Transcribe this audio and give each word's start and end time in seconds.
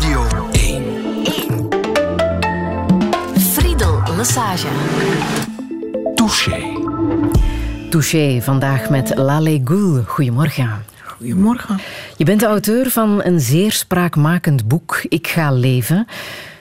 Radio 0.00 0.48
1. 0.52 0.84
1. 1.24 1.68
Friedel 3.38 4.02
Lassage. 4.16 4.66
Touché. 6.14 6.62
Touché, 7.90 8.42
vandaag 8.42 8.90
met 8.90 9.16
Lale 9.16 9.60
Goul. 9.64 10.02
Goedemorgen. 10.06 10.84
Goedemorgen. 11.04 11.78
Je 12.16 12.24
bent 12.24 12.40
de 12.40 12.46
auteur 12.46 12.90
van 12.90 13.24
een 13.24 13.40
zeer 13.40 13.72
spraakmakend 13.72 14.68
boek, 14.68 15.04
Ik 15.08 15.26
ga 15.26 15.52
leven. 15.52 16.06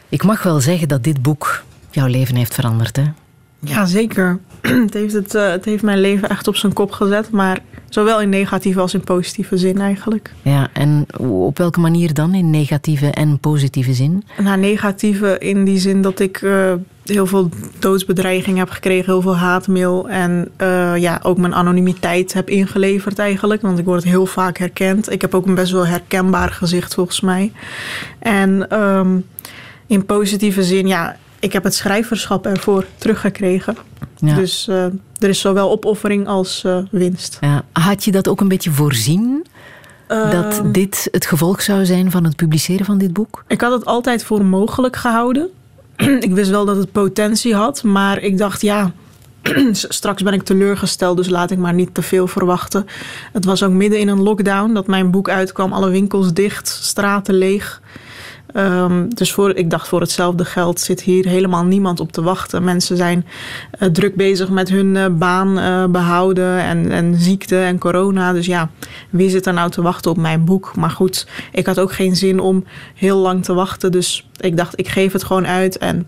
Ik 0.10 0.24
mag 0.24 0.44
wel 0.44 0.60
zeggen 0.60 0.88
dat 0.88 1.04
dit 1.04 1.22
boek 1.22 1.64
jouw 1.90 2.08
leven 2.08 2.36
heeft 2.36 2.54
veranderd, 2.54 2.96
hè? 2.96 3.04
Ja, 3.60 3.86
zeker. 3.86 4.40
Het 4.86 4.94
heeft, 4.94 5.14
het, 5.14 5.36
uh, 5.36 5.50
het 5.50 5.66
heeft 5.66 5.84
mijn 5.84 6.02
leven 6.02 6.30
echt 6.30 6.48
op 6.48 6.56
zijn 6.56 6.74
kop 6.74 6.92
gezet, 6.92 7.32
maar 7.32 7.60
zowel 7.90 8.22
in 8.22 8.30
negatieve 8.30 8.80
als 8.80 8.94
in 8.94 9.04
positieve 9.04 9.58
zin 9.58 9.82
eigenlijk. 9.82 10.34
Ja, 10.42 10.70
en 10.74 11.06
op 11.18 11.58
welke 11.58 11.80
manier 11.80 12.14
dan? 12.14 12.34
In 12.34 12.50
negatieve 12.50 13.08
en 13.08 13.40
positieve 13.40 13.94
zin? 13.94 14.24
Nou, 14.38 14.58
negatieve 14.58 15.38
in 15.40 15.64
die 15.66 15.80
zin 15.80 16.02
dat 16.02 16.20
ik 16.20 16.42
uh, 16.42 16.74
heel 17.04 17.26
veel 17.26 17.50
doodsbedreiging 17.80 18.58
heb 18.58 18.70
gekregen, 18.70 19.06
heel 19.06 19.22
veel 19.22 19.38
haatmail 19.38 20.10
en 20.10 20.52
uh, 20.62 20.98
ja, 20.98 21.20
ook 21.24 21.38
mijn 21.38 21.56
anonimiteit 21.56 22.34
heb 22.34 22.50
ingeleverd 22.50 23.20
eigenlijk, 23.20 23.62
want 23.62 23.80
ik 23.80 23.86
word 23.86 24.04
heel 24.04 24.26
vaak 24.26 24.58
herkend. 24.58 25.12
Ik 25.12 25.22
heb 25.22 25.34
ook 25.34 25.46
een 25.46 25.56
best 25.56 25.72
wel 25.72 25.88
herkenbaar 25.88 26.50
gezicht 26.50 26.94
volgens 26.94 27.22
mij. 27.22 27.52
En 28.20 28.80
um, 28.82 29.26
in 29.88 30.06
positieve 30.06 30.64
zin, 30.64 30.88
ja, 30.88 31.18
ik 31.40 31.54
heb 31.54 31.64
het 31.64 31.76
schrijverschap 31.76 32.46
ervoor 32.46 32.86
teruggekregen. 32.98 33.76
Ja. 34.20 34.36
Dus 34.36 34.68
uh, 34.70 34.84
er 35.18 35.30
is 35.30 35.40
zowel 35.40 35.72
opoffering 35.72 36.28
als 36.28 36.64
uh, 36.66 36.78
winst. 36.92 37.38
Ja. 37.42 37.64
Had 37.72 38.04
je 38.04 38.12
dat 38.12 38.28
ook 38.28 38.42
een 38.42 38.48
beetje 38.48 38.72
voorzien? 38.72 39.46
Uh, 40.10 40.32
dat 40.32 40.62
dit 40.66 41.08
het 41.12 41.26
gevolg 41.26 41.62
zou 41.62 41.86
zijn 41.86 42.12
van 42.12 42.24
het 42.24 42.36
publiceren 42.36 42.86
van 42.86 42.98
dit 42.98 43.14
boek? 43.14 43.44
Ik 43.48 43.62
had 43.62 43.72
het 43.72 43.86
altijd 43.86 44.24
voor 44.24 44.46
mogelijk 44.46 44.96
gehouden. 44.96 45.50
ik 46.28 46.32
wist 46.32 46.50
wel 46.50 46.66
dat 46.66 46.76
het 46.76 46.92
potentie 46.92 47.56
had, 47.56 47.84
maar 47.84 48.22
ik 48.22 48.38
dacht 48.38 48.62
ja. 48.62 48.92
Straks 49.72 50.24
ben 50.24 50.34
ik 50.34 50.44
teleurgesteld, 50.44 51.18
dus 51.18 51.30
laat 51.30 51.52
ik 51.52 51.58
maar 51.58 51.74
niet 51.74 51.94
te 51.94 52.02
veel 52.02 52.28
verwachten. 52.28 52.86
Het 53.34 53.46
was 53.46 53.64
ook 53.64 53.72
midden 53.72 54.00
in 54.00 54.08
een 54.08 54.22
lockdown 54.22 54.74
dat 54.74 54.88
mijn 54.88 55.12
boek 55.12 55.30
uitkwam. 55.30 55.74
Alle 55.74 55.90
winkels 55.90 56.34
dicht, 56.34 56.68
straten 56.68 57.34
leeg. 57.34 57.82
Um, 58.56 59.14
dus 59.14 59.32
voor, 59.32 59.56
ik 59.56 59.70
dacht 59.70 59.88
voor 59.88 60.02
hetzelfde 60.02 60.46
geld 60.46 60.80
zit 60.80 61.02
hier 61.02 61.28
helemaal 61.28 61.64
niemand 61.64 62.00
op 62.00 62.12
te 62.12 62.22
wachten. 62.22 62.64
Mensen 62.64 62.98
zijn 62.98 63.26
uh, 63.80 63.90
druk 63.90 64.16
bezig 64.16 64.50
met 64.50 64.70
hun 64.70 64.96
uh, 64.96 65.06
baan 65.08 65.60
uh, 65.60 65.86
behouden 65.86 66.60
en, 66.60 66.92
en 66.92 67.16
ziekte 67.20 67.58
en 67.58 67.78
corona. 67.78 68.34
Dus 68.34 68.46
ja, 68.46 68.70
wie 69.10 69.30
zit 69.30 69.46
er 69.46 69.54
nou 69.54 69.70
te 69.70 69.82
wachten 69.82 70.12
op 70.12 70.18
mijn 70.18 70.46
boek? 70.46 70.76
Maar 70.76 70.90
goed, 70.90 71.28
ik 71.52 71.66
had 71.66 71.80
ook 71.80 71.94
geen 71.94 72.16
zin 72.16 72.40
om 72.40 72.64
heel 72.96 73.18
lang 73.18 73.44
te 73.44 73.54
wachten. 73.54 73.92
Dus 73.92 74.28
ik 74.40 74.58
dacht, 74.58 74.80
ik 74.80 74.88
geef 74.88 75.14
het 75.14 75.24
gewoon 75.24 75.48
uit 75.48 75.78
en 75.78 76.08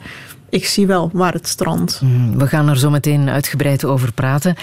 ik 0.50 0.66
zie 0.66 0.88
wel 0.88 1.10
waar 1.14 1.34
het 1.34 1.48
strandt. 1.48 2.02
Mm, 2.04 2.38
we 2.38 2.48
gaan 2.48 2.70
er 2.70 2.78
zo 2.78 2.90
meteen 2.90 3.30
uitgebreid 3.30 3.86
over 3.86 4.14
praten. 4.14 4.56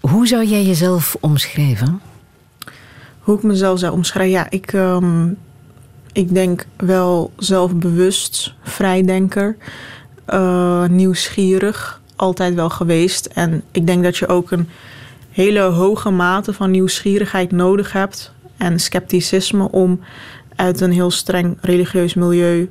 Hoe 0.00 0.26
zou 0.26 0.44
jij 0.44 0.64
jezelf 0.64 1.16
omschrijven? 1.20 2.00
Hoe 3.18 3.36
ik 3.36 3.42
mezelf 3.42 3.78
zou 3.78 3.92
omschrijven? 3.92 4.32
Ja, 4.32 4.46
ik... 4.50 4.72
Um, 4.72 5.36
ik 6.16 6.34
denk 6.34 6.66
wel 6.76 7.32
zelfbewust, 7.36 8.54
vrijdenker, 8.62 9.56
uh, 10.28 10.86
nieuwsgierig, 10.86 12.00
altijd 12.16 12.54
wel 12.54 12.70
geweest. 12.70 13.26
En 13.26 13.62
ik 13.70 13.86
denk 13.86 14.02
dat 14.04 14.16
je 14.16 14.26
ook 14.26 14.50
een 14.50 14.68
hele 15.30 15.60
hoge 15.60 16.10
mate 16.10 16.52
van 16.52 16.70
nieuwsgierigheid 16.70 17.52
nodig 17.52 17.92
hebt 17.92 18.32
en 18.56 18.80
scepticisme 18.80 19.70
om 19.70 20.00
uit 20.54 20.80
een 20.80 20.92
heel 20.92 21.10
streng 21.10 21.58
religieus 21.60 22.14
milieu 22.14 22.70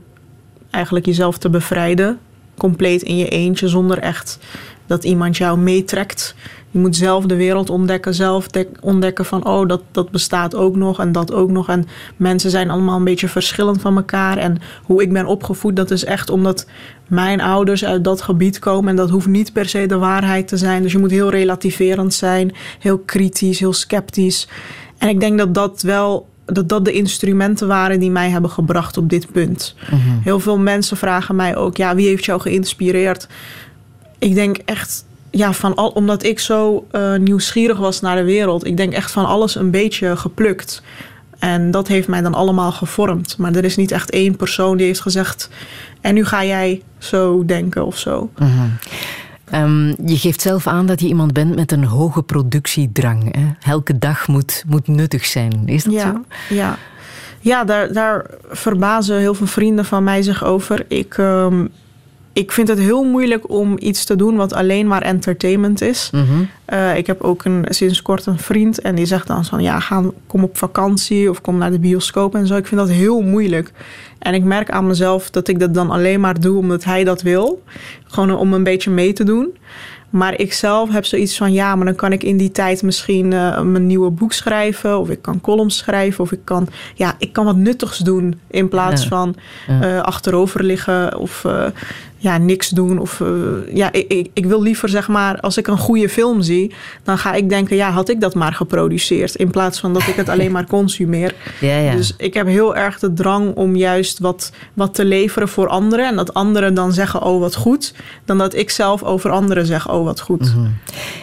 eigenlijk 0.70 1.06
jezelf 1.06 1.38
te 1.38 1.50
bevrijden. 1.50 2.20
Compleet 2.58 3.02
in 3.02 3.18
je 3.18 3.28
eentje, 3.28 3.68
zonder 3.68 4.00
echt 4.00 4.40
dat 4.86 5.04
iemand 5.04 5.38
jou 5.38 5.58
meetrekt. 5.58 6.36
Je 6.76 6.82
moet 6.82 6.96
zelf 6.96 7.26
de 7.26 7.36
wereld 7.36 7.70
ontdekken, 7.70 8.14
zelf 8.14 8.48
ontdekken 8.82 9.26
van 9.26 9.46
oh, 9.46 9.68
dat, 9.68 9.82
dat 9.92 10.12
bestaat 10.12 10.56
ook 10.56 10.76
nog 10.76 11.00
en 11.00 11.12
dat 11.12 11.34
ook 11.34 11.52
nog. 11.52 11.70
En 11.70 11.88
mensen 12.16 12.50
zijn 12.50 12.70
allemaal 12.70 12.98
een 12.98 13.04
beetje 13.04 13.28
verschillend 13.28 13.82
van 13.82 13.96
elkaar. 13.96 14.38
En 14.38 14.58
hoe 14.84 15.02
ik 15.02 15.14
ben 15.14 15.26
opgevoed, 15.26 15.76
dat 15.76 15.92
is 15.92 16.06
echt 16.06 16.30
omdat 16.30 16.68
mijn 17.08 17.42
ouders 17.42 17.86
uit 17.86 18.04
dat 18.04 18.22
gebied 18.22 18.60
komen. 18.60 18.90
En 18.90 18.96
dat 18.96 19.10
hoeft 19.10 19.28
niet 19.28 19.54
per 19.54 19.70
se 19.70 19.86
de 19.86 19.98
waarheid 19.98 20.48
te 20.48 20.58
zijn. 20.58 20.82
Dus 20.82 20.92
je 20.92 20.98
moet 20.98 21.12
heel 21.12 21.30
relativerend 21.30 22.14
zijn, 22.14 22.56
heel 22.80 22.98
kritisch, 22.98 23.60
heel 23.60 23.74
sceptisch. 23.74 24.48
En 24.98 25.10
ik 25.10 25.20
denk 25.20 25.38
dat 25.38 25.54
dat 25.54 25.82
wel 25.82 26.28
dat 26.46 26.70
dat 26.70 26.86
de 26.86 26.92
instrumenten 26.92 27.68
waren 27.68 28.00
die 28.00 28.12
mij 28.12 28.30
hebben 28.30 28.50
gebracht 28.50 28.98
op 28.98 29.10
dit 29.10 29.32
punt. 29.32 29.76
Mm-hmm. 29.92 30.20
Heel 30.24 30.40
veel 30.40 30.58
mensen 30.58 30.98
vragen 30.98 31.36
mij 31.36 31.56
ook: 31.56 31.78
ja, 31.78 31.96
wie 31.96 32.08
heeft 32.08 32.26
jou 32.26 32.42
geïnspireerd? 32.42 33.28
Ik 34.20 34.34
denk 34.34 34.58
echt 34.58 35.06
ja, 35.36 35.54
van 35.54 35.76
al, 35.76 35.90
omdat 35.90 36.24
ik 36.24 36.40
zo 36.40 36.88
uh, 36.92 37.16
nieuwsgierig 37.16 37.78
was 37.78 38.02
naar 38.02 38.16
de 38.16 38.24
wereld. 38.24 38.66
Ik 38.66 38.78
denk 38.78 38.94
echt 38.94 39.12
van 39.12 39.26
alles 39.26 39.56
een 39.56 39.72
beetje 39.72 40.18
geplukt. 40.18 40.82
En 41.40 41.72
dat 41.72 41.88
heeft 41.88 42.08
mij 42.08 42.22
dan 42.22 42.34
allemaal 42.34 42.72
gevormd. 42.72 43.38
Maar 43.38 43.56
er 43.56 43.64
is 43.64 43.76
niet 43.76 43.92
echt 43.92 44.10
één 44.10 44.36
persoon 44.36 44.78
die 44.78 44.86
heeft 44.86 45.02
gezegd. 45.02 45.50
En 46.02 46.14
nu 46.14 46.26
ga 46.26 46.44
jij 46.46 46.82
zo 46.98 47.46
denken 47.46 47.86
of 47.86 47.98
zo. 47.98 48.30
Mm-hmm. 48.38 48.78
Um, 49.54 49.96
je 50.06 50.18
geeft 50.18 50.42
zelf 50.42 50.68
aan 50.68 50.86
dat 50.86 51.02
je 51.02 51.08
iemand 51.08 51.34
bent 51.34 51.56
met 51.56 51.72
een 51.72 51.84
hoge 51.84 52.24
productiedrang. 52.24 53.36
Hè? 53.36 53.72
Elke 53.72 53.98
dag 53.98 54.28
moet, 54.28 54.64
moet 54.68 54.88
nuttig 54.88 55.26
zijn. 55.26 55.64
Is 55.66 55.84
dat 55.84 55.94
ja, 55.94 56.12
zo? 56.12 56.24
Ja, 56.56 56.78
ja 57.40 57.64
daar, 57.64 57.94
daar 57.94 58.26
verbazen 58.50 59.18
heel 59.18 59.34
veel 59.34 59.48
vrienden 59.48 59.86
van 59.86 60.04
mij 60.04 60.22
zich 60.22 60.44
over. 60.44 60.86
Ik. 60.88 61.18
Um, 61.18 61.70
ik 62.36 62.52
vind 62.52 62.68
het 62.68 62.80
heel 62.80 63.04
moeilijk 63.04 63.50
om 63.50 63.76
iets 63.80 64.06
te 64.06 64.16
doen 64.16 64.36
wat 64.36 64.54
alleen 64.54 64.88
maar 64.88 65.02
entertainment 65.02 65.82
is. 65.82 66.10
Mm-hmm. 66.12 66.50
Uh, 66.74 66.98
ik 66.98 67.08
heb 67.08 67.22
ook 67.22 67.46
een, 67.46 67.66
sinds 67.70 68.02
kort 68.02 68.26
een 68.26 68.40
vriend 68.40 68.82
en 68.82 68.96
die 68.96 69.06
zegt 69.06 69.28
dan 69.28 69.46
van 69.46 69.64
ja, 69.64 69.80
ga, 69.80 70.04
kom 70.28 70.44
op 70.44 70.58
vakantie 70.58 71.30
of 71.30 71.42
kom 71.42 71.58
naar 71.58 71.72
de 71.72 71.80
bioscoop 71.80 72.36
en 72.36 72.48
zo. 72.48 72.56
Ik 72.56 72.68
vind 72.68 72.80
dat 72.80 72.90
heel 72.90 73.22
moeilijk. 73.22 73.72
En 74.20 74.34
ik 74.34 74.44
merk 74.44 74.72
aan 74.72 74.88
mezelf 74.88 75.30
dat 75.30 75.48
ik 75.48 75.60
dat 75.60 75.74
dan 75.74 75.90
alleen 75.90 76.20
maar 76.20 76.40
doe 76.40 76.58
omdat 76.58 76.84
hij 76.84 77.04
dat 77.04 77.22
wil. 77.22 77.64
Gewoon 78.04 78.36
om 78.36 78.54
een 78.54 78.64
beetje 78.64 78.92
mee 78.92 79.14
te 79.14 79.24
doen. 79.24 79.54
Maar 80.16 80.40
ik 80.40 80.54
zelf 80.54 80.92
heb 80.92 81.06
zoiets 81.06 81.38
van 81.38 81.54
ja, 81.54 81.76
maar 81.76 81.86
dan 81.86 81.96
kan 81.96 82.12
ik 82.12 82.24
in 82.24 82.38
die 82.38 82.52
tijd 82.52 82.84
misschien 82.84 83.32
uh, 83.32 83.62
mijn 83.62 83.88
nieuwe 83.88 84.10
boek 84.10 84.34
schrijven. 84.34 85.00
Of 85.00 85.10
ik 85.10 85.22
kan 85.22 85.42
columns 85.42 85.78
schrijven. 85.78 86.24
Of 86.24 86.32
ik 86.32 86.40
kan, 86.44 86.68
ja, 86.94 87.16
ik 87.18 87.34
kan 87.34 87.46
wat 87.46 87.56
nuttigs 87.56 87.98
doen. 87.98 88.40
In 88.48 88.68
plaats 88.68 89.02
ja. 89.02 89.08
van 89.08 89.36
ja. 89.68 89.96
Uh, 89.96 90.02
achterover 90.02 90.64
liggen 90.64 91.18
of 91.18 91.44
uh, 91.44 91.66
ja, 92.18 92.38
niks 92.38 92.70
doen. 92.70 93.00
Of 93.00 93.24
ja, 93.74 93.92
ik, 93.92 94.08
ik, 94.08 94.30
ik, 94.34 94.46
wil 94.46 94.62
liever 94.62 94.90
zeg 94.90 95.08
maar, 95.08 95.40
als 95.40 95.58
ik 95.58 95.68
een 95.68 95.78
goede 95.78 96.10
film 96.10 96.42
zie, 96.42 96.55
dan 97.04 97.18
ga 97.18 97.34
ik 97.34 97.50
denken, 97.50 97.76
ja, 97.76 97.92
had 97.92 98.10
ik 98.10 98.22
dat 98.22 98.36
maar 98.36 98.54
geproduceerd. 98.54 99.36
In 99.36 99.52
plaats 99.52 99.80
van 99.80 99.94
dat 99.94 100.08
ik 100.08 100.16
het 100.16 100.30
alleen 100.30 100.52
maar 100.58 100.68
consumeer. 100.68 101.36
Ja, 101.60 101.78
ja. 101.78 101.96
Dus 101.96 102.14
ik 102.18 102.34
heb 102.34 102.48
heel 102.48 102.76
erg 102.76 103.00
de 103.00 103.14
drang 103.14 103.56
om 103.56 103.76
juist 103.76 104.20
wat, 104.20 104.52
wat 104.74 104.94
te 104.94 105.06
leveren 105.06 105.48
voor 105.48 105.68
anderen. 105.68 106.08
En 106.08 106.16
dat 106.16 106.34
anderen 106.34 106.74
dan 106.74 106.94
zeggen, 106.94 107.22
oh 107.22 107.40
wat 107.40 107.56
goed. 107.56 107.94
Dan 108.26 108.38
dat 108.38 108.54
ik 108.54 108.70
zelf 108.70 109.04
over 109.04 109.30
anderen 109.30 109.66
zeg, 109.66 109.90
oh 109.90 110.04
wat 110.04 110.20
goed. 110.20 110.42
Mm-hmm. 110.42 110.78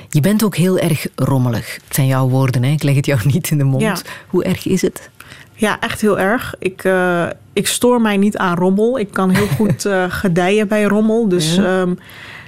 Je 0.09 0.21
bent 0.21 0.45
ook 0.45 0.57
heel 0.57 0.79
erg 0.79 1.07
rommelig. 1.15 1.75
Het 1.75 1.95
zijn 1.95 2.07
jouw 2.07 2.29
woorden, 2.29 2.63
hè? 2.63 2.71
ik 2.71 2.83
leg 2.83 2.95
het 2.95 3.07
jou 3.07 3.21
niet 3.33 3.51
in 3.51 3.59
de 3.59 3.65
mond. 3.65 3.83
Ja. 3.83 3.97
Hoe 4.27 4.45
erg 4.45 4.67
is 4.67 4.83
het? 4.83 5.11
Ja, 5.55 5.81
echt 5.81 6.01
heel 6.01 6.19
erg. 6.19 6.55
Ik, 6.59 6.85
uh, 6.85 7.27
ik 7.53 7.67
stoor 7.67 8.01
mij 8.01 8.17
niet 8.17 8.37
aan 8.37 8.57
rommel. 8.57 8.99
Ik 8.99 9.11
kan 9.11 9.31
heel 9.31 9.47
goed 9.59 9.85
uh, 9.85 10.05
gedijen 10.09 10.69
bij 10.69 10.83
rommel. 10.83 11.29
Dus 11.29 11.55
ja. 11.55 11.81
Um, 11.81 11.99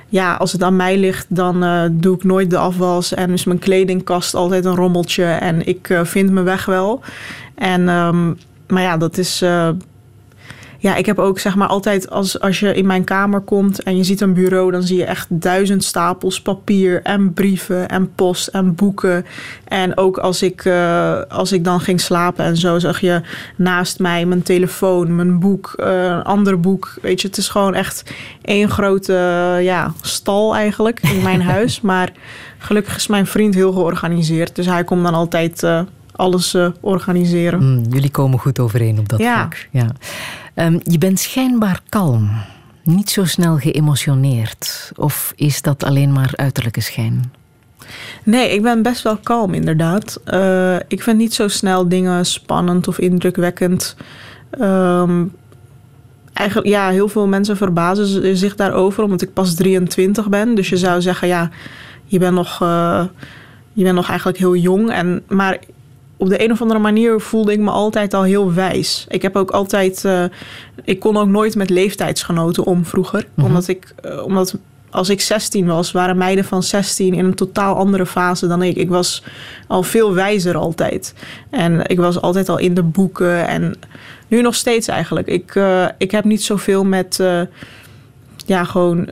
ja, 0.09 0.35
als 0.35 0.53
het 0.53 0.63
aan 0.63 0.77
mij 0.77 0.99
ligt, 0.99 1.27
dan 1.29 1.65
uh, 1.65 1.83
doe 1.91 2.17
ik 2.17 2.25
nooit 2.25 2.51
de 2.51 2.59
afwas. 2.59 3.15
En 3.15 3.31
is 3.31 3.45
mijn 3.45 3.59
kledingkast 3.59 4.35
altijd 4.35 4.65
een 4.65 4.75
rommeltje. 4.75 5.25
En 5.25 5.67
ik 5.67 6.01
vind 6.03 6.31
mijn 6.31 6.45
weg 6.45 6.65
wel. 6.65 7.01
En, 7.55 7.89
um, 7.89 8.39
maar 8.69 8.83
ja, 8.83 8.97
dat 8.97 9.19
is 9.19 9.45
ja, 10.85 10.95
ik 10.95 11.07
heb 11.07 11.19
ook 11.19 11.39
zeg 11.39 11.55
maar 11.55 11.69
altijd 11.69 12.11
als, 12.11 12.41
als 12.41 12.61
je 12.61 12.75
in 12.75 12.87
mijn 12.87 13.05
kamer 13.05 13.41
komt 13.41 13.83
en 13.83 13.97
je 13.97 14.05
ziet 14.05 14.21
een 14.21 14.33
bureau, 14.35 14.71
dan 14.71 14.83
zie 14.83 14.97
je 14.97 15.05
echt 15.05 15.27
duizend 15.31 15.85
stapels 15.85 16.43
papier 16.43 17.03
en 17.03 17.33
brieven 17.33 17.89
en 17.89 18.15
post 18.15 18.47
en 18.47 18.75
boeken. 18.75 19.27
En 19.65 19.97
ook 19.97 20.19
als 20.19 20.43
ik, 20.43 20.65
uh, 20.65 21.21
als 21.29 21.53
ik 21.53 21.65
dan 21.65 21.81
ging 21.81 22.01
slapen 22.01 22.45
en 22.45 22.57
zo, 22.57 22.79
zag 22.79 23.01
je 23.01 23.21
naast 23.57 23.99
mij 23.99 24.27
mijn 24.27 24.43
telefoon, 24.43 25.17
mijn 25.17 25.39
boek, 25.39 25.75
uh, 25.77 26.03
een 26.03 26.23
ander 26.23 26.61
boek. 26.61 26.95
Weet 27.03 27.21
je, 27.21 27.29
het 27.29 27.37
is 27.37 27.49
gewoon 27.49 27.75
echt 27.75 28.15
één 28.43 28.71
grote 28.71 29.13
uh, 29.13 29.65
ja, 29.65 29.93
stal 30.01 30.55
eigenlijk 30.55 31.01
in 31.01 31.23
mijn 31.23 31.43
huis. 31.55 31.81
Maar 31.81 32.13
gelukkig 32.59 32.97
is 32.97 33.07
mijn 33.07 33.27
vriend 33.27 33.55
heel 33.55 33.73
georganiseerd, 33.73 34.57
dus 34.57 34.67
hij 34.67 34.85
komt 34.85 35.03
dan 35.03 35.15
altijd 35.15 35.63
alles 36.16 36.56
organiseren. 36.81 37.72
Mm, 37.72 37.84
jullie 37.90 38.11
komen 38.11 38.38
goed 38.38 38.58
overeen 38.58 38.99
op 38.99 39.08
dat 39.08 39.19
ja. 39.19 39.34
vlak. 39.34 39.69
Ja. 39.70 39.87
Um, 40.66 40.81
je 40.82 40.99
bent 40.99 41.20
schijnbaar 41.20 41.81
kalm, 41.88 42.31
niet 42.82 43.11
zo 43.11 43.25
snel 43.25 43.56
geëmotioneerd. 43.56 44.93
Of 44.96 45.32
is 45.37 45.62
dat 45.62 45.84
alleen 45.84 46.12
maar 46.12 46.31
uiterlijke 46.32 46.81
schijn? 46.81 47.32
Nee, 48.25 48.50
ik 48.50 48.62
ben 48.62 48.82
best 48.82 49.02
wel 49.02 49.16
kalm 49.16 49.55
inderdaad. 49.55 50.20
Uh, 50.26 50.76
ik 50.88 51.02
vind 51.02 51.19
niet 51.19 51.34
zo 51.34 51.49
snel 51.49 51.88
dingen 51.88 52.26
spannend 52.26 52.88
of 52.88 52.99
indrukwekkend. 52.99 53.96
Um, 54.61 55.32
eigenlijk, 56.32 56.69
ja, 56.69 56.88
heel 56.90 57.08
veel 57.08 57.26
mensen 57.26 57.56
verbazen 57.56 58.37
zich 58.37 58.55
daarover, 58.55 59.02
omdat 59.02 59.22
ik 59.22 59.32
pas 59.32 59.55
23 59.55 60.28
ben. 60.28 60.55
Dus 60.55 60.69
je 60.69 60.76
zou 60.76 61.00
zeggen, 61.00 61.28
ja, 61.28 61.50
je 62.05 62.19
bent 62.19 62.34
nog, 62.34 62.62
uh, 62.62 63.05
je 63.72 63.82
bent 63.82 63.94
nog 63.94 64.08
eigenlijk 64.08 64.38
heel 64.38 64.56
jong. 64.56 64.90
En, 64.90 65.22
maar 65.28 65.58
op 66.25 66.31
de 66.31 66.44
een 66.44 66.50
of 66.50 66.61
andere 66.61 66.81
manier 66.81 67.21
voelde 67.21 67.53
ik 67.53 67.59
me 67.59 67.71
altijd 67.71 68.15
al 68.15 68.23
heel 68.23 68.53
wijs. 68.53 69.06
Ik 69.09 69.23
heb 69.23 69.37
ook 69.37 69.50
altijd, 69.50 70.03
uh, 70.05 70.25
ik 70.85 71.00
kon 71.00 71.17
ook 71.17 71.29
nooit 71.29 71.55
met 71.55 71.71
leeftijdsgenoten 71.71 72.65
om 72.65 72.85
vroeger, 72.85 73.26
mm 73.35 73.44
omdat 73.44 73.69
ik, 73.69 73.94
uh, 74.05 74.25
omdat 74.25 74.56
als 74.91 75.09
ik 75.09 75.21
16 75.21 75.67
was, 75.67 75.93
waren 75.93 76.17
meiden 76.17 76.44
van 76.44 76.62
16 76.62 77.15
in 77.15 77.25
een 77.25 77.35
totaal 77.35 77.76
andere 77.76 78.06
fase 78.06 78.47
dan 78.47 78.62
ik. 78.62 78.76
Ik 78.76 78.88
was 78.88 79.23
al 79.67 79.82
veel 79.82 80.15
wijzer 80.15 80.56
altijd. 80.56 81.15
En 81.50 81.87
ik 81.87 81.99
was 81.99 82.21
altijd 82.21 82.49
al 82.49 82.59
in 82.59 82.75
de 82.75 82.82
boeken. 82.82 83.47
En 83.47 83.75
nu 84.29 84.43
nog 84.43 84.55
steeds 84.55 84.88
eigenlijk. 84.88 85.26
Ik, 85.26 85.55
uh, 85.55 85.87
ik 85.99 86.11
heb 86.11 86.25
niet 86.25 86.43
zoveel 86.43 86.85
met. 86.85 87.23
Ja, 88.47 88.65
gewoon 88.65 89.09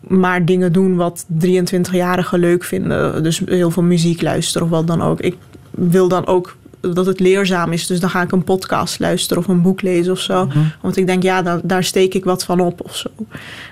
maar 0.00 0.44
dingen 0.44 0.72
doen 0.72 0.96
wat 0.96 1.26
23-jarigen 1.46 2.38
leuk 2.38 2.64
vinden. 2.64 3.22
Dus 3.22 3.42
heel 3.46 3.70
veel 3.70 3.82
muziek 3.82 4.22
luisteren 4.22 4.66
of 4.66 4.72
wat 4.72 4.86
dan 4.86 5.02
ook. 5.02 5.20
Ik 5.20 5.36
wil 5.74 6.08
dan 6.08 6.26
ook 6.26 6.56
dat 6.80 7.06
het 7.06 7.20
leerzaam 7.20 7.72
is. 7.72 7.86
Dus 7.86 8.00
dan 8.00 8.10
ga 8.10 8.22
ik 8.22 8.32
een 8.32 8.44
podcast 8.44 8.98
luisteren 8.98 9.42
of 9.42 9.48
een 9.48 9.62
boek 9.62 9.82
lezen 9.82 10.12
of 10.12 10.18
zo. 10.18 10.44
Mm-hmm. 10.44 10.72
Want 10.80 10.96
ik 10.96 11.06
denk, 11.06 11.22
ja, 11.22 11.42
daar, 11.42 11.60
daar 11.62 11.84
steek 11.84 12.14
ik 12.14 12.24
wat 12.24 12.44
van 12.44 12.60
op 12.60 12.80
of 12.84 12.96
zo. 12.96 13.08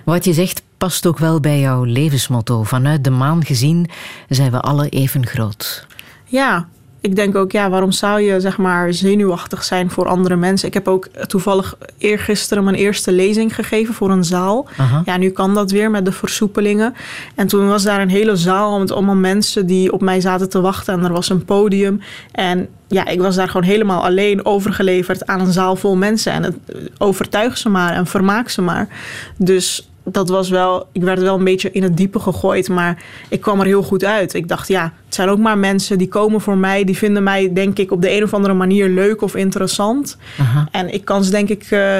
Wat 0.04 0.24
je 0.24 0.32
zegt 0.32 0.62
past 0.78 1.06
ook 1.06 1.18
wel 1.18 1.40
bij 1.40 1.60
jouw 1.60 1.84
levensmotto. 1.84 2.62
Vanuit 2.62 3.04
de 3.04 3.10
maan 3.10 3.44
gezien 3.44 3.90
zijn 4.28 4.50
we 4.50 4.60
alle 4.60 4.88
even 4.88 5.26
groot. 5.26 5.86
Ja, 6.24 6.68
ik 7.02 7.16
denk 7.16 7.36
ook, 7.36 7.52
ja, 7.52 7.70
waarom 7.70 7.92
zou 7.92 8.20
je 8.20 8.40
zeg 8.40 8.58
maar 8.58 8.92
zenuwachtig 8.92 9.64
zijn 9.64 9.90
voor 9.90 10.06
andere 10.08 10.36
mensen? 10.36 10.68
Ik 10.68 10.74
heb 10.74 10.88
ook 10.88 11.06
toevallig 11.26 11.76
eergisteren 11.98 12.64
mijn 12.64 12.76
eerste 12.76 13.12
lezing 13.12 13.54
gegeven 13.54 13.94
voor 13.94 14.10
een 14.10 14.24
zaal. 14.24 14.68
Aha. 14.76 15.02
Ja, 15.04 15.16
nu 15.16 15.30
kan 15.30 15.54
dat 15.54 15.70
weer 15.70 15.90
met 15.90 16.04
de 16.04 16.12
versoepelingen. 16.12 16.94
En 17.34 17.46
toen 17.46 17.68
was 17.68 17.82
daar 17.82 18.00
een 18.00 18.08
hele 18.08 18.36
zaal 18.36 18.78
met 18.78 18.92
allemaal 18.92 19.14
mensen 19.14 19.66
die 19.66 19.92
op 19.92 20.00
mij 20.00 20.20
zaten 20.20 20.48
te 20.48 20.60
wachten. 20.60 20.94
En 20.94 21.04
er 21.04 21.12
was 21.12 21.28
een 21.28 21.44
podium. 21.44 22.00
En 22.32 22.68
ja, 22.88 23.06
ik 23.06 23.20
was 23.20 23.34
daar 23.34 23.48
gewoon 23.48 23.66
helemaal 23.66 24.04
alleen 24.04 24.44
overgeleverd 24.44 25.26
aan 25.26 25.40
een 25.40 25.52
zaal 25.52 25.76
vol 25.76 25.96
mensen. 25.96 26.32
En 26.32 26.42
het, 26.42 26.56
overtuig 26.98 27.58
ze 27.58 27.68
maar 27.68 27.92
en 27.92 28.06
vermaak 28.06 28.48
ze 28.48 28.62
maar. 28.62 28.88
Dus 29.36 29.91
dat 30.04 30.28
was 30.28 30.48
wel, 30.48 30.86
ik 30.92 31.02
werd 31.02 31.20
wel 31.20 31.38
een 31.38 31.44
beetje 31.44 31.70
in 31.70 31.82
het 31.82 31.96
diepe 31.96 32.18
gegooid, 32.18 32.68
maar 32.68 33.02
ik 33.28 33.40
kwam 33.40 33.60
er 33.60 33.66
heel 33.66 33.82
goed 33.82 34.04
uit. 34.04 34.34
Ik 34.34 34.48
dacht, 34.48 34.68
ja, 34.68 34.92
het 35.04 35.14
zijn 35.14 35.28
ook 35.28 35.38
maar 35.38 35.58
mensen 35.58 35.98
die 35.98 36.08
komen 36.08 36.40
voor 36.40 36.56
mij, 36.56 36.84
die 36.84 36.96
vinden 36.96 37.22
mij, 37.22 37.52
denk 37.52 37.78
ik, 37.78 37.90
op 37.90 38.02
de 38.02 38.16
een 38.16 38.22
of 38.22 38.34
andere 38.34 38.54
manier 38.54 38.88
leuk 38.88 39.22
of 39.22 39.34
interessant. 39.34 40.16
Aha. 40.38 40.68
En 40.70 40.94
ik 40.94 41.04
kan 41.04 41.24
ze, 41.24 41.30
denk 41.30 41.48
ik, 41.48 41.70
uh, 41.70 41.96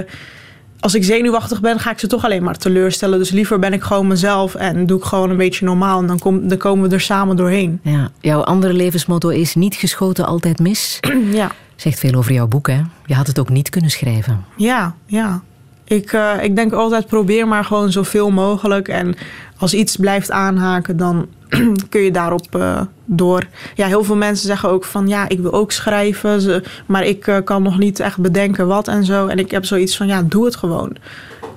als 0.80 0.94
ik 0.94 1.04
zenuwachtig 1.04 1.60
ben, 1.60 1.78
ga 1.78 1.90
ik 1.90 1.98
ze 1.98 2.06
toch 2.06 2.24
alleen 2.24 2.42
maar 2.42 2.58
teleurstellen. 2.58 3.18
Dus 3.18 3.30
liever 3.30 3.58
ben 3.58 3.72
ik 3.72 3.82
gewoon 3.82 4.06
mezelf 4.06 4.54
en 4.54 4.86
doe 4.86 4.98
ik 4.98 5.04
gewoon 5.04 5.30
een 5.30 5.36
beetje 5.36 5.64
normaal. 5.64 6.00
En 6.00 6.06
dan, 6.06 6.18
kom, 6.18 6.48
dan 6.48 6.58
komen 6.58 6.88
we 6.88 6.94
er 6.94 7.00
samen 7.00 7.36
doorheen. 7.36 7.80
Ja. 7.82 8.10
Jouw 8.20 8.42
andere 8.42 8.72
levensmotto 8.72 9.28
is 9.28 9.54
niet 9.54 9.74
geschoten, 9.74 10.26
altijd 10.26 10.58
mis. 10.58 11.00
ja. 11.32 11.52
Zegt 11.76 11.98
veel 11.98 12.14
over 12.14 12.32
jouw 12.32 12.46
boek, 12.46 12.66
hè? 12.66 12.80
Je 13.06 13.14
had 13.14 13.26
het 13.26 13.38
ook 13.38 13.48
niet 13.48 13.70
kunnen 13.70 13.90
schrijven. 13.90 14.44
Ja, 14.56 14.94
ja. 15.06 15.42
Ik, 15.84 16.12
uh, 16.12 16.32
ik 16.42 16.56
denk 16.56 16.72
altijd 16.72 17.06
probeer 17.06 17.48
maar 17.48 17.64
gewoon 17.64 17.92
zoveel 17.92 18.30
mogelijk. 18.30 18.88
En 18.88 19.14
als 19.56 19.74
iets 19.74 19.96
blijft 19.96 20.30
aanhaken, 20.30 20.96
dan 20.96 21.26
kun 21.88 22.00
je 22.00 22.10
daarop 22.10 22.56
uh, 22.56 22.80
door. 23.04 23.46
Ja, 23.74 23.86
heel 23.86 24.04
veel 24.04 24.16
mensen 24.16 24.46
zeggen 24.46 24.68
ook 24.68 24.84
van 24.84 25.08
ja, 25.08 25.28
ik 25.28 25.40
wil 25.40 25.52
ook 25.52 25.72
schrijven. 25.72 26.40
Ze, 26.40 26.62
maar 26.86 27.04
ik 27.04 27.26
uh, 27.26 27.36
kan 27.44 27.62
nog 27.62 27.78
niet 27.78 28.00
echt 28.00 28.18
bedenken 28.18 28.66
wat 28.66 28.88
en 28.88 29.04
zo. 29.04 29.26
En 29.26 29.38
ik 29.38 29.50
heb 29.50 29.64
zoiets 29.64 29.96
van 29.96 30.06
ja, 30.06 30.22
doe 30.22 30.44
het 30.44 30.56
gewoon. 30.56 30.96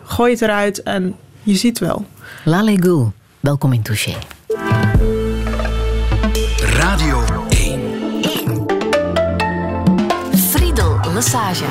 Gooi 0.03 0.31
het 0.31 0.41
eruit 0.41 0.83
en 0.83 1.15
je 1.43 1.55
ziet 1.55 1.79
wel. 1.79 2.05
Lale 2.43 2.77
Gul, 2.81 3.13
welkom 3.39 3.73
in 3.73 3.81
Touché. 3.81 4.13
Radio 6.59 7.23
1. 7.49 7.81
1. 8.21 8.65
Friedel 10.35 10.99
Massage. 11.13 11.65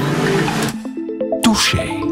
Touché. 1.41 2.04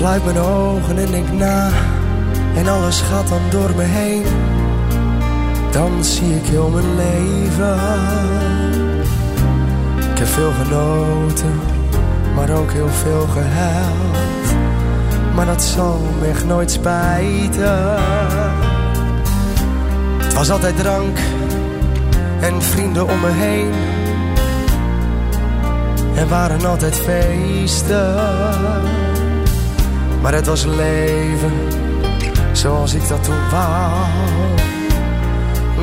Sluit 0.00 0.24
mijn 0.24 0.38
ogen 0.38 0.98
en 0.98 1.10
denk 1.10 1.32
na. 1.32 1.68
En 2.56 2.68
alles 2.68 3.00
gaat 3.00 3.28
dan 3.28 3.40
door 3.50 3.70
me 3.76 3.82
heen. 3.82 4.24
Dan 5.70 6.04
zie 6.04 6.34
ik 6.34 6.46
heel 6.46 6.68
mijn 6.68 6.96
leven. 6.96 7.78
Ik 10.12 10.18
heb 10.18 10.26
veel 10.26 10.52
genoten 10.62 11.60
Maar 12.34 12.50
ook 12.50 12.72
heel 12.72 12.88
veel 12.88 13.26
gehuild. 13.26 14.54
Maar 15.34 15.46
dat 15.46 15.62
zal 15.62 16.00
me 16.20 16.26
echt 16.26 16.44
nooit 16.44 16.70
spijten. 16.70 17.96
Het 20.18 20.34
was 20.34 20.50
altijd 20.50 20.76
drank 20.76 21.18
En 22.40 22.62
vrienden 22.62 23.08
om 23.08 23.20
me 23.20 23.30
heen. 23.30 23.72
Er 26.14 26.28
waren 26.28 26.64
altijd 26.64 26.94
feesten 26.94 29.09
maar 30.22 30.34
het 30.34 30.46
was 30.46 30.64
leven 30.64 31.52
zoals 32.52 32.94
ik 32.94 33.08
dat 33.08 33.24
toen 33.24 33.48
wou. 33.50 34.06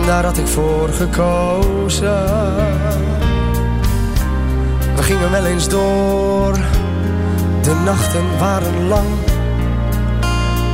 Daar 0.05 0.23
had 0.23 0.37
ik 0.37 0.47
voor 0.47 0.89
gekozen. 0.89 2.25
We 4.95 5.03
gingen 5.03 5.31
wel 5.31 5.45
eens 5.45 5.69
door, 5.69 6.53
de 7.61 7.73
nachten 7.85 8.37
waren 8.39 8.87
lang. 8.87 9.07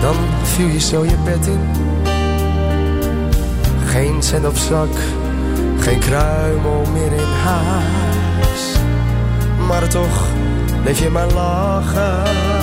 Dan 0.02 0.16
viel 0.44 0.68
je 0.68 0.80
zo 0.80 1.04
je 1.04 1.18
bed 1.24 1.48
in. 1.48 1.70
Geen 3.86 4.24
cent 4.24 4.46
op 4.46 4.58
zak, 4.58 4.96
geen 5.80 6.00
kruimel 6.00 6.86
meer 6.94 7.12
in 7.12 7.34
huis. 7.44 8.76
Maar 9.68 9.88
toch 9.88 10.28
bleef 10.84 11.00
je 11.00 11.10
maar 11.10 11.32
lachen 11.32 12.63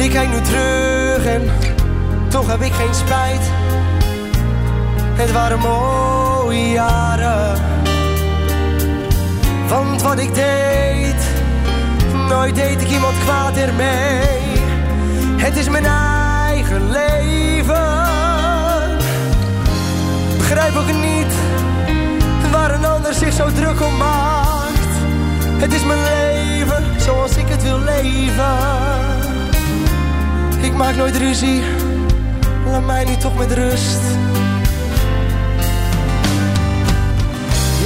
ik 0.00 0.10
kijk 0.10 0.28
nu 0.28 0.40
terug 0.40 1.24
en 1.24 1.50
toch 2.28 2.46
heb 2.46 2.60
ik 2.60 2.72
geen 2.72 2.94
spijt. 2.94 3.40
Het 5.14 5.32
waren 5.32 5.58
mooie 5.58 6.70
jaren. 6.70 7.58
Want 9.68 10.02
wat 10.02 10.18
ik 10.18 10.34
deed, 10.34 11.22
nooit 12.28 12.54
deed 12.54 12.80
ik 12.80 12.90
iemand 12.90 13.18
kwaad 13.24 13.56
ermee. 13.56 14.40
Het 15.36 15.56
is 15.56 15.68
mijn 15.68 15.86
eigen 15.86 16.90
leven. 16.90 18.08
Begrijp 20.36 20.76
ook 20.76 20.92
niet 20.92 21.32
waar 22.50 22.74
een 22.74 22.84
ander 22.84 23.14
zich 23.14 23.32
zo 23.32 23.52
druk 23.52 23.80
om 23.80 23.96
maakt. 23.96 24.94
Het 25.58 25.72
is 25.72 25.84
mijn 25.84 26.02
leven 26.02 26.84
zoals 27.00 27.36
ik 27.36 27.48
het 27.48 27.62
wil 27.62 27.78
leven. 27.78 29.19
Ik 30.62 30.76
maak 30.76 30.96
nooit 30.96 31.16
ruzie, 31.16 31.62
laat 32.70 32.86
mij 32.86 33.04
nu 33.04 33.16
toch 33.16 33.38
met 33.38 33.52
rust. 33.52 34.00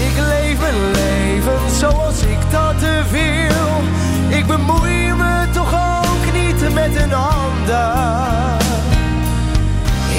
Ik 0.06 0.16
leef 0.16 0.60
mijn 0.60 0.90
leven 0.92 1.70
zoals 1.78 2.22
ik 2.22 2.50
dat 2.50 2.80
wil. 3.10 3.82
Ik 4.38 4.46
bemoei 4.46 5.12
me 5.12 5.46
toch 5.52 5.74
ook 5.74 6.32
niet 6.32 6.74
met 6.74 6.96
een 6.96 7.14
ander. 7.14 8.62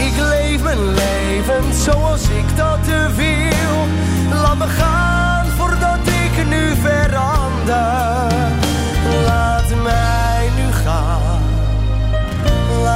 Ik 0.05 0.17
leef 0.17 0.63
mijn 0.63 0.93
leven 0.93 1.74
zoals 1.74 2.24
ik 2.24 2.57
dat 2.57 2.85
wil. 3.15 3.88
Laat 4.41 4.57
me 4.57 4.67
gaan 4.67 5.45
voordat 5.57 6.00
ik 6.07 6.47
nu 6.47 6.75
verander. 6.81 8.44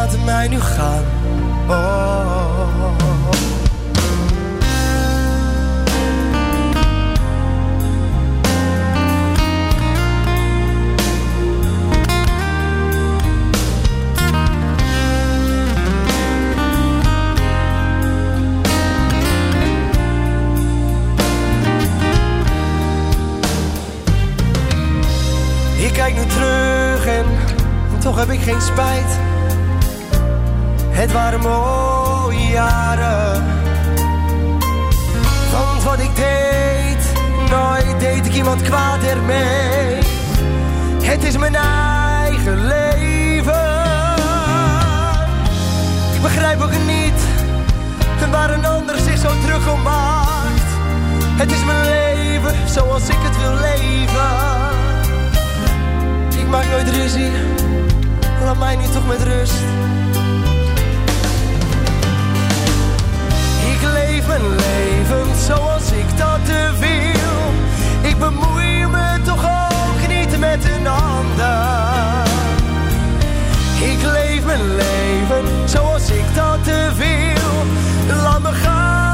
laten 0.10 0.26
mij 0.26 0.48
nu 0.48 0.60
gaan. 0.60 1.04
Oh. 1.68 2.08
Ik 25.78 25.94
kijk 25.94 26.16
nu 26.16 26.26
terug 26.26 27.06
en 27.06 27.26
toch 28.00 28.18
heb 28.18 28.30
ik 28.30 28.40
geen 28.40 28.62
spijt 28.62 29.29
het 31.00 31.12
waren 31.12 31.40
mooie 31.40 32.48
jaren. 32.48 33.44
Want 35.52 35.84
wat 35.84 36.00
ik 36.00 36.16
deed, 36.16 37.14
nooit 37.50 38.00
deed 38.00 38.26
ik 38.26 38.34
iemand 38.34 38.62
kwaad 38.62 39.04
ermee. 39.04 39.98
Het 41.04 41.24
is 41.24 41.38
mijn 41.38 41.56
eigen 41.56 42.66
leven. 42.66 43.78
Ik 46.14 46.22
begrijp 46.22 46.62
ook 46.62 46.72
niet 46.72 47.22
waar 48.32 48.50
een 48.50 48.66
ander 48.66 48.98
zich 48.98 49.18
zo 49.18 49.30
druk 49.46 49.72
om 49.74 49.82
maakt. 49.82 50.70
Het 51.38 51.52
is 51.52 51.66
mijn 51.66 51.84
leven 51.84 52.70
zoals 52.70 53.10
ik 53.10 53.18
het 53.20 53.38
wil 53.38 53.54
leven. 53.54 54.32
Ik 56.40 56.48
maak 56.48 56.66
nooit 56.70 56.90
ruzie, 56.90 57.32
laat 58.44 58.58
mij 58.58 58.76
nu 58.76 58.84
toch 58.84 59.08
met 59.08 59.24
rust. 59.24 59.64
Leven 64.42 65.36
zoals 65.46 65.92
ik 65.92 66.18
dat 66.18 66.48
wil. 66.80 67.54
Ik 68.10 68.20
bemoei 68.20 68.86
me 68.86 69.22
toch 69.24 69.44
ook 69.44 70.08
niet 70.08 70.40
met 70.40 70.66
een 70.66 70.88
ander. 70.88 72.28
Ik 73.92 74.02
leef 74.04 74.46
mijn 74.46 74.76
leven 74.76 75.70
zoals 75.70 76.10
ik 76.10 76.36
dat 76.36 76.66
wil. 76.98 78.18
Laat 78.24 78.42
me 78.42 78.52
gaan 78.52 79.09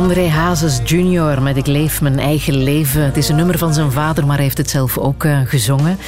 André 0.00 0.28
Hazes 0.28 0.80
Jr. 0.84 1.42
met 1.42 1.56
Ik 1.56 1.66
leef 1.66 2.00
mijn 2.00 2.18
eigen 2.18 2.62
leven. 2.62 3.04
Het 3.04 3.16
is 3.16 3.28
een 3.28 3.36
nummer 3.36 3.58
van 3.58 3.74
zijn 3.74 3.92
vader, 3.92 4.26
maar 4.26 4.34
hij 4.34 4.44
heeft 4.44 4.58
het 4.58 4.70
zelf 4.70 4.98
ook 4.98 5.24
uh, 5.24 5.40
gezongen. 5.44 5.98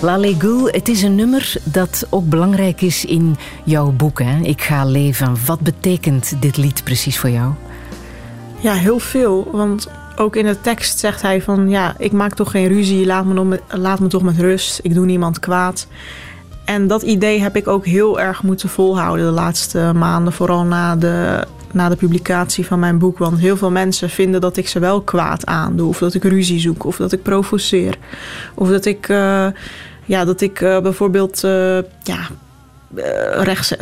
La 0.00 0.16
Legul, 0.16 0.66
het 0.66 0.88
is 0.88 1.02
een 1.02 1.14
nummer 1.14 1.54
dat 1.64 2.06
ook 2.10 2.28
belangrijk 2.28 2.80
is 2.80 3.04
in 3.04 3.36
jouw 3.64 3.90
boek. 3.90 4.22
Hè? 4.22 4.40
Ik 4.42 4.62
ga 4.62 4.84
leven. 4.84 5.36
Wat 5.46 5.60
betekent 5.60 6.42
dit 6.42 6.56
lied 6.56 6.84
precies 6.84 7.18
voor 7.18 7.30
jou? 7.30 7.52
Ja, 8.60 8.72
heel 8.72 8.98
veel. 8.98 9.48
Want 9.52 9.88
ook 10.16 10.36
in 10.36 10.46
de 10.46 10.60
tekst 10.60 10.98
zegt 10.98 11.22
hij 11.22 11.42
van... 11.42 11.68
ja, 11.68 11.94
ik 11.98 12.12
maak 12.12 12.34
toch 12.34 12.50
geen 12.50 12.68
ruzie, 12.68 13.06
laat 13.06 13.24
me, 13.24 13.60
laat 13.68 14.00
me 14.00 14.06
toch 14.06 14.22
met 14.22 14.38
rust. 14.38 14.80
Ik 14.82 14.94
doe 14.94 15.06
niemand 15.06 15.38
kwaad. 15.38 15.86
En 16.64 16.86
dat 16.86 17.02
idee 17.02 17.40
heb 17.40 17.56
ik 17.56 17.68
ook 17.68 17.86
heel 17.86 18.20
erg 18.20 18.42
moeten 18.42 18.68
volhouden 18.68 19.26
de 19.26 19.32
laatste 19.32 19.92
maanden. 19.94 20.32
Vooral 20.32 20.64
na 20.64 20.96
de, 20.96 21.46
na 21.72 21.88
de 21.88 21.96
publicatie 21.96 22.66
van 22.66 22.78
mijn 22.78 22.98
boek. 22.98 23.18
Want 23.18 23.38
heel 23.38 23.56
veel 23.56 23.70
mensen 23.70 24.10
vinden 24.10 24.40
dat 24.40 24.56
ik 24.56 24.68
ze 24.68 24.78
wel 24.78 25.00
kwaad 25.00 25.46
aandoe. 25.46 25.88
Of 25.88 25.98
dat 25.98 26.14
ik 26.14 26.24
ruzie 26.24 26.60
zoek. 26.60 26.84
Of 26.84 26.96
dat 26.96 27.12
ik 27.12 27.22
provoceer. 27.22 27.98
Of 28.54 28.68
dat 28.68 28.84
ik, 28.84 29.08
uh, 29.08 29.46
ja, 30.04 30.24
dat 30.24 30.40
ik 30.40 30.60
uh, 30.60 30.80
bijvoorbeeld 30.80 31.44
uh, 31.44 31.78
ja, 32.02 32.28
rechts 33.32 33.74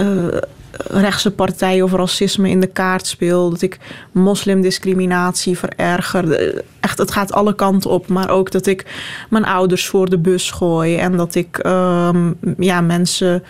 rechtse 0.88 1.30
partijen 1.30 1.84
of 1.84 1.92
racisme 1.92 2.48
in 2.48 2.60
de 2.60 2.66
kaart 2.66 3.06
speel. 3.06 3.50
Dat 3.50 3.62
ik 3.62 3.78
moslimdiscriminatie 4.12 5.58
vererger. 5.58 6.54
Echt, 6.80 6.98
het 6.98 7.10
gaat 7.10 7.32
alle 7.32 7.54
kanten 7.54 7.90
op. 7.90 8.08
Maar 8.08 8.30
ook 8.30 8.50
dat 8.50 8.66
ik 8.66 8.86
mijn 9.28 9.44
ouders 9.44 9.86
voor 9.86 10.10
de 10.10 10.18
bus 10.18 10.50
gooi. 10.50 10.96
En 10.96 11.16
dat 11.16 11.34
ik 11.34 11.66
um, 11.66 12.36
ja, 12.58 12.80
mensen, 12.80 13.42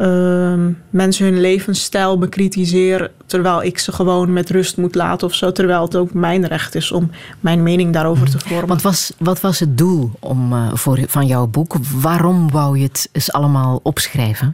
um, 0.00 0.82
mensen 0.90 1.24
hun 1.24 1.40
levensstijl 1.40 2.18
bekritiseer. 2.18 3.10
Terwijl 3.26 3.62
ik 3.62 3.78
ze 3.78 3.92
gewoon 3.92 4.32
met 4.32 4.50
rust 4.50 4.76
moet 4.76 4.94
laten 4.94 5.26
of 5.26 5.34
zo. 5.34 5.52
Terwijl 5.52 5.82
het 5.82 5.96
ook 5.96 6.14
mijn 6.14 6.46
recht 6.46 6.74
is 6.74 6.92
om 6.92 7.10
mijn 7.40 7.62
mening 7.62 7.92
daarover 7.92 8.30
te 8.30 8.38
vormen. 8.38 8.66
Want 8.66 8.82
was, 8.82 9.12
wat 9.18 9.40
was 9.40 9.58
het 9.58 9.78
doel 9.78 10.10
om, 10.20 10.52
uh, 10.52 10.74
voor, 10.74 10.98
van 11.06 11.26
jouw 11.26 11.46
boek? 11.46 11.76
Waarom 12.00 12.50
wou 12.50 12.78
je 12.78 12.84
het 12.84 13.08
eens 13.12 13.32
allemaal 13.32 13.80
opschrijven? 13.82 14.52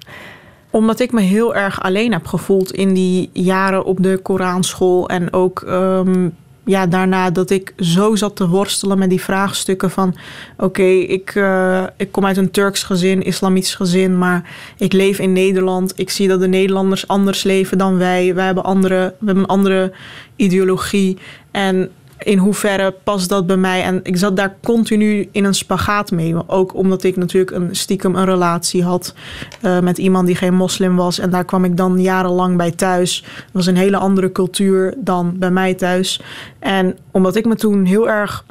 Omdat 0.70 1.00
ik 1.00 1.12
me 1.12 1.20
heel 1.20 1.54
erg 1.54 1.82
alleen 1.82 2.12
heb 2.12 2.26
gevoeld 2.26 2.72
in 2.72 2.94
die 2.94 3.30
jaren 3.32 3.84
op 3.84 4.02
de 4.02 4.18
Koranschool. 4.22 5.08
En 5.08 5.32
ook 5.32 5.64
um, 5.68 6.34
ja, 6.66 6.86
daarna 6.86 7.30
dat 7.30 7.50
ik 7.50 7.72
zo 7.78 8.14
zat 8.14 8.36
te 8.36 8.48
worstelen 8.48 8.98
met 8.98 9.10
die 9.10 9.20
vraagstukken 9.20 9.90
van... 9.90 10.16
oké, 10.56 10.82
ik, 10.82 11.34
uh, 11.34 11.84
ik 11.96 12.12
kom 12.12 12.26
uit 12.26 12.36
een 12.36 12.50
Turks 12.50 12.82
gezin, 12.82 13.22
islamitisch 13.22 13.74
gezin... 13.74 14.18
maar 14.18 14.50
ik 14.78 14.92
leef 14.92 15.18
in 15.18 15.32
Nederland. 15.32 15.92
Ik 15.96 16.10
zie 16.10 16.28
dat 16.28 16.40
de 16.40 16.48
Nederlanders 16.48 17.08
anders 17.08 17.42
leven 17.42 17.78
dan 17.78 17.98
wij. 17.98 18.34
Wij 18.34 18.46
hebben, 18.46 18.64
andere, 18.64 19.14
we 19.18 19.26
hebben 19.26 19.44
een 19.44 19.50
andere 19.50 19.92
ideologie. 20.36 21.18
En 21.50 21.90
in 22.18 22.38
hoeverre 22.38 22.94
past 23.04 23.28
dat 23.28 23.46
bij 23.46 23.56
mij? 23.56 23.82
En 23.82 24.00
ik 24.02 24.16
zat 24.16 24.36
daar 24.36 24.56
continu 24.62 25.28
in 25.32 25.44
een 25.44 25.54
spagaat 25.54 26.10
mee. 26.10 26.48
Ook 26.48 26.74
omdat 26.74 27.02
ik 27.02 27.16
natuurlijk 27.16 27.50
een, 27.50 27.76
stiekem 27.76 28.14
een 28.14 28.24
relatie 28.24 28.82
had 28.82 29.14
uh, 29.62 29.80
met 29.80 29.98
iemand 29.98 30.26
die 30.26 30.36
geen 30.36 30.54
moslim 30.54 30.96
was. 30.96 31.18
En 31.18 31.30
daar 31.30 31.44
kwam 31.44 31.64
ik 31.64 31.76
dan 31.76 32.00
jarenlang 32.00 32.56
bij 32.56 32.70
thuis. 32.70 33.24
Het 33.26 33.52
was 33.52 33.66
een 33.66 33.76
hele 33.76 33.96
andere 33.96 34.32
cultuur 34.32 34.94
dan 34.98 35.34
bij 35.38 35.50
mij 35.50 35.74
thuis. 35.74 36.20
En 36.58 36.96
omdat 37.10 37.36
ik 37.36 37.44
me 37.44 37.54
toen 37.54 37.84
heel 37.84 38.08
erg, 38.08 38.44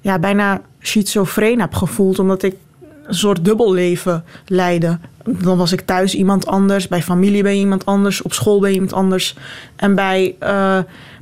ja, 0.00 0.18
bijna 0.18 0.60
schizofreen 0.80 1.60
heb 1.60 1.74
gevoeld. 1.74 2.18
Omdat 2.18 2.42
ik 2.42 2.54
een 3.06 3.14
soort 3.14 3.44
dubbelleven 3.44 4.24
leidde. 4.46 4.98
Dan 5.24 5.56
was 5.56 5.72
ik 5.72 5.80
thuis 5.80 6.14
iemand 6.14 6.46
anders, 6.46 6.88
bij 6.88 7.02
familie 7.02 7.42
ben 7.42 7.54
je 7.54 7.60
iemand 7.60 7.86
anders, 7.86 8.22
op 8.22 8.32
school 8.32 8.60
ben 8.60 8.68
je 8.68 8.74
iemand 8.74 8.92
anders. 8.92 9.36
En 9.76 9.94
bij... 9.94 10.36
Uh, 10.42 10.78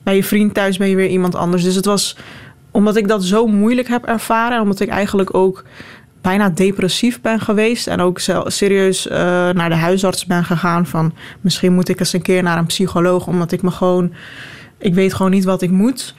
bij 0.09 0.17
je 0.17 0.25
vriend 0.25 0.55
thuis 0.55 0.77
ben 0.77 0.89
je 0.89 0.97
weer 0.97 1.09
iemand 1.09 1.35
anders. 1.35 1.63
Dus 1.63 1.75
het 1.75 1.85
was 1.85 2.17
omdat 2.71 2.97
ik 2.97 3.09
dat 3.09 3.25
zo 3.25 3.47
moeilijk 3.47 3.89
heb 3.89 4.05
ervaren. 4.05 4.57
En 4.57 4.63
omdat 4.63 4.81
ik 4.81 4.89
eigenlijk 4.89 5.35
ook 5.35 5.65
bijna 6.21 6.49
depressief 6.49 7.21
ben 7.21 7.41
geweest. 7.41 7.87
En 7.87 8.01
ook 8.01 8.21
serieus 8.45 9.07
uh, 9.07 9.13
naar 9.51 9.69
de 9.69 9.75
huisarts 9.75 10.27
ben 10.27 10.45
gegaan. 10.45 10.87
Van 10.87 11.15
misschien 11.41 11.73
moet 11.73 11.89
ik 11.89 12.01
eens 12.01 12.13
een 12.13 12.23
keer 12.23 12.43
naar 12.43 12.59
een 12.59 12.67
psycholoog. 12.67 13.27
Omdat 13.27 13.53
ik 13.53 13.63
me 13.63 13.71
gewoon. 13.71 14.13
Ik 14.79 14.95
weet 14.95 15.15
gewoon 15.15 15.31
niet 15.31 15.45
wat 15.45 15.63
ik 15.63 15.71
moet. 15.71 16.15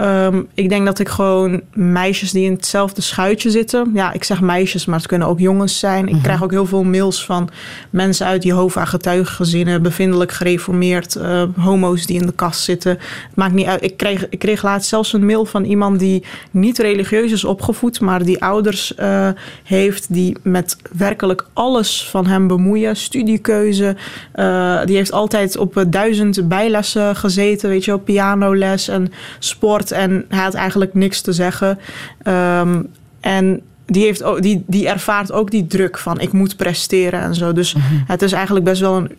Um, 0.00 0.48
ik 0.54 0.68
denk 0.68 0.86
dat 0.86 0.98
ik 0.98 1.08
gewoon 1.08 1.60
meisjes 1.72 2.30
die 2.30 2.44
in 2.44 2.52
hetzelfde 2.52 3.00
schuitje 3.00 3.50
zitten. 3.50 3.90
Ja, 3.94 4.12
ik 4.12 4.24
zeg 4.24 4.40
meisjes, 4.40 4.84
maar 4.84 4.98
het 4.98 5.06
kunnen 5.06 5.28
ook 5.28 5.38
jongens 5.38 5.78
zijn. 5.78 5.98
Ik 5.98 6.04
mm 6.04 6.12
-hmm. 6.12 6.22
krijg 6.22 6.42
ook 6.42 6.50
heel 6.50 6.66
veel 6.66 6.84
mails 6.84 7.24
van 7.24 7.48
mensen 7.90 8.26
uit 8.26 8.42
Jehovah 8.42 8.86
getuigengezinnen, 8.86 9.82
bevindelijk 9.82 10.32
gereformeerd, 10.32 11.16
uh, 11.16 11.42
homo's 11.56 12.06
die 12.06 12.20
in 12.20 12.26
de 12.26 12.32
kast 12.32 12.60
zitten. 12.60 12.90
Het 12.90 13.34
maakt 13.34 13.52
niet 13.52 13.66
uit. 13.66 13.82
Ik 13.82 13.96
kreeg, 13.96 14.28
ik 14.28 14.38
kreeg 14.38 14.62
laatst 14.62 14.88
zelfs 14.88 15.12
een 15.12 15.26
mail 15.26 15.44
van 15.44 15.64
iemand 15.64 15.98
die 15.98 16.24
niet 16.50 16.78
religieus 16.78 17.32
is 17.32 17.44
opgevoed, 17.44 18.00
maar 18.00 18.24
die 18.24 18.42
ouders 18.42 18.92
uh, 18.98 19.28
heeft 19.64 20.14
die 20.14 20.36
met 20.42 20.76
werkelijk 20.92 21.46
alles 21.52 22.08
van 22.10 22.26
hem 22.26 22.46
bemoeien. 22.46 22.96
Studiekeuze. 22.96 23.96
Uh, 24.34 24.84
die 24.84 24.96
heeft 24.96 25.12
altijd 25.12 25.56
op 25.56 25.84
duizend 25.88 26.48
bijlessen 26.48 27.16
gezeten, 27.16 27.68
weet 27.68 27.84
je 27.84 27.90
wel, 27.90 28.00
pianoles 28.00 28.88
en 28.88 29.12
sport 29.38 29.81
en 29.90 30.24
hij 30.28 30.42
had 30.42 30.54
eigenlijk 30.54 30.94
niks 30.94 31.20
te 31.20 31.32
zeggen. 31.32 31.78
Um, 32.26 32.88
en 33.20 33.62
die, 33.86 34.04
heeft 34.04 34.22
ook, 34.22 34.42
die, 34.42 34.64
die 34.66 34.88
ervaart 34.88 35.32
ook 35.32 35.50
die 35.50 35.66
druk 35.66 35.98
van 35.98 36.20
ik 36.20 36.32
moet 36.32 36.56
presteren 36.56 37.20
en 37.20 37.34
zo. 37.34 37.52
Dus 37.52 37.74
mm 37.74 37.80
-hmm. 37.80 38.04
het 38.06 38.22
is 38.22 38.32
eigenlijk 38.32 38.64
best 38.64 38.80
wel 38.80 38.96
een 38.96 39.10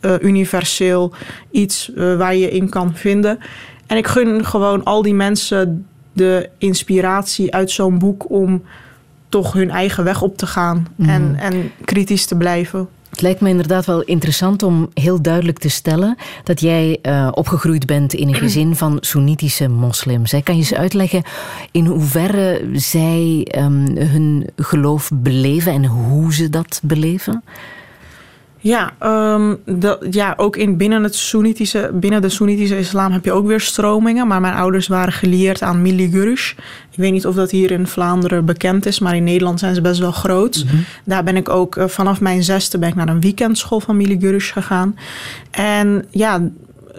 uh, 0.00 0.12
universeel 0.20 1.12
iets 1.50 1.90
uh, 1.94 2.16
waar 2.16 2.36
je 2.36 2.50
in 2.50 2.68
kan 2.68 2.94
vinden. 2.94 3.38
En 3.86 3.96
ik 3.96 4.06
gun 4.06 4.44
gewoon 4.44 4.84
al 4.84 5.02
die 5.02 5.14
mensen 5.14 5.86
de 6.12 6.48
inspiratie 6.58 7.54
uit 7.54 7.70
zo'n 7.70 7.98
boek 7.98 8.30
om 8.30 8.62
toch 9.28 9.52
hun 9.52 9.70
eigen 9.70 10.04
weg 10.04 10.22
op 10.22 10.36
te 10.36 10.46
gaan 10.46 10.86
mm 10.96 11.06
-hmm. 11.06 11.14
en, 11.14 11.36
en 11.38 11.70
kritisch 11.84 12.26
te 12.26 12.36
blijven. 12.36 12.88
Het 13.14 13.22
lijkt 13.22 13.40
me 13.40 13.48
inderdaad 13.48 13.86
wel 13.86 14.02
interessant 14.02 14.62
om 14.62 14.88
heel 14.94 15.22
duidelijk 15.22 15.58
te 15.58 15.68
stellen 15.68 16.16
dat 16.44 16.60
jij 16.60 16.98
uh, 17.02 17.28
opgegroeid 17.30 17.86
bent 17.86 18.14
in 18.14 18.28
een 18.28 18.34
gezin 18.34 18.76
van 18.76 18.96
Soenitische 19.00 19.68
moslims. 19.68 20.30
Kan 20.30 20.54
je 20.54 20.60
eens 20.60 20.74
uitleggen 20.74 21.22
in 21.70 21.86
hoeverre 21.86 22.68
zij 22.72 23.48
um, 23.58 23.96
hun 23.96 24.46
geloof 24.56 25.10
beleven 25.14 25.72
en 25.72 25.84
hoe 25.84 26.34
ze 26.34 26.50
dat 26.50 26.80
beleven? 26.82 27.44
Ja, 28.64 28.92
um, 29.34 29.58
de, 29.64 30.06
ja 30.10 30.34
ook 30.36 30.56
in, 30.56 30.76
binnen, 30.76 31.02
het 31.02 31.14
Soenitische, 31.14 31.90
binnen 31.94 32.22
de 32.22 32.28
Soenitische 32.28 32.78
islam 32.78 33.12
heb 33.12 33.24
je 33.24 33.32
ook 33.32 33.46
weer 33.46 33.60
stromingen. 33.60 34.26
Maar 34.26 34.40
mijn 34.40 34.54
ouders 34.54 34.86
waren 34.86 35.12
gelieerd 35.12 35.62
aan 35.62 35.82
Milli 35.82 36.10
Gurush. 36.10 36.50
Ik 36.90 36.96
weet 36.96 37.12
niet 37.12 37.26
of 37.26 37.34
dat 37.34 37.50
hier 37.50 37.70
in 37.70 37.86
Vlaanderen 37.86 38.44
bekend 38.44 38.86
is, 38.86 38.98
maar 38.98 39.16
in 39.16 39.24
Nederland 39.24 39.58
zijn 39.58 39.74
ze 39.74 39.80
best 39.80 40.00
wel 40.00 40.12
groot. 40.12 40.62
Mm 40.64 40.70
-hmm. 40.70 40.84
Daar 41.04 41.24
ben 41.24 41.36
ik 41.36 41.48
ook 41.48 41.76
uh, 41.76 41.86
vanaf 41.86 42.20
mijn 42.20 42.42
zesde 42.42 42.78
ben 42.78 42.88
ik 42.88 42.94
naar 42.94 43.08
een 43.08 43.20
weekendschool 43.20 43.80
van 43.80 43.96
Milli 43.96 44.20
Gurush 44.20 44.52
gegaan. 44.52 44.96
En 45.50 46.04
ja, 46.10 46.42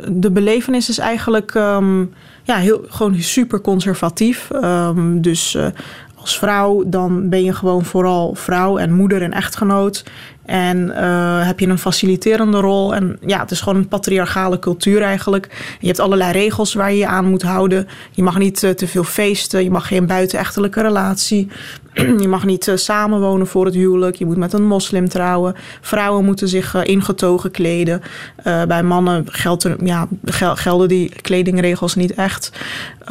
de 0.07 0.31
belevenis 0.31 0.89
is 0.89 0.97
eigenlijk 0.97 1.53
um, 1.53 2.13
ja, 2.43 2.55
heel, 2.55 2.85
gewoon 2.87 3.15
super 3.15 3.61
conservatief. 3.61 4.49
Um, 4.63 5.21
dus 5.21 5.55
uh, 5.55 5.67
als 6.15 6.37
vrouw 6.37 6.83
dan 6.85 7.29
ben 7.29 7.43
je 7.43 7.53
gewoon 7.53 7.85
vooral 7.85 8.35
vrouw 8.35 8.77
en 8.77 8.93
moeder 8.93 9.21
en 9.21 9.31
echtgenoot. 9.31 10.03
En 10.45 10.95
eh, 10.95 11.47
heb 11.47 11.59
je 11.59 11.67
een 11.67 11.77
faciliterende 11.77 12.57
rol. 12.57 12.95
En 12.95 13.17
ja, 13.25 13.39
het 13.39 13.51
is 13.51 13.61
gewoon 13.61 13.79
een 13.79 13.87
patriarchale 13.87 14.59
cultuur 14.59 15.01
eigenlijk. 15.01 15.75
Je 15.79 15.87
hebt 15.87 15.99
allerlei 15.99 16.31
regels 16.31 16.73
waar 16.73 16.91
je 16.91 16.97
je 16.97 17.07
aan 17.07 17.29
moet 17.29 17.41
houden. 17.41 17.87
Je 18.11 18.23
mag 18.23 18.37
niet 18.37 18.63
eh, 18.63 18.71
te 18.71 18.87
veel 18.87 19.03
feesten. 19.03 19.63
Je 19.63 19.71
mag 19.71 19.87
geen 19.87 20.05
buitenechtelijke 20.05 20.81
relatie. 20.81 21.47
je 22.23 22.27
mag 22.27 22.45
niet 22.45 22.67
uh, 22.67 22.75
samenwonen 22.75 23.47
voor 23.47 23.65
het 23.65 23.73
huwelijk. 23.73 24.15
Je 24.15 24.25
moet 24.25 24.37
met 24.37 24.53
een 24.53 24.67
moslim 24.67 25.09
trouwen. 25.09 25.55
Vrouwen 25.81 26.25
moeten 26.25 26.47
zich 26.47 26.83
ingetogen 26.83 27.51
kleden. 27.51 28.01
bij 28.43 28.83
mannen 28.83 29.25
gelden, 29.29 29.77
ja, 29.83 30.07
gelden 30.55 30.87
die 30.87 31.11
kledingregels 31.21 31.95
niet 31.95 32.13
echt. 32.13 32.51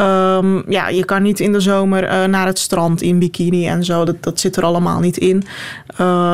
Um, 0.01 0.65
ja, 0.69 0.89
je 0.89 1.05
kan 1.05 1.23
niet 1.23 1.41
in 1.41 1.53
de 1.53 1.61
zomer 1.61 2.29
naar 2.29 2.47
het 2.47 2.59
strand 2.59 3.03
in 3.03 3.19
bikini 3.19 3.67
en 3.67 3.85
zo. 3.85 4.05
Dat, 4.05 4.23
dat 4.23 4.41
zit 4.41 4.57
er 4.57 4.65
allemaal 4.65 5.01
niet 5.01 5.17
in. 5.17 5.43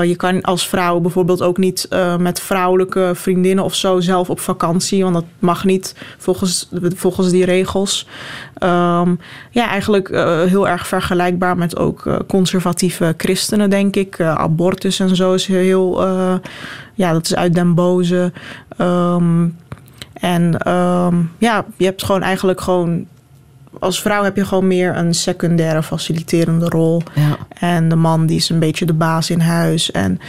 je 0.02 0.14
kan 0.16 0.42
als 0.42 0.68
vrouw 0.68 0.89
bijvoorbeeld 0.98 1.42
ook 1.42 1.58
niet 1.58 1.86
uh, 1.90 2.16
met 2.16 2.40
vrouwelijke 2.40 3.10
vriendinnen 3.14 3.64
of 3.64 3.74
zo 3.74 4.00
zelf 4.00 4.30
op 4.30 4.40
vakantie. 4.40 5.02
Want 5.02 5.14
dat 5.14 5.24
mag 5.38 5.64
niet 5.64 5.94
volgens, 6.18 6.68
volgens 6.96 7.30
die 7.30 7.44
regels. 7.44 8.06
Um, 8.62 9.18
ja, 9.50 9.68
eigenlijk 9.68 10.08
uh, 10.08 10.42
heel 10.42 10.68
erg 10.68 10.86
vergelijkbaar 10.86 11.56
met 11.56 11.78
ook 11.78 12.04
uh, 12.04 12.16
conservatieve 12.28 13.14
christenen, 13.16 13.70
denk 13.70 13.96
ik. 13.96 14.20
abortus 14.20 15.00
en 15.00 15.16
zo 15.16 15.34
is 15.34 15.46
heel. 15.46 16.02
ja, 16.94 17.12
dat 17.12 17.24
is 17.24 17.34
uit 17.34 17.54
den 17.54 17.74
boze. 17.74 18.32
Um, 18.78 19.56
en 20.12 20.70
um, 20.72 21.30
ja, 21.38 21.64
je 21.76 21.84
hebt 21.84 22.04
gewoon 22.04 22.22
eigenlijk 22.22 22.60
gewoon 22.60 23.06
als 23.78 24.02
vrouw 24.02 24.22
heb 24.22 24.36
je 24.36 24.44
gewoon 24.44 24.66
meer 24.66 24.96
een 24.96 25.14
secundaire 25.14 25.82
faciliterende 25.82 26.68
rol. 26.68 27.02
Ja. 27.14 27.36
En 27.48 27.88
de 27.88 27.96
man 27.96 28.26
die 28.26 28.36
is 28.36 28.48
een 28.48 28.58
beetje 28.58 28.86
de 28.86 28.94
baas 28.94 29.30
in 29.30 29.40
huis. 29.40 29.90
En 29.90 30.20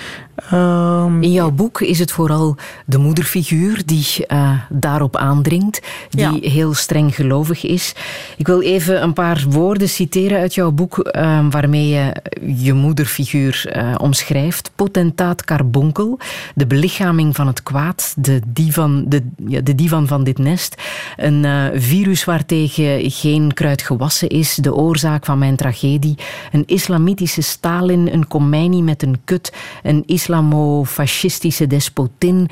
Um, 0.53 1.24
in 1.24 1.31
jouw 1.31 1.51
boek 1.51 1.81
is 1.81 2.00
het 2.00 2.12
vooral 2.12 2.55
de 2.86 2.98
moederfiguur 2.98 3.81
die 3.86 4.05
uh, 4.27 4.51
daarop 4.69 5.15
aandringt, 5.15 5.81
die 6.10 6.41
ja. 6.41 6.50
heel 6.50 6.74
streng 6.74 7.15
gelovig 7.15 7.65
is. 7.65 7.95
Ik 8.38 8.48
wil 8.48 8.62
even 8.62 9.03
een 9.03 9.13
paar 9.13 9.45
woorden 9.50 9.89
citeren 9.89 10.39
uit 10.39 10.53
jouw 10.53 10.71
boek 10.71 10.98
uh, 11.12 11.45
waarmee 11.50 11.88
je 11.88 12.15
je 12.55 12.74
moederfiguur 12.74 13.74
uh, 13.75 13.95
omschrijft. 13.98 14.71
Potentaat 14.75 15.43
Carbonkel, 15.43 16.19
de 16.55 16.67
belichaming 16.67 17.36
van 17.36 17.48
het 17.48 17.63
kwaad, 17.63 18.13
de 18.17 18.41
divan, 18.48 19.05
de, 19.07 19.24
ja, 19.48 19.62
de 19.62 19.75
divan 19.75 20.07
van 20.07 20.24
dit 20.24 20.38
nest. 20.38 20.81
Een 21.17 21.71
virus 21.81 22.24
waartegen 22.24 23.12
geen 23.12 23.53
kruid 23.53 23.81
gewassen 23.81 24.29
is, 24.29 24.55
de 24.55 24.74
oorzaak 24.74 25.25
van 25.25 25.38
mijn 25.38 25.55
tragedie. 25.55 26.17
Een 26.51 26.63
islamitische 26.65 27.41
Stalin, 27.41 28.10
een 28.13 28.27
Khomeini 28.27 28.81
met 28.81 29.03
een 29.03 29.21
kut, 29.25 29.53
een 29.83 30.03
islam 30.05 30.31
islamo-fascistische 30.32 31.68
despotin. 31.68 32.50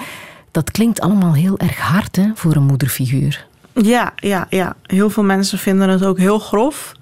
Dat 0.52 0.72
klinkt 0.72 1.02
allemaal 1.02 1.34
heel 1.34 1.58
erg 1.60 1.78
hard 1.78 2.16
hè, 2.16 2.32
voor 2.34 2.56
een 2.56 2.64
moederfiguur. 2.64 3.46
Ja, 3.74 4.14
ja, 4.16 4.48
ja. 4.50 4.76
Heel 4.86 5.10
veel 5.10 5.24
mensen 5.24 5.58
vinden 5.58 5.90
het 5.90 6.06
ook 6.06 6.18
heel 6.18 6.40
grof. 6.40 6.94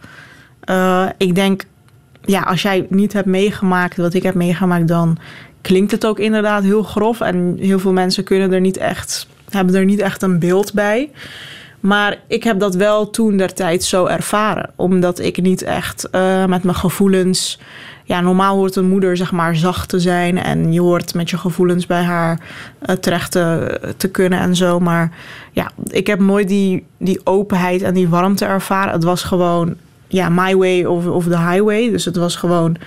Uh, 0.69 1.05
ik 1.17 1.35
denk, 1.35 1.63
ja, 2.21 2.41
als 2.41 2.61
jij 2.61 2.85
niet 2.89 3.13
hebt 3.13 3.27
meegemaakt 3.27 3.97
wat 3.97 4.13
ik 4.13 4.23
heb 4.23 4.35
meegemaakt, 4.35 4.87
dan 4.87 5.17
klinkt 5.61 5.91
het 5.91 6.05
ook 6.05 6.19
inderdaad 6.19 6.63
heel 6.63 6.83
grof. 6.83 7.21
En 7.21 7.57
heel 7.59 7.79
veel 7.79 7.93
mensen 7.93 8.23
kunnen 8.23 8.53
er 8.53 8.61
niet 8.61 8.77
echt, 8.77 9.27
hebben 9.49 9.75
er 9.75 9.85
niet 9.85 9.99
echt 9.99 10.21
een 10.21 10.39
beeld 10.39 10.73
bij. 10.73 11.11
Maar 11.79 12.17
ik 12.27 12.43
heb 12.43 12.59
dat 12.59 12.75
wel 12.75 13.09
toen 13.09 13.37
der 13.37 13.53
tijd 13.53 13.83
zo 13.83 14.05
ervaren. 14.05 14.69
Omdat 14.75 15.19
ik 15.19 15.41
niet 15.41 15.61
echt 15.61 16.07
uh, 16.11 16.45
met 16.45 16.63
mijn 16.63 16.75
gevoelens 16.75 17.59
ja, 18.07 18.21
normaal 18.21 18.55
hoort 18.55 18.75
een 18.75 18.87
moeder 18.87 19.17
zeg 19.17 19.31
maar 19.31 19.55
zacht 19.55 19.89
te 19.89 19.99
zijn 19.99 20.37
en 20.37 20.73
je 20.73 20.81
hoort 20.81 21.13
met 21.13 21.29
je 21.29 21.37
gevoelens 21.37 21.85
bij 21.85 22.03
haar 22.03 22.39
uh, 22.89 22.95
terecht 22.95 23.31
te, 23.31 23.79
te, 23.97 24.09
kunnen 24.09 24.39
en 24.39 24.55
zo. 24.55 24.79
Maar 24.79 25.11
ja, 25.51 25.71
ik 25.83 26.07
heb 26.07 26.19
nooit 26.19 26.47
die, 26.47 26.85
die 26.97 27.19
openheid 27.23 27.81
en 27.81 27.93
die 27.93 28.09
warmte 28.09 28.45
ervaren. 28.45 28.93
Het 28.93 29.03
was 29.03 29.23
gewoon 29.23 29.75
ja, 30.07 30.29
my 30.29 30.55
way 30.55 30.83
of, 30.83 31.05
of 31.05 31.23
the 31.23 31.37
highway. 31.37 31.89
Dus 31.89 32.05
het 32.05 32.15
was 32.15 32.35
gewoon, 32.35 32.77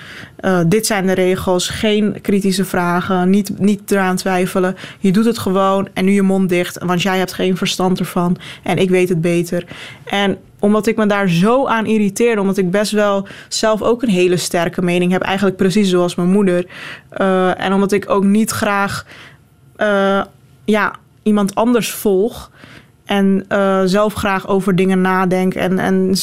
uh, 0.40 0.60
dit 0.66 0.86
zijn 0.86 1.06
de 1.06 1.12
regels, 1.12 1.68
geen 1.68 2.20
kritische 2.20 2.64
vragen, 2.64 3.30
niet, 3.30 3.58
niet 3.58 3.90
eraan 3.90 4.16
twijfelen. 4.16 4.76
Je 4.98 5.12
doet 5.12 5.24
het 5.24 5.38
gewoon 5.38 5.88
en 5.94 6.04
nu 6.04 6.12
je 6.12 6.22
mond 6.22 6.48
dicht, 6.48 6.78
want 6.84 7.02
jij 7.02 7.18
hebt 7.18 7.32
geen 7.32 7.56
verstand 7.56 7.98
ervan 7.98 8.36
en 8.62 8.76
ik 8.76 8.90
weet 8.90 9.08
het 9.08 9.20
beter. 9.20 9.64
En 10.04 10.38
omdat 10.58 10.86
ik 10.86 10.96
me 10.96 11.06
daar 11.06 11.28
zo 11.28 11.66
aan 11.66 11.86
irriteerde, 11.86 12.40
omdat 12.40 12.56
ik 12.56 12.70
best 12.70 12.92
wel 12.92 13.26
zelf 13.48 13.82
ook 13.82 14.02
een 14.02 14.08
hele 14.08 14.36
sterke 14.36 14.82
mening 14.82 15.12
heb, 15.12 15.22
eigenlijk 15.22 15.56
precies 15.56 15.88
zoals 15.88 16.14
mijn 16.14 16.30
moeder. 16.30 16.66
Uh, 17.20 17.60
en 17.60 17.72
omdat 17.72 17.92
ik 17.92 18.10
ook 18.10 18.24
niet 18.24 18.50
graag 18.50 19.06
uh, 19.76 20.22
ja, 20.64 20.92
iemand 21.22 21.54
anders 21.54 21.90
volg 21.90 22.50
en 23.10 23.44
uh, 23.48 23.80
zelf 23.84 24.14
graag 24.14 24.48
over 24.48 24.76
dingen 24.76 25.00
nadenk 25.00 25.54
en, 25.54 25.78
en 25.78 26.14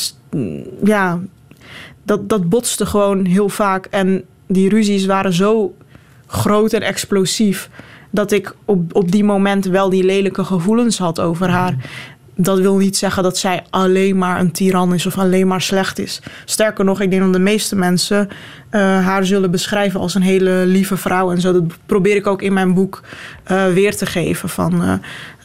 ja, 0.84 1.20
dat, 2.04 2.30
dat 2.30 2.50
botste 2.50 2.86
gewoon 2.86 3.26
heel 3.26 3.50
vaak. 3.50 3.86
En 3.86 4.24
die 4.48 4.70
ruzies 4.70 5.06
waren 5.06 5.34
zo 5.34 5.76
groot 6.28 6.74
en 6.74 6.82
explosief. 6.82 7.70
Dat 8.10 8.32
ik 8.32 8.56
op, 8.66 8.96
op 8.96 9.12
die 9.12 9.24
moment 9.24 9.66
wel 9.66 9.90
die 9.90 10.04
lelijke 10.04 10.44
gevoelens 10.44 10.98
had 10.98 11.20
over 11.20 11.50
haar. 11.50 11.76
Dat 12.40 12.60
wil 12.60 12.78
niet 12.78 12.98
zeggen 12.98 13.24
dat 13.24 13.38
zij 13.38 13.64
alleen 13.70 14.18
maar 14.18 14.40
een 14.40 14.52
tiran 14.52 14.94
is 14.94 15.06
of 15.06 15.18
alleen 15.18 15.48
maar 15.48 15.62
slecht 15.62 16.00
is. 16.00 16.22
Sterker 16.46 16.86
nog, 16.86 17.02
ik 17.02 17.10
denk 17.10 17.22
dat 17.22 17.34
de 17.34 17.40
meeste 17.40 17.76
mensen 17.76 18.28
uh, 18.72 18.82
haar 18.82 19.26
zullen 19.26 19.52
beschrijven 19.52 20.00
als 20.00 20.16
een 20.16 20.22
hele 20.22 20.64
lieve 20.66 20.98
vrouw. 20.98 21.32
En 21.32 21.42
zo 21.42 21.52
dat 21.54 21.64
probeer 21.86 22.16
ik 22.16 22.28
ook 22.28 22.42
in 22.42 22.54
mijn 22.54 22.74
boek 22.74 23.02
uh, 23.52 23.68
weer 23.68 23.96
te 23.96 24.06
geven. 24.06 24.50
Van, 24.50 24.84
uh, 24.84 24.94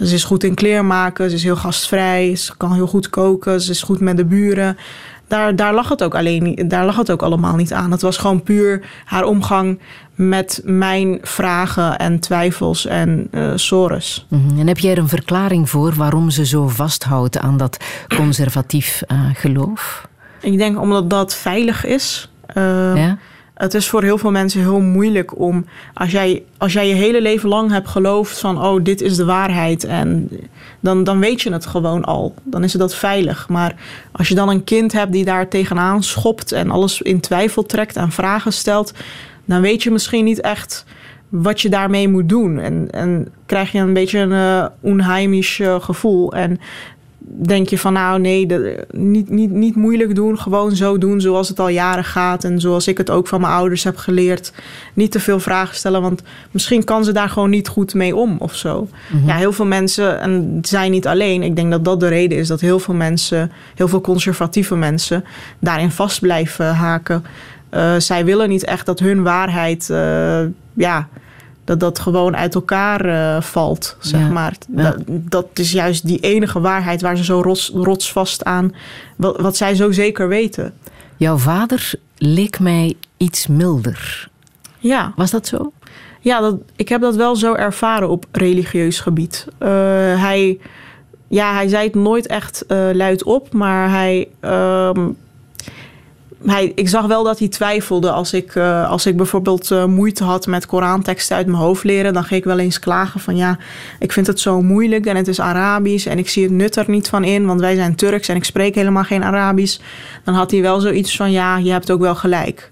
ze 0.07 0.15
is 0.15 0.25
goed 0.25 0.45
in 0.45 0.55
kleermaken, 0.55 1.31
ze 1.31 1.37
is 1.37 1.43
heel 1.43 1.57
gastvrij, 1.57 2.37
ze 2.37 2.57
kan 2.57 2.73
heel 2.73 2.87
goed 2.87 3.11
koken, 3.11 3.61
ze 3.61 3.71
is 3.71 3.83
goed 3.83 4.01
met 4.01 4.17
de 4.17 4.25
buren. 4.25 4.77
Daar, 5.27 5.57
daar, 5.57 5.75
lag 5.75 5.89
het 5.89 6.03
ook 6.03 6.15
alleen, 6.15 6.65
daar 6.69 6.85
lag 6.85 6.97
het 6.97 7.11
ook 7.11 7.23
allemaal 7.23 7.57
niet 7.57 7.73
aan. 7.73 7.91
Het 7.91 8.03
was 8.03 8.17
gewoon 8.17 8.43
puur 8.43 8.81
haar 9.05 9.25
omgang 9.25 9.79
met 10.29 10.61
mijn 10.65 11.19
vragen 11.23 11.99
en 11.99 12.21
twijfels 12.21 12.87
en 12.87 13.29
uh, 13.31 13.53
sores. 13.55 14.27
En 14.59 14.67
heb 14.67 14.79
jij 14.79 14.93
er 14.93 14.99
een 14.99 15.09
verklaring 15.09 15.71
voor 15.71 15.95
waarom 15.95 16.31
ze 16.31 16.47
zo 16.47 16.69
vasthoudt 16.69 17.39
aan 17.39 17.57
dat 17.57 17.77
conservatief 18.17 19.03
uh, 19.13 19.21
geloof? 19.35 20.09
Ik 20.41 20.59
denk 20.59 20.81
omdat 20.81 21.11
dat 21.11 21.35
veilig 21.35 21.85
is. 21.85 22.31
Uh, 22.55 22.97
ja? 22.97 23.19
Het 23.55 23.75
is 23.75 23.89
voor 23.89 24.03
heel 24.03 24.19
veel 24.19 24.31
mensen 24.31 24.61
heel 24.61 24.81
moeilijk 24.81 25.39
om, 25.39 25.67
als 25.95 26.11
jij, 26.11 26.43
als 26.59 26.73
jij 26.73 26.89
je 26.89 26.95
hele 26.95 27.23
leven 27.23 27.49
lang 27.49 27.71
hebt 27.71 27.89
geloofd 27.89 28.39
van, 28.39 28.63
oh, 28.63 28.85
dit 28.85 29.01
is 29.01 29.17
de 29.17 29.25
waarheid, 29.25 29.85
en 29.85 30.29
dan, 30.81 31.05
dan 31.05 31.19
weet 31.19 31.43
je 31.43 31.53
het 31.53 31.67
gewoon 31.67 32.05
al. 32.05 32.35
Dan 32.43 32.65
is 32.65 32.73
het 32.73 32.81
dat 32.81 32.95
veilig. 32.95 33.49
Maar 33.49 33.75
als 34.13 34.29
je 34.29 34.35
dan 34.35 34.49
een 34.49 34.65
kind 34.65 34.93
hebt 34.93 35.13
die 35.13 35.25
daar 35.25 35.49
tegenaan 35.49 36.03
schopt 36.03 36.53
en 36.53 36.71
alles 36.71 37.03
in 37.03 37.21
twijfel 37.21 37.63
trekt 37.63 37.97
en 37.97 38.13
vragen 38.13 38.53
stelt, 38.53 38.93
dan 39.45 39.61
weet 39.61 39.83
je 39.83 39.91
misschien 39.91 40.25
niet 40.25 40.41
echt 40.41 40.85
wat 41.29 41.61
je 41.61 41.69
daarmee 41.69 42.09
moet 42.09 42.29
doen. 42.29 42.59
En, 42.59 42.89
en 42.91 43.29
krijg 43.47 43.73
je 43.73 43.79
een 43.79 43.93
beetje 43.93 44.19
een 44.19 44.31
uh, 44.31 44.67
onheimisch 44.81 45.59
uh, 45.59 45.81
gevoel. 45.81 46.33
En 46.33 46.61
denk 47.25 47.69
je 47.69 47.79
van 47.79 47.93
nou 47.93 48.21
nee, 48.21 48.47
niet, 48.91 49.31
niet, 49.31 49.51
niet 49.51 49.77
moeilijk 49.77 50.15
doen. 50.15 50.39
Gewoon 50.39 50.77
zo 50.77 50.99
doen 50.99 51.21
zoals 51.21 51.49
het 51.49 51.61
al 51.61 51.69
jaren 51.69 52.05
gaat. 52.05 52.45
En 52.45 52.61
zoals 52.61 52.89
ik 52.89 52.99
het 52.99 53.11
ook 53.11 53.29
van 53.29 53.41
mijn 53.41 53.53
ouders 53.53 53.85
heb 53.85 53.97
geleerd. 53.97 54.53
Niet 54.95 55.13
te 55.13 55.21
veel 55.21 55.41
vragen 55.41 55.77
stellen, 55.77 56.03
want 56.03 56.23
misschien 56.51 56.85
kan 56.85 57.05
ze 57.05 57.13
daar 57.13 57.29
gewoon 57.29 57.51
niet 57.51 57.69
goed 57.69 57.95
mee 57.95 58.17
om 58.17 58.37
of 58.39 58.55
zo. 58.55 58.89
Mm-hmm. 59.11 59.29
Ja, 59.29 59.35
heel 59.35 59.53
veel 59.53 59.67
mensen, 59.67 60.21
en 60.21 60.59
zij 60.63 60.89
niet 60.89 61.07
alleen. 61.07 61.43
Ik 61.43 61.57
denk 61.57 61.71
dat 61.71 61.85
dat 61.85 62.01
de 62.01 62.09
reden 62.09 62.39
is 62.39 62.49
dat 62.49 62.61
heel 62.61 62.79
veel 62.79 62.95
mensen, 62.95 63.53
heel 63.75 63.89
veel 63.89 64.01
conservatieve 64.01 64.77
mensen, 64.77 65.25
daarin 65.59 65.91
vast 65.91 66.21
blijven 66.21 66.75
haken. 66.75 67.25
Uh, 67.75 67.95
zij 67.99 68.25
willen 68.25 68.49
niet 68.49 68.65
echt 68.65 68.87
dat 68.87 68.99
hun 68.99 69.23
waarheid, 69.23 69.89
uh, 69.91 70.41
ja 70.73 71.09
dat 71.65 71.81
dat 71.81 71.99
gewoon 71.99 72.37
uit 72.37 72.55
elkaar 72.55 73.07
uh, 73.07 73.41
valt, 73.41 73.97
zeg 74.01 74.21
ja. 74.21 74.29
maar. 74.29 74.55
Ja. 74.77 74.83
Dat, 74.83 74.97
dat, 75.07 75.47
is 75.55 75.73
juist 75.73 76.07
die 76.07 76.21
enige 76.21 76.61
waarheid 76.61 77.01
waar 77.01 77.17
ze 77.17 77.25
zo 77.25 77.41
rots, 77.41 77.71
rotsvast 77.75 78.45
aan, 78.45 78.75
wat, 79.17 79.41
wat 79.41 79.57
zij 79.57 79.75
zo 79.75 79.91
zeker 79.91 80.29
weten. 80.29 80.75
Jouw 81.17 81.37
vader 81.37 81.93
leek 82.17 82.61
mij 82.61 82.95
iets 83.17 83.47
milder. 83.47 84.29
Ja. 84.79 85.13
Was 85.17 85.31
dat 85.31 85.47
zo? 85.47 85.73
Ja, 86.21 86.41
dat, 86.41 86.57
ik 86.77 86.89
heb 86.89 87.01
dat 87.01 87.17
wel 87.17 87.37
zo 87.37 87.55
ervaren 87.55 88.09
op 88.09 88.25
religieus 88.33 89.01
gebied. 89.01 89.47
Hij, 89.59 90.59
ja, 91.29 91.55
hij 91.55 91.69
zei 91.69 91.87
het 91.87 91.95
nooit 91.95 92.27
echt 92.27 92.65
uh, 92.69 92.89
luid 92.93 93.23
op, 93.23 93.53
maar 93.53 93.91
hij 93.91 94.29
hij, 96.47 96.73
ik 96.75 96.89
zag 96.89 97.07
wel 97.07 97.25
dat 97.25 97.39
hij 97.39 97.49
twijfelde 97.49 98.11
als 98.11 98.33
ik, 98.33 98.55
uh, 98.55 98.91
als 98.91 99.07
ik 99.07 99.17
bijvoorbeeld 99.17 99.71
uh, 99.71 99.85
moeite 99.85 100.25
had 100.25 100.47
met 100.47 100.67
Koranteksten 100.67 101.37
uit 101.37 101.47
mijn 101.47 101.59
hoofd 101.59 101.85
leren. 101.85 102.13
Dan 102.13 102.25
ging 102.25 102.41
ik 102.41 102.47
wel 102.47 102.59
eens 102.59 102.79
klagen 102.79 103.21
van 103.21 103.37
ja, 103.37 103.59
ik 103.99 104.13
vind 104.13 104.27
het 104.27 104.41
zo 104.41 104.63
moeilijk 104.63 105.07
en 105.07 105.17
het 105.17 105.29
is 105.29 105.41
Arabisch 105.41 106.07
en 106.07 106.19
ik 106.19 106.29
zie 106.29 106.43
het 106.43 106.53
nut 106.53 106.77
er 106.77 106.91
niet 106.91 107.09
van 107.09 107.25
in, 107.25 107.47
want 107.47 107.61
wij 107.61 107.75
zijn 107.75 107.95
Turks 107.95 108.29
en 108.29 108.37
ik 108.37 108.45
spreek 108.45 108.75
helemaal 108.75 109.05
geen 109.05 109.25
Arabisch. 109.25 109.79
Dan 110.25 110.35
had 110.35 110.51
hij 110.51 110.63
wel 110.63 110.81
zoiets 110.81 111.17
van 111.17 111.31
ja, 111.31 111.57
je 111.57 111.71
hebt 111.71 111.91
ook 111.91 112.01
wel 112.01 112.15
gelijk. 112.15 112.71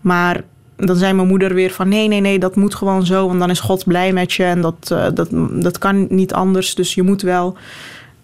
Maar 0.00 0.42
dan 0.76 0.96
zei 0.96 1.12
mijn 1.12 1.28
moeder 1.28 1.54
weer 1.54 1.70
van 1.70 1.88
nee, 1.88 2.08
nee, 2.08 2.20
nee, 2.20 2.38
dat 2.38 2.56
moet 2.56 2.74
gewoon 2.74 3.06
zo. 3.06 3.26
Want 3.26 3.38
dan 3.38 3.50
is 3.50 3.60
God 3.60 3.84
blij 3.84 4.12
met 4.12 4.32
je 4.32 4.44
en 4.44 4.60
dat, 4.60 4.90
uh, 4.92 5.06
dat, 5.14 5.28
dat 5.62 5.78
kan 5.78 6.06
niet 6.10 6.32
anders. 6.32 6.74
Dus 6.74 6.94
je 6.94 7.02
moet 7.02 7.22
wel. 7.22 7.56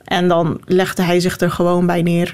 En 0.05 0.29
dan 0.29 0.61
legde 0.65 1.03
hij 1.03 1.21
zich 1.21 1.41
er 1.41 1.51
gewoon 1.51 1.87
bij 1.87 2.03
neer. 2.03 2.33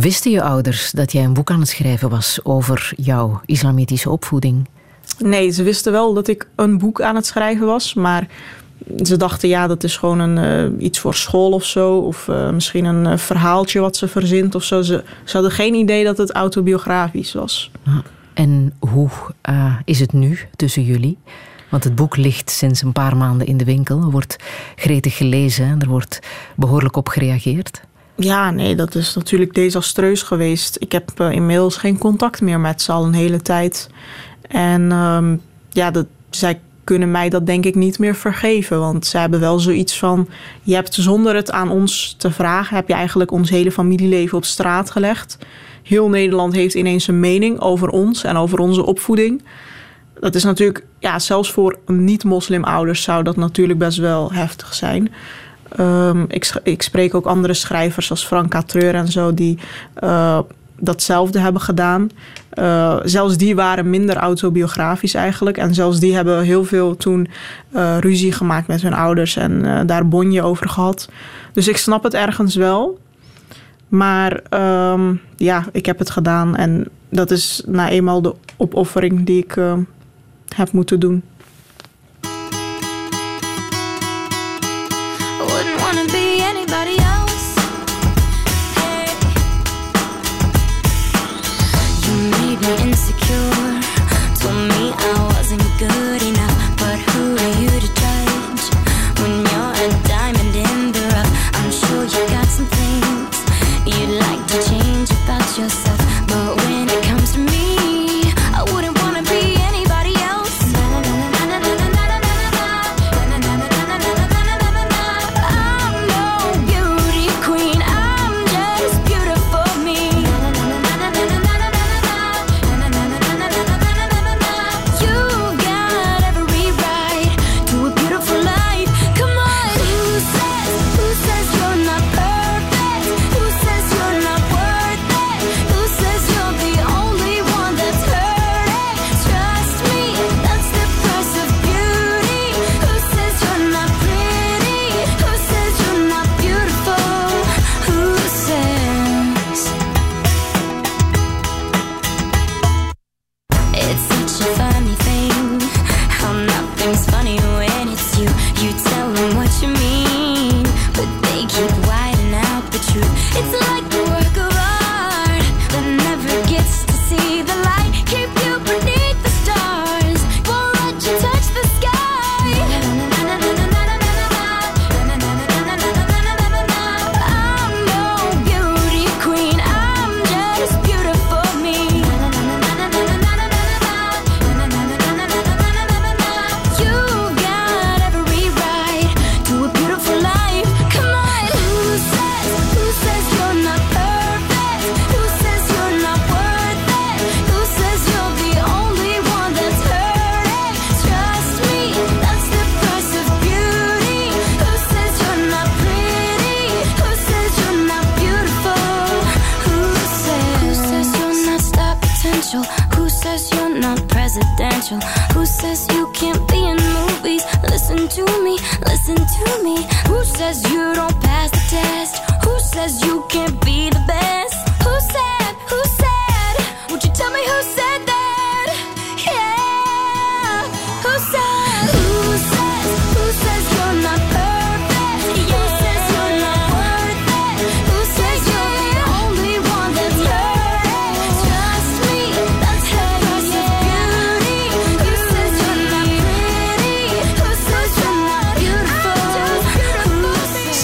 Wisten 0.00 0.30
je 0.30 0.42
ouders 0.42 0.90
dat 0.90 1.12
jij 1.12 1.24
een 1.24 1.32
boek 1.32 1.50
aan 1.50 1.60
het 1.60 1.68
schrijven 1.68 2.08
was 2.08 2.40
over 2.42 2.92
jouw 2.96 3.40
islamitische 3.46 4.10
opvoeding? 4.10 4.68
Nee, 5.18 5.50
ze 5.50 5.62
wisten 5.62 5.92
wel 5.92 6.14
dat 6.14 6.28
ik 6.28 6.48
een 6.56 6.78
boek 6.78 7.00
aan 7.00 7.14
het 7.14 7.26
schrijven 7.26 7.66
was, 7.66 7.94
maar 7.94 8.26
ze 9.02 9.16
dachten 9.16 9.48
ja, 9.48 9.66
dat 9.66 9.84
is 9.84 9.96
gewoon 9.96 10.18
een, 10.18 10.72
uh, 10.74 10.84
iets 10.84 10.98
voor 10.98 11.14
school 11.14 11.52
of 11.52 11.64
zo. 11.64 11.96
Of 11.96 12.28
uh, 12.28 12.50
misschien 12.50 12.84
een 12.84 13.12
uh, 13.12 13.16
verhaaltje 13.16 13.80
wat 13.80 13.96
ze 13.96 14.08
verzint 14.08 14.54
of 14.54 14.64
zo. 14.64 14.82
Ze, 14.82 15.04
ze, 15.24 15.32
hadden 15.32 15.50
geen 15.52 15.74
idee 15.74 16.04
dat 16.04 16.18
het 16.18 16.32
autobiografisch 16.32 17.32
was. 17.32 17.70
En 18.34 18.72
hoe 18.78 19.10
is 19.84 20.00
het 20.00 20.12
nu 20.12 20.38
tussen 20.56 20.84
jullie? 20.84 21.18
Want 21.70 21.84
het 21.84 21.94
boek 21.94 22.16
ligt 22.16 22.50
sinds 22.50 22.82
een 22.82 22.92
paar 22.92 23.16
maanden 23.16 23.46
in 23.46 23.56
de 23.56 23.64
winkel. 23.64 24.00
Er 24.00 24.10
wordt 24.10 24.36
gretig 24.76 25.16
gelezen 25.16 25.64
en 25.64 25.80
er 25.80 25.88
wordt 25.88 26.18
behoorlijk 26.56 26.96
op 26.96 27.08
gereageerd. 27.08 27.82
Ja, 28.16 28.50
nee, 28.50 28.74
dat 28.74 28.94
is 28.94 29.14
natuurlijk 29.14 29.54
desastreus 29.54 30.22
geweest. 30.22 30.76
Ik 30.80 30.92
heb 30.92 31.20
inmiddels 31.20 31.76
geen 31.76 31.98
contact 31.98 32.40
meer 32.40 32.60
met 32.60 32.82
ze 32.82 32.92
al 32.92 33.04
een 33.04 33.14
hele 33.14 33.42
tijd. 33.42 33.88
En 34.48 34.92
um, 34.92 35.40
ja, 35.70 35.90
dat, 35.90 36.06
zij 36.30 36.60
kunnen 36.84 37.10
mij 37.10 37.28
dat 37.28 37.46
denk 37.46 37.64
ik 37.64 37.74
niet 37.74 37.98
meer 37.98 38.14
vergeven. 38.14 38.78
Want 38.78 39.06
ze 39.06 39.18
hebben 39.18 39.40
wel 39.40 39.58
zoiets 39.58 39.98
van: 39.98 40.28
je 40.62 40.74
hebt 40.74 40.94
zonder 40.94 41.34
het 41.34 41.50
aan 41.50 41.70
ons 41.70 42.14
te 42.18 42.30
vragen, 42.30 42.76
heb 42.76 42.88
je 42.88 42.94
eigenlijk 42.94 43.30
ons 43.30 43.50
hele 43.50 43.72
familieleven 43.72 44.36
op 44.36 44.44
straat 44.44 44.90
gelegd. 44.90 45.38
Heel 45.82 46.08
Nederland 46.08 46.54
heeft 46.54 46.74
ineens 46.74 47.08
een 47.08 47.20
mening 47.20 47.60
over 47.60 47.88
ons 47.88 48.24
en 48.24 48.36
over 48.36 48.58
onze 48.58 48.86
opvoeding. 48.86 49.42
Dat 50.20 50.34
is 50.34 50.44
natuurlijk, 50.44 50.86
ja, 50.98 51.18
zelfs 51.18 51.52
voor 51.52 51.78
niet-moslimouders 51.86 53.02
zou 53.02 53.22
dat 53.22 53.36
natuurlijk 53.36 53.78
best 53.78 53.98
wel 53.98 54.32
heftig 54.32 54.74
zijn. 54.74 55.12
Um, 55.80 56.24
ik, 56.28 56.60
ik, 56.62 56.82
spreek 56.82 57.14
ook 57.14 57.26
andere 57.26 57.54
schrijvers 57.54 58.10
als 58.10 58.26
Frank 58.26 58.50
Catreur 58.50 58.94
en 58.94 59.08
zo, 59.08 59.34
die 59.34 59.58
uh, 60.04 60.38
datzelfde 60.78 61.38
hebben 61.38 61.62
gedaan. 61.62 62.10
Uh, 62.54 62.98
zelfs 63.02 63.36
die 63.36 63.54
waren 63.54 63.90
minder 63.90 64.16
autobiografisch 64.16 65.14
eigenlijk. 65.14 65.56
En 65.56 65.74
zelfs 65.74 66.00
die 66.00 66.14
hebben 66.14 66.42
heel 66.42 66.64
veel 66.64 66.96
toen 66.96 67.28
uh, 67.74 67.98
ruzie 67.98 68.32
gemaakt 68.32 68.66
met 68.66 68.82
hun 68.82 68.94
ouders 68.94 69.36
en 69.36 69.86
daar 69.86 70.08
bonje 70.08 70.42
over 70.42 70.68
gehad. 70.68 71.08
Dus 71.52 71.68
ik 71.68 71.76
snap 71.76 72.02
het 72.02 72.14
ergens 72.14 72.54
wel. 72.54 72.98
Maar 73.88 74.40
um, 74.92 75.20
ja, 75.36 75.64
ik 75.72 75.86
heb 75.86 75.98
het 75.98 76.10
gedaan. 76.10 76.56
En 76.56 76.88
dat 77.08 77.30
is 77.30 77.62
nou 77.66 77.90
eenmaal 77.90 78.22
de 78.22 78.34
opoffering 78.56 79.26
die 79.26 79.44
ik 79.44 79.58
heb 80.54 80.72
moeten 80.72 81.00
doen. 81.00 81.22
and 92.64 92.94
see 92.96 93.11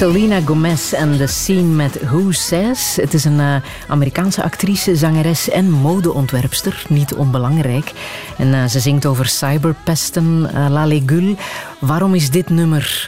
Selena 0.09 0.41
Gomez 0.41 0.93
en 0.93 1.17
The 1.17 1.27
Scene 1.27 1.75
met 1.75 2.01
Who 2.03 2.31
Says. 2.31 2.97
Het 2.97 3.15
is 3.15 3.25
een 3.25 3.39
uh, 3.39 3.57
Amerikaanse 3.89 4.43
actrice, 4.43 4.97
zangeres 4.97 5.49
en 5.51 5.71
modeontwerpster. 5.71 6.85
Niet 6.89 7.15
onbelangrijk. 7.15 7.93
En 8.39 8.49
uh, 8.49 8.65
ze 8.65 8.81
zingt 8.81 9.07
over 9.07 9.27
cyberpesten, 9.27 10.51
uh, 10.55 10.67
La 10.69 10.87
Legule. 10.87 11.37
Waarom 11.79 12.15
is 12.15 12.31
dit 12.31 12.51
nummer 12.51 13.07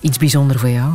iets 0.00 0.18
bijzonder 0.18 0.58
voor 0.58 0.70
jou? 0.70 0.92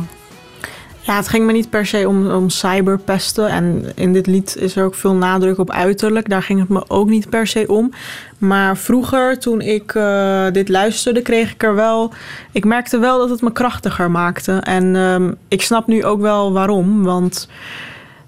Ja, 1.06 1.16
het 1.16 1.28
ging 1.28 1.46
me 1.46 1.52
niet 1.52 1.70
per 1.70 1.86
se 1.86 2.08
om, 2.08 2.30
om 2.30 2.50
cyberpesten. 2.50 3.48
En 3.48 3.92
in 3.94 4.12
dit 4.12 4.26
lied 4.26 4.56
is 4.56 4.76
er 4.76 4.84
ook 4.84 4.94
veel 4.94 5.14
nadruk 5.14 5.58
op 5.58 5.70
uiterlijk. 5.70 6.28
Daar 6.28 6.42
ging 6.42 6.60
het 6.60 6.68
me 6.68 6.84
ook 6.88 7.08
niet 7.08 7.28
per 7.28 7.46
se 7.46 7.64
om. 7.68 7.92
Maar 8.38 8.76
vroeger, 8.76 9.38
toen 9.38 9.60
ik 9.60 9.94
uh, 9.94 10.46
dit 10.52 10.68
luisterde, 10.68 11.22
kreeg 11.22 11.52
ik 11.52 11.62
er 11.62 11.74
wel. 11.74 12.12
Ik 12.52 12.64
merkte 12.64 12.98
wel 12.98 13.18
dat 13.18 13.30
het 13.30 13.42
me 13.42 13.52
krachtiger 13.52 14.10
maakte. 14.10 14.52
En 14.52 14.94
um, 14.94 15.36
ik 15.48 15.62
snap 15.62 15.86
nu 15.86 16.04
ook 16.04 16.20
wel 16.20 16.52
waarom. 16.52 17.02
Want 17.02 17.48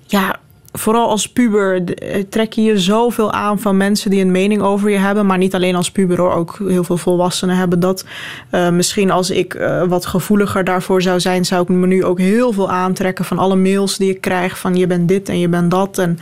ja, 0.07 0.37
vooral 0.79 1.09
als 1.09 1.29
puber 1.29 1.95
eh, 1.95 2.25
trek 2.29 2.53
je 2.53 2.62
je 2.62 2.79
zoveel 2.79 3.33
aan 3.33 3.59
van 3.59 3.77
mensen 3.77 4.11
die 4.11 4.21
een 4.21 4.31
mening 4.31 4.62
over 4.62 4.91
je 4.91 4.97
hebben. 4.97 5.27
Maar 5.27 5.39
niet 5.39 5.55
alleen 5.55 5.75
als 5.75 5.91
puber 5.91 6.19
hoor, 6.19 6.33
ook 6.33 6.59
heel 6.59 6.85
veel 6.85 6.97
volwassenen 6.97 7.57
hebben 7.57 7.81
dat. 7.81 8.05
Uh, 8.51 8.71
misschien 8.71 9.11
als 9.11 9.31
ik 9.31 9.55
uh, 9.55 9.83
wat 9.83 10.07
gevoeliger 10.07 10.65
daarvoor 10.65 11.03
zou 11.03 11.21
zijn, 11.21 11.45
zou 11.45 11.62
ik 11.62 11.69
me 11.69 11.87
nu 11.87 12.05
ook 12.05 12.19
heel 12.19 12.53
veel 12.53 12.71
aantrekken 12.71 13.25
van 13.25 13.39
alle 13.39 13.57
mails 13.57 13.97
die 13.97 14.11
ik 14.11 14.21
krijg 14.21 14.59
van 14.59 14.77
je 14.77 14.87
bent 14.87 15.09
dit 15.09 15.29
en 15.29 15.39
je 15.39 15.49
bent 15.49 15.71
dat. 15.71 15.99
En, 15.99 16.19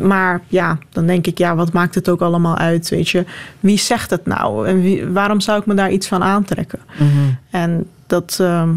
maar 0.00 0.40
ja, 0.48 0.78
dan 0.90 1.06
denk 1.06 1.26
ik, 1.26 1.38
ja, 1.38 1.54
wat 1.54 1.72
maakt 1.72 1.94
het 1.94 2.08
ook 2.08 2.20
allemaal 2.20 2.56
uit? 2.56 2.88
Weet 2.88 3.08
je, 3.08 3.24
wie 3.60 3.78
zegt 3.78 4.10
het 4.10 4.26
nou? 4.26 4.66
En 4.66 4.82
wie, 4.82 5.06
waarom 5.06 5.40
zou 5.40 5.60
ik 5.60 5.66
me 5.66 5.74
daar 5.74 5.90
iets 5.90 6.08
van 6.08 6.22
aantrekken? 6.22 6.80
Mm 6.98 7.10
-hmm. 7.10 7.38
En 7.50 7.86
dat, 8.06 8.38
uh, 8.40 8.68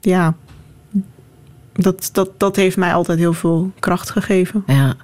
ja, 0.00 0.34
dat, 1.76 2.08
dat, 2.12 2.30
dat 2.36 2.56
heeft 2.56 2.76
mij 2.76 2.94
altijd 2.94 3.18
heel 3.18 3.32
veel 3.32 3.70
kracht 3.80 4.10
gegeven. 4.10 4.62
Ja. 4.66 4.94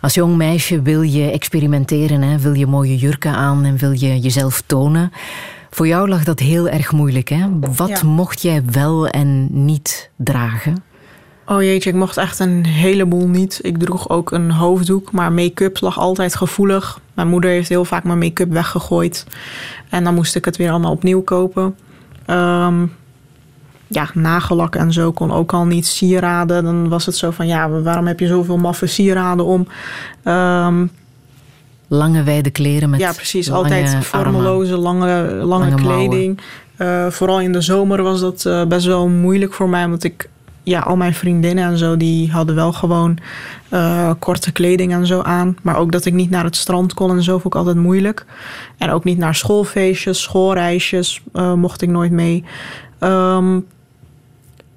Als 0.00 0.14
jong 0.14 0.36
meisje 0.36 0.82
wil 0.82 1.02
je 1.02 1.30
experimenteren, 1.30 2.22
hè? 2.22 2.38
wil 2.38 2.52
je 2.52 2.66
mooie 2.66 2.96
jurken 2.96 3.34
aan 3.34 3.64
en 3.64 3.76
wil 3.76 3.92
je 3.92 4.20
jezelf 4.20 4.62
tonen. 4.66 5.12
Voor 5.70 5.86
jou 5.86 6.08
lag 6.08 6.24
dat 6.24 6.38
heel 6.38 6.68
erg 6.68 6.92
moeilijk. 6.92 7.28
Hè? 7.28 7.46
Wat 7.76 7.88
ja. 7.88 8.02
mocht 8.02 8.42
jij 8.42 8.62
wel 8.70 9.08
en 9.08 9.48
niet 9.64 10.10
dragen? 10.16 10.82
Oh 11.46 11.62
jeetje, 11.62 11.90
ik 11.90 11.96
mocht 11.96 12.16
echt 12.16 12.38
een 12.38 12.66
heleboel 12.66 13.26
niet. 13.26 13.58
Ik 13.62 13.78
droeg 13.78 14.08
ook 14.08 14.30
een 14.30 14.50
hoofddoek, 14.50 15.12
maar 15.12 15.32
make-up 15.32 15.80
lag 15.80 15.98
altijd 15.98 16.34
gevoelig. 16.34 17.00
Mijn 17.14 17.28
moeder 17.28 17.50
heeft 17.50 17.68
heel 17.68 17.84
vaak 17.84 18.04
mijn 18.04 18.18
make-up 18.18 18.52
weggegooid. 18.52 19.26
En 19.88 20.04
dan 20.04 20.14
moest 20.14 20.36
ik 20.36 20.44
het 20.44 20.56
weer 20.56 20.70
allemaal 20.70 20.92
opnieuw 20.92 21.22
kopen. 21.22 21.76
Um, 22.26 22.92
ja, 23.92 24.08
nagellak 24.14 24.76
en 24.76 24.92
zo 24.92 25.12
kon 25.12 25.32
ook 25.32 25.52
al 25.52 25.64
niet 25.64 25.86
sieraden. 25.86 26.64
Dan 26.64 26.88
was 26.88 27.06
het 27.06 27.16
zo 27.16 27.30
van, 27.30 27.46
ja, 27.46 27.68
waarom 27.68 28.06
heb 28.06 28.20
je 28.20 28.26
zoveel 28.26 28.56
maffe 28.56 28.86
sieraden 28.86 29.44
om? 29.44 29.66
Um, 30.24 30.90
lange 31.88 32.22
wijde 32.22 32.50
kleren 32.50 32.90
met 32.90 33.00
Ja, 33.00 33.12
precies. 33.12 33.50
Altijd 33.50 33.96
vormeloze, 34.04 34.76
lange, 34.76 35.24
lange, 35.24 35.44
lange 35.44 35.74
kleding. 35.74 36.40
Uh, 36.78 37.06
vooral 37.06 37.40
in 37.40 37.52
de 37.52 37.60
zomer 37.60 38.02
was 38.02 38.20
dat 38.20 38.44
uh, 38.46 38.64
best 38.64 38.86
wel 38.86 39.08
moeilijk 39.08 39.52
voor 39.52 39.68
mij. 39.68 39.88
Want 39.88 40.04
ik, 40.04 40.28
ja, 40.62 40.80
al 40.80 40.96
mijn 40.96 41.14
vriendinnen 41.14 41.64
en 41.64 41.78
zo, 41.78 41.96
die 41.96 42.30
hadden 42.30 42.54
wel 42.54 42.72
gewoon 42.72 43.18
uh, 43.70 44.10
korte 44.18 44.52
kleding 44.52 44.92
en 44.92 45.06
zo 45.06 45.20
aan. 45.20 45.56
Maar 45.62 45.76
ook 45.76 45.92
dat 45.92 46.04
ik 46.04 46.12
niet 46.12 46.30
naar 46.30 46.44
het 46.44 46.56
strand 46.56 46.94
kon 46.94 47.10
en 47.10 47.22
zo 47.22 47.32
vond 47.32 47.54
ik 47.54 47.60
altijd 47.60 47.76
moeilijk. 47.76 48.26
En 48.78 48.90
ook 48.90 49.04
niet 49.04 49.18
naar 49.18 49.34
schoolfeestjes, 49.34 50.22
schoolreisjes 50.22 51.22
mocht 51.54 51.82
ik 51.82 51.88
nooit 51.88 52.12
mee. 52.12 52.44
Um, 53.00 53.66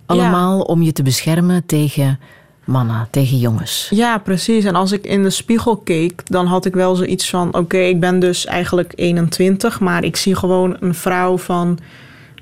allemaal 0.05 0.57
ja. 0.57 0.63
om 0.63 0.81
je 0.81 0.91
te 0.91 1.03
beschermen 1.03 1.65
tegen 1.65 2.19
mannen, 2.65 3.07
tegen 3.11 3.37
jongens. 3.37 3.87
Ja, 3.89 4.17
precies. 4.17 4.65
En 4.65 4.75
als 4.75 4.91
ik 4.91 5.05
in 5.05 5.23
de 5.23 5.29
spiegel 5.29 5.77
keek, 5.77 6.21
dan 6.25 6.45
had 6.45 6.65
ik 6.65 6.73
wel 6.73 6.95
zoiets 6.95 7.29
van: 7.29 7.47
oké, 7.47 7.57
okay, 7.57 7.89
ik 7.89 7.99
ben 7.99 8.19
dus 8.19 8.45
eigenlijk 8.45 8.93
21, 8.95 9.79
maar 9.79 10.03
ik 10.03 10.15
zie 10.15 10.35
gewoon 10.35 10.77
een 10.79 10.95
vrouw 10.95 11.37
van 11.37 11.79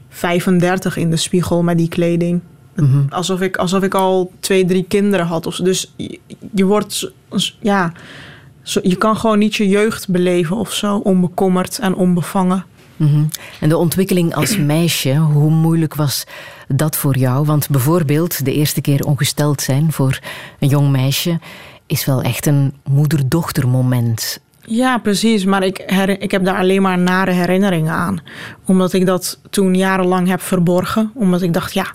35 0.09 0.97
in 0.97 1.09
de 1.09 1.17
spiegel 1.17 1.63
met 1.63 1.77
die 1.77 1.89
kleding. 1.89 2.41
Mm 2.75 2.91
-hmm. 2.91 3.05
Alsof, 3.09 3.41
ik, 3.41 3.57
alsof 3.57 3.83
ik 3.83 3.93
al 3.93 4.31
twee, 4.39 4.65
drie 4.65 4.85
kinderen 4.87 5.25
had. 5.25 5.59
Dus 5.63 5.93
je, 5.95 6.19
je 6.53 6.65
wordt, 6.65 7.11
ja, 7.59 7.91
je 8.63 8.95
kan 8.95 9.17
gewoon 9.17 9.39
niet 9.39 9.55
je 9.55 9.67
jeugd 9.67 10.09
beleven 10.09 10.57
of 10.57 10.73
zo, 10.73 10.97
onbekommerd 10.97 11.79
en 11.79 11.95
onbevangen. 11.95 12.65
Mm 13.01 13.07
-hmm. 13.07 13.27
En 13.59 13.69
de 13.69 13.77
ontwikkeling 13.77 14.35
als 14.35 14.57
meisje, 14.75 15.15
hoe 15.15 15.51
moeilijk 15.51 15.95
was 15.95 16.23
dat 16.67 16.97
voor 16.97 17.17
jou? 17.17 17.45
Want 17.45 17.69
bijvoorbeeld 17.69 18.45
de 18.45 18.53
eerste 18.53 18.81
keer 18.81 19.05
ongesteld 19.05 19.61
zijn 19.61 19.91
voor 19.91 20.19
een 20.59 20.67
jong 20.67 20.89
meisje 20.89 21.39
is 21.85 22.05
wel 22.05 22.21
echt 22.21 22.45
een 22.45 22.73
moeder-dochter 22.89 23.67
moment. 23.67 24.39
Ja, 24.65 24.97
precies. 24.97 25.45
Maar 25.45 25.63
ik, 25.63 25.79
ik 26.19 26.31
heb 26.31 26.45
daar 26.45 26.57
alleen 26.57 26.81
maar 26.81 26.97
nare 26.97 27.31
herinneringen 27.31 27.93
aan. 27.93 28.19
Omdat 28.65 28.93
ik 28.93 29.05
dat 29.05 29.39
toen 29.49 29.75
jarenlang 29.75 30.27
heb 30.27 30.41
verborgen. 30.41 31.11
Omdat 31.13 31.41
ik 31.41 31.53
dacht, 31.53 31.73
ja, 31.73 31.91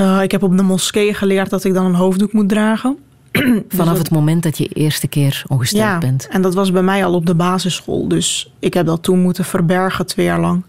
uh, 0.00 0.22
ik 0.22 0.30
heb 0.30 0.42
op 0.42 0.56
de 0.56 0.62
moskee 0.62 1.14
geleerd 1.14 1.50
dat 1.50 1.64
ik 1.64 1.74
dan 1.74 1.86
een 1.86 1.94
hoofddoek 1.94 2.32
moet 2.32 2.48
dragen. 2.48 2.98
Vanaf 3.68 3.98
het 3.98 4.10
moment 4.10 4.42
dat 4.42 4.58
je 4.58 4.68
eerste 4.68 5.06
keer 5.08 5.42
ongesteld 5.46 5.82
ja, 5.82 5.98
bent. 5.98 6.28
En 6.28 6.42
dat 6.42 6.54
was 6.54 6.72
bij 6.72 6.82
mij 6.82 7.04
al 7.04 7.14
op 7.14 7.26
de 7.26 7.34
basisschool. 7.34 8.08
Dus 8.08 8.52
ik 8.58 8.74
heb 8.74 8.86
dat 8.86 9.02
toen 9.02 9.18
moeten 9.18 9.44
verbergen 9.44 10.06
twee 10.06 10.26
jaar 10.26 10.40
lang. 10.40 10.64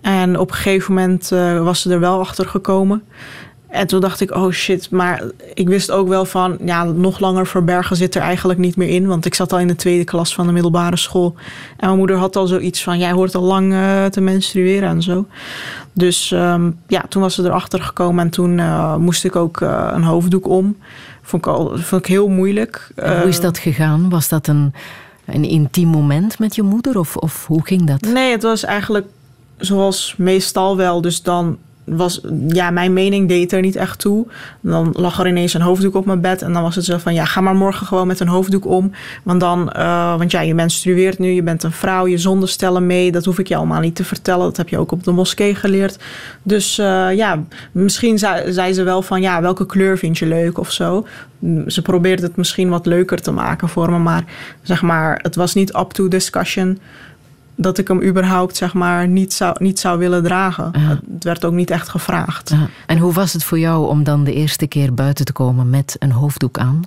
En 0.00 0.38
op 0.38 0.48
een 0.48 0.56
gegeven 0.56 0.94
moment 0.94 1.30
uh, 1.32 1.62
was 1.62 1.80
ze 1.80 1.92
er 1.92 2.00
wel 2.00 2.20
achter 2.20 2.48
gekomen. 2.48 3.02
En 3.68 3.86
toen 3.86 4.00
dacht 4.00 4.20
ik, 4.20 4.34
oh 4.34 4.50
shit, 4.50 4.90
maar 4.90 5.22
ik 5.54 5.68
wist 5.68 5.90
ook 5.90 6.08
wel 6.08 6.24
van, 6.24 6.58
ja, 6.64 6.84
nog 6.84 7.18
langer 7.18 7.46
verbergen 7.46 7.96
zit 7.96 8.14
er 8.14 8.22
eigenlijk 8.22 8.58
niet 8.58 8.76
meer 8.76 8.88
in. 8.88 9.06
Want 9.06 9.24
ik 9.24 9.34
zat 9.34 9.52
al 9.52 9.58
in 9.58 9.66
de 9.66 9.74
tweede 9.76 10.04
klas 10.04 10.34
van 10.34 10.46
de 10.46 10.52
middelbare 10.52 10.96
school. 10.96 11.34
En 11.76 11.86
mijn 11.86 11.96
moeder 11.96 12.16
had 12.16 12.36
al 12.36 12.46
zoiets 12.46 12.82
van, 12.82 12.98
jij 12.98 13.12
hoort 13.12 13.34
al 13.34 13.42
lang 13.42 13.72
uh, 13.72 14.04
te 14.04 14.20
menstrueren 14.20 14.88
en 14.88 15.02
zo. 15.02 15.26
Dus 15.92 16.30
um, 16.30 16.78
ja, 16.86 17.04
toen 17.08 17.22
was 17.22 17.34
ze 17.34 17.42
erachter 17.42 17.82
gekomen 17.82 18.24
en 18.24 18.30
toen 18.30 18.58
uh, 18.58 18.96
moest 18.96 19.24
ik 19.24 19.36
ook 19.36 19.60
een 19.60 20.04
hoofddoek 20.04 20.48
om. 20.48 20.76
Vond 21.32 21.46
ik, 21.46 21.52
al, 21.52 21.78
vond 21.78 22.02
ik 22.02 22.08
heel 22.08 22.28
moeilijk. 22.28 22.90
En 22.94 23.20
hoe 23.20 23.28
is 23.28 23.40
dat 23.40 23.58
gegaan? 23.58 24.08
Was 24.08 24.28
dat 24.28 24.46
een, 24.46 24.74
een 25.24 25.44
intiem 25.44 25.88
moment 25.88 26.38
met 26.38 26.54
je 26.54 26.62
moeder 26.62 26.98
of, 26.98 27.16
of 27.16 27.46
hoe 27.46 27.66
ging 27.66 27.86
dat? 27.86 28.00
Nee, 28.00 28.30
het 28.30 28.42
was 28.42 28.64
eigenlijk 28.64 29.06
zoals 29.56 30.14
meestal 30.18 30.76
wel. 30.76 31.00
Dus 31.00 31.22
dan 31.22 31.58
was, 31.84 32.20
ja, 32.48 32.70
mijn 32.70 32.92
mening 32.92 33.28
deed 33.28 33.52
er 33.52 33.60
niet 33.60 33.76
echt 33.76 33.98
toe. 33.98 34.26
Dan 34.60 34.94
lag 34.96 35.18
er 35.18 35.26
ineens 35.26 35.54
een 35.54 35.60
hoofddoek 35.60 35.94
op 35.94 36.06
mijn 36.06 36.20
bed. 36.20 36.42
En 36.42 36.52
dan 36.52 36.62
was 36.62 36.74
het 36.74 36.84
zo 36.84 36.98
van, 36.98 37.14
ja, 37.14 37.24
ga 37.24 37.40
maar 37.40 37.54
morgen 37.54 37.86
gewoon 37.86 38.06
met 38.06 38.20
een 38.20 38.28
hoofddoek 38.28 38.66
om. 38.66 38.92
Want 39.22 39.40
dan, 39.40 39.72
uh, 39.76 40.16
want 40.18 40.30
ja, 40.30 40.40
je 40.40 40.54
menstrueert 40.54 41.18
nu, 41.18 41.30
je 41.30 41.42
bent 41.42 41.62
een 41.62 41.72
vrouw, 41.72 42.06
je 42.06 42.18
zondestellen 42.18 42.86
mee. 42.86 43.12
Dat 43.12 43.24
hoef 43.24 43.38
ik 43.38 43.48
je 43.48 43.56
allemaal 43.56 43.80
niet 43.80 43.94
te 43.94 44.04
vertellen. 44.04 44.44
Dat 44.44 44.56
heb 44.56 44.68
je 44.68 44.78
ook 44.78 44.92
op 44.92 45.04
de 45.04 45.12
moskee 45.12 45.54
geleerd. 45.54 45.98
Dus 46.42 46.78
uh, 46.78 47.14
ja, 47.14 47.42
misschien 47.72 48.18
zei, 48.18 48.52
zei 48.52 48.72
ze 48.72 48.82
wel 48.82 49.02
van, 49.02 49.20
ja, 49.20 49.40
welke 49.40 49.66
kleur 49.66 49.98
vind 49.98 50.18
je 50.18 50.26
leuk 50.26 50.58
of 50.58 50.72
zo. 50.72 51.06
Ze 51.66 51.82
probeerde 51.82 52.22
het 52.22 52.36
misschien 52.36 52.68
wat 52.68 52.86
leuker 52.86 53.20
te 53.20 53.30
maken 53.30 53.68
voor 53.68 53.90
me. 53.90 53.98
Maar 53.98 54.24
zeg 54.62 54.82
maar, 54.82 55.18
het 55.22 55.36
was 55.36 55.54
niet 55.54 55.74
up 55.74 55.90
to 55.90 56.08
discussion 56.08 56.78
dat 57.54 57.78
ik 57.78 57.88
hem 57.88 58.02
überhaupt 58.02 58.56
zeg 58.56 58.74
maar, 58.74 59.08
niet, 59.08 59.32
zou, 59.32 59.56
niet 59.58 59.78
zou 59.78 59.98
willen 59.98 60.22
dragen. 60.22 60.72
Het 61.12 61.24
werd 61.24 61.44
ook 61.44 61.52
niet 61.52 61.70
echt 61.70 61.88
gevraagd. 61.88 62.54
En 62.86 62.98
hoe 62.98 63.12
was 63.12 63.32
het 63.32 63.44
voor 63.44 63.58
jou 63.58 63.88
om 63.88 64.04
dan 64.04 64.24
de 64.24 64.32
eerste 64.32 64.66
keer 64.66 64.94
buiten 64.94 65.24
te 65.24 65.32
komen 65.32 65.70
met 65.70 65.96
een 65.98 66.12
hoofddoek 66.12 66.58
aan? 66.58 66.82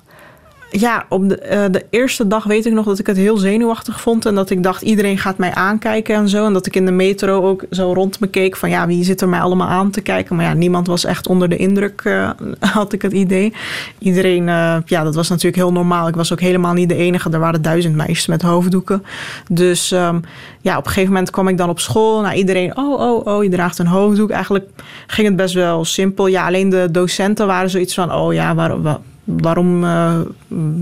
Ja, 0.80 1.06
op 1.10 1.30
de, 1.30 1.42
uh, 1.52 1.64
de 1.72 1.86
eerste 1.90 2.28
dag 2.28 2.44
weet 2.44 2.66
ik 2.66 2.74
nog 2.74 2.86
dat 2.86 3.00
ik 3.00 3.08
het 3.08 3.18
heel 3.18 3.38
zenuwachtig 3.38 4.02
vond. 4.02 4.26
En 4.26 4.36
dat 4.36 4.50
ik 4.50 4.64
dacht, 4.64 4.82
iedereen 4.82 5.18
gaat 5.18 5.38
mij 5.38 5.54
aankijken 5.54 6.16
en 6.16 6.30
zo. 6.30 6.46
En 6.46 6.54
dat 6.54 6.66
ik 6.66 6.76
in 6.76 6.86
de 6.86 6.92
metro 6.92 7.42
ook 7.42 7.66
zo 7.72 7.94
rond 7.94 8.20
me 8.20 8.28
keek 8.28 8.56
van... 8.56 8.70
ja, 8.70 8.88
wie 8.88 9.04
zit 9.04 9.22
er 9.22 9.30
mij 9.30 9.40
allemaal 9.40 9.68
aan 9.68 9.92
te 9.92 10.02
kijken? 10.02 10.36
Maar 10.36 10.46
ja, 10.46 10.54
niemand 10.54 10.88
was 10.88 11.06
echt 11.06 11.28
onder 11.28 11.50
de 11.50 11.58
indruk, 11.58 12.02
uh, 12.04 12.30
had 12.60 12.94
ik 12.94 13.02
het 13.02 13.12
idee. 13.12 13.54
Iedereen, 14.00 14.48
uh, 14.48 14.78
ja, 14.86 15.04
dat 15.04 15.16
was 15.16 15.30
natuurlijk 15.30 15.56
heel 15.56 15.72
normaal. 15.72 16.08
Ik 16.08 16.16
was 16.16 16.32
ook 16.32 16.42
helemaal 16.42 16.74
niet 16.74 16.90
de 16.90 16.96
enige. 16.96 17.30
Er 17.30 17.40
waren 17.40 17.62
duizend 17.62 17.96
meisjes 17.96 18.28
met 18.28 18.42
hoofddoeken. 18.42 19.04
Dus 19.52 19.92
um, 19.92 20.22
ja, 20.62 20.78
op 20.78 20.86
een 20.86 20.92
gegeven 20.92 21.14
moment 21.14 21.32
kwam 21.32 21.48
ik 21.48 21.58
dan 21.58 21.70
op 21.70 21.80
school. 21.80 22.22
Nou, 22.22 22.36
iedereen, 22.36 22.78
oh, 22.78 23.00
oh, 23.00 23.26
oh, 23.26 23.44
je 23.44 23.50
draagt 23.50 23.80
een 23.80 23.88
hoofddoek. 23.88 24.30
Eigenlijk 24.30 24.70
ging 25.08 25.28
het 25.28 25.36
best 25.36 25.54
wel 25.54 25.86
simpel. 25.86 26.28
Ja, 26.28 26.46
alleen 26.46 26.70
de 26.70 26.88
docenten 26.92 27.48
waren 27.48 27.70
zoiets 27.70 27.94
van... 27.94 28.14
oh 28.14 28.34
ja, 28.34 28.56
waarom... 28.56 28.82
Waar, 28.82 28.98
waarom, 29.26 29.84
uh, 29.84 30.20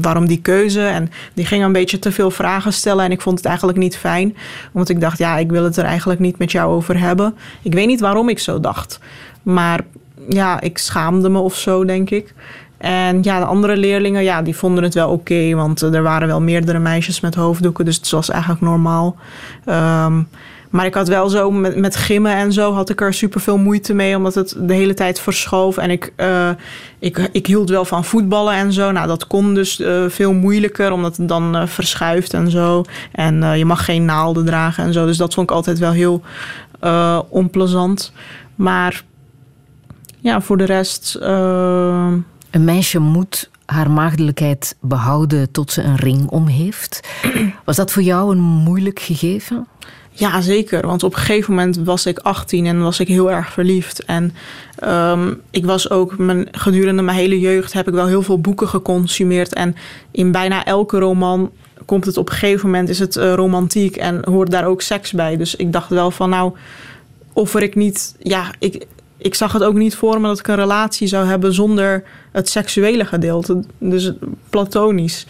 waarom 0.02 0.28
die 0.28 0.42
keuze? 0.42 0.82
En 0.82 1.12
die 1.34 1.46
gingen 1.46 1.66
een 1.66 1.72
beetje 1.72 2.00
te 2.00 2.12
veel 2.12 2.32
vragen 2.32 2.74
stellen. 2.74 3.06
En 3.06 3.12
ik 3.12 3.22
vond 3.22 3.38
het 3.38 3.48
eigenlijk 3.48 3.78
niet 3.78 3.98
fijn. 3.98 4.36
Omdat 4.72 4.90
ik 4.90 5.02
dacht, 5.02 5.18
ja, 5.18 5.38
ik 5.38 5.52
wil 5.52 5.64
het 5.64 5.78
er 5.78 5.84
eigenlijk 5.84 6.20
niet 6.20 6.38
met 6.38 6.52
jou 6.52 6.74
over 6.74 7.00
hebben. 7.00 7.36
Ik 7.62 7.74
weet 7.74 7.88
niet 7.88 8.00
waarom 8.00 8.30
ik 8.30 8.40
zo 8.40 8.60
dacht. 8.60 9.00
Maar 9.44 9.82
ja, 10.30 10.62
ik 10.62 10.78
schaamde 10.78 11.30
me 11.30 11.40
of 11.40 11.56
zo, 11.56 11.86
denk 11.86 12.10
ik. 12.10 12.34
En 12.78 13.20
ja, 13.22 13.40
de 13.40 13.46
andere 13.46 13.78
leerlingen, 13.78 14.24
ja, 14.24 14.42
die 14.42 14.56
vonden 14.56 14.84
het 14.84 14.94
wel 14.94 15.10
oké. 15.10 15.54
Want 15.56 15.82
er 15.82 16.04
waren 16.04 16.28
wel 16.28 16.42
meerdere 16.42 16.80
meisjes 16.80 17.20
met 17.20 17.36
hoofddoeken. 17.36 17.86
Dus 17.86 17.96
het 17.96 18.10
was 18.10 18.30
eigenlijk 18.30 18.62
normaal. 18.62 19.16
Um, 19.66 20.28
maar 20.74 20.86
ik 20.86 20.94
had 20.94 21.08
wel 21.08 21.30
zo 21.30 21.52
met, 21.52 21.76
met 21.76 21.96
gimmen 21.96 22.36
en 22.36 22.54
zo 22.54 22.74
had 22.74 22.90
ik 22.90 23.02
er 23.02 23.14
super 23.14 23.42
veel 23.42 23.58
moeite 23.58 23.94
mee, 23.94 24.16
omdat 24.18 24.36
het 24.36 24.56
de 24.58 24.74
hele 24.74 24.94
tijd 24.94 25.20
verschoof. 25.20 25.78
En 25.78 25.90
ik, 25.90 26.14
uh, 26.18 26.50
ik, 27.00 27.30
ik 27.32 27.48
hield 27.48 27.70
wel 27.70 27.86
van 27.86 28.04
voetballen 28.06 28.54
en 28.54 28.74
zo. 28.74 28.92
Nou, 28.92 29.08
dat 29.08 29.28
kon 29.28 29.54
dus 29.54 29.80
uh, 29.80 30.04
veel 30.08 30.34
moeilijker, 30.34 30.92
omdat 30.92 31.18
het 31.18 31.28
dan 31.28 31.56
uh, 31.56 31.68
verschuift 31.68 32.34
en 32.34 32.52
zo. 32.52 32.84
En 33.12 33.58
je 33.58 33.66
mag 33.66 33.86
geen 33.86 34.06
naalden 34.06 34.46
dragen 34.46 34.84
en 34.84 34.94
zo. 34.94 35.06
Dus 35.06 35.18
dat 35.18 35.34
vond 35.34 35.50
ik 35.50 35.56
altijd 35.56 35.80
wel 35.80 35.92
heel 35.92 36.22
onplezant. 37.30 38.14
Maar 38.56 39.04
ja, 40.20 40.42
voor 40.42 40.58
de 40.58 40.66
rest. 40.66 41.18
Een 41.20 42.64
meisje 42.64 43.00
moet 43.00 43.50
haar 43.66 43.92
maagdelijkheid 43.92 44.76
behouden 44.82 45.52
tot 45.52 45.72
ze 45.72 45.82
een 45.84 45.96
ring 45.96 46.30
om 46.30 46.48
heeft. 46.48 47.08
Was 47.66 47.76
dat 47.76 47.92
voor 47.92 48.04
jou 48.04 48.32
een 48.32 48.42
moeilijk 48.42 49.00
gegeven? 49.00 49.68
Ja, 50.16 50.42
zeker. 50.42 50.88
Want 50.88 51.04
op 51.04 51.14
een 51.14 51.20
gegeven 51.20 51.54
moment 51.54 51.78
was 51.78 52.06
ik 52.06 52.20
18 52.20 52.66
en 52.66 52.82
was 52.82 53.00
ik 53.00 53.08
heel 53.08 53.32
erg 53.32 53.52
verliefd. 53.52 54.04
En 54.06 54.36
um, 54.84 55.42
ik 55.52 55.66
was 55.66 55.90
ook 55.90 56.18
mijn, 56.18 56.48
gedurende 56.52 57.02
mijn 57.02 57.18
hele 57.18 57.40
jeugd 57.40 57.74
heb 57.74 57.88
ik 57.88 57.94
wel 57.94 58.08
heel 58.08 58.22
veel 58.22 58.40
boeken 58.40 58.68
geconsumeerd. 58.68 59.54
En 59.54 59.76
in 60.12 60.32
bijna 60.32 60.66
elke 60.66 61.00
roman 61.00 61.52
komt 61.86 62.06
het 62.06 62.18
op 62.18 62.30
een 62.30 62.36
gegeven 62.36 62.70
moment 62.70 62.90
is 62.90 63.00
het 63.00 63.16
uh, 63.16 63.34
romantiek 63.34 63.96
en 63.96 64.22
hoort 64.26 64.52
daar 64.52 64.66
ook 64.66 64.82
seks 64.82 65.12
bij. 65.12 65.38
Dus 65.38 65.56
ik 65.56 65.72
dacht 65.72 65.90
wel 65.90 66.12
van 66.12 66.30
nou, 66.30 66.54
offer 67.34 67.64
ik 67.64 67.76
niet. 67.76 68.16
Ja, 68.20 68.54
ik, 68.60 68.86
ik 69.24 69.36
zag 69.36 69.54
het 69.54 69.64
ook 69.64 69.74
niet 69.74 69.96
voor 69.96 70.22
me 70.22 70.28
dat 70.28 70.40
ik 70.40 70.48
een 70.48 70.56
relatie 70.56 71.08
zou 71.08 71.26
hebben 71.26 71.54
zonder 71.54 72.04
het 72.32 72.50
seksuele 72.50 73.06
gedeelte. 73.06 73.64
Dus 73.78 74.12
platonisch. 74.50 75.26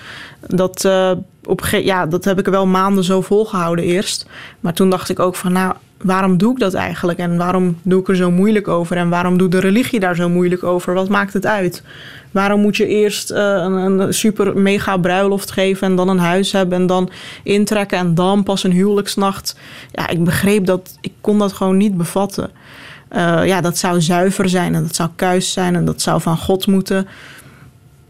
Dat, 0.47 0.83
uh, 0.85 1.11
op, 1.43 1.65
ja, 1.65 2.05
dat 2.05 2.23
heb 2.23 2.39
ik 2.39 2.45
wel 2.45 2.65
maanden 2.65 3.03
zo 3.03 3.21
volgehouden 3.21 3.85
eerst. 3.85 4.25
Maar 4.59 4.73
toen 4.73 4.89
dacht 4.89 5.09
ik 5.09 5.19
ook 5.19 5.35
van, 5.35 5.51
nou, 5.51 5.73
waarom 6.01 6.37
doe 6.37 6.51
ik 6.51 6.59
dat 6.59 6.73
eigenlijk? 6.73 7.19
En 7.19 7.37
waarom 7.37 7.77
doe 7.81 7.99
ik 7.99 8.07
er 8.07 8.15
zo 8.15 8.31
moeilijk 8.31 8.67
over? 8.67 8.97
En 8.97 9.09
waarom 9.09 9.37
doet 9.37 9.51
de 9.51 9.59
religie 9.59 9.99
daar 9.99 10.15
zo 10.15 10.29
moeilijk 10.29 10.63
over? 10.63 10.93
Wat 10.93 11.09
maakt 11.09 11.33
het 11.33 11.45
uit? 11.45 11.83
Waarom 12.31 12.61
moet 12.61 12.77
je 12.77 12.87
eerst 12.87 13.31
uh, 13.31 13.37
een, 13.37 13.73
een, 13.73 14.13
super 14.13 14.57
mega 14.57 14.97
bruiloft 14.97 15.51
geven 15.51 15.87
en 15.87 15.95
dan 15.95 16.09
een 16.09 16.19
huis 16.19 16.51
hebben 16.51 16.77
en 16.77 16.87
dan 16.87 17.09
intrekken 17.43 17.97
en 17.97 18.15
dan 18.15 18.43
pas 18.43 18.63
een 18.63 18.71
huwelijksnacht? 18.71 19.55
Ja, 19.91 20.09
ik 20.09 20.23
begreep 20.23 20.65
dat, 20.65 20.97
ik 21.01 21.13
kon 21.21 21.39
dat 21.39 21.53
gewoon 21.53 21.77
niet 21.77 21.97
bevatten. 21.97 22.51
Uh, 23.15 23.45
ja, 23.45 23.61
dat 23.61 23.77
zou 23.77 24.01
zuiver 24.01 24.49
zijn 24.49 24.75
en 24.75 24.83
dat 24.83 24.95
zou 24.95 25.09
kuis 25.15 25.51
zijn 25.51 25.75
en 25.75 25.85
dat 25.85 26.01
zou 26.01 26.21
van 26.21 26.37
God 26.37 26.67
moeten. 26.67 27.07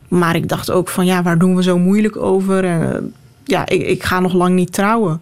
Maar 0.07 0.35
ik 0.35 0.49
dacht 0.49 0.71
ook 0.71 0.89
van 0.89 1.05
ja, 1.05 1.23
waar 1.23 1.37
doen 1.37 1.55
we 1.55 1.63
zo 1.63 1.77
moeilijk 1.77 2.17
over? 2.17 2.65
Uh, 2.65 2.97
ja, 3.43 3.65
ik, 3.67 3.81
ik 3.81 4.03
ga 4.03 4.19
nog 4.19 4.33
lang 4.33 4.55
niet 4.55 4.73
trouwen. 4.73 5.21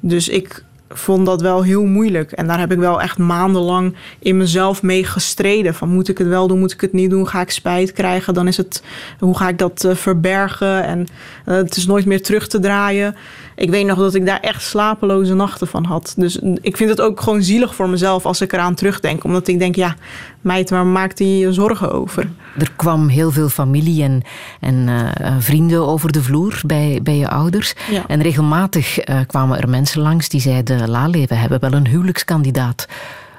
Dus 0.00 0.28
ik 0.28 0.64
vond 0.88 1.26
dat 1.26 1.40
wel 1.40 1.62
heel 1.62 1.84
moeilijk. 1.84 2.32
En 2.32 2.46
daar 2.46 2.58
heb 2.58 2.72
ik 2.72 2.78
wel 2.78 3.00
echt 3.00 3.18
maandenlang 3.18 3.94
in 4.18 4.36
mezelf 4.36 4.82
mee 4.82 5.04
gestreden. 5.04 5.74
Van 5.74 5.88
moet 5.88 6.08
ik 6.08 6.18
het 6.18 6.26
wel 6.26 6.46
doen, 6.46 6.58
moet 6.58 6.72
ik 6.72 6.80
het 6.80 6.92
niet 6.92 7.10
doen? 7.10 7.28
Ga 7.28 7.40
ik 7.40 7.50
spijt 7.50 7.92
krijgen? 7.92 8.34
Dan 8.34 8.48
is 8.48 8.56
het, 8.56 8.82
hoe 9.18 9.36
ga 9.36 9.48
ik 9.48 9.58
dat 9.58 9.84
uh, 9.84 9.94
verbergen? 9.94 10.84
En 10.84 11.06
het 11.44 11.76
is 11.76 11.86
nooit 11.86 12.06
meer 12.06 12.22
terug 12.22 12.48
te 12.48 12.58
draaien. 12.58 13.14
Ik 13.62 13.70
weet 13.70 13.86
nog 13.86 13.98
dat 13.98 14.14
ik 14.14 14.26
daar 14.26 14.40
echt 14.40 14.62
slapeloze 14.62 15.34
nachten 15.34 15.66
van 15.66 15.84
had. 15.84 16.14
Dus 16.16 16.38
ik 16.60 16.76
vind 16.76 16.90
het 16.90 17.00
ook 17.00 17.20
gewoon 17.20 17.42
zielig 17.42 17.74
voor 17.74 17.88
mezelf 17.88 18.26
als 18.26 18.40
ik 18.40 18.52
eraan 18.52 18.74
terugdenk. 18.74 19.24
Omdat 19.24 19.48
ik 19.48 19.58
denk, 19.58 19.76
ja, 19.76 19.96
meid, 20.40 20.70
waar 20.70 20.86
maakt 20.86 21.18
hij 21.18 21.28
je 21.28 21.52
zorgen 21.52 21.92
over? 21.92 22.30
Er 22.58 22.72
kwam 22.76 23.08
heel 23.08 23.30
veel 23.30 23.48
familie 23.48 24.02
en, 24.02 24.22
en 24.60 24.88
uh, 24.88 25.34
vrienden 25.38 25.86
over 25.86 26.12
de 26.12 26.22
vloer 26.22 26.60
bij, 26.66 27.00
bij 27.02 27.16
je 27.16 27.28
ouders. 27.28 27.74
Ja. 27.90 28.04
En 28.06 28.22
regelmatig 28.22 29.08
uh, 29.08 29.20
kwamen 29.26 29.60
er 29.60 29.68
mensen 29.68 30.00
langs 30.00 30.28
die 30.28 30.40
zeiden... 30.40 30.88
Lale, 30.88 31.26
we 31.26 31.34
hebben 31.34 31.60
wel 31.60 31.72
een 31.72 31.88
huwelijkskandidaat. 31.88 32.86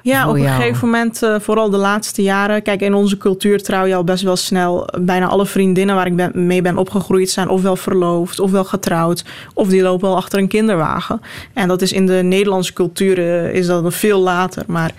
Ja, 0.03 0.29
op 0.29 0.35
een 0.35 0.41
jou. 0.41 0.61
gegeven 0.61 0.89
moment, 0.89 1.23
uh, 1.23 1.35
vooral 1.39 1.69
de 1.69 1.77
laatste 1.77 2.21
jaren. 2.21 2.61
Kijk, 2.61 2.81
in 2.81 2.93
onze 2.93 3.17
cultuur 3.17 3.63
trouw 3.63 3.85
je 3.85 3.95
al 3.95 4.03
best 4.03 4.23
wel 4.23 4.35
snel. 4.35 4.87
Bijna 5.01 5.27
alle 5.27 5.45
vriendinnen 5.45 5.95
waar 5.95 6.05
ik 6.05 6.15
ben, 6.15 6.45
mee 6.47 6.61
ben 6.61 6.77
opgegroeid 6.77 7.29
zijn 7.29 7.49
ofwel 7.49 7.75
verloofd, 7.75 8.39
ofwel 8.39 8.63
getrouwd. 8.63 9.25
Of 9.53 9.67
die 9.67 9.81
lopen 9.81 10.09
al 10.09 10.15
achter 10.15 10.39
een 10.39 10.47
kinderwagen. 10.47 11.21
En 11.53 11.67
dat 11.67 11.81
is 11.81 11.91
in 11.91 12.05
de 12.05 12.13
Nederlandse 12.13 12.73
cultuur 12.73 13.17
uh, 13.19 13.53
is 13.53 13.67
dat 13.67 13.93
veel 13.93 14.19
later. 14.19 14.63
Maar 14.67 14.91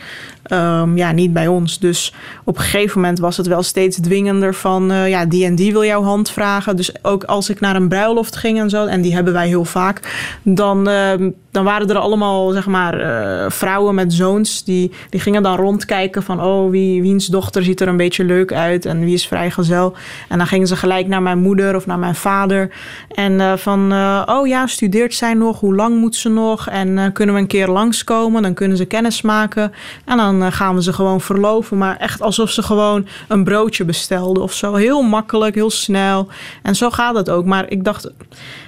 um, 0.52 0.96
ja, 0.96 1.12
niet 1.12 1.32
bij 1.32 1.46
ons. 1.46 1.78
Dus 1.78 2.14
op 2.44 2.56
een 2.56 2.62
gegeven 2.62 3.00
moment 3.00 3.18
was 3.18 3.36
het 3.36 3.46
wel 3.46 3.62
steeds 3.62 4.00
dwingender 4.00 4.54
van... 4.54 4.92
Uh, 4.92 5.08
ja, 5.08 5.24
die 5.24 5.44
en 5.44 5.54
die 5.54 5.72
wil 5.72 5.84
jouw 5.84 6.02
hand 6.02 6.30
vragen. 6.30 6.76
Dus 6.76 7.04
ook 7.04 7.24
als 7.24 7.50
ik 7.50 7.60
naar 7.60 7.76
een 7.76 7.88
bruiloft 7.88 8.36
ging 8.36 8.60
en 8.60 8.70
zo... 8.70 8.86
en 8.86 9.00
die 9.00 9.14
hebben 9.14 9.32
wij 9.32 9.46
heel 9.46 9.64
vaak... 9.64 10.00
dan, 10.42 10.88
uh, 10.88 11.12
dan 11.54 11.64
waren 11.64 11.88
er 11.88 11.98
allemaal, 11.98 12.50
zeg 12.50 12.66
maar, 12.66 13.00
uh, 13.00 13.50
vrouwen 13.50 13.94
met 13.94 14.12
zoons... 14.12 14.64
Die, 14.64 14.92
die 15.10 15.20
gingen 15.20 15.42
dan 15.42 15.56
rondkijken 15.56 16.22
van... 16.22 16.42
oh, 16.42 16.70
wie, 16.70 17.02
wiens 17.02 17.26
dochter 17.26 17.62
ziet 17.62 17.80
er 17.80 17.88
een 17.88 17.96
beetje 17.96 18.24
leuk 18.24 18.52
uit... 18.52 18.86
en 18.86 19.00
wie 19.00 19.14
is 19.14 19.26
vrijgezel. 19.26 19.94
En 20.28 20.38
dan 20.38 20.46
gingen 20.46 20.66
ze 20.66 20.76
gelijk 20.76 21.06
naar 21.06 21.22
mijn 21.22 21.38
moeder 21.38 21.76
of 21.76 21.86
naar 21.86 21.98
mijn 21.98 22.14
vader... 22.14 22.70
en 23.08 23.32
uh, 23.32 23.52
van, 23.56 23.92
uh, 23.92 24.22
oh 24.26 24.46
ja, 24.46 24.66
studeert 24.66 25.14
zij 25.14 25.34
nog? 25.34 25.60
Hoe 25.60 25.74
lang 25.74 25.98
moet 25.98 26.16
ze 26.16 26.28
nog? 26.28 26.68
En 26.68 27.12
kunnen 27.12 27.34
we 27.34 27.40
een 27.40 27.46
keer 27.46 27.68
langskomen? 27.68 28.42
Dan 28.42 28.54
kunnen 28.54 28.76
ze 28.76 28.84
kennis 28.84 29.22
maken. 29.22 29.72
En 30.04 30.16
dan 30.16 30.52
gaan 30.52 30.74
we 30.74 30.82
ze 30.82 30.92
gewoon 30.92 31.20
verloven. 31.20 31.78
Maar 31.78 31.96
echt 31.96 32.22
alsof 32.22 32.50
ze 32.50 32.62
gewoon 32.62 33.06
een 33.28 33.44
broodje 33.44 33.84
bestelden 33.84 34.42
of 34.42 34.52
zo. 34.52 34.74
Heel 34.74 35.02
makkelijk, 35.02 35.54
heel 35.54 35.70
snel. 35.70 36.28
En 36.62 36.74
zo 36.74 36.90
gaat 36.90 37.14
het 37.14 37.30
ook. 37.30 37.44
Maar 37.44 37.70
ik 37.70 37.84
dacht, 37.84 38.10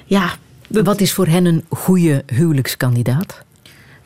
ja. 0.05 0.29
Wat 0.69 1.01
is 1.01 1.13
voor 1.13 1.27
hen 1.27 1.45
een 1.45 1.65
goede 1.69 2.23
huwelijkskandidaat? 2.27 3.45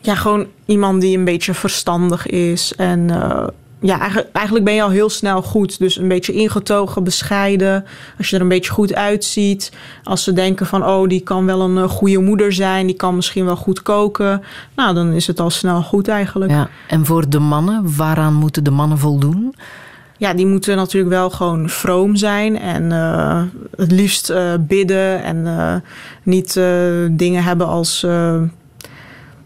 Ja, 0.00 0.14
gewoon 0.14 0.46
iemand 0.66 1.00
die 1.00 1.18
een 1.18 1.24
beetje 1.24 1.54
verstandig 1.54 2.26
is 2.26 2.74
en. 2.76 3.08
Uh, 3.08 3.46
ja, 3.82 4.10
eigenlijk 4.32 4.64
ben 4.64 4.74
je 4.74 4.82
al 4.82 4.90
heel 4.90 5.10
snel 5.10 5.42
goed. 5.42 5.78
Dus 5.78 5.96
een 5.96 6.08
beetje 6.08 6.32
ingetogen, 6.32 7.04
bescheiden. 7.04 7.84
Als 8.18 8.30
je 8.30 8.36
er 8.36 8.42
een 8.42 8.48
beetje 8.48 8.72
goed 8.72 8.94
uitziet. 8.94 9.72
Als 10.04 10.24
ze 10.24 10.32
denken 10.32 10.66
van, 10.66 10.86
oh, 10.86 11.08
die 11.08 11.20
kan 11.20 11.46
wel 11.46 11.60
een 11.60 11.88
goede 11.88 12.18
moeder 12.18 12.52
zijn. 12.52 12.86
Die 12.86 12.96
kan 12.96 13.14
misschien 13.14 13.44
wel 13.44 13.56
goed 13.56 13.82
koken. 13.82 14.42
Nou, 14.76 14.94
dan 14.94 15.12
is 15.12 15.26
het 15.26 15.40
al 15.40 15.50
snel 15.50 15.82
goed 15.82 16.08
eigenlijk. 16.08 16.50
Ja. 16.50 16.68
En 16.88 17.06
voor 17.06 17.28
de 17.28 17.38
mannen, 17.38 17.96
waaraan 17.96 18.34
moeten 18.34 18.64
de 18.64 18.70
mannen 18.70 18.98
voldoen? 18.98 19.54
Ja, 20.20 20.35
die 20.35 20.46
moeten 20.46 20.76
natuurlijk 20.76 21.12
wel 21.12 21.30
gewoon 21.30 21.68
vroom 21.68 22.16
zijn. 22.16 22.59
En 22.59 22.83
uh, 22.90 23.42
het 23.76 23.92
liefst 23.92 24.30
uh, 24.30 24.52
bidden. 24.61 25.22
En 25.22 25.37
uh, 25.37 25.74
niet 26.22 26.61
dingen 27.11 27.42
hebben 27.42 27.66
als 27.66 28.06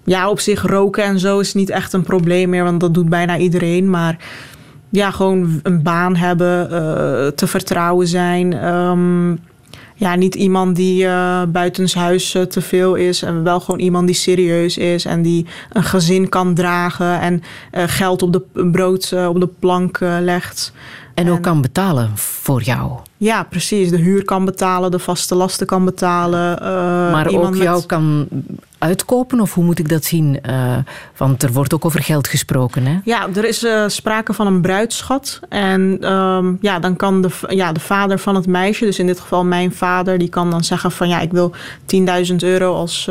ja, 0.04 0.30
op 0.30 0.40
zich 0.40 0.62
roken 0.62 1.04
en 1.04 1.18
zo 1.18 1.38
is 1.38 1.54
niet 1.54 1.70
echt 1.70 1.92
een 1.92 2.02
probleem 2.02 2.50
meer, 2.50 2.64
want 2.64 2.80
dat 2.80 2.94
doet 2.94 3.08
bijna 3.08 3.36
iedereen. 3.36 3.90
Maar 3.90 4.16
ja, 4.88 5.10
gewoon 5.10 5.60
een 5.62 5.82
baan 5.82 6.16
hebben, 6.16 6.68
te 7.34 7.46
vertrouwen 7.46 8.06
zijn. 8.06 8.64
Um, 8.66 9.38
ja, 10.04 10.14
niet 10.14 10.34
iemand 10.34 10.76
die 10.76 11.04
uh, 11.04 11.42
buitenshuis 11.48 12.34
uh, 12.34 12.42
te 12.42 12.60
veel 12.60 12.94
is. 12.94 13.22
En 13.22 13.42
wel 13.42 13.60
gewoon 13.60 13.80
iemand 13.80 14.06
die 14.06 14.16
serieus 14.16 14.76
is 14.76 15.04
en 15.04 15.22
die 15.22 15.46
een 15.72 15.82
gezin 15.82 16.28
kan 16.28 16.54
dragen 16.54 17.20
en 17.20 17.42
uh, 17.72 17.82
geld 17.86 18.22
op 18.22 18.32
de 18.32 18.42
brood 18.70 19.12
op 19.28 19.40
de 19.40 19.48
plank 19.58 19.98
legt. 20.00 20.72
En 21.14 21.30
ook 21.30 21.42
kan 21.42 21.60
betalen 21.60 22.16
voor 22.16 22.62
jou. 22.62 22.92
Ja, 23.24 23.42
precies. 23.42 23.90
De 23.90 23.96
huur 23.96 24.24
kan 24.24 24.44
betalen, 24.44 24.90
de 24.90 24.98
vaste 24.98 25.34
lasten 25.34 25.66
kan 25.66 25.84
betalen. 25.84 26.62
maar 27.12 27.26
ook 27.26 27.56
jou 27.56 27.76
met... 27.76 27.86
kan 27.86 28.28
uitkopen, 28.84 29.40
of 29.40 29.54
hoe 29.54 29.64
moet 29.64 29.78
ik 29.78 29.88
dat 29.88 30.04
zien? 30.04 30.38
Uh, 30.48 30.76
want 31.16 31.42
er 31.42 31.52
wordt 31.52 31.74
ook 31.74 31.84
over 31.84 32.02
geld 32.02 32.28
gesproken, 32.28 32.86
hè? 32.86 32.98
Ja, 33.04 33.28
er 33.34 33.44
is 33.44 33.64
uh, 33.64 33.84
sprake 33.86 34.32
van 34.32 34.46
een 34.46 34.60
bruidschat. 34.60 35.40
En 35.48 36.12
um, 36.12 36.58
ja, 36.60 36.78
dan 36.78 36.96
kan 36.96 37.22
de, 37.22 37.30
ja, 37.48 37.72
de 37.72 37.80
vader 37.80 38.18
van 38.18 38.34
het 38.34 38.46
meisje, 38.46 38.84
dus 38.84 38.98
in 38.98 39.06
dit 39.06 39.20
geval 39.20 39.44
mijn 39.44 39.72
vader, 39.72 40.18
die 40.18 40.28
kan 40.28 40.50
dan 40.50 40.64
zeggen 40.64 40.90
van 40.90 41.08
ja, 41.08 41.20
ik 41.20 41.32
wil 41.32 41.54
10.000 42.30 42.34
euro 42.36 42.74
als. 42.74 43.10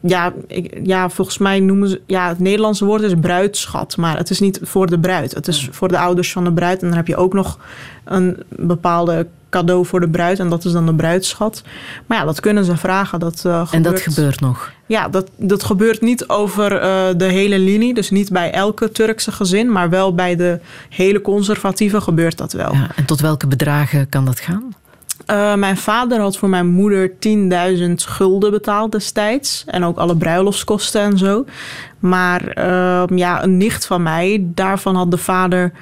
Ja, 0.00 0.32
ik, 0.46 0.80
ja, 0.82 1.08
volgens 1.08 1.38
mij 1.38 1.60
noemen 1.60 1.88
ze. 1.88 2.00
Ja, 2.06 2.28
het 2.28 2.38
Nederlandse 2.38 2.84
woord 2.84 3.02
is 3.02 3.14
bruidschat. 3.20 3.96
Maar 3.96 4.16
het 4.16 4.30
is 4.30 4.40
niet 4.40 4.60
voor 4.62 4.86
de 4.86 4.98
bruid. 4.98 5.34
Het 5.34 5.48
is 5.48 5.68
voor 5.70 5.88
de 5.88 5.98
ouders 5.98 6.32
van 6.32 6.44
de 6.44 6.52
bruid. 6.52 6.82
En 6.82 6.88
dan 6.88 6.96
heb 6.96 7.06
je 7.06 7.16
ook 7.16 7.32
nog 7.32 7.58
een 8.04 8.42
bepaalde 8.48 9.26
cadeau 9.50 9.86
voor 9.86 10.00
de 10.00 10.08
bruid. 10.08 10.38
En 10.38 10.48
dat 10.48 10.64
is 10.64 10.72
dan 10.72 10.86
de 10.86 10.94
bruidschat. 10.94 11.62
Maar 12.06 12.18
ja, 12.18 12.24
dat 12.24 12.40
kunnen 12.40 12.64
ze 12.64 12.76
vragen. 12.76 13.20
Dat, 13.20 13.42
uh, 13.46 13.52
gebeurt, 13.52 13.72
en 13.72 13.82
dat 13.82 14.00
gebeurt 14.00 14.40
nog? 14.40 14.72
Ja, 14.86 15.08
dat, 15.08 15.30
dat 15.36 15.64
gebeurt 15.64 16.00
niet 16.00 16.28
over 16.28 16.72
uh, 16.72 17.06
de 17.16 17.24
hele 17.24 17.58
linie. 17.58 17.94
Dus 17.94 18.10
niet 18.10 18.30
bij 18.30 18.50
elke 18.50 18.92
Turkse 18.92 19.32
gezin. 19.32 19.72
Maar 19.72 19.90
wel 19.90 20.14
bij 20.14 20.36
de 20.36 20.60
hele 20.88 21.20
conservatieve 21.20 22.00
gebeurt 22.00 22.38
dat 22.38 22.52
wel. 22.52 22.72
Ja, 22.74 22.90
en 22.96 23.04
tot 23.04 23.20
welke 23.20 23.46
bedragen 23.46 24.08
kan 24.08 24.24
dat 24.24 24.40
gaan? 24.40 24.74
Uh, 25.26 25.54
mijn 25.54 25.76
vader 25.76 26.20
had 26.20 26.36
voor 26.36 26.48
mijn 26.48 26.66
moeder 26.66 27.10
10.000 27.10 27.92
gulden 27.94 28.50
betaald 28.50 28.92
destijds. 28.92 29.64
En 29.66 29.84
ook 29.84 29.98
alle 29.98 30.16
bruiloftskosten 30.16 31.00
en 31.00 31.18
zo. 31.18 31.44
Maar 31.98 32.58
uh, 32.58 33.18
ja, 33.18 33.42
een 33.42 33.56
nicht 33.56 33.86
van 33.86 34.02
mij, 34.02 34.44
daarvan 34.44 34.96
had 34.96 35.10
de 35.10 35.18
vader 35.18 35.72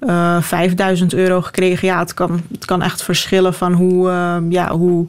uh, 0.00 0.42
5000 0.42 1.14
euro 1.14 1.42
gekregen. 1.42 1.88
Ja, 1.88 1.98
het 1.98 2.14
kan, 2.14 2.42
het 2.52 2.64
kan 2.64 2.82
echt 2.82 3.02
verschillen 3.02 3.54
van 3.54 3.72
hoe, 3.72 4.08
uh, 4.08 4.36
ja, 4.48 4.70
hoe, 4.76 5.06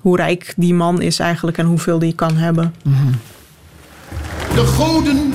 hoe 0.00 0.16
rijk 0.16 0.54
die 0.56 0.74
man 0.74 1.00
is 1.00 1.18
eigenlijk 1.18 1.58
en 1.58 1.66
hoeveel 1.66 1.98
die 1.98 2.14
kan 2.14 2.36
hebben. 2.36 2.74
-hmm. 2.82 3.10
De 4.54 4.66
goden 4.66 5.34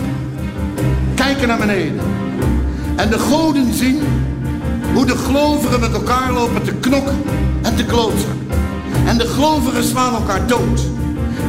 kijken 1.16 1.48
naar 1.48 1.58
beneden. 1.58 2.00
En 2.96 3.10
de 3.10 3.20
goden 3.20 3.74
zien 3.74 4.02
hoe 4.98 5.06
de 5.06 5.18
gelovigen 5.18 5.80
met 5.80 5.94
elkaar 5.94 6.32
lopen 6.32 6.64
te 6.64 6.74
knokken 6.74 7.16
en 7.62 7.76
te 7.76 7.86
kloten. 7.86 8.50
En 9.06 9.18
de 9.18 9.28
gelovigen 9.28 9.84
slaan 9.84 10.14
elkaar 10.14 10.48
dood. 10.48 10.82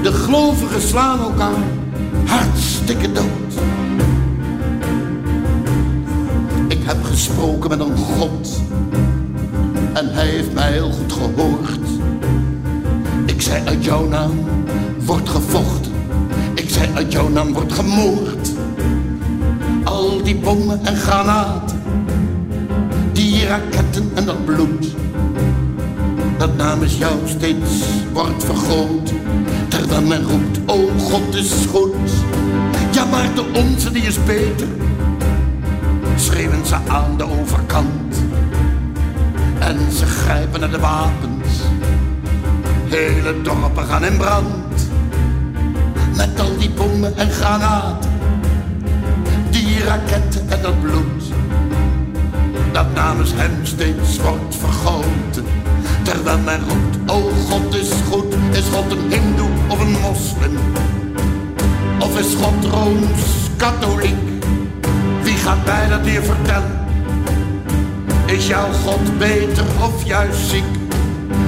De 0.03 0.13
gelovigen 0.13 0.83
slaan 0.83 1.21
elkaar 1.21 1.53
hartstikke 2.27 3.13
dood. 3.13 3.53
Ik 6.69 6.79
heb 6.83 7.05
gesproken 7.05 7.69
met 7.69 7.81
een 7.81 7.97
God. 7.97 8.61
En 9.93 10.15
hij 10.15 10.27
heeft 10.27 10.53
mij 10.53 10.73
heel 10.73 10.91
goed 10.91 11.13
gehoord. 11.13 11.89
Ik 13.27 13.43
zei 13.43 13.63
uit 13.67 13.85
jouw 13.85 14.09
naam 14.09 14.33
wordt 15.05 15.29
gevochten. 15.29 15.93
Ik 16.55 16.71
zei 16.71 16.89
uit 16.95 17.13
jouw 17.13 17.29
naam 17.29 17.53
wordt 17.53 17.73
gemoord. 17.73 18.51
Al 19.85 20.23
die 20.23 20.37
bommen 20.37 20.87
en 20.87 20.97
granaten, 20.97 21.81
raketten 23.49 24.11
en 24.15 24.25
dat 24.25 24.45
bloed. 24.45 24.87
Dat 26.39 26.57
namens 26.57 26.99
jou 26.99 27.15
steeds 27.25 27.85
wordt 28.13 28.45
vergroot. 28.45 29.13
Terwijl 29.69 30.03
men 30.03 30.23
roept, 30.23 30.59
oh 30.67 31.01
God 31.01 31.35
is 31.35 31.53
goed. 31.71 32.11
Ja, 32.93 33.05
maar 33.05 33.35
de 33.35 33.45
onze 33.55 33.91
die 33.91 34.03
is 34.03 34.25
beter. 34.25 34.67
Schreeuwen 36.17 36.67
ze 36.67 36.75
aan 36.89 37.17
de 37.17 37.25
overkant. 37.41 38.17
En 39.59 39.79
ze 39.93 40.07
grijpen 40.07 40.61
naar 40.61 40.71
de 40.71 40.79
wapens. 40.79 41.49
Hele 42.89 43.43
dorpen 43.43 43.85
gaan 43.85 44.05
in 44.05 44.17
brand. 44.17 44.91
Met 46.17 46.41
al 46.41 46.59
die 46.59 46.71
bommen 46.71 47.17
en 47.17 47.31
granaten. 47.31 48.11
Die 49.51 49.85
raketten 49.85 50.49
en 50.49 50.63
dat 50.63 50.81
bloed. 50.81 51.28
Dat 52.79 52.95
namens 52.95 53.31
hem 53.35 53.51
steeds 53.63 54.19
wordt 54.19 54.57
vergoten. 54.57 55.45
Terwijl 56.03 56.39
men 56.39 56.61
roept, 56.69 57.11
oh 57.11 57.33
God 57.51 57.75
is 57.75 57.91
goed. 58.11 58.35
Is 58.53 58.65
God 58.73 58.93
een 58.93 59.11
hindoe 59.11 59.49
of 59.69 59.81
een 59.81 59.91
moslim? 59.91 60.59
Of 62.01 62.19
is 62.19 62.35
God 62.35 62.65
rooms-katholiek? 62.73 64.17
Wie 65.23 65.35
gaat 65.35 65.65
mij 65.65 65.89
dat 65.89 66.01
hier 66.07 66.23
vertellen? 66.23 66.87
Is 68.27 68.47
jouw 68.47 68.73
God 68.73 69.19
beter 69.19 69.65
of 69.83 70.05
juist 70.05 70.49
ziek? 70.49 70.71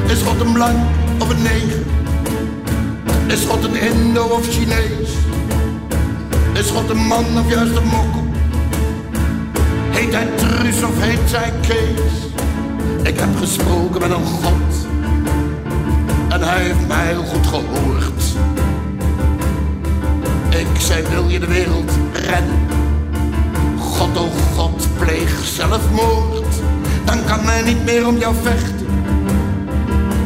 Is 0.07 0.22
God 0.22 0.41
een 0.41 0.53
blank 0.53 0.78
of 1.18 1.31
een 1.31 1.43
neger? 1.43 1.83
Is 3.26 3.45
God 3.45 3.64
een 3.64 3.81
Indo 3.81 4.24
of 4.24 4.49
Chinees? 4.49 5.11
Is 6.53 6.70
God 6.70 6.91
een 6.91 7.07
man 7.07 7.24
of 7.39 7.51
juist 7.51 7.76
een 7.76 7.87
mokkel? 7.87 8.30
Heet 10.01 10.12
hij 10.12 10.26
Truus 10.36 10.82
of 10.82 11.01
heet 11.01 11.30
zij 11.30 11.53
Kees? 11.61 12.12
Ik 13.03 13.18
heb 13.18 13.36
gesproken 13.36 14.01
met 14.01 14.11
een 14.11 14.24
God 14.24 14.86
en 16.28 16.40
hij 16.40 16.62
heeft 16.62 16.88
mij 16.88 17.07
heel 17.07 17.22
goed 17.22 17.46
gehoord. 17.46 18.22
Ik 20.48 20.80
zei, 20.80 21.03
wil 21.09 21.28
je 21.28 21.38
de 21.38 21.46
wereld 21.46 21.90
redden? 22.12 22.68
God, 23.78 24.18
oh 24.18 24.32
God, 24.57 24.88
pleeg 24.98 25.44
zelfmoord. 25.44 26.55
Dan 27.05 27.24
kan 27.24 27.44
mij 27.44 27.62
niet 27.62 27.84
meer 27.84 28.07
om 28.07 28.16
jou 28.16 28.34
vechten. 28.42 28.86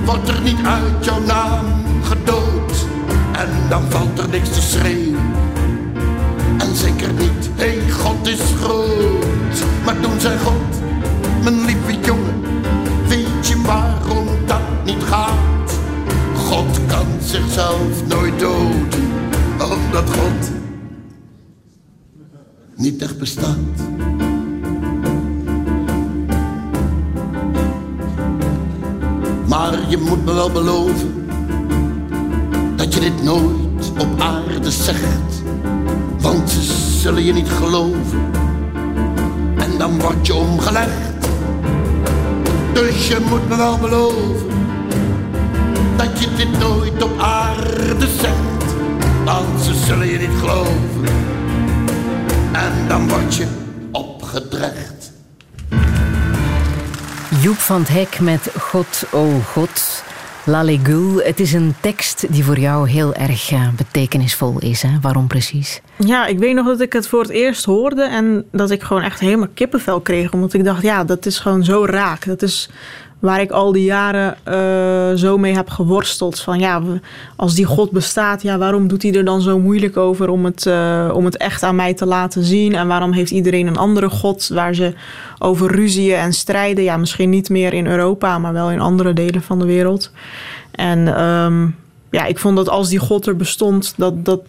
Wordt 0.04 0.28
er 0.28 0.40
niet 0.40 0.66
uit 0.66 1.04
jouw 1.04 1.20
naam 1.20 1.64
gedood. 2.02 2.86
En 3.32 3.48
dan 3.68 3.82
valt 3.88 4.18
er 4.18 4.28
niks 4.28 4.48
te 4.48 4.62
schreeuwen. 4.62 5.32
En 6.58 6.76
zeker 6.76 7.12
niet, 7.12 7.48
hé, 7.54 7.78
hey, 7.78 7.90
God 7.90 8.26
is 8.26 8.40
groot. 8.60 9.34
Maar 9.84 10.00
toen 10.00 10.20
zei 10.20 10.38
God, 10.38 10.80
mijn 11.42 11.64
lieve 11.64 12.00
jongen, 12.00 12.34
weet 13.09 13.48
je 13.48 13.62
waarom 13.62 14.26
dat 14.46 14.84
niet 14.84 15.02
gaat? 15.02 15.78
God 16.36 16.80
kan 16.86 17.07
zichzelf 17.20 18.07
nooit 18.09 18.38
doden, 18.38 19.02
omdat 19.59 20.11
God 20.11 20.50
niet 22.76 23.02
echt 23.02 23.18
bestaat. 23.18 23.59
Maar 29.48 29.78
je 29.88 29.98
moet 29.98 30.24
me 30.24 30.32
wel 30.32 30.50
beloven 30.50 31.26
dat 32.76 32.94
je 32.94 33.00
dit 33.00 33.22
nooit 33.22 33.92
op 33.98 34.20
aarde 34.20 34.70
zegt, 34.70 35.42
want 36.20 36.50
ze 36.50 36.61
zullen 37.00 37.24
je 37.24 37.32
niet 37.32 37.48
geloven 37.48 38.43
dan 39.78 40.00
word 40.00 40.26
je 40.26 40.34
omgelegd. 40.34 41.26
Dus 42.72 43.08
je 43.08 43.18
moet 43.28 43.48
me 43.48 43.56
wel 43.56 43.78
beloven 43.78 44.48
dat 45.96 46.22
je 46.22 46.34
dit 46.36 46.58
nooit 46.58 47.02
op 47.02 47.20
aarde 47.20 48.08
zegt, 48.20 48.74
want 49.24 49.60
ze 49.62 49.74
zullen 49.74 50.06
je 50.06 50.18
niet 50.18 50.38
geloven 50.38 51.04
en 52.52 52.88
dan 52.88 53.08
word 53.08 53.34
je 53.34 53.46
opgedrecht. 53.92 55.12
Joep 57.40 57.58
van 57.58 57.80
het 57.80 57.88
Hek 57.88 58.20
met 58.20 58.50
God, 58.58 59.04
oh 59.10 59.46
God. 59.52 60.02
La 60.47 60.62
Legule, 60.62 61.22
het 61.22 61.40
is 61.40 61.53
een 61.53 61.74
tekst 61.80 62.32
die 62.32 62.45
voor 62.45 62.59
jou 62.59 62.88
heel 62.88 63.14
erg 63.14 63.51
uh, 63.51 63.68
betekenisvol 63.76 64.59
is. 64.59 64.82
Hè? 64.82 64.90
Waarom 65.01 65.26
precies? 65.26 65.80
Ja, 65.97 66.26
ik 66.26 66.38
weet 66.38 66.55
nog 66.55 66.66
dat 66.66 66.80
ik 66.80 66.92
het 66.92 67.09
voor 67.09 67.20
het 67.20 67.30
eerst 67.30 67.64
hoorde 67.64 68.03
en 68.03 68.45
dat 68.53 68.70
ik 68.70 68.82
gewoon 68.82 69.03
echt 69.03 69.20
helemaal 69.20 69.49
kippenvel 69.55 70.01
kreeg. 70.01 70.32
Omdat 70.32 70.53
ik 70.53 70.64
dacht, 70.64 70.82
ja, 70.82 71.05
dat 71.05 71.26
is 71.26 71.38
gewoon 71.38 71.64
zo 71.64 71.84
raak. 71.84 72.24
Dat 72.24 72.42
is 72.42 72.68
waar 73.24 73.40
ik 73.40 73.50
al 73.50 73.72
die 73.72 73.84
jaren 73.84 74.36
uh, 74.48 75.18
zo 75.18 75.38
mee 75.38 75.54
heb 75.54 75.70
geworsteld. 75.70 76.40
Van 76.40 76.58
ja, 76.58 76.82
als 77.36 77.54
die 77.54 77.64
God 77.64 77.90
bestaat, 77.90 78.42
ja, 78.42 78.58
waarom 78.58 78.88
doet 78.88 79.02
hij 79.02 79.14
er 79.14 79.24
dan 79.24 79.40
zo 79.40 79.58
moeilijk 79.58 79.96
over 79.96 80.28
om 80.28 80.44
het, 80.44 80.66
uh, 80.66 81.10
om 81.14 81.24
het 81.24 81.36
echt 81.36 81.62
aan 81.62 81.76
mij 81.76 81.94
te 81.94 82.06
laten 82.06 82.44
zien? 82.44 82.74
En 82.74 82.88
waarom 82.88 83.12
heeft 83.12 83.30
iedereen 83.30 83.66
een 83.66 83.76
andere 83.76 84.10
God 84.10 84.48
waar 84.48 84.74
ze 84.74 84.94
over 85.38 85.72
ruzieën 85.74 86.16
en 86.16 86.32
strijden? 86.32 86.84
Ja, 86.84 86.96
misschien 86.96 87.30
niet 87.30 87.48
meer 87.48 87.72
in 87.72 87.86
Europa, 87.86 88.38
maar 88.38 88.52
wel 88.52 88.70
in 88.70 88.80
andere 88.80 89.12
delen 89.12 89.42
van 89.42 89.58
de 89.58 89.66
wereld. 89.66 90.10
En 90.70 91.22
um, 91.22 91.76
ja, 92.10 92.24
ik 92.24 92.38
vond 92.38 92.56
dat 92.56 92.68
als 92.68 92.88
die 92.88 92.98
God 92.98 93.26
er 93.26 93.36
bestond, 93.36 93.94
dat, 93.96 94.24
dat, 94.24 94.40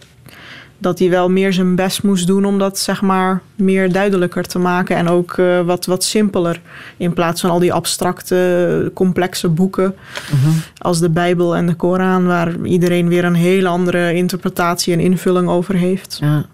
dat 0.78 0.98
hij 0.98 1.10
wel 1.10 1.30
meer 1.30 1.52
zijn 1.52 1.74
best 1.74 2.02
moest 2.02 2.26
doen 2.26 2.44
om 2.44 2.58
dat 2.58 2.78
zeg 2.78 3.02
maar 3.02 3.42
meer 3.54 3.92
duidelijker 3.92 4.46
te 4.46 4.58
maken 4.58 4.96
en 4.96 5.08
ook 5.08 5.36
uh, 5.36 5.60
wat, 5.60 5.86
wat 5.86 6.04
simpeler 6.04 6.60
in 6.96 7.12
plaats 7.12 7.40
van 7.40 7.50
al 7.50 7.58
die 7.58 7.72
abstracte, 7.72 8.90
complexe 8.94 9.48
boeken 9.48 9.94
mm-hmm. 10.32 10.62
als 10.78 11.00
de 11.00 11.10
Bijbel 11.10 11.56
en 11.56 11.66
de 11.66 11.74
Koran, 11.74 12.26
waar 12.26 12.64
iedereen 12.64 13.08
weer 13.08 13.24
een 13.24 13.34
hele 13.34 13.68
andere 13.68 14.14
interpretatie 14.14 14.92
en 14.92 15.00
invulling 15.00 15.48
over 15.48 15.74
heeft. 15.74 16.18
Ja. 16.20 16.46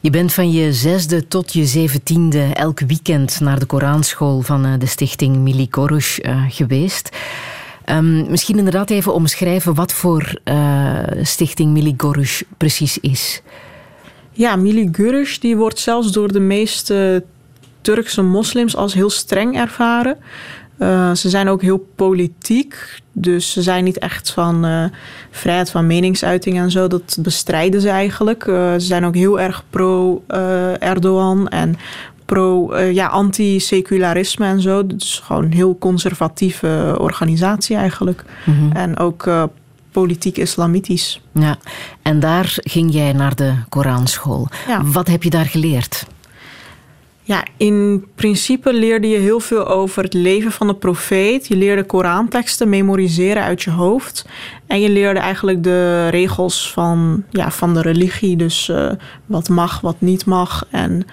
Je 0.00 0.10
bent 0.10 0.32
van 0.32 0.52
je 0.52 0.72
zesde 0.72 1.28
tot 1.28 1.52
je 1.52 1.64
zeventiende 1.64 2.42
elk 2.52 2.80
weekend 2.80 3.40
naar 3.40 3.58
de 3.58 3.66
Koranschool 3.66 4.40
van 4.40 4.66
uh, 4.66 4.72
de 4.78 4.86
stichting 4.86 5.36
Mili 5.36 5.68
Korush 5.68 6.18
uh, 6.18 6.42
geweest. 6.48 7.10
Um, 7.90 8.30
misschien 8.30 8.58
inderdaad 8.58 8.90
even 8.90 9.14
omschrijven 9.14 9.74
wat 9.74 9.92
voor 9.92 10.40
uh, 10.44 10.98
stichting 11.22 11.70
Mili 11.72 11.94
Gorush 11.96 12.42
precies 12.56 12.98
is. 12.98 13.42
Ja, 14.32 14.56
Mili 14.56 14.88
Gorush 14.92 15.38
die 15.38 15.56
wordt 15.56 15.78
zelfs 15.78 16.12
door 16.12 16.32
de 16.32 16.40
meeste 16.40 17.24
Turkse 17.80 18.22
moslims 18.22 18.76
als 18.76 18.94
heel 18.94 19.10
streng 19.10 19.56
ervaren. 19.56 20.16
Uh, 20.78 21.14
ze 21.14 21.28
zijn 21.28 21.48
ook 21.48 21.62
heel 21.62 21.88
politiek, 21.94 23.00
dus 23.12 23.52
ze 23.52 23.62
zijn 23.62 23.84
niet 23.84 23.98
echt 23.98 24.30
van 24.30 24.66
uh, 24.66 24.84
vrijheid 25.30 25.70
van 25.70 25.86
meningsuiting 25.86 26.58
en 26.58 26.70
zo. 26.70 26.86
Dat 26.88 27.16
bestrijden 27.20 27.80
ze 27.80 27.88
eigenlijk. 27.88 28.42
Ze 28.44 28.76
zijn 28.78 29.04
ook 29.04 29.14
heel 29.14 29.40
erg 29.40 29.64
pro-Erdogan 29.70 31.48
en 31.48 31.76
pro, 32.30 32.72
uh, 32.72 32.92
ja, 32.92 33.06
anti-secularisme 33.06 34.46
en 34.46 34.60
zo. 34.60 34.86
Dus 34.86 35.22
gewoon 35.24 35.44
een 35.44 35.52
heel 35.52 35.78
conservatieve 35.78 36.96
organisatie 36.98 37.76
eigenlijk. 37.76 38.24
Mm-hmm. 38.44 38.72
En 38.72 38.98
ook 38.98 39.26
uh, 39.26 39.42
politiek 39.92 40.36
islamitisch. 40.36 41.20
Ja, 41.32 41.58
en 42.02 42.20
daar 42.20 42.52
ging 42.56 42.92
jij 42.92 43.12
naar 43.12 43.34
de 43.34 43.54
Koranschool. 43.68 44.48
Ja. 44.66 44.84
Wat 44.84 45.08
heb 45.08 45.22
je 45.22 45.30
daar 45.30 45.44
geleerd? 45.46 46.06
Ja, 47.22 47.44
in 47.56 48.04
principe 48.14 48.72
leerde 48.72 49.08
je 49.08 49.18
heel 49.18 49.40
veel 49.40 49.68
over 49.68 50.02
het 50.02 50.14
leven 50.14 50.52
van 50.52 50.66
de 50.66 50.74
profeet. 50.74 51.46
Je 51.46 51.56
leerde 51.56 51.84
Koranteksten 51.84 52.68
memoriseren 52.68 53.42
uit 53.42 53.62
je 53.62 53.70
hoofd. 53.70 54.26
En 54.66 54.80
je 54.80 54.88
leerde 54.88 55.20
eigenlijk 55.20 55.62
de 55.62 56.08
regels 56.08 56.72
van, 56.72 57.24
ja, 57.30 57.50
van 57.50 57.74
de 57.74 57.82
religie. 57.82 58.36
Dus 58.36 58.68
uh, 58.68 58.90
wat 59.26 59.48
mag, 59.48 59.80
wat 59.80 59.96
niet 59.98 60.24
mag. 60.24 60.66
En 60.70 61.06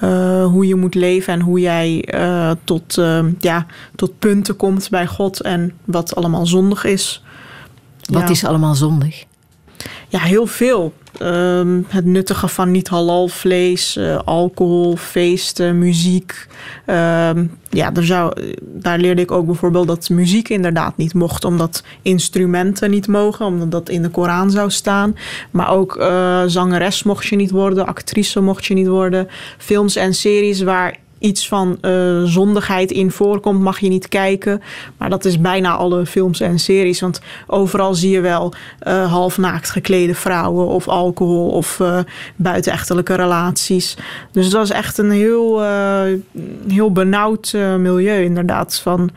uh, 0.00 0.46
hoe 0.46 0.66
je 0.66 0.74
moet 0.74 0.94
leven 0.94 1.32
en 1.32 1.40
hoe 1.40 1.60
jij 1.60 2.08
uh, 2.14 2.50
tot, 2.64 2.96
uh, 2.96 3.24
ja, 3.38 3.66
tot 3.94 4.18
punten 4.18 4.56
komt 4.56 4.90
bij 4.90 5.06
God 5.06 5.40
en 5.40 5.72
wat 5.84 6.14
allemaal 6.14 6.46
zondig 6.46 6.84
is. 6.84 7.24
Wat 8.10 8.22
ja. 8.22 8.28
is 8.28 8.44
allemaal 8.44 8.74
zondig? 8.74 9.24
Ja, 10.08 10.18
heel 10.18 10.46
veel. 10.46 10.92
Um, 11.22 11.86
het 11.88 12.04
nuttigen 12.04 12.48
van 12.48 12.70
niet 12.70 12.88
halal 12.88 13.28
vlees, 13.28 13.96
uh, 13.96 14.18
alcohol, 14.24 14.96
feesten, 14.96 15.78
muziek. 15.78 16.46
Um, 16.86 17.58
ja, 17.70 17.90
daar, 17.90 18.04
zou, 18.04 18.32
daar 18.62 18.98
leerde 18.98 19.22
ik 19.22 19.30
ook 19.30 19.46
bijvoorbeeld 19.46 19.86
dat 19.86 20.08
muziek 20.08 20.48
inderdaad 20.48 20.96
niet 20.96 21.14
mocht, 21.14 21.44
omdat 21.44 21.82
instrumenten 22.02 22.90
niet 22.90 23.08
mogen, 23.08 23.46
omdat 23.46 23.70
dat 23.70 23.88
in 23.88 24.02
de 24.02 24.08
Koran 24.08 24.50
zou 24.50 24.70
staan. 24.70 25.16
Maar 25.50 25.70
ook 25.70 25.96
uh, 25.96 26.42
zangeres 26.46 27.02
mocht 27.02 27.26
je 27.26 27.36
niet 27.36 27.50
worden, 27.50 27.86
actrice 27.86 28.40
mocht 28.40 28.66
je 28.66 28.74
niet 28.74 28.88
worden. 28.88 29.28
Films 29.58 29.96
en 29.96 30.14
series 30.14 30.62
waar 30.62 30.96
iets 31.20 31.48
van 31.48 31.78
uh, 31.82 32.22
zondigheid 32.22 32.90
in 32.90 33.10
voorkomt, 33.10 33.60
mag 33.60 33.78
je 33.78 33.88
niet 33.88 34.08
kijken. 34.08 34.62
Maar 34.96 35.10
dat 35.10 35.24
is 35.24 35.40
bijna 35.40 35.76
alle 35.76 36.06
films 36.06 36.40
en 36.40 36.58
series. 36.58 37.00
Want 37.00 37.20
overal 37.46 37.94
zie 37.94 38.10
je 38.10 38.20
wel 38.20 38.52
uh, 38.86 39.12
halfnaakt 39.12 39.70
geklede 39.70 40.14
vrouwen 40.14 40.66
of 40.66 40.88
alcohol 40.88 41.48
of 41.48 41.78
uh, 41.78 41.98
buitenechtelijke 42.36 43.14
relaties. 43.14 43.96
Dus 44.32 44.44
het 44.44 44.54
was 44.54 44.70
echt 44.70 44.98
een 44.98 45.10
heel, 45.10 45.62
heel 46.68 46.92
benauwd 46.92 47.52
milieu, 47.78 48.24
inderdaad. 48.24 48.78
Van, 48.78 49.10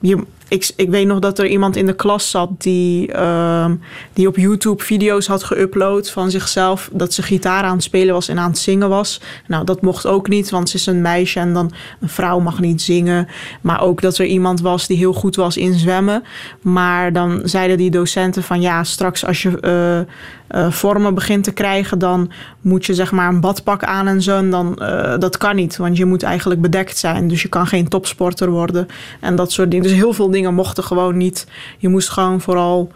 je, 0.00 0.24
ik, 0.48 0.70
ik 0.76 0.90
weet 0.90 1.06
nog 1.06 1.18
dat 1.18 1.38
er 1.38 1.46
iemand 1.46 1.76
in 1.76 1.86
de 1.86 1.94
klas 1.94 2.30
zat 2.30 2.50
die, 2.58 3.12
uh, 3.12 3.70
die 4.12 4.28
op 4.28 4.36
YouTube 4.36 4.82
video's 4.82 5.26
had 5.26 5.52
geüpload 5.54 6.12
van 6.12 6.30
zichzelf. 6.30 6.90
Dat 6.92 7.12
ze 7.12 7.22
gitaar 7.22 7.62
aan 7.62 7.74
het 7.74 7.82
spelen 7.82 8.14
was 8.14 8.28
en 8.28 8.38
aan 8.38 8.50
het 8.50 8.58
zingen 8.58 8.88
was. 8.88 9.20
Nou, 9.46 9.64
dat 9.64 9.82
mocht 9.82 10.06
ook 10.06 10.28
niet, 10.28 10.50
want 10.50 10.68
ze 10.68 10.76
is 10.76 10.86
een 10.86 11.02
meisje 11.02 11.40
en 11.40 11.52
dan 11.52 11.72
een 12.00 12.08
vrouw 12.08 12.38
mag 12.38 12.60
niet 12.60 12.82
zingen. 12.82 13.28
Maar 13.60 13.82
ook 13.82 14.00
dat 14.00 14.18
er 14.18 14.26
iemand 14.26 14.60
was 14.60 14.86
die 14.86 14.96
heel 14.96 15.12
goed 15.12 15.36
was 15.36 15.56
in 15.56 15.74
zwemmen. 15.74 16.22
Maar 16.62 17.12
dan 17.12 17.40
zeiden 17.44 17.76
die 17.76 17.90
docenten 17.90 18.42
van 18.42 18.60
ja, 18.60 18.84
straks 18.84 19.24
als 19.24 19.42
je 19.42 19.58
uh, 19.60 20.14
uh, 20.50 20.70
vormen 20.70 21.14
begint 21.14 21.44
te 21.44 21.52
krijgen, 21.52 21.98
dan 21.98 22.30
moet 22.60 22.86
je 22.86 22.94
zeg 22.94 23.12
maar 23.12 23.28
een 23.28 23.40
badpak 23.40 23.84
aan 23.84 24.06
en 24.06 24.22
zo. 24.22 24.36
En 24.36 24.50
dan, 24.50 24.78
uh, 24.82 25.18
dat 25.18 25.36
kan 25.36 25.56
niet, 25.56 25.76
want 25.76 25.96
je 25.96 26.04
moet 26.04 26.22
eigenlijk 26.22 26.60
bedekt 26.60 26.96
zijn. 26.96 27.28
Dus 27.28 27.42
je 27.42 27.48
kan 27.48 27.66
geen 27.66 27.88
topsporter 27.88 28.50
worden 28.50 28.88
en 29.20 29.36
dat 29.36 29.52
soort 29.52 29.70
dingen. 29.70 29.86
Dus 29.86 29.94
heel 29.94 30.12
veel 30.12 30.30
dingen 30.30 30.54
mochten 30.54 30.84
gewoon 30.84 31.16
niet. 31.16 31.46
Je 31.78 31.88
moest 31.88 32.08
gewoon 32.08 32.40
vooral 32.40 32.92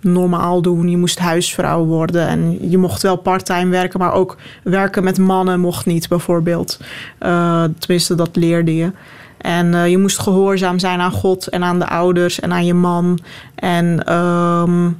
normaal 0.00 0.62
doen. 0.62 0.88
Je 0.88 0.96
moest 0.96 1.18
huisvrouw 1.18 1.84
worden 1.84 2.28
en 2.28 2.70
je 2.70 2.78
mocht 2.78 3.02
wel 3.02 3.16
parttime 3.16 3.70
werken, 3.70 3.98
maar 4.00 4.12
ook 4.12 4.36
werken 4.62 5.04
met 5.04 5.18
mannen 5.18 5.60
mocht 5.60 5.86
niet, 5.86 6.08
bijvoorbeeld. 6.08 6.80
Uh, 7.20 7.64
tenminste, 7.78 8.14
dat 8.14 8.36
leerde 8.36 8.76
je. 8.76 8.92
En 9.38 9.90
je 9.90 9.98
moest 9.98 10.18
gehoorzaam 10.18 10.78
zijn 10.78 11.00
aan 11.00 11.10
God 11.10 11.46
en 11.46 11.64
aan 11.64 11.78
de 11.78 11.88
ouders 11.88 12.40
en 12.40 12.52
aan 12.52 12.66
je 12.66 12.74
man. 12.74 13.18
En 13.54 14.12
um, 14.14 14.96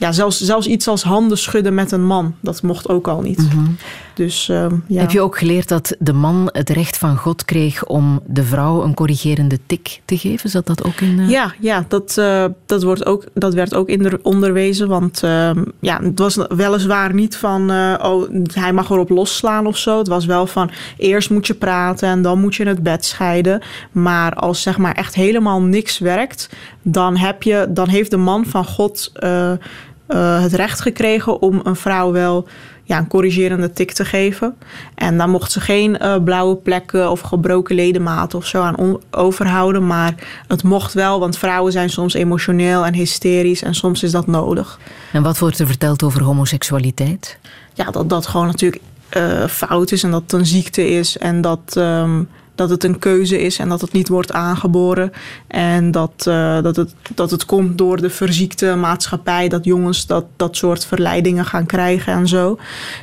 ja, 0.00 0.12
zelfs, 0.12 0.40
zelfs 0.40 0.66
iets 0.66 0.88
als 0.88 1.02
handen 1.02 1.38
schudden 1.38 1.74
met 1.74 1.92
een 1.92 2.06
man, 2.06 2.34
dat 2.40 2.62
mocht 2.62 2.88
ook 2.88 3.08
al 3.08 3.20
niet. 3.20 3.38
Mm 3.38 3.48
-hmm. 3.48 3.76
Dus, 4.14 4.48
uh, 4.48 4.66
ja. 4.86 5.00
Heb 5.00 5.10
je 5.10 5.20
ook 5.20 5.38
geleerd 5.38 5.68
dat 5.68 5.96
de 5.98 6.12
man 6.12 6.48
het 6.52 6.70
recht 6.70 6.98
van 6.98 7.16
God 7.16 7.44
kreeg 7.44 7.84
om 7.84 8.20
de 8.26 8.44
vrouw 8.44 8.82
een 8.82 8.94
corrigerende 8.94 9.58
tik 9.66 10.00
te 10.04 10.18
geven? 10.18 10.50
Zat 10.50 10.66
dat 10.66 10.84
ook 10.84 11.00
in? 11.00 11.18
Uh... 11.18 11.30
Ja, 11.30 11.54
ja 11.60 11.84
dat, 11.88 12.16
uh, 12.18 12.44
dat, 12.66 12.82
wordt 12.82 13.06
ook, 13.06 13.24
dat 13.34 13.54
werd 13.54 13.74
ook 13.74 13.88
in 13.88 14.02
de 14.02 14.18
onderwezen. 14.22 14.88
Want 14.88 15.22
ehm, 15.22 15.64
ja, 15.80 16.00
het 16.02 16.18
was 16.18 16.38
weliswaar 16.48 17.14
niet 17.14 17.36
van, 17.36 17.70
oh, 18.02 18.28
hij 18.54 18.72
mag 18.72 18.90
erop 18.90 19.10
losslaan 19.10 19.66
of 19.66 19.76
zo. 19.76 19.98
Het 19.98 20.08
was 20.08 20.26
wel 20.26 20.46
van, 20.46 20.70
eerst 20.96 21.30
moet 21.30 21.46
je 21.46 21.54
praten 21.54 22.08
en 22.08 22.22
dan 22.22 22.40
moet 22.40 22.54
je 22.54 22.66
het 22.66 22.82
bed 22.82 23.04
scheiden. 23.04 23.62
Maar 23.92 24.34
als 24.34 24.62
zeg 24.62 24.78
maar 24.78 24.94
echt 24.94 25.14
helemaal 25.14 25.62
niks 25.62 25.98
werkt, 25.98 26.48
dan, 26.82 27.16
heb 27.16 27.42
je, 27.42 27.66
dan 27.68 27.88
heeft 27.88 28.10
de 28.10 28.16
man 28.16 28.46
van 28.46 28.64
God 28.64 29.12
uh, 30.10 30.42
het 30.42 30.52
recht 30.52 30.80
gekregen 30.80 31.42
om 31.42 31.60
een 31.62 31.76
vrouw 31.76 32.12
wel 32.12 32.46
ja, 32.90 32.98
een 32.98 33.08
corrigerende 33.08 33.72
tik 33.72 33.92
te 33.92 34.04
geven. 34.04 34.56
En 34.94 35.18
dan 35.18 35.30
mocht 35.30 35.52
ze 35.52 35.60
geen 35.60 35.98
uh, 36.02 36.16
blauwe 36.24 36.56
plekken 36.56 37.10
of 37.10 37.20
gebroken 37.20 37.74
ledematen 37.74 38.38
of 38.38 38.46
zo 38.46 38.62
aan 38.62 38.98
overhouden. 39.10 39.86
Maar 39.86 40.14
het 40.46 40.62
mocht 40.62 40.92
wel, 40.92 41.20
want 41.20 41.38
vrouwen 41.38 41.72
zijn 41.72 41.90
soms 41.90 42.14
emotioneel 42.14 42.86
en 42.86 42.94
hysterisch 42.94 43.62
en 43.62 43.74
soms 43.74 44.02
is 44.02 44.10
dat 44.10 44.26
nodig. 44.26 44.78
En 45.12 45.22
wat 45.22 45.38
wordt 45.38 45.58
er 45.58 45.66
verteld 45.66 46.02
over 46.02 46.22
homoseksualiteit? 46.22 47.38
Ja, 47.74 47.84
dat 47.84 48.08
dat 48.08 48.26
gewoon 48.26 48.46
natuurlijk 48.46 48.82
uh, 49.16 49.46
fout 49.46 49.92
is 49.92 50.02
en 50.02 50.10
dat 50.10 50.22
het 50.22 50.32
een 50.32 50.46
ziekte 50.46 50.88
is 50.88 51.18
en 51.18 51.40
dat. 51.40 51.74
Um, 51.76 52.28
dat 52.60 52.70
het 52.70 52.84
een 52.84 52.98
keuze 52.98 53.40
is 53.40 53.58
en 53.58 53.68
dat 53.68 53.80
het 53.80 53.92
niet 53.92 54.08
wordt 54.08 54.32
aangeboren. 54.32 55.12
En 55.46 55.90
dat, 55.90 56.24
uh, 56.28 56.62
dat, 56.62 56.76
het, 56.76 56.94
dat 57.14 57.30
het 57.30 57.44
komt 57.44 57.78
door 57.78 58.00
de 58.00 58.10
verziekte 58.10 58.74
maatschappij, 58.74 59.48
dat 59.48 59.64
jongens 59.64 60.06
dat, 60.06 60.24
dat 60.36 60.56
soort 60.56 60.86
verleidingen 60.86 61.44
gaan 61.44 61.66
krijgen 61.66 62.12
en 62.12 62.28
zo. 62.28 62.58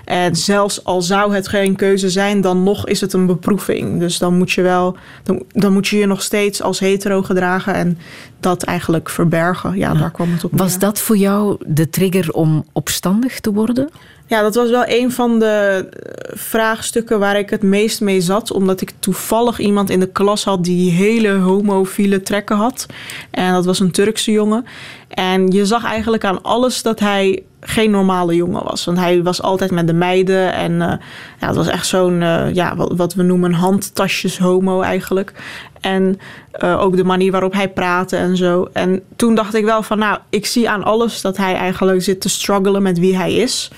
En 0.06 0.36
zelfs 0.36 0.84
al 0.84 1.02
zou 1.02 1.36
het 1.36 1.48
geen 1.48 1.76
keuze 1.76 2.10
zijn, 2.10 2.42
dan 2.42 2.64
nog 2.64 2.88
is 2.88 3.02
het 3.02 3.14
een 3.14 3.26
beproeving. 3.26 4.00
Dus 4.00 4.18
dan 4.18 4.38
moet 4.38 4.52
je 4.52 4.62
wel, 4.62 4.98
dan, 5.24 5.44
dan 5.52 5.74
moet 5.74 5.88
je 5.88 5.98
je 5.98 6.06
nog 6.06 6.22
steeds 6.22 6.62
als 6.62 6.80
hetero 6.80 7.22
gedragen 7.22 7.74
en 7.74 7.98
dat 8.40 8.64
eigenlijk 8.64 9.10
verbergen. 9.10 9.78
Ja, 9.78 9.92
ja. 9.94 10.00
daar 10.00 10.12
kwam 10.12 10.32
het 10.32 10.44
op. 10.44 10.52
Was 10.54 10.80
dat 10.80 11.00
voor 11.00 11.18
jou 11.18 11.58
de 11.66 11.90
trigger 11.90 12.32
om 12.32 12.66
opstandig 12.72 13.40
te 13.40 13.54
worden? 13.54 13.90
Ja, 14.28 14.42
dat 14.42 14.56
was 14.56 14.70
wel 14.70 14.84
een 14.88 15.12
van 15.12 15.40
de 15.40 15.88
vraagstukken 16.34 17.20
waar 17.20 17.38
ik 17.38 17.50
het 17.50 17.64
meest 17.64 18.02
mee 18.02 18.22
zat. 18.22 18.52
Omdat 18.52 18.82
ik 18.82 18.94
toevallig 19.00 19.60
iemand 19.60 19.90
in 19.90 20.00
de 20.00 20.12
klas 20.12 20.44
had 20.44 20.64
die 20.64 20.92
hele 20.92 21.32
homofiele 21.32 22.22
trekken 22.22 22.56
had. 22.56 22.86
En 23.32 23.54
dat 23.54 23.66
was 23.66 23.80
een 23.80 23.92
Turkse 23.92 24.32
jongen. 24.32 24.66
En 25.08 25.48
je 25.52 25.66
zag 25.66 25.86
eigenlijk 25.86 26.24
aan 26.24 26.44
alles 26.44 26.82
dat 26.82 27.00
hij 27.00 27.44
geen 27.60 27.92
normale 27.92 28.36
jongen 28.36 28.64
was. 28.64 28.86
Want 28.86 28.98
hij 28.98 29.24
was 29.24 29.42
altijd 29.42 29.72
met 29.72 29.88
de 29.88 29.94
meiden. 29.94 30.54
En 30.54 30.72
uh, 30.72 30.94
ja, 31.40 31.48
het 31.48 31.56
was 31.56 31.68
echt 31.68 31.88
zo'n, 31.88 32.22
uh, 32.22 32.54
ja, 32.54 32.76
wat, 32.76 32.94
wat, 32.96 33.14
we 33.14 33.24
noemen 33.24 33.54
handtasjes 33.54 34.38
homo 34.38 34.82
eigenlijk. 34.82 35.34
En 35.82 36.20
ook 36.62 36.96
de 36.96 37.04
manier 37.04 37.32
waarop 37.32 37.54
hij 37.54 37.70
praatte 37.70 38.16
en 38.16 38.38
zo. 38.38 38.68
En 38.74 39.04
toen 39.16 39.36
dacht 39.36 39.54
ik 39.54 39.66
wel 39.66 39.84
van, 39.84 39.98
nou, 39.98 40.20
ik 40.30 40.46
zie 40.46 40.70
aan 40.70 40.84
alles 40.84 41.22
dat 41.22 41.38
hij 41.38 41.56
eigenlijk 41.56 42.02
zit 42.02 42.22
te 42.22 42.30
struggelen 42.30 42.82
met 42.82 43.00
wie 43.00 43.18
hij 43.18 43.34
is. 43.34 43.72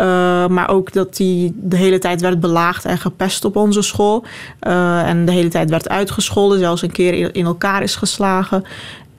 Uh, 0.00 0.46
maar 0.46 0.68
ook 0.68 0.92
dat 0.92 1.18
hij 1.18 1.52
de 1.54 1.76
hele 1.76 1.98
tijd 1.98 2.20
werd 2.20 2.40
belaagd 2.40 2.84
en 2.84 2.98
gepest 2.98 3.44
op 3.44 3.56
onze 3.56 3.82
school. 3.82 4.24
Uh, 4.66 5.08
en 5.08 5.24
de 5.24 5.32
hele 5.32 5.48
tijd 5.48 5.70
werd 5.70 5.88
uitgescholden, 5.88 6.58
zelfs 6.58 6.82
een 6.82 6.90
keer 6.90 7.34
in 7.34 7.44
elkaar 7.44 7.82
is 7.82 7.96
geslagen. 7.96 8.64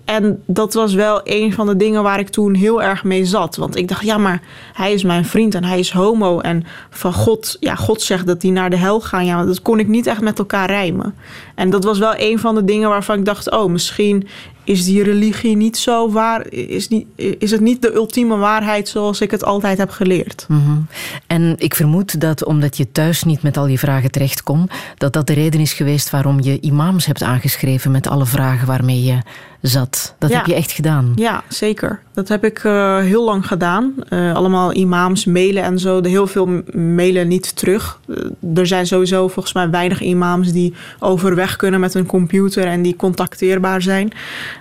En 0.08 0.44
dat 0.46 0.74
was 0.74 0.94
wel 0.94 1.22
een 1.24 1.54
van 1.54 1.68
de 1.68 1.76
dingen 1.76 2.04
waar 2.04 2.20
ik 2.20 2.30
toen 2.30 2.54
heel 2.54 2.84
erg 2.84 3.04
mee 3.04 3.26
zat. 3.26 3.56
Want 3.56 3.76
ik 3.76 3.88
dacht, 3.88 4.04
ja, 4.04 4.18
maar 4.18 4.42
hij 4.74 4.94
is 4.94 5.04
mijn 5.04 5.26
vriend 5.26 5.56
en 5.56 5.64
hij 5.64 5.80
is 5.80 5.92
homo. 5.92 6.40
En 6.40 6.66
van 6.90 7.14
God, 7.14 7.58
ja, 7.60 7.76
God 7.76 8.02
zegt 8.02 8.28
dat 8.28 8.42
hij 8.42 8.52
naar 8.52 8.70
de 8.70 8.76
hel 8.76 9.00
gaat. 9.00 9.26
Ja, 9.26 9.46
dat 9.46 9.62
kon 9.62 9.80
ik 9.80 9.88
niet 9.88 10.08
echt 10.08 10.22
met 10.22 10.40
elkaar 10.40 10.68
rijmen. 10.68 11.16
En 11.56 11.70
dat 11.70 11.84
was 11.84 12.00
wel 12.00 12.14
een 12.18 12.40
van 12.40 12.56
de 12.56 12.64
dingen 12.64 12.90
waarvan 12.90 13.18
ik 13.18 13.26
dacht, 13.26 13.52
oh, 13.52 13.72
misschien 13.72 14.28
is 14.68 14.86
die 14.86 15.04
religie 15.04 15.56
niet 15.56 15.78
zo 15.78 16.12
waar? 16.12 16.52
Is, 16.52 16.88
niet, 16.88 17.08
is 17.16 17.52
het 17.52 17.62
niet 17.62 17.82
de 17.82 17.94
ultieme 17.94 18.38
waarheid 18.38 18.90
zoals 18.90 19.22
ik 19.22 19.32
het 19.32 19.44
altijd 19.44 19.78
heb 19.78 19.90
geleerd? 19.90 20.46
Mm 20.48 20.64
-hmm. 20.64 20.88
En 21.28 21.56
ik 21.58 21.76
vermoed 21.76 22.22
dat 22.22 22.46
omdat 22.46 22.78
je 22.78 22.92
thuis 22.92 23.24
niet 23.24 23.42
met 23.42 23.58
al 23.58 23.68
je 23.68 23.78
vragen 23.78 24.12
terecht 24.12 24.44
kon, 24.44 24.70
dat 24.98 25.14
dat 25.14 25.28
de 25.28 25.34
reden 25.34 25.60
is 25.60 25.74
geweest 25.74 26.10
waarom 26.10 26.42
je 26.42 26.60
imams 26.60 27.06
hebt 27.06 27.24
aangeschreven 27.24 27.92
met 27.92 28.08
alle 28.08 28.26
vragen 28.26 28.68
waarmee 28.68 29.04
je 29.04 29.18
zat. 29.62 30.16
Dat 30.20 30.30
ja. 30.30 30.38
heb 30.38 30.46
je 30.46 30.54
echt 30.54 30.72
gedaan. 30.72 31.12
Ja, 31.16 31.44
zeker. 31.48 32.00
Dat 32.14 32.28
heb 32.28 32.44
ik 32.44 32.64
uh, 32.64 32.98
heel 32.98 33.24
lang 33.24 33.48
gedaan. 33.48 33.94
Uh, 34.10 34.34
allemaal 34.34 34.74
imams 34.74 35.26
mailen 35.26 35.64
en 35.64 35.80
zo. 35.80 36.02
De 36.02 36.10
heel 36.10 36.28
veel 36.28 36.62
mailen 36.74 37.28
niet 37.28 37.56
terug. 37.56 38.00
Uh, 38.08 38.18
er 38.56 38.68
zijn 38.68 38.88
sowieso 38.88 39.28
volgens 39.28 39.54
mij 39.54 39.70
weinig 39.70 40.02
imams 40.02 40.52
die 40.52 40.74
overweg 41.00 41.56
kunnen 41.56 41.80
met 41.80 41.94
een 41.94 42.06
computer 42.06 42.66
en 42.66 42.82
die 42.82 42.96
contacteerbaar 42.96 43.82
zijn. 43.82 44.12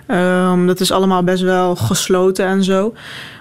Um, 0.07 0.67
dat 0.67 0.79
is 0.79 0.91
allemaal 0.91 1.23
best 1.23 1.43
wel 1.43 1.75
gesloten 1.75 2.45
en 2.45 2.63
zo. 2.63 2.93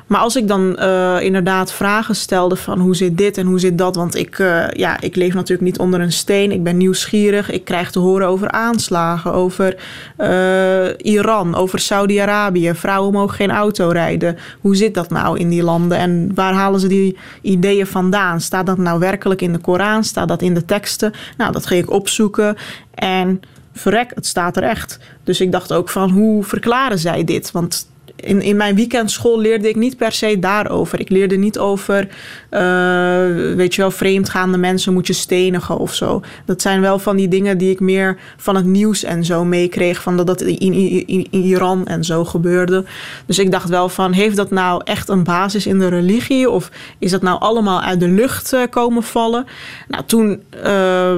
Maar 0.07 0.21
als 0.21 0.37
ik 0.37 0.49
dan 0.49 0.77
uh, 0.81 1.17
inderdaad 1.21 1.73
vragen 1.73 2.17
stelde 2.17 2.57
van 2.57 2.79
hoe 2.79 2.97
zit 2.97 3.19
dit 3.19 3.39
en 3.39 3.47
hoe 3.47 3.59
zit 3.59 3.79
dat, 3.79 3.97
want 3.97 4.15
ik, 4.15 4.39
uh, 4.39 4.71
ja, 4.71 5.01
ik 5.01 5.17
leef 5.17 5.35
natuurlijk 5.35 5.61
niet 5.61 5.79
onder 5.79 6.01
een 6.01 6.13
steen, 6.13 6.53
ik 6.53 6.63
ben 6.63 6.77
nieuwsgierig, 6.77 7.51
ik 7.51 7.65
krijg 7.65 7.91
te 7.91 7.99
horen 7.99 8.29
over 8.29 8.51
aanslagen, 8.51 9.33
over 9.33 9.77
uh, 10.19 11.13
Iran, 11.13 11.55
over 11.55 11.79
Saudi-Arabië, 11.79 12.75
vrouwen 12.75 13.13
mogen 13.13 13.37
geen 13.37 13.51
auto 13.51 13.89
rijden. 13.89 14.37
Hoe 14.61 14.77
zit 14.77 14.95
dat 14.95 15.11
nou 15.11 15.39
in 15.39 15.49
die 15.49 15.63
landen 15.63 15.99
en 15.99 16.31
waar 16.35 16.53
halen 16.53 16.81
ze 16.81 16.89
die 16.89 17.17
ideeën 17.43 17.87
vandaan? 17.87 18.41
Staat 18.41 18.67
dat 18.67 18.79
nou 18.79 18.99
werkelijk 18.99 19.43
in 19.43 19.53
de 19.53 19.59
Koran? 19.59 20.05
Staat 20.05 20.29
dat 20.29 20.43
in 20.43 20.55
de 20.55 20.65
teksten? 20.65 21.13
Nou, 21.37 21.53
dat 21.53 21.67
ging 21.67 21.83
ik 21.83 21.91
opzoeken 21.91 22.57
en 22.95 23.41
verrek, 23.77 24.12
het 24.14 24.27
staat 24.27 24.57
er 24.57 24.62
echt. 24.62 24.99
Dus 25.24 25.41
ik 25.41 25.53
dacht 25.53 25.72
ook 25.72 25.89
van 25.89 26.11
hoe 26.11 26.45
verklaren 26.45 26.99
zij 26.99 27.24
dit? 27.24 27.51
Want 27.51 27.87
in, 28.16 28.43
in 28.43 28.57
mijn 28.57 28.74
weekendschool 28.74 29.41
leerde 29.41 29.68
ik 29.68 29.77
niet 29.77 29.97
per 29.97 30.12
se 30.12 30.39
daarover. 30.39 31.01
Ik 31.01 31.09
leerde 31.09 31.37
niet 31.37 31.59
over, 31.59 32.09
uh, 32.51 33.55
weet 33.55 33.74
je 33.74 33.81
wel, 33.81 33.91
vreemdgaande 33.91 34.59
mensen 34.59 34.93
moet 34.93 35.07
je 35.07 35.12
stenigen 35.12 35.79
of 35.79 35.95
zo. 35.95 36.22
Dat 36.45 36.62
zijn 36.62 36.81
wel 36.81 36.99
van 36.99 37.16
die 37.16 37.29
dingen 37.29 37.59
die 37.59 37.70
ik 37.70 37.81
meer 37.81 38.18
van 38.37 38.57
het 38.57 38.64
nieuws 38.64 39.05
en 39.05 39.24
zo 39.24 39.45
meekreeg. 39.45 40.03
Van 40.03 40.16
dat 40.16 40.27
dat 40.27 40.41
in, 40.41 41.27
Iran 41.31 41.87
en 41.87 42.05
zo 42.05 42.24
gebeurde. 42.24 42.85
Dus 43.27 43.39
ik 43.39 43.51
dacht 43.51 43.68
wel 43.68 43.89
van, 43.89 44.12
heeft 44.12 44.37
dat 44.37 44.51
nou 44.51 44.81
echt 44.85 45.09
een 45.09 45.24
basis 45.24 45.66
in 45.66 45.79
de 45.79 45.89
religie? 45.89 46.51
Of 46.51 46.70
is 46.99 47.11
dat 47.11 47.22
nou 47.22 47.41
allemaal 47.41 47.81
uit 47.81 48.01
de 48.01 48.09
lucht 48.09 48.53
uh, 48.53 48.61
komen 48.70 49.03
vallen? 49.03 49.47
Nou, 49.89 50.05
toen... 50.07 50.43
Uh, 50.64 51.14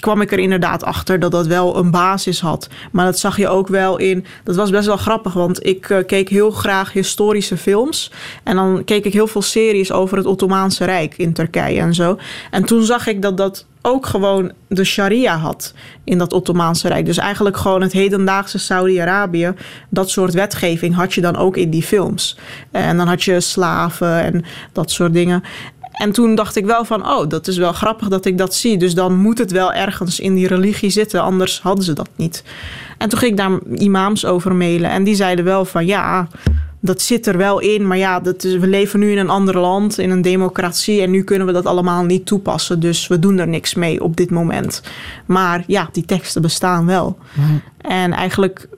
kwam 0.00 0.20
ik 0.20 0.32
er 0.32 0.38
inderdaad 0.38 0.84
achter 0.84 1.20
dat 1.20 1.30
dat 1.30 1.46
wel 1.46 1.76
een 1.76 1.90
basis 1.90 2.40
had. 2.40 2.68
Maar 2.92 3.04
dat 3.04 3.18
zag 3.18 3.36
je 3.36 3.48
ook 3.48 3.68
wel 3.68 3.98
in. 3.98 4.24
Dat 4.44 4.56
was 4.56 4.70
best 4.70 4.86
wel 4.86 4.96
grappig, 4.96 5.32
want 5.32 5.66
ik 5.66 5.88
uh, 5.88 5.98
keek 6.06 6.28
heel 6.28 6.50
graag 6.50 6.92
historische 6.92 7.56
films. 7.56 8.10
En 8.42 8.56
dan 8.56 8.84
keek 8.84 9.04
ik 9.04 9.12
heel 9.12 9.26
veel 9.26 9.42
series 9.42 9.92
over 9.92 10.16
het 10.16 10.26
Ottomaanse 10.26 10.84
Rijk 10.84 11.14
in 11.16 11.32
Turkije 11.32 11.80
en 11.80 11.94
zo. 11.94 12.18
En 12.50 12.64
toen 12.64 12.82
zag 12.82 13.06
ik 13.06 13.22
dat 13.22 13.36
dat 13.36 13.66
ook 13.82 14.06
gewoon 14.06 14.52
de 14.68 14.84
sharia 14.84 15.36
had 15.36 15.74
in 16.04 16.18
dat 16.18 16.32
Ottomaanse 16.32 16.88
Rijk. 16.88 17.06
Dus 17.06 17.16
eigenlijk 17.16 17.56
gewoon 17.56 17.82
het 17.82 17.92
hedendaagse 17.92 18.58
Saudi-Arabië. 18.58 19.54
Dat 19.90 20.10
soort 20.10 20.34
wetgeving 20.34 20.94
had 20.94 21.14
je 21.14 21.20
dan 21.20 21.36
ook 21.36 21.56
in 21.56 21.70
die 21.70 21.82
films. 21.82 22.38
En 22.70 22.96
dan 22.96 23.08
had 23.08 23.22
je 23.22 23.40
slaven 23.40 24.22
en 24.22 24.44
dat 24.72 24.90
soort 24.90 25.12
dingen. 25.12 25.42
En 25.98 26.12
toen 26.12 26.34
dacht 26.34 26.56
ik 26.56 26.64
wel 26.64 26.84
van, 26.84 27.08
oh, 27.08 27.28
dat 27.28 27.46
is 27.46 27.56
wel 27.56 27.72
grappig 27.72 28.08
dat 28.08 28.24
ik 28.24 28.38
dat 28.38 28.54
zie. 28.54 28.78
Dus 28.78 28.94
dan 28.94 29.16
moet 29.16 29.38
het 29.38 29.50
wel 29.50 29.72
ergens 29.72 30.20
in 30.20 30.34
die 30.34 30.46
religie 30.46 30.90
zitten, 30.90 31.22
anders 31.22 31.60
hadden 31.60 31.84
ze 31.84 31.92
dat 31.92 32.08
niet. 32.16 32.44
En 32.98 33.08
toen 33.08 33.18
ging 33.18 33.30
ik 33.30 33.36
daar 33.36 33.58
imams 33.74 34.24
over 34.24 34.54
mailen. 34.54 34.90
En 34.90 35.04
die 35.04 35.14
zeiden 35.14 35.44
wel 35.44 35.64
van, 35.64 35.86
ja, 35.86 36.28
dat 36.80 37.00
zit 37.00 37.26
er 37.26 37.36
wel 37.36 37.58
in. 37.58 37.86
Maar 37.86 37.96
ja, 37.96 38.20
dat 38.20 38.44
is, 38.44 38.56
we 38.56 38.66
leven 38.66 39.00
nu 39.00 39.10
in 39.10 39.18
een 39.18 39.30
ander 39.30 39.58
land, 39.58 39.98
in 39.98 40.10
een 40.10 40.22
democratie. 40.22 41.02
En 41.02 41.10
nu 41.10 41.22
kunnen 41.22 41.46
we 41.46 41.52
dat 41.52 41.66
allemaal 41.66 42.04
niet 42.04 42.26
toepassen. 42.26 42.80
Dus 42.80 43.06
we 43.06 43.18
doen 43.18 43.38
er 43.38 43.48
niks 43.48 43.74
mee 43.74 44.02
op 44.02 44.16
dit 44.16 44.30
moment. 44.30 44.82
Maar 45.26 45.64
ja, 45.66 45.88
die 45.92 46.04
teksten 46.04 46.42
bestaan 46.42 46.86
wel. 46.86 47.18
En 47.78 48.12
eigenlijk 48.12 48.68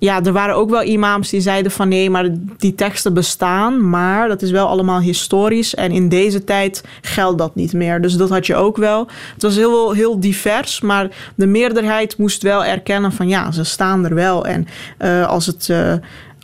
ja, 0.00 0.24
er 0.24 0.32
waren 0.32 0.54
ook 0.54 0.70
wel 0.70 0.82
imams 0.82 1.30
die 1.30 1.40
zeiden 1.40 1.72
van 1.72 1.88
nee, 1.88 2.10
maar 2.10 2.28
die 2.56 2.74
teksten 2.74 3.14
bestaan, 3.14 3.88
maar 3.90 4.28
dat 4.28 4.42
is 4.42 4.50
wel 4.50 4.66
allemaal 4.66 5.00
historisch 5.00 5.74
en 5.74 5.90
in 5.90 6.08
deze 6.08 6.44
tijd 6.44 6.84
geldt 7.00 7.38
dat 7.38 7.54
niet 7.54 7.72
meer. 7.72 8.00
Dus 8.00 8.16
dat 8.16 8.28
had 8.28 8.46
je 8.46 8.54
ook 8.54 8.76
wel. 8.76 9.08
Het 9.34 9.42
was 9.42 9.56
heel, 9.56 9.92
heel 9.92 10.20
divers, 10.20 10.80
maar 10.80 11.32
de 11.34 11.46
meerderheid 11.46 12.16
moest 12.16 12.42
wel 12.42 12.64
erkennen 12.64 13.12
van 13.12 13.28
ja, 13.28 13.50
ze 13.50 13.64
staan 13.64 14.04
er 14.04 14.14
wel. 14.14 14.46
En 14.46 14.66
uh, 14.98 15.26
als 15.26 15.46
het. 15.46 15.68
Uh, 15.70 15.92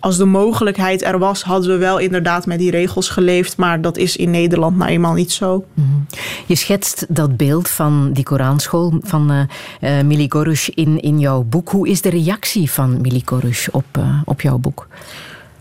als 0.00 0.16
de 0.16 0.24
mogelijkheid 0.24 1.02
er 1.02 1.18
was, 1.18 1.42
hadden 1.42 1.70
we 1.70 1.76
wel 1.76 1.98
inderdaad 1.98 2.46
met 2.46 2.58
die 2.58 2.70
regels 2.70 3.08
geleefd. 3.08 3.56
Maar 3.56 3.80
dat 3.80 3.96
is 3.96 4.16
in 4.16 4.30
Nederland 4.30 4.76
nou 4.76 4.90
eenmaal 4.90 5.14
niet 5.14 5.32
zo. 5.32 5.64
Mm 5.74 6.06
Je 6.46 6.54
schetst 6.54 7.06
dat 7.08 7.36
beeld 7.36 7.68
van 7.68 8.12
die 8.12 8.24
Koranschool 8.24 8.98
van 9.00 9.32
uh, 9.32 9.40
uh, 9.80 10.04
Mili 10.04 10.26
Gorush 10.28 10.68
in, 10.68 11.00
in 11.00 11.18
jouw 11.18 11.42
boek. 11.42 11.68
Hoe 11.68 11.88
is 11.88 12.00
de 12.00 12.08
reactie 12.08 12.70
van 12.70 13.00
Mili 13.00 13.22
Gorush 13.24 13.68
op, 13.68 13.84
uh, 13.98 14.20
op 14.24 14.40
jouw 14.40 14.58
boek? 14.58 14.86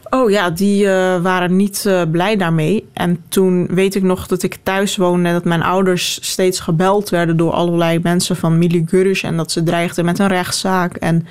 Oh 0.09 0.29
ja, 0.29 0.49
die 0.49 0.87
waren 1.21 1.55
niet 1.55 1.89
blij 2.11 2.35
daarmee. 2.35 2.87
En 2.93 3.23
toen 3.27 3.67
weet 3.67 3.95
ik 3.95 4.03
nog 4.03 4.27
dat 4.27 4.43
ik 4.43 4.57
thuis 4.63 4.97
woonde 4.97 5.27
en 5.27 5.33
dat 5.33 5.43
mijn 5.43 5.63
ouders 5.63 6.17
steeds 6.21 6.59
gebeld 6.59 7.09
werden 7.09 7.37
door 7.37 7.51
allerlei 7.51 7.99
mensen 8.03 8.35
van 8.35 8.57
Mili 8.57 8.85
Gorush. 8.89 9.23
En 9.23 9.37
dat 9.37 9.51
ze 9.51 9.63
dreigden 9.63 10.05
met 10.05 10.19
een 10.19 10.27
rechtszaak. 10.27 10.95
En 10.95 11.27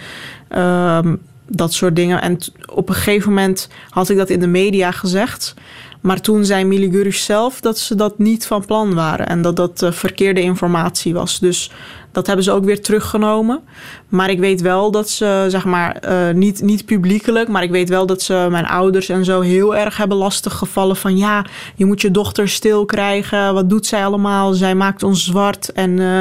ehm, 0.48 1.14
dat 1.46 1.72
soort 1.72 1.96
dingen. 1.96 2.22
En 2.22 2.38
op 2.66 2.88
een 2.88 2.94
gegeven 2.94 3.28
moment 3.28 3.68
had 3.88 4.08
ik 4.08 4.16
dat 4.16 4.30
in 4.30 4.40
de 4.40 4.46
media 4.46 4.90
gezegd. 4.90 5.54
Maar 6.00 6.20
toen 6.20 6.44
zei 6.44 6.64
Miligurus 6.64 7.24
zelf 7.24 7.60
dat 7.60 7.78
ze 7.78 7.94
dat 7.94 8.18
niet 8.18 8.46
van 8.46 8.64
plan 8.64 8.94
waren. 8.94 9.26
En 9.26 9.42
dat 9.42 9.56
dat 9.56 9.82
uh, 9.82 9.92
verkeerde 9.92 10.40
informatie 10.40 11.14
was. 11.14 11.38
Dus 11.38 11.70
dat 12.12 12.26
hebben 12.26 12.44
ze 12.44 12.52
ook 12.52 12.64
weer 12.64 12.82
teruggenomen. 12.82 13.60
Maar 14.08 14.30
ik 14.30 14.38
weet 14.38 14.60
wel 14.60 14.90
dat 14.90 15.10
ze, 15.10 15.46
zeg 15.48 15.64
maar, 15.64 15.96
uh, 16.08 16.34
niet, 16.34 16.62
niet 16.62 16.84
publiekelijk, 16.84 17.48
maar 17.48 17.62
ik 17.62 17.70
weet 17.70 17.88
wel 17.88 18.06
dat 18.06 18.22
ze 18.22 18.46
mijn 18.50 18.66
ouders 18.66 19.08
en 19.08 19.24
zo 19.24 19.40
heel 19.40 19.76
erg 19.76 19.96
hebben 19.96 20.16
lastiggevallen 20.16 20.96
van 20.96 21.16
ja, 21.16 21.44
je 21.74 21.84
moet 21.84 22.00
je 22.00 22.10
dochter 22.10 22.48
stil 22.48 22.84
krijgen. 22.84 23.54
Wat 23.54 23.70
doet 23.70 23.86
zij 23.86 24.04
allemaal? 24.04 24.52
Zij 24.52 24.74
maakt 24.74 25.02
ons 25.02 25.24
zwart 25.24 25.72
en 25.72 25.90
uh, 25.90 26.20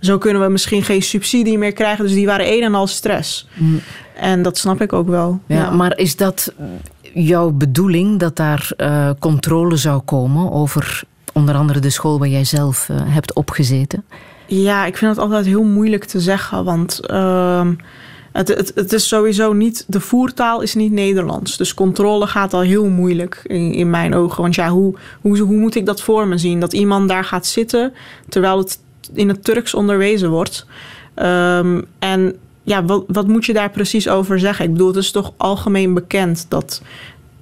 zo 0.00 0.18
kunnen 0.18 0.42
we 0.42 0.48
misschien 0.48 0.82
geen 0.82 1.02
subsidie 1.02 1.58
meer 1.58 1.72
krijgen. 1.72 2.04
Dus 2.04 2.14
die 2.14 2.26
waren 2.26 2.52
een 2.52 2.62
en 2.62 2.74
al 2.74 2.86
stress. 2.86 3.46
Mm. 3.54 3.80
En 4.20 4.42
dat 4.42 4.58
snap 4.58 4.80
ik 4.80 4.92
ook 4.92 5.08
wel. 5.08 5.40
Ja, 5.46 5.56
ja. 5.56 5.70
Maar 5.70 5.98
is 5.98 6.16
dat 6.16 6.52
jouw 7.14 7.50
bedoeling 7.50 8.18
dat 8.18 8.36
daar 8.36 8.70
uh, 8.76 9.10
controle 9.18 9.76
zou 9.76 10.00
komen 10.00 10.52
over 10.52 11.02
onder 11.32 11.54
andere 11.54 11.78
de 11.78 11.90
school 11.90 12.18
waar 12.18 12.28
jij 12.28 12.44
zelf 12.44 12.88
uh, 12.88 12.96
hebt 13.00 13.32
opgezeten? 13.32 14.04
Ja, 14.46 14.86
ik 14.86 14.96
vind 14.96 15.10
het 15.10 15.20
altijd 15.20 15.46
heel 15.46 15.62
moeilijk 15.62 16.04
te 16.04 16.20
zeggen, 16.20 16.64
want 16.64 17.00
uh, 17.10 17.68
het, 18.32 18.48
het, 18.48 18.72
het, 18.74 18.92
is 18.92 19.08
sowieso 19.08 19.52
niet, 19.52 19.84
de 19.88 20.00
voertaal 20.00 20.60
is 20.60 20.74
niet 20.74 20.92
Nederlands. 20.92 21.56
Dus 21.56 21.74
controle 21.74 22.26
gaat 22.26 22.54
al 22.54 22.60
heel 22.60 22.88
moeilijk 22.88 23.40
in, 23.46 23.72
in 23.72 23.90
mijn 23.90 24.14
ogen. 24.14 24.42
Want 24.42 24.54
ja, 24.54 24.68
hoe, 24.68 24.94
hoe, 25.20 25.38
hoe 25.38 25.56
moet 25.56 25.74
ik 25.74 25.86
dat 25.86 26.02
voor 26.02 26.26
me 26.26 26.38
zien? 26.38 26.60
Dat 26.60 26.72
iemand 26.72 27.08
daar 27.08 27.24
gaat 27.24 27.46
zitten 27.46 27.92
terwijl 28.28 28.58
het 28.58 28.78
in 29.14 29.28
het 29.28 29.44
Turks 29.44 29.74
onderwezen 29.74 30.30
wordt. 30.30 30.66
Um, 31.16 31.86
en 31.98 32.36
ja, 32.62 32.84
wat, 32.84 33.04
wat 33.06 33.26
moet 33.26 33.46
je 33.46 33.52
daar 33.52 33.70
precies 33.70 34.08
over 34.08 34.38
zeggen? 34.38 34.64
Ik 34.64 34.72
bedoel, 34.72 34.86
het 34.86 34.96
is 34.96 35.10
toch 35.10 35.32
algemeen 35.36 35.94
bekend 35.94 36.46
dat, 36.48 36.82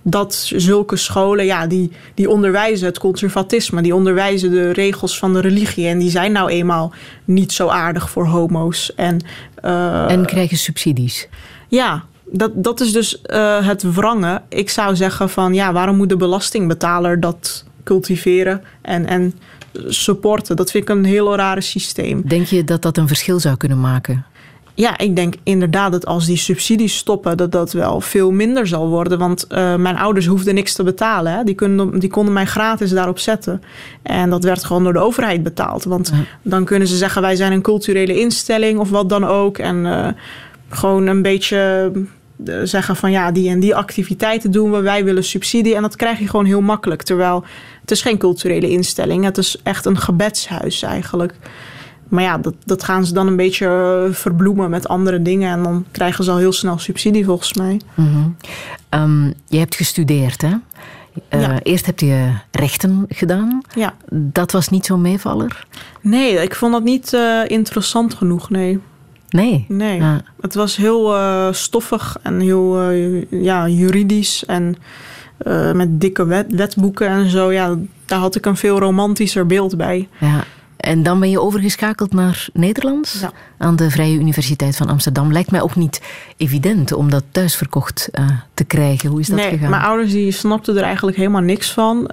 dat 0.03 0.35
zulke 0.57 0.97
scholen, 0.97 1.45
ja, 1.45 1.66
die, 1.66 1.93
die 2.14 2.31
onderwijzen 2.31 2.87
het 2.87 2.99
conservatisme, 2.99 3.83
die 3.83 3.95
onderwijzen 3.95 4.51
de 4.51 4.71
regels 4.71 5.19
van 5.19 5.33
de 5.33 5.41
religie. 5.41 5.87
En 5.87 5.99
die 5.99 6.11
zijn 6.11 6.33
nou 6.33 6.51
eenmaal 6.51 6.93
niet 7.25 7.53
zo 7.53 7.69
aardig 7.69 8.11
voor 8.11 8.27
homo's. 8.27 8.95
En, 8.95 9.21
uh, 9.64 10.11
en 10.11 10.27
krijgen 10.27 10.57
subsidies. 10.57 11.29
Ja, 11.69 12.05
dat, 12.25 12.51
dat 12.55 12.81
is 12.81 12.93
dus 12.93 13.23
uh, 13.27 13.66
het 13.66 13.95
wrangen. 13.95 14.43
Ik 14.49 14.71
zou 14.71 14.97
zeggen 14.97 15.31
van 15.31 15.55
ja, 15.55 15.73
waarom 15.73 15.97
moet 15.97 16.09
de 16.09 16.16
belastingbetaler 16.16 17.21
dat 17.21 17.64
cultiveren 17.85 18.62
en, 18.83 19.07
en 19.07 19.35
supporten? 19.87 20.57
Dat 20.57 20.71
vind 20.71 20.89
ik 20.89 20.97
een 20.97 21.05
heel 21.05 21.37
rare 21.37 21.61
systeem. 21.61 22.23
Denk 22.29 22.47
je 22.47 22.64
dat 22.64 22.83
dat 22.83 22.97
een 22.97 23.09
verschil 23.09 23.41
zou 23.41 23.57
kunnen 23.57 23.81
maken? 23.81 24.27
Ja, 24.79 24.99
ik 24.99 25.16
denk 25.16 25.35
inderdaad 25.43 25.93
dat 25.93 26.07
als 26.07 26.26
die 26.26 26.37
subsidies 26.37 26.97
stoppen, 26.97 27.37
dat 27.37 27.53
dat 27.53 27.72
wel 27.72 28.01
veel 28.01 28.31
minder 28.31 28.66
zal 28.66 28.89
worden. 28.89 29.18
Want 29.18 29.47
uh, 29.49 29.74
mijn 29.74 29.97
ouders 29.97 30.26
hoefden 30.26 30.55
niks 30.55 30.74
te 30.74 30.83
betalen. 30.83 31.33
Hè. 31.33 31.45
Die, 31.45 31.55
konden, 31.55 31.99
die 31.99 32.11
konden 32.11 32.33
mij 32.33 32.47
gratis 32.47 32.91
daarop 32.91 33.18
zetten. 33.18 33.62
En 34.03 34.31
dat 34.31 34.45
werd 34.45 34.64
gewoon 34.64 34.85
door 34.85 34.93
de 34.93 34.99
overheid 34.99 35.43
betaald. 35.43 35.85
Want 35.85 36.11
ja. 36.14 36.18
dan 36.43 36.64
kunnen 36.64 36.89
ze 36.89 36.97
zeggen, 36.97 37.22
wij 37.22 37.37
zijn 37.37 37.53
een 37.53 37.62
culturele 37.62 38.20
instelling 38.20 38.79
of 38.79 38.91
wat 38.91 39.09
dan 39.09 39.24
ook. 39.24 39.59
En 39.59 39.76
uh, 39.85 40.09
gewoon 40.68 41.07
een 41.07 41.22
beetje 41.22 41.93
uh, 42.45 42.61
zeggen 42.62 42.97
van 42.97 43.11
ja, 43.11 43.33
die 43.33 43.51
en 43.51 43.61
die 43.61 43.74
activiteiten 43.74 44.51
doen 44.51 44.70
we. 44.70 44.81
Wij 44.81 45.05
willen 45.05 45.24
subsidie. 45.24 45.74
En 45.74 45.83
dat 45.83 45.97
krijg 45.97 46.18
je 46.18 46.29
gewoon 46.29 46.47
heel 46.47 46.62
makkelijk. 46.62 47.03
Terwijl 47.03 47.45
het 47.81 47.91
is 47.91 48.03
geen 48.03 48.18
culturele 48.18 48.68
instelling. 48.68 49.24
Het 49.24 49.39
is 49.39 49.61
echt 49.62 49.85
een 49.85 49.99
gebedshuis 49.99 50.83
eigenlijk. 50.83 51.35
Maar 52.09 52.23
ja, 52.23 52.39
dat, 52.39 52.55
dat 52.65 52.85
gaan 52.85 53.07
ze 53.07 53.13
dan 53.13 53.27
een 53.27 53.37
beetje 53.37 53.67
eh, 54.07 54.15
verbloemen 54.15 54.71
met 54.71 54.89
andere 54.89 55.23
dingen. 55.23 55.51
En 55.53 55.63
dan 55.63 55.85
krijgen 55.91 56.25
ze 56.25 56.31
al 56.31 56.37
heel 56.37 56.53
snel 56.53 56.79
subsidie 56.79 57.25
volgens 57.25 57.55
mij. 57.55 57.81
Mm 57.95 58.07
-hmm. 58.13 58.37
um, 59.03 59.35
je 59.47 59.59
hebt 59.59 59.75
gestudeerd, 59.75 60.43
hè? 60.43 60.53
Uh, 61.35 61.41
ja. 61.41 61.61
Eerst 61.63 61.87
heb 61.87 62.01
je 62.01 62.33
rechten 62.51 63.07
gedaan. 63.09 63.61
Ja. 63.75 63.95
Dat 64.11 64.53
was 64.53 64.69
niet 64.69 64.87
zo'n 64.87 65.01
meevaller? 65.01 65.67
Nee, 66.01 66.43
ik 66.43 66.55
vond 66.55 66.73
dat 66.73 66.83
niet 66.83 67.13
uh, 67.13 67.41
interessant 67.47 68.15
genoeg, 68.15 68.51
nee. 68.51 68.79
Nee? 69.29 69.65
Nee. 69.69 70.03
Het 70.41 70.55
was 70.55 70.77
heel 70.77 71.15
uh, 71.15 71.53
stoffig 71.53 72.17
en 72.23 72.41
heel 72.41 72.91
ja, 73.31 73.69
juridisch. 73.69 74.45
En 74.47 74.77
met 75.73 76.01
dikke 76.01 76.27
wet, 76.27 76.47
wetboeken 76.55 77.09
en 77.09 77.31
zo. 77.31 77.53
Ja, 77.53 77.77
daar 78.07 78.19
had 78.19 78.35
ik 78.35 78.47
een 78.47 78.57
veel 78.57 78.79
romantischer 78.79 79.47
beeld 79.47 79.77
bij. 79.77 80.09
Ja. 80.21 80.45
En 80.79 81.03
dan 81.03 81.20
ben 81.20 81.31
je 81.31 81.41
overgeschakeld 81.41 82.12
naar 82.12 82.49
Nederlands 82.53 83.20
ja. 83.20 83.33
aan 83.59 83.76
de 83.76 83.91
Vrije 83.91 84.18
Universiteit 84.18 84.76
van 84.76 84.89
Amsterdam. 84.89 85.33
Lijkt 85.33 85.51
mij 85.51 85.62
ook 85.62 85.76
niet 85.76 86.01
evident 86.37 86.93
om 86.93 87.11
dat 87.11 87.24
thuis 87.31 87.57
verkocht 87.57 88.09
uh, 88.12 88.31
te 88.55 88.64
krijgen. 88.64 89.11
Hoe 89.11 89.20
is 89.20 89.26
dat 89.26 89.39
nee, 89.39 89.49
gegaan? 89.49 89.70
Mijn 89.70 89.83
ouders 89.83 90.12
die 90.12 90.33
snapten 90.33 90.76
er 90.76 90.83
eigenlijk 90.83 91.16
helemaal 91.16 91.41
niks 91.41 91.72
van. 91.72 91.99
Uh, 91.99 92.09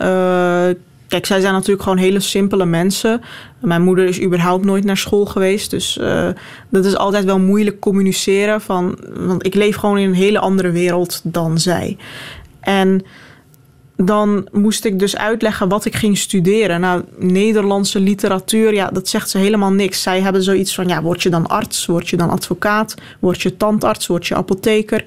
kijk, 1.07 1.25
zij 1.25 1.39
zijn 1.39 1.53
natuurlijk 1.53 1.83
gewoon 1.83 1.97
hele 1.97 2.19
simpele 2.19 2.65
mensen. 2.65 3.21
Mijn 3.59 3.81
moeder 3.81 4.05
is 4.05 4.21
überhaupt 4.21 4.65
nooit 4.65 4.83
naar 4.83 4.97
school 4.97 5.25
geweest. 5.25 5.69
Dus 5.69 5.97
uh, 5.97 6.29
dat 6.69 6.85
is 6.85 6.97
altijd 6.97 7.25
wel 7.25 7.39
moeilijk 7.39 7.79
communiceren. 7.79 8.61
Van, 8.61 8.99
want 9.15 9.45
ik 9.45 9.55
leef 9.55 9.75
gewoon 9.75 9.97
in 9.97 10.07
een 10.07 10.15
hele 10.15 10.39
andere 10.39 10.71
wereld 10.71 11.21
dan 11.23 11.59
zij. 11.59 11.97
En 12.59 13.05
dan 13.97 14.47
moest 14.51 14.85
ik 14.85 14.99
dus 14.99 15.17
uitleggen 15.17 15.69
wat 15.69 15.85
ik 15.85 15.95
ging 15.95 16.17
studeren. 16.17 16.79
Nou, 16.79 17.03
Nederlandse 17.17 17.99
literatuur, 17.99 18.73
ja, 18.73 18.87
dat 18.87 19.07
zegt 19.07 19.29
ze 19.29 19.37
helemaal 19.37 19.71
niks. 19.71 20.01
Zij 20.01 20.21
hebben 20.21 20.43
zoiets 20.43 20.75
van, 20.75 20.87
ja, 20.87 21.01
word 21.01 21.23
je 21.23 21.29
dan 21.29 21.47
arts, 21.47 21.85
word 21.85 22.09
je 22.09 22.17
dan 22.17 22.29
advocaat, 22.29 22.95
word 23.19 23.41
je 23.41 23.57
tandarts, 23.57 24.07
word 24.07 24.27
je 24.27 24.35
apotheker. 24.35 25.03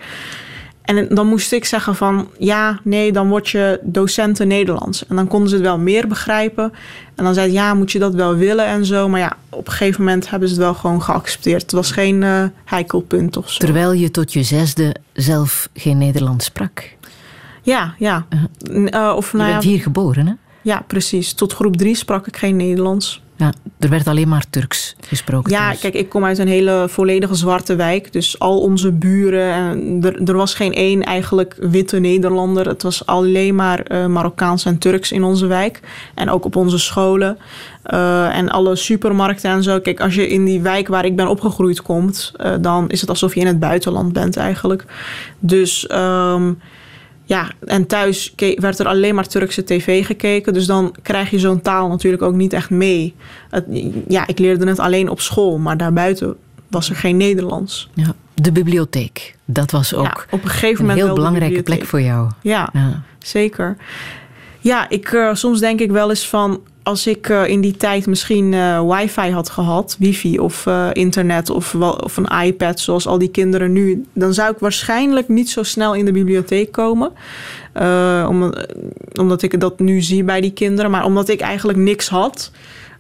En 0.83 1.09
dan 1.09 1.27
moest 1.27 1.53
ik 1.53 1.65
zeggen 1.65 1.97
van, 1.97 2.29
ja, 2.39 2.81
nee, 2.85 3.13
dan 3.13 3.29
word 3.29 3.49
je 3.49 3.81
docent 3.83 4.45
Nederlands. 4.45 5.07
En 5.07 5.17
dan 5.17 5.27
konden 5.27 5.49
ze 5.49 5.55
het 5.55 5.65
wel 5.65 5.79
meer 5.79 6.09
begrijpen. 6.09 6.73
En 7.15 7.25
dan 7.25 7.35
zei 7.35 7.47
het, 7.47 7.55
ja, 7.55 7.75
moet 7.75 7.93
je 7.93 7.99
dat 7.99 8.15
wel 8.15 8.37
willen 8.37 8.67
en 8.67 8.85
zo. 8.85 9.09
Maar 9.09 9.21
ja, 9.21 9.37
op 9.49 9.67
een 9.67 9.73
gegeven 9.73 10.05
moment 10.05 10.31
hebben 10.31 10.49
ze 10.49 10.55
het 10.55 10.65
wel 10.65 10.75
gewoon 10.75 11.03
geaccepteerd. 11.03 11.63
Het 11.63 11.73
was 11.73 11.91
geen 11.91 12.23
uh, 12.23 12.45
heikelpunt 12.65 13.37
of 13.37 13.51
zo. 13.51 13.59
Terwijl 13.59 13.93
je 13.93 14.11
tot 14.11 14.33
je 14.33 14.43
zesde 14.43 14.95
zelf 15.13 15.69
geen 15.75 15.99
Nederlands 15.99 16.45
sprak. 16.45 16.97
Ja, 17.69 17.95
ja. 17.99 18.27
Uh, 18.71 19.13
of, 19.17 19.31
je 19.31 19.37
nou 19.37 19.51
bent 19.51 19.63
ja, 19.63 19.69
hier 19.69 19.81
geboren, 19.81 20.27
hè? 20.27 20.33
Ja, 20.63 20.85
precies. 20.87 21.33
Tot 21.33 21.53
groep 21.53 21.77
drie 21.77 21.95
sprak 21.95 22.27
ik 22.27 22.37
geen 22.37 22.57
Nederlands. 22.57 23.23
Ja, 23.37 23.53
er 23.79 23.89
werd 23.89 24.07
alleen 24.07 24.29
maar 24.29 24.45
Turks 24.51 24.97
gesproken. 25.01 25.53
Ja, 25.53 25.67
thuis. 25.67 25.81
kijk, 25.81 25.95
ik 25.95 26.09
kom 26.09 26.25
uit 26.25 26.39
een 26.39 26.49
hele 26.49 26.87
volledige 26.89 27.35
zwarte 27.35 27.77
wijk. 27.77 28.13
Dus 28.13 28.39
al 28.39 28.61
onze 28.61 28.93
buren. 28.93 29.53
En 29.53 29.99
er, 30.03 30.23
er 30.29 30.37
was 30.37 30.55
geen 30.55 30.73
één 30.73 31.03
eigenlijk 31.03 31.57
witte 31.61 31.99
Nederlander. 31.99 32.69
Het 32.69 32.83
was 32.83 33.07
alleen 33.07 33.55
maar 33.55 33.81
eh, 33.81 34.07
Marokkaans 34.07 34.65
en 34.65 34.79
Turks 34.79 35.13
in 35.13 35.25
onze 35.25 35.47
wijk. 35.47 35.81
En 36.15 36.31
ook 36.31 36.45
op 36.45 36.57
onze 36.57 36.79
scholen. 36.79 37.39
Eh, 37.83 38.37
en 38.37 38.49
alle 38.49 38.77
supermarkten 38.77 39.51
en 39.51 39.63
zo. 39.63 39.81
Kijk, 39.81 40.01
als 40.01 40.15
je 40.15 40.29
in 40.29 40.45
die 40.45 40.61
wijk 40.61 40.89
waar 40.89 41.05
ik 41.05 41.17
ben 41.17 41.29
opgegroeid 41.29 41.83
komt, 41.83 42.33
eh, 42.37 42.53
dan 42.61 42.91
is 42.91 43.01
het 43.01 43.11
alsof 43.11 43.35
je 43.35 43.41
in 43.41 43.47
het 43.47 43.59
buitenland 43.59 44.13
bent 44.13 44.37
eigenlijk. 44.37 44.85
Dus 45.39 45.87
ehm, 45.87 46.53
ja, 47.29 47.51
en 47.65 47.87
thuis 47.87 48.35
werd 48.57 48.79
er 48.79 48.87
alleen 48.87 49.15
maar 49.15 49.27
Turkse 49.27 49.65
tv 49.65 50.07
gekeken. 50.07 50.53
Dus 50.53 50.67
dan 50.67 50.95
krijg 51.03 51.31
je 51.31 51.39
zo'n 51.39 51.61
taal 51.61 51.89
natuurlijk 51.89 52.23
ook 52.23 52.35
niet 52.35 52.53
echt 52.53 52.71
mee. 52.71 53.15
Het, 53.51 53.65
ja, 54.09 54.27
ik 54.27 54.39
leerde 54.39 54.67
het 54.67 54.79
alleen 54.79 55.09
op 55.09 55.21
school, 55.21 55.59
maar 55.59 55.77
daarbuiten 55.77 56.37
was 56.69 56.91
er 56.91 56.97
geen 56.97 57.17
Nederlands. 57.17 57.89
Ja, 57.95 58.15
de 58.35 58.53
bibliotheek, 58.53 59.35
dat 59.45 59.71
was 59.71 59.95
ook 59.95 60.05
ja, 60.05 60.17
op 60.31 60.43
een 60.45 60.49
gegeven 60.49 60.69
een 60.69 60.77
moment 60.81 60.97
heel 60.99 61.07
wel 61.07 61.15
de 61.15 61.21
belangrijke 61.21 61.63
plek 61.63 61.85
voor 61.85 62.01
jou. 62.01 62.31
Ja, 62.43 62.69
Ja. 62.73 63.03
zeker. 63.19 63.77
Ja, 64.59 64.89
ik, 64.89 65.13
eh, 65.13 65.35
soms 65.35 65.61
denk 65.61 65.81
ik 65.81 65.91
wel 65.91 66.09
eens 66.09 66.29
van... 66.29 66.61
als 66.89 67.07
ik 67.07 67.29
eh, 67.29 67.47
in 67.47 67.61
die 67.61 67.77
tijd 67.77 68.07
misschien 68.07 68.55
eh, 68.55 68.83
wifi 68.91 69.31
had 69.31 69.51
gehad... 69.51 69.97
wifi 69.99 70.39
of 70.39 70.67
eh, 70.67 70.89
internet 70.93 71.51
of, 71.51 71.75
of 71.75 72.17
een 72.17 72.45
iPad... 72.45 72.81
zoals 72.81 73.07
al 73.07 73.19
die 73.19 73.31
kinderen 73.31 73.73
nu... 73.73 74.05
dan 74.13 74.35
zou 74.35 74.53
ik 74.53 74.59
waarschijnlijk 74.59 75.29
niet 75.29 75.51
zo 75.51 75.63
snel 75.63 75.95
in 75.95 76.05
de 76.05 76.13
bibliotheek 76.13 76.73
komen. 76.73 77.13
Omdat, 79.13 79.43
ik 79.43 79.61
dat 79.61 79.79
nu 79.79 80.01
zie 80.01 80.25
bij 80.25 80.41
die 80.41 80.53
kinderen. 80.53 80.91
Maar 80.91 81.05
omdat 81.05 81.29
ik 81.29 81.41
eigenlijk 81.41 81.79
niks 81.79 82.09
had... 82.09 82.51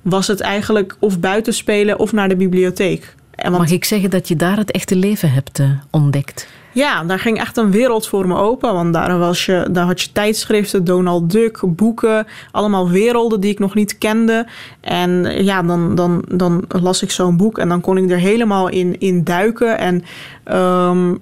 was 0.02 0.26
het 0.26 0.40
eigenlijk 0.40 0.96
of 0.98 1.20
buiten 1.20 1.54
spelen 1.54 1.98
of 1.98 2.12
naar 2.12 2.28
de 2.28 2.36
bibliotheek. 2.36 3.14
En 3.30 3.52
Mag 3.52 3.70
ik 3.70 3.84
zeggen 3.84 4.10
dat 4.10 4.28
je 4.28 4.36
daar 4.36 4.56
het 4.56 4.70
echte 4.70 4.96
leven 4.96 5.32
hebt 5.32 5.60
ontdekt? 5.90 6.48
Ja, 6.78 7.04
daar 7.04 7.18
ging 7.18 7.38
echt 7.38 7.56
een 7.56 7.70
wereld 7.70 8.06
voor 8.08 8.26
me 8.28 8.36
open. 8.36 8.74
Want 8.74 8.92
daar, 8.92 9.18
was 9.18 9.46
je, 9.46 9.68
daar 9.70 9.86
had 9.86 10.00
je 10.00 10.12
tijdschriften, 10.12 10.84
Donald 10.84 11.30
Duck, 11.30 11.60
boeken. 11.64 12.26
Allemaal 12.50 12.90
werelden 12.90 13.40
die 13.40 13.50
ik 13.50 13.58
nog 13.58 13.74
niet 13.74 13.98
kende. 13.98 14.46
En 14.80 15.44
ja, 15.44 15.62
dan, 15.62 15.94
dan, 15.94 16.24
dan 16.28 16.64
las 16.68 17.02
ik 17.02 17.10
zo'n 17.10 17.36
boek 17.36 17.58
en 17.58 17.68
dan 17.68 17.80
kon 17.80 17.96
ik 17.96 18.10
er 18.10 18.18
helemaal 18.18 18.68
in, 18.68 19.00
in 19.00 19.24
duiken. 19.24 19.78
En 19.78 20.04
ehm, 20.44 21.14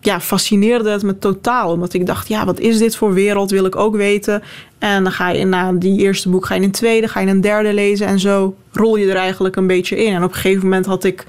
ja, 0.00 0.20
fascineerde 0.20 0.90
het 0.90 1.02
me 1.02 1.18
totaal. 1.18 1.72
Omdat 1.72 1.92
ik 1.92 2.06
dacht, 2.06 2.28
ja, 2.28 2.44
wat 2.44 2.58
is 2.58 2.78
dit 2.78 2.96
voor 2.96 3.12
wereld? 3.12 3.50
Wil 3.50 3.64
ik 3.64 3.76
ook 3.76 3.96
weten. 3.96 4.42
En 4.78 5.02
dan 5.02 5.12
ga 5.12 5.28
je 5.28 5.44
na 5.44 5.72
die 5.72 6.00
eerste 6.00 6.28
boek 6.28 6.46
ga 6.46 6.54
je 6.54 6.62
een 6.62 6.70
tweede, 6.70 7.08
ga 7.08 7.20
je 7.20 7.26
een 7.26 7.40
derde 7.40 7.74
lezen. 7.74 8.06
En 8.06 8.18
zo 8.18 8.54
rol 8.72 8.96
je 8.96 9.10
er 9.10 9.16
eigenlijk 9.16 9.56
een 9.56 9.66
beetje 9.66 10.04
in. 10.04 10.14
En 10.14 10.22
op 10.22 10.30
een 10.30 10.34
gegeven 10.34 10.62
moment 10.62 10.86
had 10.86 11.04
ik... 11.04 11.26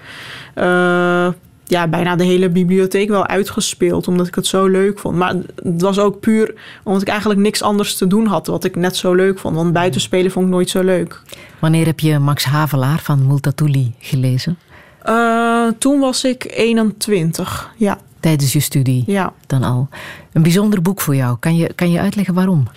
eh, 0.54 1.28
ja, 1.72 1.88
bijna 1.88 2.16
de 2.16 2.24
hele 2.24 2.50
bibliotheek 2.50 3.10
wel 3.10 3.28
uitgespeeld. 3.28 4.08
Omdat 4.08 4.28
ik 4.28 4.36
het 4.36 4.48
zo 4.48 4.68
leuk 4.68 5.00
vond. 5.00 5.18
Maar 5.18 5.36
het 5.56 5.82
was 5.82 6.00
ook 6.00 6.20
puur 6.20 6.54
omdat 6.84 7.02
ik 7.02 7.08
eigenlijk 7.08 7.40
niks 7.40 7.62
anders 7.62 7.96
te 7.96 8.08
doen 8.08 8.26
had. 8.26 8.48
Wat 8.48 8.64
ik 8.64 8.76
net 8.76 8.96
zo 8.96 9.14
leuk 9.14 9.40
vond. 9.40 9.56
Want 9.56 9.74
buitenspelen 9.74 10.32
vond 10.32 10.46
ik 10.46 10.52
nooit 10.52 10.70
zo 10.70 10.84
leuk. 10.84 11.22
Wanneer 11.60 11.86
heb 11.86 12.00
je 12.00 12.20
Max 12.20 12.44
Havelaar 12.44 13.00
van 13.00 13.28
Multatuli 13.28 13.94
gelezen? 14.00 14.58
Eh, 15.02 15.68
toen 15.78 16.00
was 16.00 16.24
ik 16.24 16.52
21. 16.56 17.72
Ja, 17.78 17.98
Tijdens 18.22 18.54
je 18.54 18.60
studie 18.60 19.04
ja. 19.08 19.34
dan 19.48 19.64
al. 19.64 19.88
Een 20.34 20.42
bijzonder 20.42 20.82
boek 20.82 21.02
voor 21.02 21.16
jou. 21.16 21.38
Kan 21.40 21.56
je, 21.56 21.74
kan 21.74 21.92
je 21.92 22.00
uitleggen 22.00 22.34
waarom? 22.34 22.68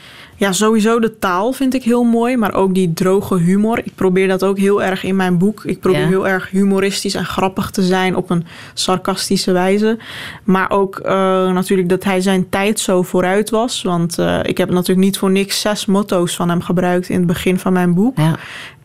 Ja, 0.45 0.53
sowieso 0.53 1.01
de 1.01 1.19
taal 1.19 1.53
vind 1.53 1.75
ik 1.75 1.83
heel 1.83 2.03
mooi, 2.03 2.37
maar 2.37 2.55
ook 2.55 2.75
die 2.75 2.93
droge 2.93 3.39
humor. 3.39 3.79
Ik 3.85 3.95
probeer 3.95 4.29
dat 4.29 4.45
ook 4.45 4.59
heel 4.59 4.83
erg 4.83 5.05
in 5.05 5.17
mijn 5.17 5.39
boek. 5.39 5.65
Ik 5.65 5.81
probeer 5.81 6.01
Ja. 6.01 6.07
heel 6.09 6.29
erg 6.29 6.51
humoristisch 6.51 7.15
en 7.15 7.25
grappig 7.25 7.71
te 7.71 7.83
zijn 7.83 8.17
op 8.17 8.31
een 8.31 8.47
sarcastische 8.75 9.53
wijze. 9.53 9.99
Maar 10.45 10.71
ook 10.71 10.99
eh, 10.99 11.13
natuurlijk 11.53 11.89
dat 11.89 12.05
hij 12.05 12.21
zijn 12.21 12.49
tijd 12.49 12.81
zo 12.81 13.03
vooruit 13.03 13.51
was. 13.51 13.83
Want 13.83 14.19
eh, 14.19 14.39
ik 14.43 14.59
heb 14.59 14.71
natuurlijk 14.71 15.07
niet 15.07 15.19
voor 15.19 15.31
niks 15.31 15.61
zes 15.61 15.87
motto's 15.87 16.35
van 16.37 16.49
hem 16.49 16.61
gebruikt 16.63 17.09
in 17.09 17.17
het 17.17 17.27
begin 17.27 17.59
van 17.59 17.73
mijn 17.73 17.95
boek. 17.95 18.17
Ja, 18.19 18.37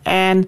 En 0.01 0.47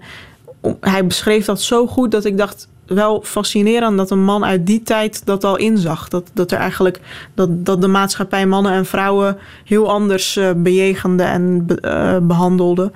hij 0.80 1.06
beschreef 1.06 1.44
dat 1.44 1.62
zo 1.62 1.86
goed 1.86 2.10
dat 2.10 2.24
ik 2.24 2.36
dacht 2.38 2.68
wel 2.94 3.22
fascinerend 3.24 3.96
dat 3.96 4.10
een 4.10 4.24
man 4.24 4.44
uit 4.44 4.66
die 4.66 4.82
tijd 4.82 5.26
dat 5.26 5.44
al 5.44 5.56
inzag. 5.56 6.08
Dat, 6.08 6.30
dat 6.32 6.52
er 6.52 6.58
eigenlijk 6.58 7.00
dat, 7.34 7.64
dat 7.66 7.80
de 7.80 7.88
maatschappij 7.88 8.46
mannen 8.46 8.72
en 8.72 8.86
vrouwen 8.86 9.38
heel 9.64 9.90
anders 9.90 10.36
eh, 10.36 10.50
bejegende 10.56 11.22
en 11.22 11.66
eh, 11.80 12.16
behandelde. 12.22 12.92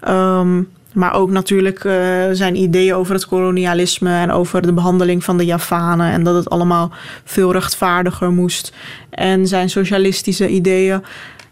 Ehm, 0.00 0.62
maar 0.92 1.14
ook 1.14 1.30
natuurlijk 1.30 1.84
eh, 1.84 1.94
zijn 2.32 2.56
ideeën 2.56 2.94
over 2.94 3.14
het 3.14 3.26
kolonialisme 3.26 4.14
en 4.14 4.30
over 4.30 4.62
de 4.62 4.72
behandeling 4.72 5.24
van 5.24 5.36
de 5.36 5.44
Javanen. 5.44 6.12
En 6.12 6.22
dat 6.22 6.34
het 6.34 6.50
allemaal 6.50 6.90
veel 7.24 7.52
rechtvaardiger 7.52 8.32
moest. 8.32 8.72
En 9.10 9.46
zijn 9.46 9.70
socialistische 9.70 10.48
ideeën. 10.48 11.02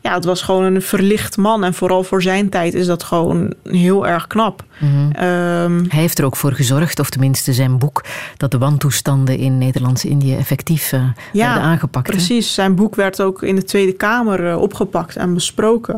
Ja, 0.01 0.15
het 0.15 0.25
was 0.25 0.43
gewoon 0.43 0.63
een 0.63 0.83
verlicht 0.83 1.37
man. 1.37 1.65
En 1.65 1.75
vooral 1.75 2.03
voor 2.05 2.23
zijn 2.23 2.49
tijd 2.49 2.75
is 2.75 2.87
dat 2.87 3.03
gewoon 3.03 3.55
heel 3.63 4.07
erg 4.07 4.27
knap. 4.27 4.65
mhm. 4.79 5.11
Ehm, 5.13 5.85
Hij 5.89 6.01
heeft 6.01 6.19
er 6.19 6.25
ook 6.25 6.37
voor 6.37 6.53
gezorgd, 6.53 7.01
of 7.01 7.11
tenminste 7.11 7.53
zijn 7.53 7.79
boek, 7.79 8.05
dat 8.37 8.51
de 8.51 8.59
wantoestanden 8.59 9.39
in 9.39 9.59
Nederlands-Indië 9.59 10.37
effectief 10.37 10.93
eh, 10.93 11.01
werden 11.33 11.63
aangepakt. 11.63 12.07
hè? 12.07 12.13
Precies, 12.13 12.55
zijn 12.55 12.75
boek 12.75 12.95
werd 12.95 13.23
ook 13.23 13.43
in 13.43 13.55
de 13.55 13.65
Tweede 13.65 13.93
Kamer 13.93 14.49
eh, 14.51 14.61
opgepakt 14.61 15.17
en 15.17 15.35
besproken. 15.35 15.95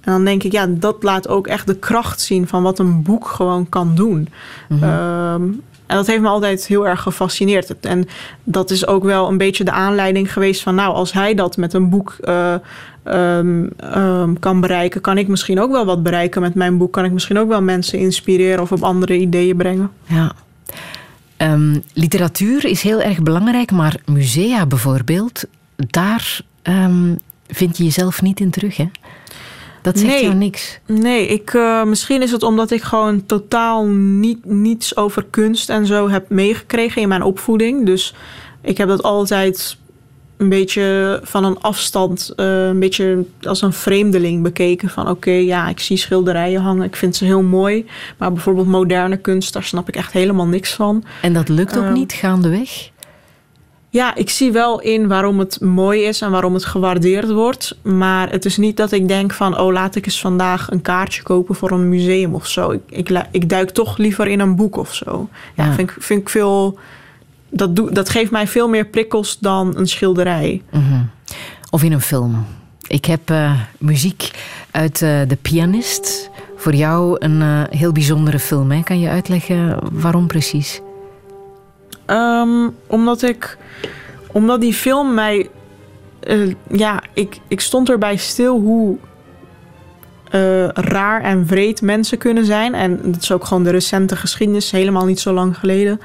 En 0.00 0.12
dan 0.12 0.24
denk 0.24 0.42
ik, 0.42 0.52
ja, 0.52 0.66
dat 0.68 1.02
laat 1.02 1.28
ook 1.28 1.46
echt 1.46 1.66
de 1.66 1.76
kracht 1.76 2.20
zien 2.20 2.46
van 2.48 2.62
wat 2.62 2.78
een 2.78 3.02
boek 3.02 3.28
gewoon 3.28 3.68
kan 3.68 3.94
doen. 3.94 4.28
Ehm, 4.80 5.42
en 5.92 5.98
dat 5.98 6.06
heeft 6.06 6.20
me 6.20 6.28
altijd 6.28 6.66
heel 6.66 6.86
erg 6.86 7.00
gefascineerd. 7.00 7.80
En 7.80 8.08
dat 8.44 8.70
is 8.70 8.86
ook 8.86 9.04
wel 9.04 9.28
een 9.28 9.38
beetje 9.38 9.64
de 9.64 9.70
aanleiding 9.70 10.32
geweest 10.32 10.62
van, 10.62 10.74
nou, 10.74 10.94
als 10.94 11.12
hij 11.12 11.34
dat 11.34 11.56
met 11.56 11.72
een 11.72 11.88
boek 11.88 12.16
eh, 12.20 12.54
ehm, 13.02 13.66
ehm, 13.76 14.34
kan 14.38 14.60
bereiken, 14.60 15.00
kan 15.00 15.18
ik 15.18 15.28
misschien 15.28 15.60
ook 15.60 15.70
wel 15.70 15.84
wat 15.84 16.02
bereiken 16.02 16.40
met 16.40 16.54
mijn 16.54 16.78
boek. 16.78 16.92
Kan 16.92 17.04
ik 17.04 17.12
misschien 17.12 17.38
ook 17.38 17.48
wel 17.48 17.62
mensen 17.62 17.98
inspireren 17.98 18.62
of 18.62 18.72
op 18.72 18.82
andere 18.82 19.18
ideeën 19.18 19.56
brengen. 19.56 19.90
Ja. 20.06 20.32
Ehm, 21.36 21.78
literatuur 21.92 22.64
is 22.64 22.82
heel 22.82 23.02
erg 23.02 23.22
belangrijk, 23.22 23.70
maar 23.70 23.96
musea 24.04 24.66
bijvoorbeeld, 24.66 25.44
daar 25.76 26.40
vind 27.48 27.76
je 27.76 27.84
jezelf 27.84 28.22
niet 28.22 28.40
in 28.40 28.50
terug, 28.50 28.76
hè? 28.76 28.88
Dat 29.82 29.98
zegt 29.98 30.12
Nee. 30.12 30.22
jou 30.22 30.34
niks. 30.34 30.78
Nee, 30.86 31.26
ik, 31.26 31.54
eh, 31.54 31.84
misschien 31.84 32.22
is 32.22 32.30
het 32.30 32.42
omdat 32.42 32.70
ik 32.70 32.82
gewoon 32.82 33.26
totaal 33.26 33.84
niet, 33.86 34.44
niets 34.44 34.96
over 34.96 35.24
kunst 35.30 35.70
en 35.70 35.86
zo 35.86 36.08
heb 36.08 36.28
meegekregen 36.28 37.02
in 37.02 37.08
mijn 37.08 37.22
opvoeding. 37.22 37.86
Dus 37.86 38.14
ik 38.60 38.78
heb 38.78 38.88
dat 38.88 39.02
altijd 39.02 39.76
een 40.36 40.48
beetje 40.48 41.20
van 41.22 41.44
een 41.44 41.60
afstand, 41.60 42.32
eh, 42.36 42.66
een 42.66 42.78
beetje 42.78 43.24
als 43.42 43.62
een 43.62 43.72
vreemdeling 43.72 44.42
bekeken. 44.42 44.88
Van 44.88 45.08
oké, 45.08 45.30
ja, 45.30 45.68
ik 45.68 45.80
zie 45.80 45.96
schilderijen 45.96 46.60
hangen, 46.60 46.84
ik 46.84 46.96
vind 46.96 47.16
ze 47.16 47.24
heel 47.24 47.42
mooi. 47.42 47.86
Maar 48.18 48.32
bijvoorbeeld 48.32 48.66
moderne 48.66 49.16
kunst, 49.16 49.52
daar 49.52 49.62
snap 49.62 49.88
ik 49.88 49.96
echt 49.96 50.12
helemaal 50.12 50.46
niks 50.46 50.72
van. 50.72 51.04
En 51.22 51.32
dat 51.32 51.48
lukt 51.48 51.78
ook 51.78 51.84
Ehm, 51.84 51.92
niet 51.92 52.12
gaandeweg? 52.12 52.90
Ja, 53.92 54.14
ik 54.14 54.30
zie 54.30 54.52
wel 54.52 54.80
in 54.80 55.08
waarom 55.08 55.38
het 55.38 55.60
mooi 55.60 56.02
is 56.02 56.20
en 56.20 56.30
waarom 56.30 56.54
het 56.54 56.64
gewaardeerd 56.64 57.30
wordt. 57.30 57.76
Maar 57.82 58.30
het 58.30 58.44
is 58.44 58.56
niet 58.56 58.76
dat 58.76 58.92
ik 58.92 59.08
denk 59.08 59.32
van, 59.32 59.58
oh, 59.58 59.72
laat 59.72 59.94
ik 59.94 60.06
eens 60.06 60.20
vandaag 60.20 60.70
een 60.70 60.82
kaartje 60.82 61.22
kopen 61.22 61.54
voor 61.54 61.70
een 61.70 61.88
museum 61.88 62.34
of 62.34 62.46
zo. 62.46 62.70
Ik, 62.70 63.10
ik, 63.30 63.48
duik 63.48 63.70
toch 63.70 63.96
liever 63.96 64.26
in 64.26 64.40
een 64.40 64.56
boek 64.56 64.76
of 64.76 64.94
zo. 64.94 65.28
Ja, 65.54 65.64
Ja. 65.64 65.72
Vind, 65.74 65.90
ik, 65.90 65.96
vind 65.98 66.20
ik 66.20 66.28
veel. 66.28 66.78
Dat, 67.48 67.76
doe, 67.76 67.92
dat 67.92 68.08
geeft 68.08 68.30
mij 68.30 68.46
veel 68.46 68.68
meer 68.68 68.86
prikkels 68.86 69.38
dan 69.38 69.76
een 69.76 69.88
schilderij. 69.88 70.62
Mhm. 70.70 71.02
Of 71.70 71.82
in 71.82 71.92
een 71.92 72.00
film. 72.00 72.46
Ik 72.86 73.04
heb 73.04 73.30
eh, 73.30 73.60
muziek 73.78 74.30
uit 74.70 75.02
eh 75.02 75.20
The 75.20 75.36
Pianist. 75.42 76.30
Voor 76.56 76.74
jou 76.74 77.16
een 77.18 77.42
eh, 77.42 77.78
heel 77.78 77.92
bijzondere 77.92 78.38
film. 78.38 78.70
Hè? 78.70 78.82
Kan 78.82 79.00
je 79.00 79.08
uitleggen 79.08 79.78
waarom 79.92 80.26
precies? 80.26 80.80
Ehm, 82.12 82.68
omdat 82.86 83.22
ik. 83.22 83.58
Omdat 84.32 84.60
die 84.60 84.74
film 84.74 85.14
mij. 85.14 85.48
eh, 86.20 86.54
ja, 86.70 87.02
ik, 87.14 87.40
ik 87.48 87.60
stond 87.60 87.90
erbij 87.90 88.16
stil 88.16 88.60
hoe. 88.60 88.96
eh, 90.30 90.68
raar 90.68 91.22
en 91.22 91.46
vreed 91.46 91.82
mensen 91.82 92.18
kunnen 92.18 92.44
zijn. 92.44 92.74
En 92.74 93.00
dat 93.02 93.22
is 93.22 93.32
ook 93.32 93.44
gewoon 93.44 93.62
de 93.64 93.70
recente 93.70 94.16
geschiedenis, 94.16 94.70
helemaal 94.70 95.04
niet 95.04 95.20
zo 95.20 95.32
lang 95.32 95.58
geleden. 95.58 96.00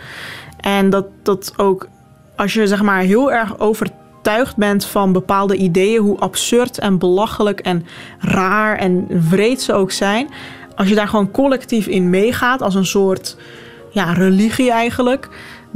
En 0.59 0.89
dat, 0.89 1.05
dat 1.23 1.53
ook 1.57 1.87
als 2.35 2.53
je 2.53 2.67
zeg 2.67 2.81
maar 2.81 3.01
heel 3.01 3.31
erg 3.31 3.59
overtuigd 3.59 4.55
bent 4.55 4.85
van 4.85 5.11
bepaalde 5.13 5.55
ideeën, 5.55 6.01
hoe 6.01 6.19
absurd 6.19 6.79
en 6.79 6.97
belachelijk 6.97 7.59
en 7.59 7.85
raar 8.19 8.77
en 8.77 9.07
vreed 9.29 9.61
ze 9.61 9.73
ook 9.73 9.91
zijn. 9.91 10.29
Als 10.75 10.87
je 10.89 10.95
daar 10.95 11.07
gewoon 11.07 11.31
collectief 11.31 11.87
in 11.87 12.09
meegaat, 12.09 12.61
als 12.61 12.75
een 12.75 12.85
soort 12.85 13.37
ja, 13.91 14.13
religie 14.13 14.71
eigenlijk, 14.71 15.29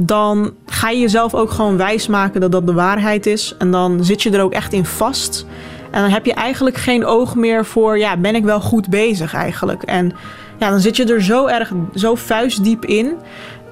dan 0.05 0.53
ga 0.65 0.89
je 0.89 0.99
jezelf 0.99 1.33
ook 1.33 1.51
gewoon 1.51 1.77
wijsmaken 1.77 2.41
dat 2.41 2.51
dat 2.51 2.67
de 2.67 2.73
waarheid 2.73 3.25
is. 3.25 3.55
En 3.57 3.71
dan 3.71 4.03
zit 4.03 4.23
je 4.23 4.31
er 4.31 4.43
ook 4.43 4.53
echt 4.53 4.73
in 4.73 4.85
vast. 4.85 5.45
En 5.91 6.01
dan 6.01 6.11
heb 6.11 6.25
je 6.25 6.33
eigenlijk 6.33 6.77
geen 6.77 7.05
oog 7.05 7.35
meer 7.35 7.65
voor, 7.65 7.97
ja, 7.97 8.17
ben 8.17 8.35
ik 8.35 8.43
wel 8.43 8.61
goed 8.61 8.89
bezig 8.89 9.33
eigenlijk? 9.33 9.83
En 9.83 10.11
ja, 10.59 10.69
dan 10.69 10.79
zit 10.79 10.95
je 10.95 11.05
er 11.13 11.23
zo 11.23 11.47
erg, 11.47 11.71
zo 11.95 12.15
vuistdiep 12.15 12.85
in, 12.85 13.15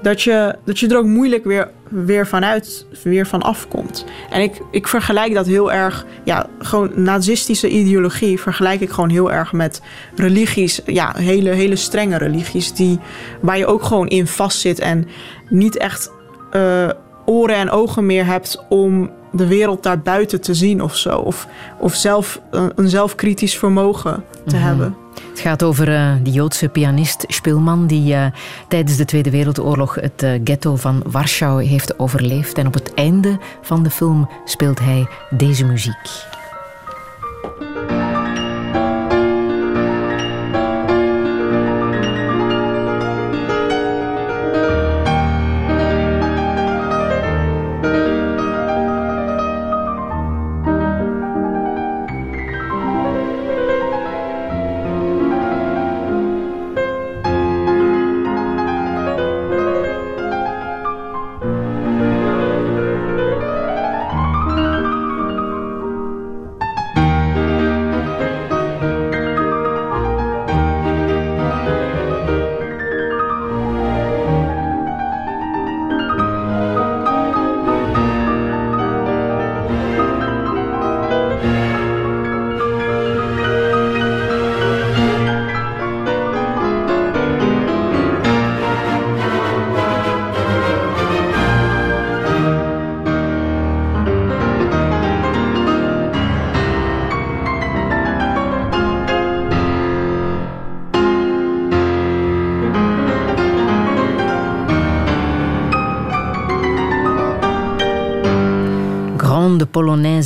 dat 0.02 0.22
je, 0.22 0.54
dat 0.64 0.78
je 0.78 0.88
er 0.88 0.96
ook 0.96 1.04
moeilijk 1.04 1.44
weer, 1.44 1.70
weer 1.88 2.26
vanuit, 2.26 2.86
weer 3.02 3.26
van 3.26 3.42
afkomt. 3.42 4.04
En 4.30 4.40
ik, 4.42 4.60
ik 4.70 4.88
vergelijk 4.88 5.34
dat 5.34 5.46
heel 5.46 5.72
erg, 5.72 6.06
ja, 6.24 6.46
gewoon 6.58 6.90
nazistische 6.94 7.68
ideologie 7.68 8.40
vergelijk 8.40 8.80
ik 8.80 8.90
gewoon 8.90 9.10
heel 9.10 9.32
erg 9.32 9.52
met 9.52 9.82
religies, 10.14 10.80
ja, 10.86 11.14
hele, 11.16 11.50
hele 11.50 11.76
strenge 11.76 12.16
religies, 12.16 12.72
die, 12.72 12.98
waar 13.40 13.58
je 13.58 13.66
ook 13.66 13.82
gewoon 13.82 14.08
in 14.08 14.26
vastzit 14.26 14.78
en 14.78 15.08
niet 15.48 15.76
echt 15.76 16.10
uh, 16.52 16.88
oren 17.24 17.56
en 17.56 17.70
ogen 17.70 18.06
meer 18.06 18.26
hebt 18.26 18.64
om 18.68 19.10
de 19.32 19.46
wereld 19.46 19.82
daarbuiten 19.82 20.40
te 20.40 20.54
zien 20.54 20.82
of 20.82 20.96
zo. 20.96 21.18
Of, 21.18 21.46
of 21.78 21.94
zelf 21.94 22.40
een 22.50 22.88
zelfkritisch 22.88 23.58
vermogen 23.58 24.24
te 24.46 24.56
mhm. 24.56 24.64
hebben. 24.64 24.96
Het 25.30 25.40
gaat 25.40 25.62
over 25.62 25.88
uh, 25.88 26.12
die 26.22 26.32
Joodse 26.32 26.68
pianist 26.68 27.24
Spilman 27.28 27.86
die 27.86 28.14
uh, 28.14 28.26
tijdens 28.68 28.96
de 28.96 29.04
Tweede 29.04 29.30
Wereldoorlog 29.30 29.94
het 29.94 30.22
uh, 30.22 30.40
ghetto 30.44 30.76
van 30.76 31.02
Warschau 31.06 31.64
heeft 31.64 31.98
overleefd. 31.98 32.58
En 32.58 32.66
op 32.66 32.74
het 32.74 32.94
einde 32.94 33.38
van 33.62 33.82
de 33.82 33.90
film 33.90 34.28
speelt 34.44 34.78
hij 34.78 35.06
deze 35.30 35.64
muziek. 35.64 36.29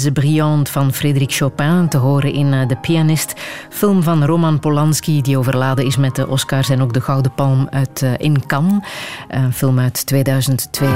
Polonaise 0.04 0.12
Brillante 0.12 0.72
van 0.72 0.92
Frédéric 0.92 1.32
Chopin 1.32 1.88
te 1.88 1.96
horen 1.96 2.32
in 2.32 2.52
uh, 2.52 2.66
De 2.68 2.76
Pianist. 2.76 3.34
Film 3.68 4.02
van 4.02 4.24
Roman 4.24 4.58
Polanski 4.58 5.22
die 5.22 5.38
overladen 5.38 5.84
is 5.84 5.96
met 5.96 6.14
de 6.14 6.28
Oscars 6.28 6.68
en 6.68 6.82
ook 6.82 6.92
de 6.92 7.00
Gouden 7.00 7.34
Palm 7.34 7.66
uit, 7.70 8.02
uh, 8.02 8.10
in 8.16 8.46
Cannes. 8.46 8.84
Een 9.28 9.52
film 9.52 9.78
uit 9.78 10.06
2002. 10.06 10.88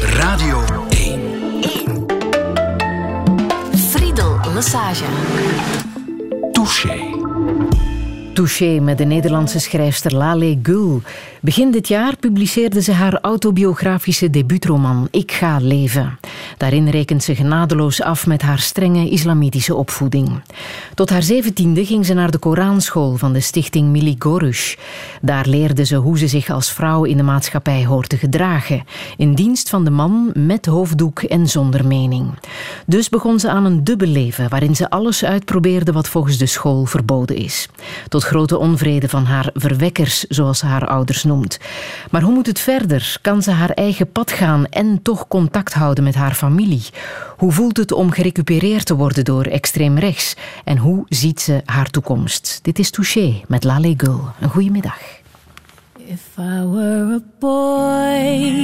Radio 0.00 0.64
1. 0.88 1.20
1. 1.86 2.06
Friedel 3.74 4.38
Lassage. 4.54 5.04
Touché. 6.52 7.14
Touché 8.34 8.80
met 8.80 8.98
de 8.98 9.04
Nederlandse 9.04 9.58
schrijfster 9.58 10.14
Lale 10.14 10.58
Gül. 10.62 11.02
Begin 11.40 11.70
dit 11.70 11.88
jaar 11.88 12.16
publiceerde 12.16 12.82
ze 12.82 12.92
haar 12.92 13.18
autobiografische 13.20 14.30
debuutroman 14.30 15.08
Ik 15.10 15.32
ga 15.32 15.58
leven. 15.60 16.18
Daarin 16.64 16.88
rekent 16.88 17.22
ze 17.22 17.34
genadeloos 17.34 18.02
af 18.02 18.26
met 18.26 18.42
haar 18.42 18.58
strenge 18.58 19.10
islamitische 19.10 19.74
opvoeding. 19.74 20.42
Tot 20.94 21.10
haar 21.10 21.22
zeventiende 21.22 21.84
ging 21.84 22.06
ze 22.06 22.14
naar 22.14 22.30
de 22.30 22.38
Koranschool 22.38 23.16
van 23.16 23.32
de 23.32 23.40
stichting 23.40 23.88
Mili 23.88 24.16
Gorush. 24.18 24.74
Daar 25.20 25.46
leerde 25.46 25.84
ze 25.84 25.96
hoe 25.96 26.18
ze 26.18 26.28
zich 26.28 26.50
als 26.50 26.72
vrouw 26.72 27.04
in 27.04 27.16
de 27.16 27.22
maatschappij 27.22 27.86
hoort 27.86 28.08
te 28.08 28.16
gedragen. 28.16 28.84
In 29.16 29.34
dienst 29.34 29.68
van 29.68 29.84
de 29.84 29.90
man, 29.90 30.30
met 30.34 30.66
hoofddoek 30.66 31.22
en 31.22 31.48
zonder 31.48 31.86
mening. 31.86 32.30
Dus 32.86 33.08
begon 33.08 33.40
ze 33.40 33.48
aan 33.48 33.64
een 33.64 33.84
dubbel 33.84 34.08
leven 34.08 34.48
waarin 34.48 34.76
ze 34.76 34.90
alles 34.90 35.24
uitprobeerde 35.24 35.92
wat 35.92 36.08
volgens 36.08 36.38
de 36.38 36.46
school 36.46 36.84
verboden 36.84 37.36
is. 37.36 37.68
Tot 38.08 38.24
grote 38.24 38.58
onvrede 38.58 39.08
van 39.08 39.24
haar 39.24 39.50
verwekkers, 39.54 40.20
zoals 40.20 40.58
ze 40.58 40.66
haar 40.66 40.86
ouders 40.86 41.24
noemt. 41.24 41.58
Maar 42.10 42.22
hoe 42.22 42.34
moet 42.34 42.46
het 42.46 42.60
verder? 42.60 43.18
Kan 43.20 43.42
ze 43.42 43.50
haar 43.50 43.70
eigen 43.70 44.12
pad 44.12 44.32
gaan 44.32 44.66
en 44.66 45.02
toch 45.02 45.28
contact 45.28 45.72
houden 45.72 46.04
met 46.04 46.14
haar 46.14 46.34
familie? 46.34 46.52
Hoe 47.36 47.52
voelt 47.52 47.76
het 47.76 47.92
om 47.92 48.10
gerecupereerd 48.10 48.86
te 48.86 48.94
worden 48.94 49.24
door 49.24 49.44
extreem 49.44 49.98
rechts? 49.98 50.34
En 50.64 50.76
hoe 50.76 51.04
ziet 51.08 51.40
ze 51.40 51.62
haar 51.64 51.90
toekomst? 51.90 52.58
Dit 52.62 52.78
is 52.78 52.90
Touché 52.90 53.40
met 53.46 53.64
Lale 53.64 53.94
Gul. 53.96 54.20
Een 54.40 54.48
goede 54.48 54.70
middag. 54.70 54.98
If 56.06 56.36
I 56.38 56.66
were 56.66 57.14
a 57.14 57.20
boy, 57.38 58.56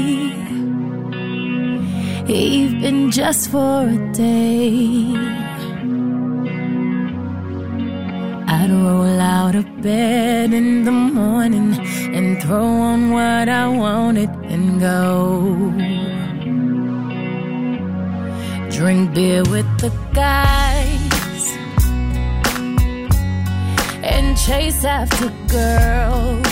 even 2.26 3.08
just 3.08 3.48
for 3.48 3.88
a 3.88 4.12
day. 4.12 5.48
I'd 8.46 8.70
roll 8.70 9.20
out 9.20 9.54
of 9.54 9.64
bed 9.80 10.52
in 10.52 10.84
the 10.84 10.90
morning 10.90 11.78
and 12.14 12.40
throw 12.40 12.64
on 12.64 13.10
what 13.10 13.48
I 13.48 13.66
wanted 13.68 14.30
and 14.48 14.80
go. 14.80 16.29
Drink 18.80 19.12
beer 19.12 19.42
with 19.42 19.68
the 19.78 19.92
guys 20.14 21.46
and 24.02 24.38
chase 24.38 24.84
after 24.86 25.28
girls. 25.48 26.46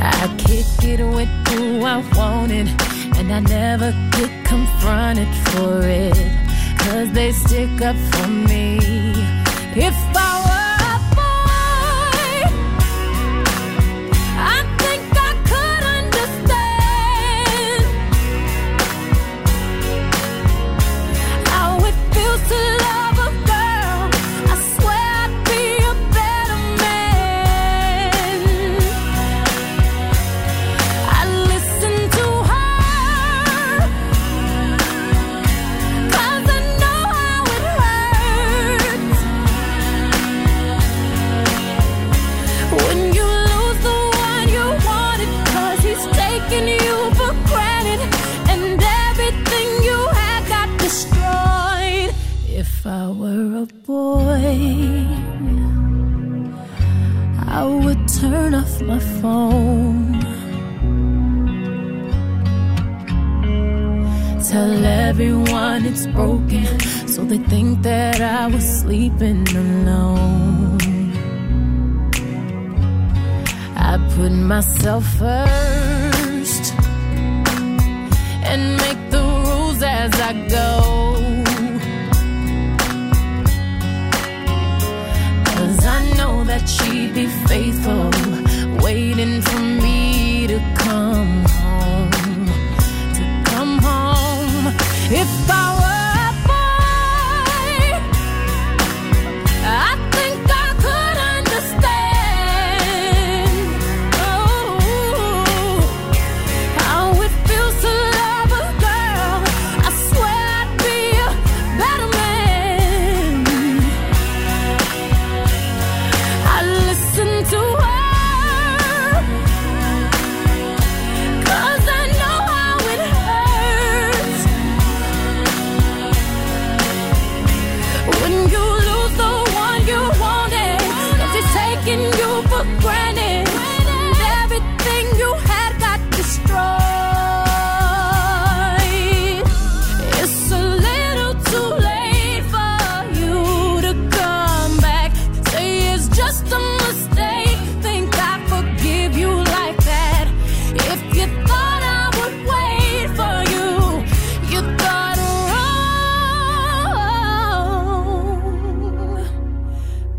I 0.00 0.34
kick 0.38 0.64
it 0.82 1.04
with 1.14 1.28
who 1.48 1.82
I 1.84 2.02
wanted, 2.16 2.68
and 3.18 3.30
I 3.30 3.40
never 3.40 3.92
get 4.12 4.46
confronted 4.46 5.28
for 5.48 5.82
it. 5.82 6.16
Cause 6.78 7.12
they 7.12 7.32
stick 7.32 7.82
up 7.82 7.96
for 7.96 8.28
me. 8.28 8.78
If 9.76 9.94
I 10.16 10.37
turn 58.20 58.54
off 58.54 58.80
my 58.82 58.98
phone. 58.98 60.20
Tell 64.50 64.84
everyone 64.84 65.84
it's 65.84 66.06
broken, 66.06 66.80
so 67.06 67.24
they 67.24 67.38
think 67.38 67.82
that 67.82 68.20
I 68.20 68.46
was 68.48 68.64
sleeping 68.80 69.46
alone. 69.56 70.78
I 73.76 73.92
put 74.16 74.32
myself 74.32 75.04
first 75.22 76.64
and 78.50 78.62
make 78.82 79.02
the 79.10 79.22
rules 79.44 79.82
as 79.82 80.12
I 80.20 80.32
go. 80.48 81.37
She'd 86.68 87.14
be 87.14 87.26
faithful, 87.46 88.10
waiting 88.82 89.40
for 89.40 89.60
me 89.60 90.46
to 90.46 90.58
come 90.76 91.44
home. 91.60 92.46
To 93.16 93.50
come 93.50 93.78
home. 93.78 94.66
If 95.10 95.50
I 95.50 95.77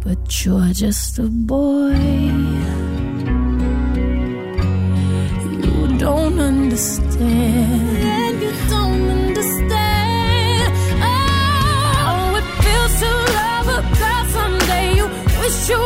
But 0.04 0.45
you're 0.45 0.74
just 0.74 1.20
a 1.20 1.24
boy. 1.24 1.95
You 5.64 5.97
don't 5.97 6.39
understand. 6.39 8.41
You 8.41 8.52
don't 8.70 9.10
understand. 9.18 10.74
Oh, 11.04 12.39
it 12.39 12.47
feels 12.64 12.93
to 13.02 13.10
love 13.39 13.68
a 13.78 13.80
girl 14.00 14.24
someday. 14.38 14.86
You 14.95 15.06
wish 15.41 15.60
you 15.70 15.82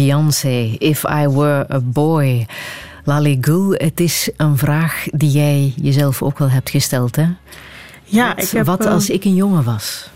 Beyoncé, 0.00 0.76
If 0.78 1.04
I 1.04 1.28
Were 1.28 1.66
a 1.72 1.80
Boy. 1.80 2.46
Lali 3.04 3.38
Gul, 3.40 3.72
het 3.76 4.00
is 4.00 4.30
een 4.36 4.58
vraag 4.58 5.06
die 5.12 5.30
jij 5.30 5.72
jezelf 5.76 6.22
ook 6.22 6.38
wel 6.38 6.50
hebt 6.50 6.70
gesteld, 6.70 7.16
hè? 7.16 7.26
Ja, 8.04 8.34
wat, 8.34 8.44
ik 8.44 8.50
heb, 8.50 8.66
wat 8.66 8.84
eh, 8.84 8.92
als 8.92 9.10
ik 9.10 9.24
een 9.24 9.34
jongen 9.34 9.64
was? 9.64 10.10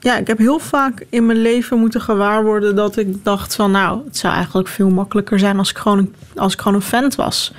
Ja, 0.00 0.16
ik 0.16 0.26
heb 0.26 0.38
heel 0.38 0.58
vaak 0.58 1.06
in 1.08 1.26
mijn 1.26 1.42
leven 1.42 1.78
moeten 1.78 2.00
gewaarworden 2.00 2.76
dat 2.76 2.96
ik 2.96 3.24
dacht 3.24 3.54
van 3.54 3.70
nou, 3.70 4.04
het 4.04 4.16
zou 4.16 4.34
eigenlijk 4.34 4.68
veel 4.68 4.90
makkelijker 4.90 5.38
zijn 5.38 5.58
als 5.58 5.70
ik 5.70 5.78
gewoon 5.78 5.98
een, 5.98 6.14
als 6.36 6.52
ik 6.52 6.60
gewoon 6.60 6.76
een 6.76 6.82
vent 6.82 7.14
was. 7.14 7.52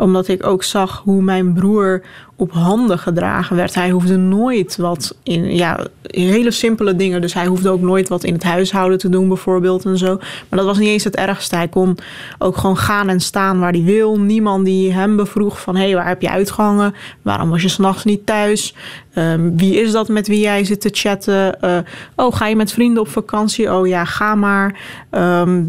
Omdat 0.00 0.28
ik 0.28 0.46
ook 0.46 0.62
zag 0.62 1.02
hoe 1.04 1.22
mijn 1.22 1.52
broer 1.52 2.02
op 2.40 2.52
handen 2.52 2.98
gedragen 2.98 3.56
werd. 3.56 3.74
Hij 3.74 3.90
hoefde 3.90 4.16
nooit 4.16 4.76
wat 4.76 5.16
in, 5.22 5.56
ja, 5.56 5.86
hele 6.02 6.50
simpele 6.50 6.96
dingen. 6.96 7.20
Dus 7.20 7.34
hij 7.34 7.46
hoefde 7.46 7.70
ook 7.70 7.80
nooit 7.80 8.08
wat 8.08 8.24
in 8.24 8.32
het 8.32 8.42
huishouden 8.42 8.98
te 8.98 9.08
doen, 9.08 9.28
bijvoorbeeld 9.28 9.84
en 9.84 9.98
zo. 9.98 10.16
Maar 10.16 10.58
dat 10.58 10.64
was 10.64 10.78
niet 10.78 10.88
eens 10.88 11.04
het 11.04 11.16
ergste. 11.16 11.56
Hij 11.56 11.68
kon 11.68 11.98
ook 12.38 12.56
gewoon 12.56 12.76
gaan 12.76 13.08
en 13.08 13.20
staan 13.20 13.60
waar 13.60 13.72
hij 13.72 13.82
wil. 13.82 14.20
Niemand 14.20 14.64
die 14.64 14.92
hem 14.92 15.16
bevroeg 15.16 15.60
van, 15.60 15.76
hé, 15.76 15.84
hey, 15.84 15.94
waar 15.94 16.08
heb 16.08 16.22
je 16.22 16.30
uitgehangen? 16.30 16.94
Waarom 17.22 17.50
was 17.50 17.62
je 17.62 17.68
s'nachts 17.68 18.04
niet 18.04 18.26
thuis? 18.26 18.74
Ehm, 19.14 19.56
wie 19.56 19.80
is 19.80 19.92
dat 19.92 20.08
met 20.08 20.28
wie 20.28 20.40
jij 20.40 20.64
zit 20.64 20.80
te 20.80 20.90
chatten? 20.92 21.60
Eh, 21.60 21.78
oh, 22.16 22.34
ga 22.34 22.46
je 22.46 22.56
met 22.56 22.72
vrienden 22.72 23.02
op 23.02 23.08
vakantie? 23.08 23.72
Oh 23.72 23.86
ja, 23.86 24.04
ga 24.04 24.34
maar. 24.34 24.78
Ehm, 25.10 25.64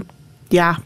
ja, 0.47 0.79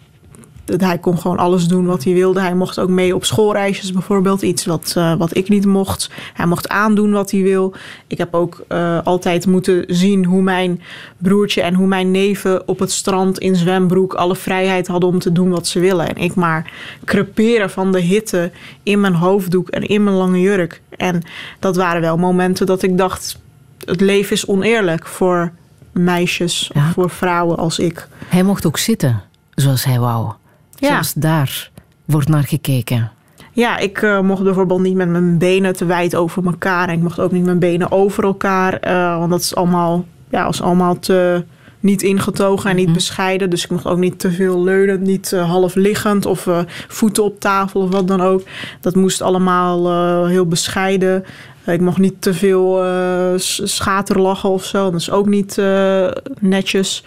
hij 0.65 0.97
kon 0.97 1.17
gewoon 1.17 1.37
alles 1.37 1.67
doen 1.67 1.85
wat 1.85 2.03
hij 2.03 2.13
wilde. 2.13 2.39
Hij 2.39 2.55
mocht 2.55 2.79
ook 2.79 2.89
mee 2.89 3.15
op 3.15 3.25
schoolreisjes 3.25 3.91
bijvoorbeeld. 3.91 4.41
Iets 4.41 4.65
wat, 4.65 4.93
eh, 4.97 5.15
wat 5.15 5.35
ik 5.35 5.49
niet 5.49 5.65
mocht. 5.65 6.09
Hij 6.33 6.45
mocht 6.45 6.69
aandoen 6.69 7.11
wat 7.11 7.31
hij 7.31 7.41
wil. 7.41 7.73
Ik 8.07 8.17
heb 8.17 8.33
ook 8.33 8.63
eh, 8.67 8.99
altijd 9.03 9.47
moeten 9.47 9.83
zien 9.87 10.25
hoe 10.25 10.41
mijn 10.41 10.81
broertje 11.17 11.61
en 11.61 11.73
hoe 11.73 11.87
mijn 11.87 12.11
neven 12.11 12.67
op 12.67 12.79
het 12.79 12.91
strand 12.91 13.39
in 13.39 13.55
zwembroek 13.55 14.13
alle 14.13 14.35
vrijheid 14.35 14.87
hadden 14.87 15.09
om 15.09 15.19
te 15.19 15.31
doen 15.31 15.49
wat 15.49 15.67
ze 15.67 15.79
willen. 15.79 16.15
En 16.15 16.23
ik 16.23 16.35
maar 16.35 16.71
creperen 17.05 17.69
van 17.69 17.91
de 17.91 17.99
hitte 17.99 18.51
in 18.83 18.99
mijn 18.99 19.15
hoofddoek 19.15 19.69
en 19.69 19.81
in 19.81 20.03
mijn 20.03 20.15
lange 20.15 20.41
jurk. 20.41 20.81
En 20.89 21.21
dat 21.59 21.75
waren 21.75 22.01
wel 22.01 22.17
momenten 22.17 22.65
dat 22.65 22.83
ik 22.83 22.97
dacht: 22.97 23.39
het 23.85 24.01
leven 24.01 24.35
is 24.35 24.47
oneerlijk 24.47 25.05
voor 25.05 25.51
meisjes 25.91 26.69
Ja. 26.73 26.87
of 26.87 26.93
voor 26.93 27.09
vrouwen 27.09 27.57
als 27.57 27.79
ik. 27.79 28.07
Hij 28.27 28.43
mocht 28.43 28.65
ook 28.65 28.77
zitten 28.77 29.21
zoals 29.55 29.83
hij 29.83 29.99
wou. 29.99 30.31
Ja. 30.75 30.87
Zelfs 30.87 31.13
daar 31.13 31.69
wordt 32.05 32.27
naar 32.27 32.43
gekeken. 32.43 33.11
Ja, 33.55 33.77
ik 33.77 34.01
eh, 34.01 34.19
mocht 34.19 34.43
bijvoorbeeld 34.43 34.81
niet 34.81 34.95
met 34.95 35.09
mijn 35.09 35.37
benen 35.37 35.75
te 35.75 35.85
wijd 35.85 36.15
over 36.15 36.45
elkaar. 36.45 36.87
En 36.87 36.93
ik 36.93 37.01
mocht 37.01 37.19
ook 37.19 37.31
niet 37.31 37.45
mijn 37.45 37.59
benen 37.59 37.91
over 37.91 38.23
elkaar. 38.23 38.73
eh, 38.79 39.17
want 39.17 39.29
dat 39.31 39.39
is 39.39 39.55
allemaal, 39.55 40.05
ja, 40.29 40.45
was 40.45 40.61
allemaal 40.61 40.99
te 40.99 41.43
niet 41.79 42.01
ingetogen 42.01 42.69
en 42.69 42.75
niet 42.75 42.93
bescheiden. 42.93 43.49
Dus 43.49 43.63
ik 43.63 43.69
mocht 43.69 43.85
ook 43.85 43.97
niet 43.97 44.19
te 44.19 44.31
veel 44.31 44.63
leunen. 44.63 45.01
Niet 45.01 45.33
eh, 45.33 45.49
half 45.49 45.75
liggend 45.75 46.25
of 46.25 46.49
voeten 46.87 47.23
op 47.23 47.39
tafel 47.39 47.81
of 47.81 47.89
wat 47.89 48.07
dan 48.07 48.21
ook. 48.21 48.41
Dat 48.81 48.95
moest 48.95 49.21
allemaal 49.21 50.27
heel 50.27 50.45
bescheiden. 50.45 51.25
Ik 51.65 51.81
mocht 51.81 51.97
niet 51.97 52.21
te 52.21 52.33
veel 52.33 52.83
eh, 52.83 53.33
schaterlachen 53.63 54.49
of 54.49 54.65
zo. 54.65 54.91
Dat 54.91 54.99
is 54.99 55.11
ook 55.11 55.25
niet 55.27 55.57
eh, 55.57 56.07
netjes. 56.39 57.03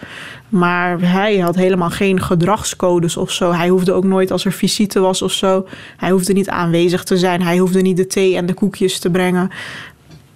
Maar 0.49 0.99
hij 1.01 1.37
had 1.37 1.55
helemaal 1.55 1.89
geen 1.89 2.21
gedragscodes 2.21 3.17
of 3.17 3.31
zo. 3.31 3.51
Hij 3.53 3.67
hoefde 3.69 3.91
ook 3.93 4.03
nooit 4.03 4.31
als 4.31 4.45
er 4.45 4.51
visite 4.51 4.99
was 4.99 5.21
of 5.21 5.31
zo. 5.31 5.67
Hij 5.97 6.09
hoefde 6.11 6.33
niet 6.33 6.49
aanwezig 6.49 7.03
te 7.03 7.17
zijn. 7.17 7.41
Hij 7.41 7.57
hoefde 7.57 7.81
niet 7.81 7.97
de 7.97 8.07
thee 8.07 8.35
en 8.35 8.45
de 8.45 8.53
koekjes 8.53 8.99
te 8.99 9.09
brengen. 9.09 9.49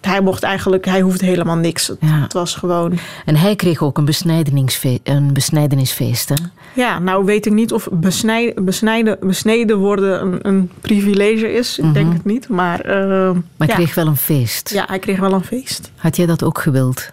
Hij 0.02 0.22
mocht 0.22 0.44
eigenlijk, 0.44 0.86
hij 0.86 1.02
hoefde 1.02 1.26
helemaal 1.26 1.56
niks. 1.56 1.88
Het, 1.88 1.98
Ja. 2.00 2.28
was 2.30 2.56
gewoon. 2.56 3.00
En 3.26 3.36
hij 3.36 3.56
kreeg 3.56 3.82
ook 3.82 3.98
een, 3.98 4.06
besnijdenisfe- 4.06 5.00
een 5.04 5.34
besnijdenisfeest. 5.34 6.30
Hè? 6.30 6.36
Ja, 6.74 7.00
nou 7.00 7.26
weet 7.26 7.46
ik 7.46 7.54
niet 7.54 7.74
of 7.74 7.88
besnijden, 7.92 8.66
besnijden, 8.66 9.18
besneden 9.22 9.78
worden 9.78 10.22
een, 10.22 10.40
een 10.42 10.70
privilege 10.82 11.54
is. 11.54 11.78
Ik 11.80 11.94
denk 11.94 12.14
het 12.14 12.26
niet. 12.26 12.48
Maar, 12.48 12.80
eh, 12.80 13.32
Maar 13.32 13.42
hij 13.58 13.68
ja. 13.68 13.74
kreeg 13.74 13.96
wel 13.96 14.08
een 14.08 14.18
feest. 14.18 14.70
ja, 14.70 14.84
hij 14.88 15.00
kreeg 15.00 15.20
wel 15.20 15.34
een 15.34 15.44
feest. 15.44 15.92
Had 15.96 16.16
jij 16.16 16.26
dat 16.26 16.44
ook 16.44 16.60
gewild? 16.60 17.12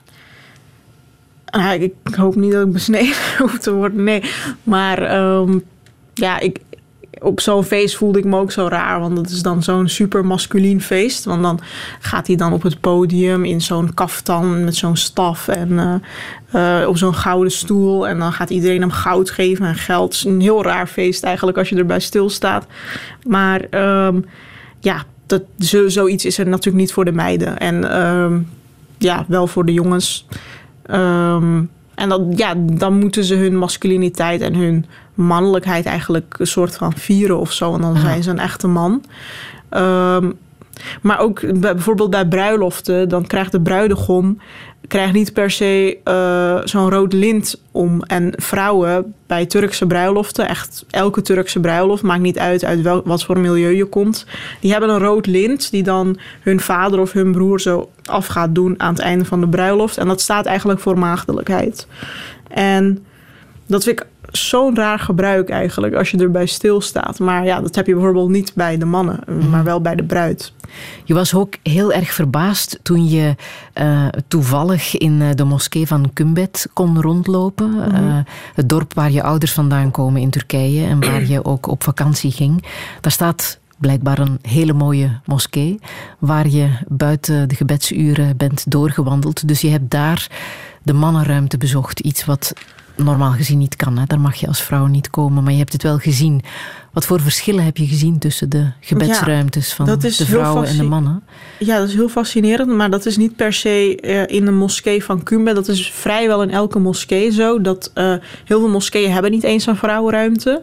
Ah, 1.44 1.72
ik, 1.72 1.92
ik 2.04 2.14
hoop 2.14 2.34
niet 2.34 2.52
dat 2.52 2.66
ik 2.66 2.72
besneden 2.72 3.14
hoef 3.38 3.58
te 3.58 3.72
worden, 3.72 4.04
nee. 4.04 4.22
Maar 4.62 5.02
ehm, 5.02 5.58
ja, 6.14 6.38
ik, 6.38 6.58
op 7.20 7.40
zo'n 7.40 7.64
feest 7.64 7.96
voelde 7.96 8.18
ik 8.18 8.24
me 8.24 8.38
ook 8.38 8.52
zo 8.52 8.66
raar. 8.68 9.00
Want 9.00 9.16
dat 9.16 9.30
is 9.30 9.42
dan 9.42 9.62
zo'n 9.62 9.88
super 9.88 10.24
masculien 10.26 10.80
feest. 10.80 11.24
Want 11.24 11.42
dan 11.42 11.61
gaat 12.00 12.26
hij 12.26 12.36
dan 12.36 12.52
op 12.52 12.62
het 12.62 12.80
podium 12.80 13.44
in 13.44 13.61
zo'n 13.61 13.94
kaftan 13.94 14.64
met 14.64 14.76
zo'n 14.76 14.96
staf 14.96 15.48
en 15.48 15.78
eh, 15.78 15.94
eh, 16.51 16.84
op 16.86 16.96
zo'n 16.96 17.14
gouden 17.14 17.53
stoel. 17.53 18.09
En 18.09 18.18
dan 18.18 18.32
gaat 18.32 18.51
iedereen 18.51 18.80
hem 18.80 18.90
goud 18.90 19.30
geven 19.30 19.66
en 19.66 19.74
geld. 19.74 20.05
Het 20.05 20.14
is 20.14 20.24
een 20.24 20.40
heel 20.40 20.62
raar 20.62 20.86
feest 20.86 21.24
eigenlijk 21.24 21.59
als 21.59 21.68
je 21.68 21.76
erbij 21.76 22.01
stilstaat. 22.01 22.66
Maar 23.26 23.61
ehm, 23.70 24.20
ja, 24.80 25.05
dat, 25.26 25.42
zo, 25.59 25.88
zoiets 25.88 26.24
is 26.24 26.38
er 26.38 26.46
natuurlijk 26.48 26.76
niet 26.76 26.92
voor 26.92 27.05
de 27.05 27.12
meiden. 27.12 27.59
En 27.59 27.92
ehm, 27.92 28.38
ja, 28.98 29.24
wel 29.28 29.46
voor 29.46 29.64
de 29.66 29.72
jongens. 29.72 30.26
Ehm, 30.82 31.62
en 31.94 32.09
dat, 32.09 32.22
ja, 32.36 32.55
dan 32.57 32.98
moeten 32.98 33.24
ze 33.24 33.34
hun 33.34 33.57
masculiniteit 33.57 34.40
en 34.40 34.55
hun 34.55 34.86
mannelijkheid 35.14 35.86
eigenlijk 35.86 36.34
een 36.38 36.46
soort 36.46 36.76
van 36.76 36.92
vieren 36.92 37.38
of 37.38 37.53
zo. 37.53 37.74
En 37.74 37.80
dan 37.80 37.96
zijn 37.96 38.22
ze 38.22 38.30
een 38.30 38.38
echte 38.38 38.66
man. 38.66 39.05
Maar 41.03 41.18
ook 41.18 41.40
bij- 41.40 41.74
bijvoorbeeld 41.74 42.11
bij 42.11 42.26
bruiloften, 42.26 43.09
dan 43.09 43.26
krijgt 43.26 43.53
de 43.53 43.61
bruidegom 43.61 44.38
krijgt 44.91 45.12
niet 45.12 45.32
per 45.32 45.51
se 45.51 45.99
eh, 46.05 46.61
zo'n 46.64 46.91
rood 46.91 47.12
lint 47.12 47.62
om. 47.70 48.03
En 48.03 48.32
vrouwen 48.36 49.14
bij 49.26 49.47
Turkse 49.47 49.86
bruiloften, 49.86 50.49
echt 50.49 50.84
elke 50.91 51.22
Turkse 51.22 51.61
bruiloft, 51.61 52.03
maakt 52.03 52.20
niet 52.20 52.38
uit 52.38 52.64
uit 52.64 52.82
wat 53.05 53.24
voor 53.24 53.38
milieu 53.38 53.76
je 53.76 53.84
komt. 53.84 54.26
Die 54.61 54.70
hebben 54.70 54.91
een 54.91 54.99
rood 54.99 55.26
lint 55.26 55.70
die 55.70 55.82
dan 55.82 56.18
hun 56.41 56.61
vader 56.61 57.01
of 57.01 57.12
hun 57.12 57.32
broer 57.32 57.61
zo 57.61 57.91
af 58.05 58.26
gaat 58.26 58.55
doen 58.55 58.74
aan 58.80 58.93
het 58.93 59.03
einde 59.03 59.24
van 59.24 59.41
de 59.41 59.49
bruiloft. 59.49 59.99
En 59.99 60.09
dat 60.09 60.20
staat 60.20 60.47
eigenlijk 60.47 60.80
voor 60.80 60.99
maagdelijkheid. 60.99 61.86
En 62.49 63.05
dat 63.66 63.84
vind 63.84 64.01
ik 64.01 64.07
zo'n 64.30 64.76
raar 64.76 64.98
gebruik 64.98 65.48
eigenlijk 65.48 65.94
als 65.94 66.10
je 66.10 66.18
erbij 66.18 66.46
stilstaat. 66.46 67.18
Maar 67.18 67.44
ja, 67.44 67.60
dat 67.60 67.74
heb 67.74 67.86
je 67.86 67.94
bijvoorbeeld 67.94 68.28
niet 68.28 68.52
bij 68.54 68.78
de 68.78 68.84
mannen, 68.84 69.18
maar 69.50 69.64
wel 69.64 69.80
bij 69.80 69.94
de 69.94 70.04
bruid. 70.04 70.52
Je 71.04 71.14
was 71.14 71.34
ook 71.34 71.54
heel 71.62 71.92
erg 71.92 72.12
verbaasd 72.12 72.78
toen 72.82 73.08
je 73.08 73.34
eh, 73.72 74.06
toevallig 74.28 74.96
in 74.96 75.22
eh, 75.22 75.28
de 75.34 75.44
moskee 75.44 75.86
van 75.86 76.10
Kumbet 76.12 76.68
kon 76.72 77.00
rondlopen. 77.00 77.92
Eh, 77.92 78.18
het 78.54 78.68
dorp 78.68 78.94
waar 78.94 79.10
je 79.10 79.22
ouders 79.22 79.52
vandaan 79.52 79.90
komen 79.90 80.20
in 80.20 80.30
Turkije 80.30 80.86
en 80.86 81.00
waar 81.00 81.26
je 81.26 81.44
ook 81.44 81.66
op 81.66 81.82
vakantie 81.82 82.30
ging. 82.30 82.64
Daar 83.00 83.12
staat 83.12 83.58
blijkbaar 83.78 84.18
een 84.18 84.38
hele 84.42 84.72
mooie 84.72 85.20
moskee 85.24 85.78
waar 86.18 86.48
je 86.48 86.68
buiten 86.88 87.48
de 87.48 87.54
gebedsuren 87.54 88.36
bent 88.36 88.70
doorgewandeld. 88.70 89.48
Dus 89.48 89.60
je 89.60 89.68
hebt 89.68 89.90
daar 89.90 90.30
de 90.82 90.92
mannenruimte 90.92 91.58
bezocht. 91.58 92.00
Iets 92.00 92.24
wat 92.24 92.52
normaal 93.05 93.32
gezien 93.32 93.59
niet 93.59 93.76
kan. 93.76 93.98
Hè. 93.98 94.05
Daar 94.07 94.20
mag 94.20 94.34
je 94.34 94.46
als 94.46 94.62
vrouw 94.62 94.86
niet 94.86 95.11
komen, 95.11 95.42
maar 95.42 95.53
je 95.53 95.59
hebt 95.59 95.72
het 95.72 95.82
wel 95.82 95.98
gezien. 95.98 96.42
Wat 96.92 97.07
voor 97.07 97.20
verschillen 97.20 97.64
heb 97.64 97.76
je 97.76 97.86
gezien 97.86 98.18
tussen 98.18 98.48
de 98.48 98.70
gebedsruimtes 98.80 99.72
van 99.72 99.98
de 99.98 100.11
vrouwen 100.11 100.66
en 100.66 100.76
de 100.76 100.82
mannen? 100.82 101.22
Ja, 101.59 101.78
dat 101.78 101.88
is 101.88 101.94
heel 101.94 102.09
fascinerend, 102.09 102.70
maar 102.70 102.90
dat 102.90 103.07
is 103.07 103.16
niet 103.16 103.36
per 103.36 103.53
se 103.53 103.96
eh, 104.01 104.36
in 104.36 104.44
de 104.44 104.51
moskee 104.51 105.05
van 105.05 105.22
Kumbet. 105.22 105.55
Dat 105.55 105.68
is 105.68 105.90
vrijwel 105.90 106.42
in 106.42 106.51
elke 106.51 106.78
moskee 106.78 107.30
zo. 107.30 107.61
Dat 107.61 107.90
eh, 107.94 108.14
heel 108.44 108.61
veel 108.61 108.68
moskeeën 108.68 109.12
hebben 109.12 109.30
niet 109.30 109.44
eens 109.44 109.66
een 109.66 109.76
vrouwenruimte. 109.76 110.62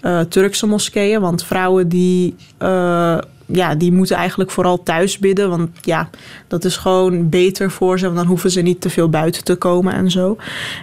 Eh, 0.00 0.20
Turkse 0.20 0.66
moskeeën, 0.66 1.20
want 1.20 1.44
vrouwen 1.44 1.88
die, 1.88 2.34
ja, 3.52 3.74
die 3.74 3.92
moeten 3.92 4.16
eigenlijk 4.16 4.50
vooral 4.50 4.82
thuis 4.82 5.18
bidden. 5.18 5.48
Want 5.48 5.70
ja, 5.80 6.10
dat 6.48 6.64
is 6.64 6.76
gewoon 6.76 7.28
beter 7.28 7.70
voor 7.70 7.98
ze, 7.98 8.04
want 8.04 8.16
dan 8.16 8.26
hoeven 8.26 8.50
ze 8.50 8.60
niet 8.60 8.80
te 8.80 8.90
veel 8.90 9.08
buiten 9.08 9.44
te 9.44 9.54
komen 9.54 9.92
en 9.92 10.10
zo. 10.10 10.36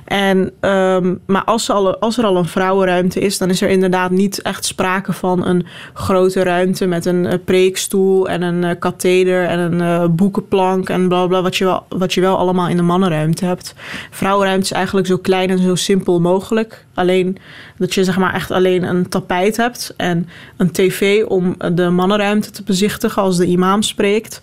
En, 0.05 0.51
ehm, 0.59 1.15
maar 1.25 1.43
als, 1.43 1.69
als 1.99 2.17
er 2.17 2.23
al 2.23 2.37
een 2.37 2.45
vrouwenruimte 2.45 3.19
is, 3.19 3.37
dan 3.37 3.49
is 3.49 3.61
er 3.61 3.69
inderdaad 3.69 4.11
niet 4.11 4.41
echt 4.41 4.65
sprake 4.65 5.13
van 5.13 5.45
een 5.45 5.65
grote 5.93 6.43
ruimte 6.43 6.85
met 6.85 7.05
een 7.05 7.25
eh, 7.25 7.37
preekstoel 7.45 8.29
en 8.29 8.41
een 8.41 8.63
eh, 8.63 8.75
katheder 8.79 9.45
en 9.45 9.59
een 9.59 9.81
eh, 9.81 10.07
boekenplank 10.09 10.89
en 10.89 11.07
bla 11.07 11.27
bla, 11.27 11.41
wat 11.41 11.57
je, 11.57 11.65
wel, 11.65 11.85
wat 11.89 12.13
je 12.13 12.21
wel 12.21 12.37
allemaal 12.37 12.67
in 12.67 12.77
de 12.77 12.83
mannenruimte 12.83 13.45
hebt. 13.45 13.73
Vrouwenruimte 14.11 14.65
is 14.65 14.71
eigenlijk 14.71 15.07
zo 15.07 15.17
klein 15.17 15.49
en 15.49 15.59
zo 15.59 15.75
simpel 15.75 16.19
mogelijk. 16.19 16.85
Alleen 16.93 17.37
dat 17.77 17.93
je 17.93 18.03
zeg 18.03 18.17
maar 18.17 18.33
echt 18.33 18.51
alleen 18.51 18.83
een 18.83 19.09
tapijt 19.09 19.57
hebt 19.57 19.93
en 19.97 20.29
een 20.57 20.71
tv 20.71 21.25
om 21.25 21.55
de 21.73 21.89
mannenruimte 21.89 22.51
te 22.51 22.58
bezichtigen 22.63 23.21
als 23.21 23.37
de 23.37 23.45
imam 23.45 23.81
spreekt. 23.81 24.41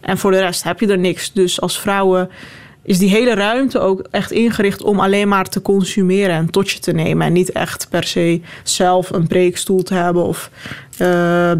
En 0.00 0.18
voor 0.18 0.30
de 0.30 0.40
rest 0.40 0.62
heb 0.62 0.80
je 0.80 0.86
er 0.86 0.98
niks. 0.98 1.32
Dus 1.32 1.60
als 1.60 1.80
vrouwen 1.80 2.30
is 2.82 2.98
die 2.98 3.10
hele 3.10 3.34
ruimte 3.34 3.78
ook 3.78 4.06
echt 4.10 4.30
ingericht 4.30 4.82
om 4.82 5.00
alleen 5.00 5.28
maar 5.28 5.48
te 5.48 5.62
consumeren 5.62 6.34
en 6.34 6.50
tot 6.50 6.70
je 6.70 6.78
te 6.78 6.92
nemen. 6.92 7.26
En 7.26 7.32
niet 7.32 7.52
echt 7.52 7.86
per 7.90 8.04
se 8.04 8.40
zelf 8.62 9.10
een 9.10 9.26
preekstoel 9.26 9.82
te 9.82 9.94
hebben 9.94 10.24
of 10.24 10.50
eh, 10.98 11.52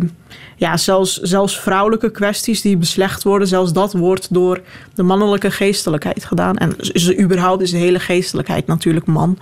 ja, 0.59 0.77
zelfs, 0.77 1.21
zelfs 1.21 1.61
vrouwelijke 1.61 2.11
kwesties 2.11 2.61
die 2.61 2.77
beslecht 2.77 3.23
worden, 3.23 3.49
zelfs 3.49 3.73
dat 3.73 3.93
wordt 3.93 4.35
door 4.35 4.61
de 4.95 5.03
mannelijke 5.03 5.51
geestelijkheid 5.51 6.25
gedaan. 6.25 6.57
En 6.57 6.77
is 6.79 7.07
er 7.07 7.21
überhaupt 7.21 7.63
is 7.63 7.71
de 7.71 7.77
hele 7.77 7.99
geestelijkheid 7.99 8.67
natuurlijk 8.67 9.07
man. 9.07 9.39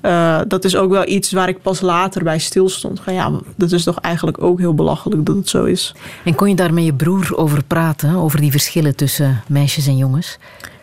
Eh, 0.00 0.40
dat 0.48 0.64
is 0.64 0.76
ook 0.76 0.90
wel 0.90 1.08
iets 1.08 1.32
waar 1.32 1.48
ik 1.48 1.62
pas 1.62 1.80
later 1.80 2.24
bij 2.24 2.38
stilstond. 2.38 3.00
Van 3.00 3.14
ja, 3.14 3.32
dat 3.56 3.72
is 3.72 3.84
toch 3.84 3.98
eigenlijk 4.00 4.42
ook 4.42 4.58
heel 4.58 4.74
belachelijk 4.74 5.26
dat 5.26 5.36
het 5.36 5.48
zo 5.48 5.64
is. 5.64 5.94
En 6.24 6.34
kon 6.34 6.48
je 6.48 6.54
daar 6.54 6.74
met 6.74 6.84
je 6.84 6.94
broer 6.94 7.36
over 7.36 7.64
praten, 7.64 8.14
over 8.14 8.40
die 8.40 8.50
verschillen 8.50 8.96
tussen 8.96 9.42
meisjes 9.46 9.86
en 9.86 9.96
jongens? 9.96 10.38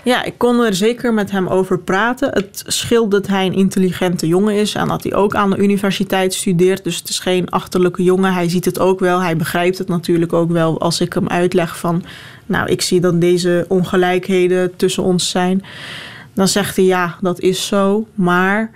Ja, 0.07 0.23
ik 0.23 0.33
kon 0.37 0.59
er 0.59 0.75
zeker 0.75 1.13
met 1.13 1.31
hem 1.31 1.47
over 1.47 1.79
praten. 1.79 2.29
Het 2.33 2.63
scheelt 2.67 3.11
dat 3.11 3.27
hij 3.27 3.45
een 3.45 3.53
intelligente 3.53 4.27
jongen 4.27 4.55
is 4.55 4.73
en 4.73 4.87
dat 4.87 5.03
hij 5.03 5.13
ook 5.13 5.35
aan 5.35 5.49
de 5.49 5.57
universiteit 5.57 6.33
studeert. 6.33 6.83
Dus 6.83 6.97
het 6.97 7.09
is 7.09 7.19
geen 7.19 7.49
achterlijke 7.49 8.03
jongen. 8.03 8.33
Hij 8.33 8.49
ziet 8.49 8.65
het 8.65 8.79
ook 8.79 8.99
wel. 8.99 9.21
Hij 9.21 9.37
begrijpt 9.37 9.77
het 9.77 9.87
natuurlijk 9.87 10.33
ook 10.33 10.51
wel 10.51 10.79
als 10.79 11.01
ik 11.01 11.13
hem 11.13 11.27
uitleg 11.27 11.77
van... 11.77 12.03
nou, 12.45 12.69
ik 12.69 12.81
zie 12.81 12.99
dat 12.99 13.21
deze 13.21 13.65
ongelijkheden 13.67 14.75
tussen 14.75 15.03
ons 15.03 15.29
zijn. 15.29 15.63
Dan 16.33 16.47
zegt 16.47 16.75
hij 16.75 16.85
ja, 16.85 17.17
dat 17.21 17.39
is 17.39 17.67
zo, 17.67 18.07
maar 18.15 18.71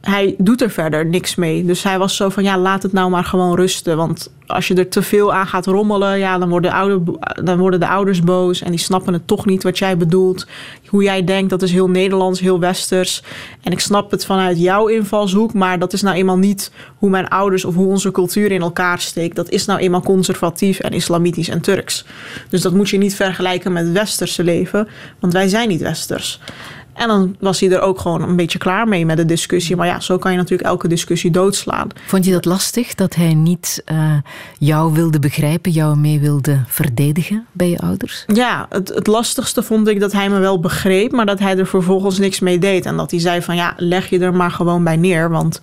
hij 0.00 0.34
doet 0.38 0.62
er 0.62 0.70
verder 0.70 1.06
niks 1.06 1.34
mee. 1.34 1.64
Dus 1.64 1.82
hij 1.82 1.98
was 1.98 2.16
zo 2.16 2.28
van, 2.28 2.42
ja, 2.42 2.58
laat 2.58 2.82
het 2.82 2.92
nou 2.92 3.10
maar 3.10 3.24
gewoon 3.24 3.56
rusten. 3.56 3.96
Want 3.96 4.30
als 4.46 4.68
je 4.68 4.74
er 4.74 4.88
te 4.88 5.02
veel 5.02 5.34
aan 5.34 5.46
gaat 5.46 5.66
rommelen, 5.66 6.18
ja, 6.18 6.38
dan 6.38 6.48
worden, 6.48 6.72
ouder, 6.72 7.00
dan 7.44 7.58
worden 7.58 7.80
de 7.80 7.88
ouders 7.88 8.22
boos. 8.22 8.62
En 8.62 8.70
die 8.70 8.80
snappen 8.80 9.12
het 9.12 9.26
toch 9.26 9.46
niet 9.46 9.62
wat 9.62 9.78
jij 9.78 9.96
bedoelt. 9.96 10.46
Hoe 10.86 11.02
jij 11.02 11.24
denkt, 11.24 11.50
dat 11.50 11.62
is 11.62 11.72
heel 11.72 11.88
Nederlands, 11.88 12.40
heel 12.40 12.60
Westers. 12.60 13.22
En 13.62 13.72
ik 13.72 13.80
snap 13.80 14.10
het 14.10 14.24
vanuit 14.24 14.58
jouw 14.58 14.86
invalshoek. 14.86 15.54
Maar 15.54 15.78
dat 15.78 15.92
is 15.92 16.02
nou 16.02 16.16
eenmaal 16.16 16.38
niet 16.38 16.72
hoe 16.96 17.10
mijn 17.10 17.28
ouders 17.28 17.64
of 17.64 17.74
hoe 17.74 17.86
onze 17.86 18.10
cultuur 18.10 18.52
in 18.52 18.62
elkaar 18.62 19.00
steekt. 19.00 19.36
Dat 19.36 19.50
is 19.50 19.64
nou 19.64 19.80
eenmaal 19.80 20.02
conservatief 20.02 20.78
en 20.78 20.92
islamitisch 20.92 21.48
en 21.48 21.60
Turks. 21.60 22.04
Dus 22.48 22.62
dat 22.62 22.74
moet 22.74 22.88
je 22.88 22.98
niet 22.98 23.14
vergelijken 23.14 23.72
met 23.72 23.92
Westerse 23.92 24.44
leven. 24.44 24.88
Want 25.20 25.32
wij 25.32 25.48
zijn 25.48 25.68
niet 25.68 25.80
Westers. 25.80 26.40
En 26.98 27.08
dan 27.08 27.36
was 27.40 27.60
hij 27.60 27.70
er 27.70 27.80
ook 27.80 27.98
gewoon 27.98 28.22
een 28.22 28.36
beetje 28.36 28.58
klaar 28.58 28.88
mee 28.88 29.06
met 29.06 29.16
de 29.16 29.24
discussie. 29.24 29.76
Maar 29.76 29.86
ja, 29.86 30.00
zo 30.00 30.18
kan 30.18 30.30
je 30.30 30.36
natuurlijk 30.36 30.68
elke 30.68 30.88
discussie 30.88 31.30
doodslaan. 31.30 31.88
Vond 32.06 32.24
je 32.24 32.32
dat 32.32 32.44
lastig 32.44 32.94
dat 32.94 33.14
hij 33.14 33.34
niet 33.34 33.82
eh, 33.84 34.16
jou 34.58 34.92
wilde 34.92 35.18
begrijpen, 35.18 35.72
jou 35.72 35.96
mee 35.96 36.20
wilde 36.20 36.62
verdedigen 36.66 37.46
bij 37.52 37.70
je 37.70 37.78
ouders? 37.78 38.24
Ja, 38.26 38.66
het, 38.68 38.88
het 38.88 39.06
lastigste 39.06 39.62
vond 39.62 39.88
ik 39.88 40.00
dat 40.00 40.12
hij 40.12 40.30
me 40.30 40.38
wel 40.38 40.60
begreep, 40.60 41.12
maar 41.12 41.26
dat 41.26 41.38
hij 41.38 41.58
er 41.58 41.66
vervolgens 41.66 42.18
niks 42.18 42.40
mee 42.40 42.58
deed. 42.58 42.86
En 42.86 42.96
dat 42.96 43.10
hij 43.10 43.20
zei 43.20 43.42
van 43.42 43.56
ja, 43.56 43.74
leg 43.76 44.10
je 44.10 44.18
er 44.18 44.34
maar 44.34 44.50
gewoon 44.50 44.84
bij 44.84 44.96
neer. 44.96 45.30
Want 45.30 45.60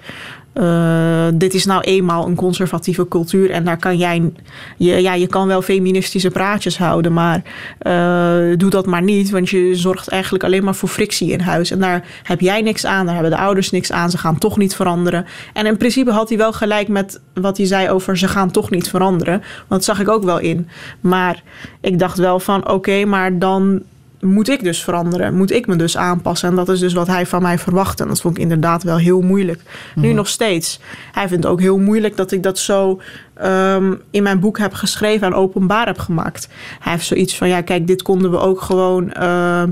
eh, 0.56 1.28
dit 1.34 1.54
is 1.54 1.66
nou 1.66 1.82
eenmaal 1.82 2.28
een 2.28 2.36
conservatieve 2.36 3.08
cultuur 3.08 3.52
en 3.52 3.64
daar 3.64 3.78
kan 3.78 3.98
jij, 3.98 4.32
je, 4.78 5.02
ja, 5.02 5.14
je 5.14 5.28
kan 5.28 5.48
wel 5.48 5.62
feministische 5.62 6.30
praatjes 6.30 6.78
houden, 6.78 7.14
maar 7.14 7.42
eh, 7.78 8.58
doe 8.58 8.70
dat 8.70 8.86
maar 8.86 9.02
niet, 9.02 9.30
want 9.30 9.50
je 9.50 9.76
zorgt 9.76 10.08
eigenlijk 10.08 10.44
alleen 10.44 10.64
maar 10.64 10.76
voor 10.76 10.90
frictie 10.90 11.32
in 11.32 11.40
huis. 11.40 11.72
En 11.72 11.80
daar 11.80 12.06
heb 12.24 12.40
jij 12.40 12.62
niks 12.62 12.86
aan, 12.86 13.06
daar 13.06 13.14
hebben 13.14 13.32
de 13.32 13.38
ouders 13.38 13.72
niks 13.72 13.92
aan, 13.92 14.10
ze 14.10 14.18
gaan 14.18 14.38
toch 14.38 14.58
niet 14.58 14.76
veranderen. 14.76 15.26
En 15.54 15.66
in 15.66 15.78
principe 15.78 16.12
had 16.12 16.30
hij 16.30 16.38
wel 16.38 16.54
gelijk 16.54 16.88
met 16.88 17.22
wat 17.34 17.58
hij 17.58 17.66
zei 17.66 17.90
over 17.90 18.18
ze 18.18 18.28
gaan 18.28 18.52
toch 18.52 18.70
niet 18.70 18.90
veranderen, 18.90 19.40
want 19.40 19.68
dat 19.68 19.84
zag 19.84 20.00
ik 20.00 20.10
ook 20.10 20.24
wel 20.24 20.40
in. 20.40 20.68
Maar 21.00 21.44
ik 21.82 22.00
dacht 22.00 22.18
wel 22.18 22.40
van 22.40 22.70
oké, 22.70 23.06
maar 23.06 23.40
dan 23.40 23.84
moet 24.28 24.50
ik 24.50 24.64
dus 24.64 24.84
veranderen. 24.84 25.36
Moet 25.36 25.52
ik 25.52 25.68
me 25.68 25.76
dus 25.76 25.98
aanpassen. 25.98 26.50
En 26.50 26.56
dat 26.56 26.70
is 26.70 26.80
dus 26.80 26.94
wat 26.94 27.08
hij 27.08 27.26
van 27.26 27.42
mij 27.42 27.58
verwacht. 27.58 28.00
En 28.02 28.08
dat 28.08 28.22
vond 28.22 28.36
ik 28.38 28.42
inderdaad 28.44 28.84
wel 28.84 28.98
heel 28.98 29.22
moeilijk. 29.22 29.62
Nu 29.96 30.14
nog 30.14 30.28
steeds. 30.28 30.80
Hij 31.12 31.28
vindt 31.28 31.44
het 31.44 31.54
ook 31.54 31.60
heel 31.62 31.78
moeilijk 31.78 32.18
dat 32.18 32.32
ik 32.32 32.44
dat 32.44 32.58
zo 32.60 33.02
ehm, 33.34 33.94
in 34.12 34.24
mijn 34.24 34.40
boek 34.40 34.58
heb 34.58 34.74
geschreven 34.74 35.28
en 35.28 35.34
openbaar 35.34 35.86
heb 35.86 35.98
gemaakt. 36.00 36.48
Hij 36.80 36.92
heeft 36.92 37.06
zoiets 37.06 37.38
van, 37.38 37.48
ja 37.48 37.62
kijk, 37.62 37.88
dit 37.88 38.02
konden 38.02 38.32
we 38.32 38.38
ook 38.40 38.62
gewoon... 38.62 39.12
ehm, 39.12 39.70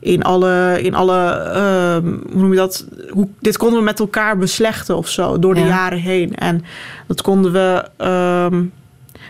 in 0.00 0.22
alle, 0.22 0.78
in 0.82 0.94
alle 0.94 1.28
ehm, 1.30 2.06
hoe 2.32 2.40
noem 2.40 2.50
je 2.50 2.56
dat? 2.56 2.86
Hoe, 3.10 3.28
dit 3.40 3.56
konden 3.56 3.78
we 3.78 3.84
met 3.84 4.00
elkaar 4.00 4.38
beslechten 4.38 4.96
of 4.96 5.08
zo 5.08 5.38
door 5.38 5.54
de 5.54 5.60
Ja. 5.60 5.66
jaren 5.66 5.98
heen. 5.98 6.34
En 6.34 6.64
dat 7.06 7.22
konden 7.22 7.52
we. 7.52 7.84
ehm, 7.96 8.62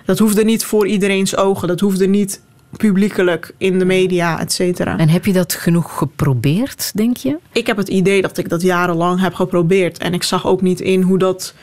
dat 0.05 0.19
hoefde 0.19 0.45
niet 0.45 0.65
voor 0.65 0.87
iedereen's 0.87 1.37
ogen. 1.37 1.69
Dat 1.69 1.81
hoefde 1.81 2.07
niet 2.07 2.41
publiekelijk 2.77 3.55
in 3.59 3.79
de 3.79 3.85
media, 3.85 4.41
et 4.41 4.53
cetera. 4.53 4.99
En 4.99 5.09
heb 5.09 5.25
je 5.25 5.33
dat 5.33 5.53
genoeg 5.53 5.99
geprobeerd, 5.99 6.93
denk 6.95 7.17
je? 7.17 7.37
Ik 7.53 7.67
heb 7.67 7.77
het 7.77 7.89
idee 7.89 8.23
dat 8.23 8.39
ik 8.39 8.49
dat 8.49 8.63
jarenlang 8.63 9.21
heb 9.21 9.35
geprobeerd. 9.35 9.99
En 9.99 10.15
ik 10.15 10.23
zag 10.23 10.47
ook 10.47 10.63
niet 10.63 10.81
in 10.81 11.03
hoe 11.03 11.19
dat, 11.19 11.55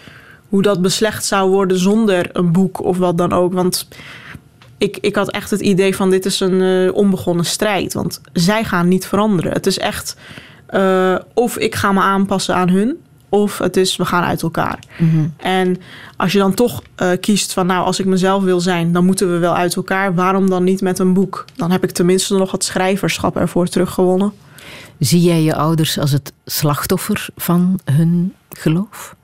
hoe 0.50 0.62
dat 0.62 0.82
beslecht 0.82 1.26
zou 1.26 1.50
worden 1.50 1.78
zonder 1.78 2.30
een 2.34 2.52
boek 2.52 2.84
of 2.84 2.98
wat 2.98 3.18
dan 3.18 3.34
ook. 3.34 3.54
Want 3.54 3.88
ik, 4.78 4.98
ik 5.02 5.16
had 5.16 5.32
echt 5.32 5.50
het 5.50 5.62
idee 5.62 5.96
van 5.96 6.10
dit 6.10 6.26
is 6.26 6.40
een 6.40 6.62
eh, 6.62 6.96
onbegonnen 6.96 7.46
strijd. 7.46 7.94
Want 7.94 8.22
zij 8.34 8.64
gaan 8.64 8.88
niet 8.88 9.06
veranderen. 9.06 9.52
Het 9.52 9.66
is 9.66 9.80
echt 9.80 10.16
eh, 10.66 11.16
of 11.34 11.58
ik 11.58 11.76
ga 11.76 11.92
me 11.92 12.02
aanpassen 12.02 12.56
aan 12.56 12.70
hun... 12.70 12.98
of 13.34 13.58
het 13.58 13.78
is 13.78 13.96
we 13.96 14.06
gaan 14.06 14.24
uit 14.24 14.42
elkaar. 14.42 14.80
En 15.38 15.78
als 16.18 16.32
je 16.32 16.38
dan 16.38 16.54
toch 16.54 16.82
eh, 16.96 17.10
kiest 17.20 17.54
van 17.54 17.66
nou, 17.66 17.86
als 17.86 18.00
ik 18.00 18.06
mezelf 18.06 18.44
wil 18.44 18.60
zijn... 18.60 18.92
dan 18.92 19.06
moeten 19.06 19.32
we 19.32 19.38
wel 19.38 19.56
uit 19.56 19.76
elkaar. 19.76 20.16
Waarom 20.16 20.50
dan 20.50 20.64
niet 20.64 20.82
met 20.82 21.00
een 21.00 21.14
boek? 21.14 21.46
Dan 21.56 21.72
heb 21.72 21.84
ik 21.84 21.92
tenminste 21.92 22.38
nog 22.38 22.52
het 22.52 22.64
schrijverschap 22.64 23.38
ervoor 23.38 23.68
teruggewonnen. 23.68 24.34
Zie 25.00 25.22
jij 25.22 25.42
je 25.42 25.56
ouders 25.56 26.00
als 26.00 26.12
het 26.12 26.34
slachtoffer 26.46 27.28
van 27.36 27.80
hun 27.86 28.34
geloof? 28.50 29.16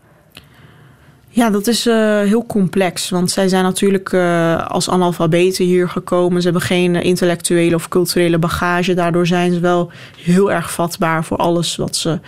Ja, 1.32 1.50
dat 1.50 1.68
is 1.68 1.86
eh, 1.86 2.22
heel 2.22 2.46
complex. 2.46 3.10
Want 3.10 3.32
zij 3.32 3.48
zijn 3.48 3.64
natuurlijk 3.64 4.12
uh, 4.12 4.68
als 4.68 4.90
analfabeten 4.90 5.66
hier 5.66 5.90
gekomen. 5.90 6.42
Ze 6.42 6.48
hebben 6.48 6.68
geen 6.68 6.96
intellectuele 6.96 7.76
of 7.76 7.88
culturele 7.88 8.38
bagage. 8.38 8.94
Daardoor 8.94 9.28
zijn 9.28 9.54
ze 9.54 9.60
wel 9.60 9.92
heel 10.18 10.52
erg 10.52 10.72
vatbaar 10.72 11.24
voor 11.24 11.38
alles 11.38 11.76
wat 11.76 11.96
ze 11.96 12.20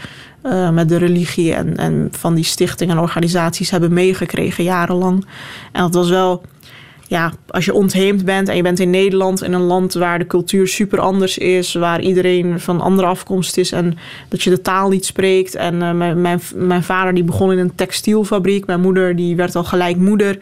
uh, 0.43 0.69
met 0.69 0.89
de 0.89 0.97
religie 0.97 1.53
en, 1.53 1.77
en 1.77 2.07
van 2.11 2.33
die 2.33 2.43
stichtingen 2.43 2.95
en 2.95 3.01
organisaties 3.01 3.69
hebben 3.69 3.93
meegekregen 3.93 4.63
jarenlang. 4.63 5.25
En 5.71 5.81
dat 5.81 5.93
was 5.93 6.09
wel 6.09 6.41
ja, 7.11 7.33
als 7.47 7.65
je 7.65 7.73
ontheemd 7.73 8.25
bent 8.25 8.49
en 8.49 8.55
je 8.55 8.61
bent 8.61 8.79
in 8.79 8.89
Nederland, 8.89 9.43
in 9.43 9.53
een 9.53 9.61
land 9.61 9.93
waar 9.93 10.19
de 10.19 10.27
cultuur 10.27 10.67
super 10.67 10.99
anders 10.99 11.37
is, 11.37 11.73
waar 11.73 12.01
iedereen 12.01 12.59
van 12.59 12.81
andere 12.81 13.07
afkomst 13.07 13.57
is 13.57 13.71
en 13.71 13.97
dat 14.29 14.43
je 14.43 14.49
de 14.49 14.61
taal 14.61 14.89
niet 14.89 15.05
spreekt. 15.05 15.55
En 15.55 15.73
uh, 15.73 15.91
mijn, 15.91 16.21
mijn, 16.21 16.41
mijn 16.55 16.83
vader 16.83 17.13
die 17.13 17.23
begon 17.23 17.51
in 17.51 17.57
een 17.57 17.75
textielfabriek, 17.75 18.65
mijn 18.65 18.81
moeder 18.81 19.15
die 19.15 19.35
werd 19.35 19.55
al 19.55 19.63
gelijk 19.63 19.97
moeder. 19.97 20.37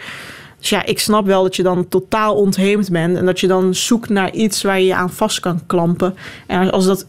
Dus 0.60 0.70
ja, 0.70 0.86
ik 0.86 1.00
snap 1.00 1.26
wel 1.26 1.44
dat 1.44 1.56
je 1.56 1.64
dan 1.64 1.88
totaal 1.88 2.36
ontheemd 2.36 2.92
bent 2.92 3.18
en 3.18 3.26
dat 3.26 3.40
je 3.40 3.48
dan 3.48 3.76
zoekt 3.76 4.10
naar 4.10 4.32
iets 4.32 4.62
waar 4.62 4.80
je 4.80 4.86
je 4.86 4.96
aan 4.96 5.12
vast 5.12 5.40
kan 5.40 5.62
klampen. 5.66 6.16
En 6.48 6.72
als 6.72 6.86
dat 6.86 7.06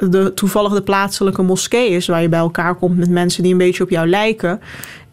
de, 0.00 0.32
toevallig 0.34 0.72
de 0.72 0.82
plaatselijke 0.82 1.42
moskee 1.42 1.88
is 1.90 2.06
waar 2.06 2.22
je 2.22 2.28
bij 2.28 2.38
elkaar 2.38 2.74
komt 2.74 2.96
met 2.96 3.10
mensen 3.10 3.42
die 3.42 3.52
een 3.52 3.58
beetje 3.58 3.82
op 3.82 3.90
jou 3.90 4.08
lijken, 4.08 4.60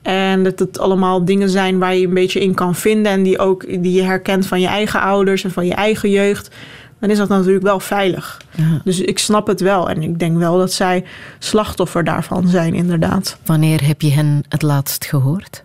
en 0.06 0.44
dat 0.44 0.60
het 0.60 0.80
allemaal 0.80 1.26
dingen 1.26 1.50
zijn 1.50 1.80
waar 1.80 1.96
je 1.96 2.08
een 2.08 2.14
beetje 2.14 2.40
in 2.40 2.54
kan 2.54 2.76
vinden. 2.76 3.12
En 3.12 3.24
die, 3.24 3.40
ook, 3.40 3.68
die 3.68 3.92
je 3.92 4.04
herkent 4.04 4.48
van 4.48 4.62
je 4.62 4.68
eigen 4.68 5.02
ouders 5.02 5.44
en 5.44 5.52
van 5.52 5.66
je 5.66 5.74
eigen 5.74 6.10
jeugd. 6.10 6.56
Dan 7.00 7.10
is 7.10 7.18
dat 7.18 7.30
natuurlijk 7.30 7.64
wel 7.64 7.80
veilig. 7.80 8.42
Ja. 8.56 8.82
Dus 8.84 9.00
ik 9.00 9.20
snap 9.20 9.48
het 9.48 9.62
wel. 9.62 9.90
En 9.90 10.02
ik 10.02 10.20
denk 10.20 10.38
wel 10.38 10.58
dat 10.58 10.74
zij 10.74 11.04
slachtoffer 11.40 12.04
daarvan 12.04 12.48
zijn, 12.48 12.74
inderdaad. 12.74 13.38
Wanneer 13.46 13.88
heb 13.88 14.02
je 14.02 14.12
hen 14.12 14.44
het 14.50 14.62
laatst 14.62 15.06
gehoord? 15.06 15.64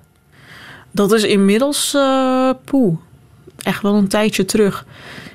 Dat 0.90 1.12
is 1.12 1.22
inmiddels 1.22 1.94
uh, 1.97 2.51
poeh. 2.64 2.97
Echt 3.62 3.82
wel 3.82 3.94
een 3.94 4.09
tijdje 4.09 4.44
terug. 4.44 4.86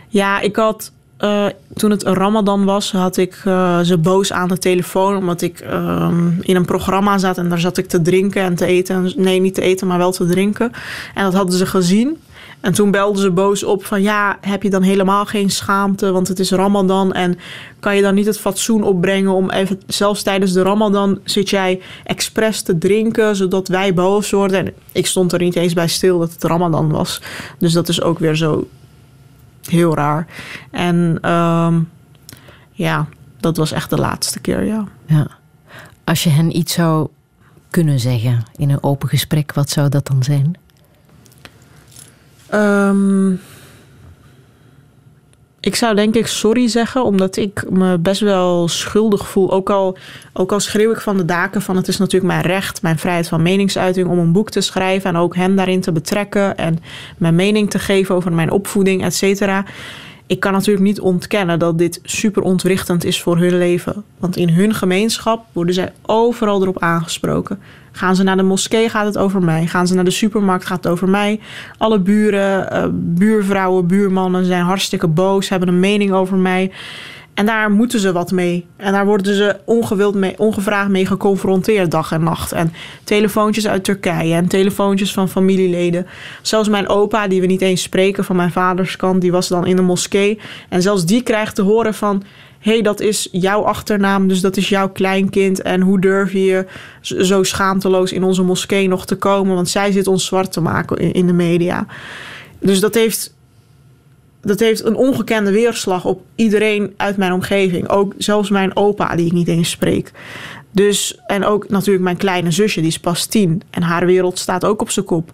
Ja, 0.07 0.39
ik 0.39 0.55
had 0.55 0.91
uh, 1.19 1.45
toen 1.73 1.91
het 1.91 2.03
Ramadan 2.03 2.65
was, 2.65 2.91
had 2.91 3.17
ik 3.17 3.41
uh, 3.45 3.79
ze 3.79 3.97
boos 3.97 4.31
aan 4.31 4.47
de 4.47 4.57
telefoon. 4.57 5.17
Omdat 5.17 5.41
ik 5.41 5.61
uh, 5.61 6.07
in 6.41 6.55
een 6.55 6.65
programma 6.65 7.17
zat 7.17 7.37
en 7.37 7.49
daar 7.49 7.59
zat 7.59 7.77
ik 7.77 7.87
te 7.87 8.01
drinken 8.01 8.41
en 8.41 8.55
te 8.55 8.65
eten. 8.65 9.11
Nee, 9.15 9.39
niet 9.39 9.53
te 9.53 9.61
eten, 9.61 9.87
maar 9.87 9.97
wel 9.97 10.11
te 10.11 10.25
drinken. 10.25 10.71
En 11.13 11.23
dat 11.23 11.33
hadden 11.33 11.57
ze 11.57 11.65
gezien. 11.65 12.17
En 12.59 12.73
toen 12.73 12.91
belden 12.91 13.21
ze 13.21 13.31
boos 13.31 13.63
op 13.63 13.85
van 13.85 14.01
ja, 14.01 14.37
heb 14.41 14.63
je 14.63 14.69
dan 14.69 14.81
helemaal 14.81 15.25
geen 15.25 15.49
schaamte, 15.49 16.11
want 16.11 16.27
het 16.27 16.39
is 16.39 16.51
Ramadan 16.51 17.13
en 17.13 17.37
kan 17.79 17.95
je 17.95 18.01
dan 18.01 18.15
niet 18.15 18.25
het 18.25 18.39
fatsoen 18.39 18.83
opbrengen 18.83 19.31
om 19.31 19.49
even, 19.49 19.81
zelfs 19.87 20.23
tijdens 20.23 20.53
de 20.53 20.61
Ramadan 20.61 21.19
zit 21.23 21.49
jij 21.49 21.81
expres 22.03 22.61
te 22.61 22.77
drinken 22.77 23.35
zodat 23.35 23.67
wij 23.67 23.93
boos 23.93 24.31
worden. 24.31 24.65
En 24.65 24.73
ik 24.91 25.05
stond 25.05 25.33
er 25.33 25.39
niet 25.39 25.55
eens 25.55 25.73
bij 25.73 25.87
stil 25.87 26.19
dat 26.19 26.31
het 26.31 26.43
Ramadan 26.43 26.91
was. 26.91 27.21
Dus 27.59 27.73
dat 27.73 27.89
is 27.89 28.01
ook 28.01 28.19
weer 28.19 28.35
zo 28.35 28.67
heel 29.69 29.95
raar. 29.95 30.27
En 30.71 31.17
ehm, 31.21 31.79
ja, 32.71 33.07
dat 33.39 33.57
was 33.57 33.71
echt 33.71 33.89
de 33.89 33.97
laatste 33.97 34.39
keer, 34.39 34.63
ja. 34.63 34.87
ja. 35.05 35.27
Als 36.03 36.23
je 36.23 36.29
hen 36.29 36.57
iets 36.57 36.73
zou 36.73 37.07
kunnen 37.69 37.99
zeggen 37.99 38.43
in 38.55 38.69
een 38.69 38.83
open 38.83 39.09
gesprek, 39.09 39.53
wat 39.53 39.69
zou 39.69 39.89
dat 39.89 40.07
dan 40.07 40.23
zijn? 40.23 40.57
Um, 42.53 43.39
ik 45.65 45.75
zou 45.75 45.95
denk 45.95 46.15
ik 46.15 46.27
sorry 46.27 46.67
zeggen, 46.67 47.03
omdat 47.03 47.35
ik 47.35 47.69
me 47.69 47.97
best 47.97 48.21
wel 48.21 48.67
schuldig 48.67 49.27
voel. 49.27 49.51
Ook 49.51 49.69
al, 49.69 49.97
ook 50.33 50.51
al 50.51 50.59
schreeuw 50.59 50.91
ik 50.91 51.01
van 51.01 51.17
de 51.17 51.25
daken 51.25 51.61
van 51.61 51.75
het 51.75 51.87
is 51.87 51.97
natuurlijk 51.97 52.33
mijn 52.33 52.45
recht, 52.45 52.81
mijn 52.81 52.97
vrijheid 52.97 53.27
van 53.27 53.41
meningsuiting 53.41 54.07
om 54.07 54.19
een 54.19 54.31
boek 54.31 54.49
te 54.49 54.61
schrijven 54.61 55.09
en 55.09 55.17
ook 55.17 55.35
hen 55.35 55.55
daarin 55.55 55.81
te 55.81 55.91
betrekken 55.91 56.57
en 56.57 56.79
mijn 57.17 57.35
mening 57.35 57.69
te 57.69 57.79
geven 57.79 58.15
over 58.15 58.33
mijn 58.33 58.51
opvoeding, 58.51 59.03
et 59.03 59.15
cetera 59.15 59.65
ik 60.27 60.39
kan 60.39 60.51
natuurlijk 60.51 60.85
niet 60.85 60.99
ontkennen 60.99 61.59
dat 61.59 61.77
dit 61.77 61.99
super 62.03 62.41
ontwrichtend 62.41 63.03
is 63.03 63.21
voor 63.21 63.37
hun 63.37 63.57
leven. 63.57 64.03
Want 64.17 64.37
in 64.37 64.49
hun 64.49 64.73
gemeenschap 64.73 65.45
worden 65.51 65.73
zij 65.73 65.93
overal 66.01 66.61
erop 66.61 66.79
aangesproken. 66.79 67.59
Gaan 67.91 68.15
ze 68.15 68.23
naar 68.23 68.37
de 68.37 68.43
moskee, 68.43 68.89
gaat 68.89 69.05
het 69.05 69.17
over 69.17 69.41
mij. 69.41 69.67
Gaan 69.67 69.87
ze 69.87 69.95
naar 69.95 70.03
de 70.03 70.11
supermarkt, 70.11 70.65
gaat 70.65 70.83
het 70.83 70.91
over 70.91 71.09
mij. 71.09 71.39
Alle 71.77 71.99
buren, 71.99 72.73
uh, 72.73 72.85
buurvrouwen, 72.91 73.87
buurmannen 73.87 74.45
zijn 74.45 74.63
hartstikke 74.63 75.07
boos, 75.07 75.49
hebben 75.49 75.67
een 75.67 75.79
mening 75.79 76.11
over 76.11 76.37
mij. 76.37 76.71
En 77.35 77.45
daar 77.45 77.71
moeten 77.71 77.99
ze 77.99 78.11
wat 78.11 78.31
mee. 78.31 78.65
En 78.77 78.91
daar 78.91 79.05
worden 79.05 79.35
ze 79.35 79.59
ongewild 79.65 80.15
mee, 80.15 80.39
ongevraagd 80.39 80.89
mee 80.89 81.05
geconfronteerd 81.05 81.91
dag 81.91 82.11
en 82.11 82.23
nacht. 82.23 82.51
En 82.51 82.73
telefoontjes 83.03 83.67
uit 83.67 83.83
Turkije 83.83 84.33
en 84.33 84.47
telefoontjes 84.47 85.13
van 85.13 85.29
familieleden. 85.29 86.07
Zelfs 86.41 86.69
mijn 86.69 86.87
opa, 86.87 87.27
die 87.27 87.41
we 87.41 87.47
niet 87.47 87.61
eens 87.61 87.81
spreken 87.81 88.23
van 88.23 88.35
mijn 88.35 88.51
vaders 88.51 88.95
kant, 88.95 89.21
die 89.21 89.31
was 89.31 89.47
dan 89.47 89.65
in 89.65 89.75
de 89.75 89.81
moskee. 89.81 90.39
En 90.69 90.81
zelfs 90.81 91.05
die 91.05 91.21
krijgt 91.21 91.55
te 91.55 91.61
horen 91.61 91.93
van 91.93 92.23
hé, 92.59 92.71
hey, 92.71 92.81
dat 92.81 92.99
is 92.99 93.29
jouw 93.31 93.61
achternaam, 93.61 94.27
dus 94.27 94.41
dat 94.41 94.57
is 94.57 94.69
jouw 94.69 94.89
kleinkind. 94.89 95.61
En 95.61 95.81
hoe 95.81 95.99
durf 95.99 96.31
je 96.31 96.65
zo 97.01 97.43
schaamteloos 97.43 98.11
in 98.11 98.23
onze 98.23 98.43
moskee 98.43 98.87
nog 98.87 99.05
te 99.05 99.15
komen? 99.15 99.55
Want 99.55 99.69
zij 99.69 99.91
zit 99.91 100.07
ons 100.07 100.25
zwart 100.25 100.51
te 100.51 100.61
maken 100.61 101.13
in 101.13 101.27
de 101.27 101.33
media. 101.33 101.85
Dus 102.59 102.79
dat 102.79 102.93
heeft 102.93 103.34
dat 104.45 104.59
heeft 104.59 104.85
een 104.85 104.95
ongekende 104.95 105.51
weerslag 105.51 106.05
op 106.05 106.21
iedereen 106.35 106.93
uit 106.97 107.17
mijn 107.17 107.33
omgeving. 107.33 107.89
Ook 107.89 108.13
zelfs 108.17 108.49
mijn 108.49 108.75
opa, 108.75 109.15
die 109.15 109.25
ik 109.25 109.31
niet 109.31 109.47
eens 109.47 109.69
spreek. 109.69 110.11
Dus, 110.71 111.19
en 111.27 111.45
ook 111.45 111.69
natuurlijk 111.69 112.03
mijn 112.03 112.17
kleine 112.17 112.51
zusje, 112.51 112.79
die 112.79 112.89
is 112.89 112.99
pas 112.99 113.25
tien. 113.25 113.61
En 113.69 113.81
haar 113.81 114.05
wereld 114.05 114.39
staat 114.39 114.65
ook 114.65 114.81
op 114.81 114.89
zijn 114.89 115.05
kop. 115.05 115.31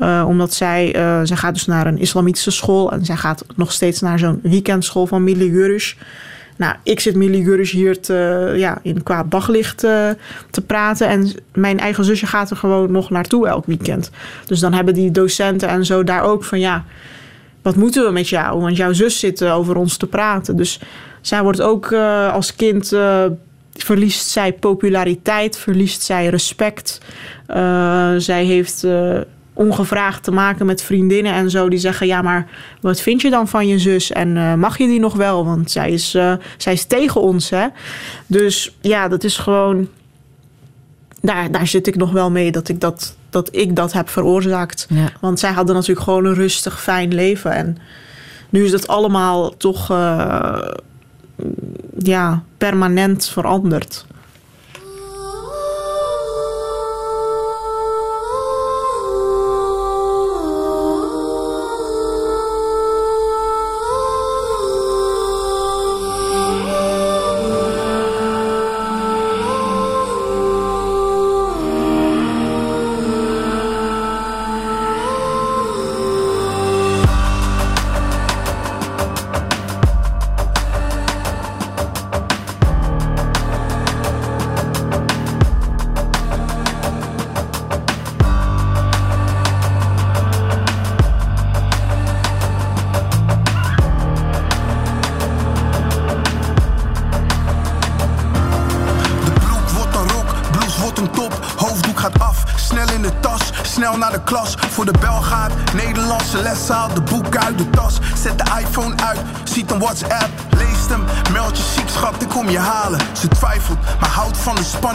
Uh, 0.00 0.24
omdat 0.28 0.54
zij, 0.54 0.96
uh, 0.96 1.20
zij 1.22 1.36
gaat 1.36 1.54
dus 1.54 1.66
naar 1.66 1.86
een 1.86 1.98
islamitische 1.98 2.50
school. 2.50 2.92
En 2.92 3.04
zij 3.04 3.16
gaat 3.16 3.44
nog 3.54 3.72
steeds 3.72 4.00
naar 4.00 4.18
zo'n 4.18 4.40
weekendschool 4.42 5.06
van 5.06 5.24
Mili 5.24 5.50
Gurish. 5.50 5.94
Nou, 6.56 6.74
ik 6.82 7.00
zit 7.00 7.14
Mili 7.14 7.44
Gurish 7.44 7.72
hier 7.72 8.00
te, 8.00 8.52
ja, 8.56 8.78
in 8.82 9.02
qua 9.02 9.24
daglicht 9.24 9.84
uh, 9.84 10.10
te 10.50 10.60
praten. 10.60 11.08
En 11.08 11.32
mijn 11.52 11.78
eigen 11.78 12.04
zusje 12.04 12.26
gaat 12.26 12.50
er 12.50 12.56
gewoon 12.56 12.92
nog 12.92 13.10
naartoe 13.10 13.48
elk 13.48 13.66
weekend. 13.66 14.10
Dus 14.46 14.60
dan 14.60 14.72
hebben 14.72 14.94
die 14.94 15.10
docenten 15.10 15.68
en 15.68 15.86
zo 15.86 16.04
daar 16.04 16.22
ook 16.22 16.44
van 16.44 16.60
ja 16.60 16.84
wat 17.66 17.76
moeten 17.76 18.04
we 18.04 18.10
met 18.10 18.28
jou? 18.28 18.60
Want 18.60 18.76
jouw 18.76 18.92
zus 18.92 19.18
zit 19.18 19.40
uh, 19.40 19.56
over 19.56 19.76
ons 19.76 19.96
te 19.96 20.06
praten. 20.06 20.56
Dus 20.56 20.80
zij 21.20 21.42
wordt 21.42 21.60
ook 21.60 21.90
uh, 21.90 22.32
als 22.32 22.54
kind, 22.54 22.92
uh, 22.92 23.24
verliest 23.74 24.28
zij 24.28 24.52
populariteit, 24.52 25.58
verliest 25.58 26.02
zij 26.02 26.26
respect. 26.26 27.00
zij 28.16 28.44
heeft 28.44 28.86
ongevraagd 29.52 30.22
te 30.22 30.30
maken 30.30 30.66
met 30.66 30.82
vriendinnen 30.82 31.32
en 31.32 31.50
zo. 31.50 31.68
Die 31.68 31.78
zeggen, 31.78 32.06
ja, 32.06 32.22
maar 32.22 32.46
wat 32.80 33.00
vind 33.00 33.22
je 33.22 33.30
dan 33.30 33.48
van 33.48 33.66
je 33.66 33.78
zus? 33.78 34.12
En 34.12 34.58
mag 34.58 34.78
je 34.78 34.86
die 34.86 35.00
nog 35.00 35.14
wel? 35.14 35.44
Want 35.44 35.70
zij 35.70 35.90
is, 35.90 36.10
zij 36.56 36.72
is 36.72 36.84
tegen 36.84 37.20
ons, 37.20 37.50
hè? 37.50 37.66
Dus 38.26 38.76
ja, 38.80 39.08
dat 39.08 39.24
is 39.24 39.36
gewoon... 39.36 39.88
Daar, 41.26 41.50
daar 41.50 41.66
zit 41.66 41.86
ik 41.86 41.96
nog 41.96 42.10
wel 42.10 42.30
mee 42.30 42.52
dat 42.52 42.68
ik 42.68 42.80
dat 42.80 43.16
dat 43.30 43.48
ik 43.56 43.76
dat 43.76 43.92
heb 43.92 44.08
veroorzaakt. 44.08 44.88
Want 45.20 45.38
zij 45.38 45.52
hadden 45.52 45.74
natuurlijk 45.74 46.06
gewoon 46.06 46.24
een 46.24 46.34
rustig, 46.34 46.82
fijn 46.82 47.14
leven. 47.14 47.52
En 47.52 47.78
nu 48.50 48.64
is 48.64 48.70
dat 48.70 48.88
allemaal 48.88 49.56
toch 49.56 49.90
uh, 49.90 50.68
ja, 51.98 52.42
permanent 52.58 53.28
veranderd. 53.28 54.06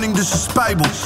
Dus 0.10 0.30
ze 0.30 0.38
spijbelt. 0.38 0.98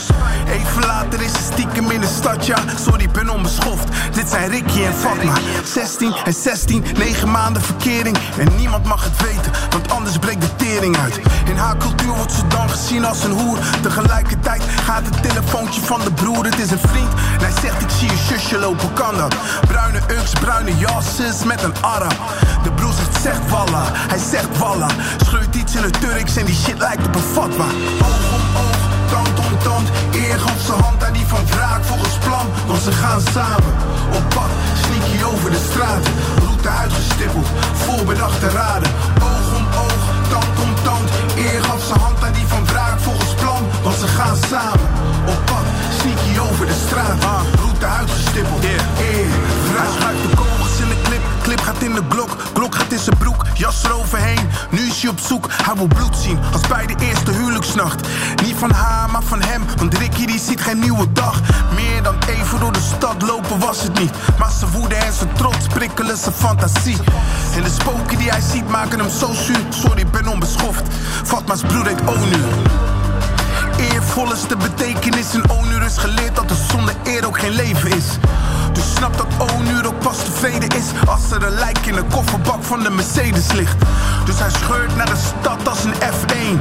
Even 0.48 0.86
later 0.86 1.22
is 1.22 1.32
ze 1.32 1.44
stiekem 1.52 1.92
in 1.92 2.02
de 2.02 2.08
stad, 2.18 2.46
ja. 2.46 2.58
Sorry, 2.86 3.10
ben 3.10 3.30
onbeschoft. 3.30 3.88
Dit 4.14 4.30
zijn 4.30 4.50
Ricky 4.50 4.84
en 4.84 4.94
Fatma. 4.94 5.34
16 5.64 6.14
en 6.26 6.34
16, 6.34 6.86
9 6.98 7.32
maanden 7.32 7.62
verkering. 7.62 8.18
En 8.38 8.56
niemand 8.58 8.86
mag 8.86 9.04
het 9.04 9.22
weten, 9.22 9.52
want 9.70 9.92
anders 9.92 10.18
breekt 10.18 10.42
de 10.42 10.56
tering 10.56 10.98
uit. 10.98 11.20
In 11.46 11.56
haar 11.56 11.78
cultuur 11.78 12.14
wordt 12.16 12.32
ze 12.32 12.48
dan 12.48 12.70
gezien 12.70 13.06
als 13.06 13.24
een 13.24 13.32
hoer. 13.32 13.58
Tegelijkertijd 13.82 14.64
gaat 14.84 15.06
het 15.06 15.22
telefoontje 15.22 15.82
van 15.82 16.02
de 16.04 16.12
broer. 16.12 16.46
Het 16.46 16.60
is 16.60 16.72
een 16.72 16.80
vriend 16.80 17.14
en 17.14 17.40
hij 17.40 17.54
zegt: 17.62 17.82
Ik 17.82 17.90
zie 17.90 18.10
je 18.10 18.18
zusje 18.18 18.58
lopen, 18.58 18.94
kan 18.94 19.18
dat? 19.18 19.36
Bruine 19.68 20.00
ux, 20.08 20.32
bruine 20.32 20.78
jasjes 20.78 21.44
met 21.44 21.64
een 21.64 21.74
arra. 21.82 22.10
De 22.64 22.72
broer 22.72 22.94
zegt: 22.94 23.22
Zegt 23.22 23.50
walla, 23.50 23.84
hij 23.94 24.20
zegt 24.32 24.58
walla. 24.58 24.88
Scheurt 25.26 25.56
iets 25.56 25.76
in 25.76 25.84
het 25.84 26.00
Turks 26.00 26.36
en 26.38 26.46
die 26.46 26.56
shit 26.56 26.78
lijkt 26.78 27.08
op 27.08 27.16
een 27.16 27.22
fatwa. 27.22 27.66
Oog 27.66 28.34
om 28.34 28.58
oog, 28.58 28.85
tand 29.66 29.78
om 29.78 29.86
tand. 29.86 30.16
Eer 30.16 30.40
gaf 30.40 30.62
zijn 30.66 30.82
hand 30.82 31.04
aan 31.04 31.14
die 31.14 31.28
van 31.28 31.46
wraak 31.46 31.84
volgens 31.84 32.18
plan. 32.26 32.48
Want 32.68 32.82
ze 32.82 32.92
gaan 32.92 33.22
samen 33.34 33.74
op 34.18 34.26
pad, 34.36 34.52
sneaky 34.84 35.18
over 35.32 35.50
de 35.52 35.62
straat. 35.70 36.04
Route 36.46 36.70
uitgestippeld, 36.70 37.48
voorbedacht 37.74 38.40
te 38.40 38.50
raden. 38.50 38.92
Oog 39.30 39.48
om 39.60 39.66
oog, 39.84 40.04
tand 40.30 40.56
om 40.66 40.74
tand. 40.84 41.10
Eer 41.38 41.64
gaf 41.64 41.84
zijn 41.88 42.00
hand 42.00 42.24
aan 42.24 42.34
die 42.34 42.48
van 42.48 42.66
wraak 42.66 43.00
volgens 43.00 43.34
plan. 43.42 43.64
Want 43.84 43.98
ze 43.98 44.08
gaan 44.08 44.38
samen 44.50 44.88
op 45.34 45.40
pad, 45.46 45.66
sneaky 46.00 46.34
over 46.50 46.66
de 46.66 46.78
straat. 46.86 47.20
Route 47.62 47.86
uitgestippeld, 47.86 48.64
eer, 48.64 49.28
wraak. 49.72 50.14
In 50.24 50.30
de 50.30 50.65
clip, 51.46 51.60
gaat 51.60 51.84
in 51.84 51.94
de 51.94 52.02
glok. 52.10 52.38
Glok 52.54 52.76
gaat 52.76 52.92
in 52.92 53.00
zijn 53.00 53.18
broek, 53.18 53.46
jas 53.54 53.84
eroverheen. 53.84 54.50
Nu 54.70 54.82
is 54.82 55.02
hij 55.02 55.10
op 55.10 55.20
zoek, 55.20 55.48
hij 55.50 55.76
wil 55.76 55.88
bloed 55.88 56.16
zien. 56.18 56.40
Als 56.54 56.68
bij 56.68 56.86
de 56.86 56.96
eerste 57.00 57.32
huwelijksnacht. 57.32 58.08
Niet 58.44 58.56
van 58.56 58.72
haar, 58.72 59.10
maar 59.12 59.24
van 59.24 59.42
hem. 59.42 59.62
Want 59.78 59.98
Ricky 59.98 60.26
die 60.26 60.40
ziet 60.40 60.62
geen 60.62 60.80
nieuwe 60.80 61.12
dag. 61.12 61.42
Meer 61.76 62.04
dan 62.04 62.16
even 62.28 62.60
door 62.60 62.72
de 62.72 62.90
stad 62.96 63.22
lopen 63.22 63.60
was 63.60 63.82
het 63.82 64.00
niet. 64.00 64.12
Maar 64.38 64.52
zijn 64.60 64.72
woede 64.72 64.96
en 64.96 65.14
zijn 65.14 65.34
trots 65.34 65.68
prikkelen 65.68 66.18
zijn 66.18 66.36
fantasie. 66.36 66.98
En 67.56 67.64
de 67.64 67.70
spoken 67.70 68.18
die 68.18 68.30
hij 68.30 68.42
ziet 68.42 68.70
maken 68.70 69.00
hem 69.00 69.10
zo 69.10 69.34
zuur. 69.34 69.66
Sorry, 69.70 70.00
ik 70.00 70.12
ben 70.12 70.28
onbeschoft. 70.28 70.84
Fatma's 71.24 71.62
broer 71.62 71.88
heet 71.88 72.02
Onu. 72.06 72.44
Eervol 73.78 74.34
is 74.34 74.48
de 74.48 74.58
betekenis 74.58 75.34
en 75.34 75.50
Onur 75.50 75.84
is 75.84 75.98
geleerd 75.98 76.36
dat 76.36 76.50
er 76.50 76.58
zonder 76.70 76.96
eer 77.04 77.28
ook 77.28 77.40
geen 77.40 77.52
leven 77.52 77.92
is. 77.92 78.06
Dus 78.76 78.96
snap 78.96 79.18
dat 79.18 79.52
Onur 79.52 79.88
ook 79.88 80.00
pas 80.00 80.18
tevreden 80.18 80.70
is 80.70 80.86
als 81.08 81.32
er 81.32 81.44
een 81.44 81.54
lijk 81.54 81.86
in 81.86 81.94
de 81.94 82.04
kofferbak 82.12 82.64
van 82.64 82.84
de 82.84 82.90
Mercedes 82.90 83.52
ligt. 83.52 83.78
Dus 84.26 84.40
hij 84.40 84.50
scheurt 84.50 84.96
naar 84.96 85.06
de 85.06 85.22
stad 85.40 85.68
als 85.68 85.84
een 85.84 85.94
F1. 85.94 86.58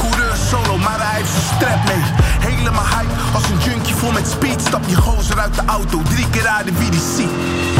Coureur 0.00 0.36
solo, 0.50 0.78
maar 0.78 0.98
hij 0.98 1.16
heeft 1.16 1.30
zijn 1.30 1.54
strap 1.54 1.84
mee. 1.86 2.02
Helemaal 2.50 2.84
hype 2.84 3.12
als 3.34 3.44
een 3.50 3.58
junkie 3.58 3.94
vol 3.94 4.12
met 4.12 4.28
speed. 4.28 4.60
Stap 4.60 4.82
je 4.86 4.96
gozer 4.96 5.38
uit 5.38 5.54
de 5.54 5.62
auto, 5.66 6.02
drie 6.02 6.28
keer 6.30 6.42
raden 6.42 6.78
wie 6.78 6.90
die 6.90 7.00
ziet. 7.16 7.30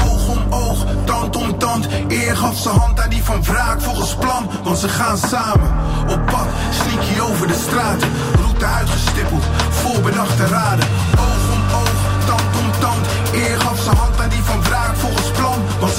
Oog 0.05 0.29
om 0.29 0.53
oog, 0.53 0.85
tand 1.05 1.37
om 1.37 1.59
tand. 1.59 1.89
Eer 2.09 2.37
gaf 2.37 2.57
zijn 2.57 2.79
hand 2.79 3.01
aan 3.01 3.11
die 3.11 3.25
van 3.25 3.43
wraak 3.43 3.81
volgens 3.81 4.15
plan. 4.15 4.51
Want 4.63 4.79
ze 4.79 4.89
gaan 4.89 5.19
samen 5.19 5.75
op 6.09 6.27
pad, 6.27 6.47
sneaky 6.71 7.21
over 7.21 7.47
de 7.47 7.59
straat. 7.69 8.03
Route 8.41 8.65
uitgestippeld, 8.65 9.45
voorbedacht 9.71 10.37
te 10.37 10.47
raden. 10.47 10.87
Oog 11.19 11.53
om 11.55 11.63
oog, 11.81 12.27
tand 12.27 12.57
om 12.59 12.81
tand. 12.81 13.07
Eer 13.33 13.64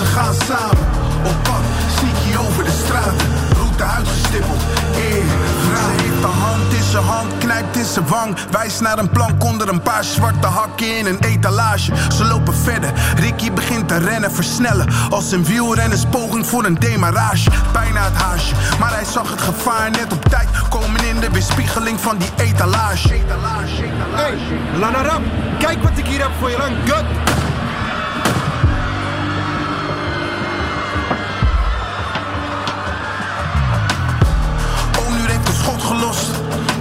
ze 0.06 0.12
gaan 0.12 0.34
samen 0.34 0.88
op 1.24 1.44
pad, 1.44 1.64
sneaky 1.98 2.48
over 2.48 2.64
de 2.64 2.72
straat. 2.86 3.14
Route 3.58 3.84
uitgestippeld, 3.84 4.62
eer, 4.96 5.24
wraak. 5.70 5.98
Ze 5.98 6.04
heeft 6.04 6.22
de 6.22 6.28
hand 6.28 6.74
in 6.74 6.84
zijn 6.84 7.04
hand, 7.04 7.38
knijpt 7.38 7.76
in 7.76 7.86
zijn 7.86 8.08
wang. 8.08 8.38
Wijst 8.52 8.82
naar 8.82 8.98
een 8.98 9.10
plank 9.10 9.44
onder 9.44 9.70
een 9.70 9.82
paar 9.82 10.04
zwarte 10.04 10.48
hakken 10.48 10.98
in 10.98 11.06
een 11.06 11.20
etalage. 11.20 11.92
Ze 12.18 12.26
lopen 12.26 12.56
verder, 12.56 12.94
Ricky 13.16 13.52
begint 13.52 13.88
te 13.88 13.98
rennen, 13.98 14.32
versnellen. 14.32 14.88
Als 15.10 15.32
een 15.32 15.46
wielrennerspoging 15.46 16.46
voor 16.48 16.66
een 16.66 16.76
demarrage. 16.76 17.50
Bijna 17.74 18.04
het 18.04 18.22
haasje, 18.22 18.56
maar 18.80 18.94
hij 18.94 19.06
zag 19.06 19.30
het 19.30 19.42
gevaar 19.42 19.92
net 19.92 20.14
op 20.14 20.26
tijd. 20.26 20.48
Komen 20.70 21.08
in 21.08 21.20
de 21.20 21.30
weerspiegeling 21.32 22.00
van 22.00 22.18
die 22.18 22.30
etalage. 22.38 23.08
Hey, 23.08 24.38
Lana 24.80 25.02
Rap, 25.02 25.22
kijk 25.60 25.84
wat 25.84 25.98
ik 25.98 26.06
hier 26.06 26.22
heb 26.22 26.32
voor 26.40 26.50
je 26.50 26.58
lang. 26.58 26.76
Gut. 26.86 27.45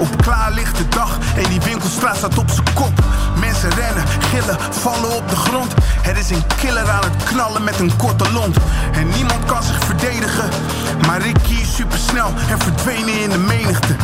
Op 0.05 0.23
klaarlichte 0.23 0.89
dag 0.89 1.19
en 1.37 1.49
die 1.49 1.61
winkelstraat 1.61 2.17
staat 2.17 2.39
op 2.39 2.51
zijn 2.51 2.75
kop. 2.75 2.93
Mensen 3.41 3.71
rennen, 3.71 4.05
gillen, 4.31 4.57
vallen 4.71 5.17
op 5.17 5.29
de 5.29 5.37
grond. 5.37 5.75
Er 6.03 6.17
is 6.17 6.31
een 6.31 6.43
killer 6.61 6.91
aan 6.91 7.05
het 7.05 7.25
knallen 7.25 7.65
met 7.65 7.79
een 7.79 7.97
korte 7.97 8.33
lont. 8.33 8.57
En 8.93 9.09
niemand 9.09 9.45
kan 9.45 9.63
zich 9.63 9.85
verdedigen. 9.85 10.49
Maar 11.07 11.21
Ricky 11.21 11.55
is 11.61 11.75
supersnel 11.75 12.33
en 12.51 12.59
verdwenen 12.59 13.23
in 13.23 13.31
de 13.31 13.39
menigte. 13.39 13.97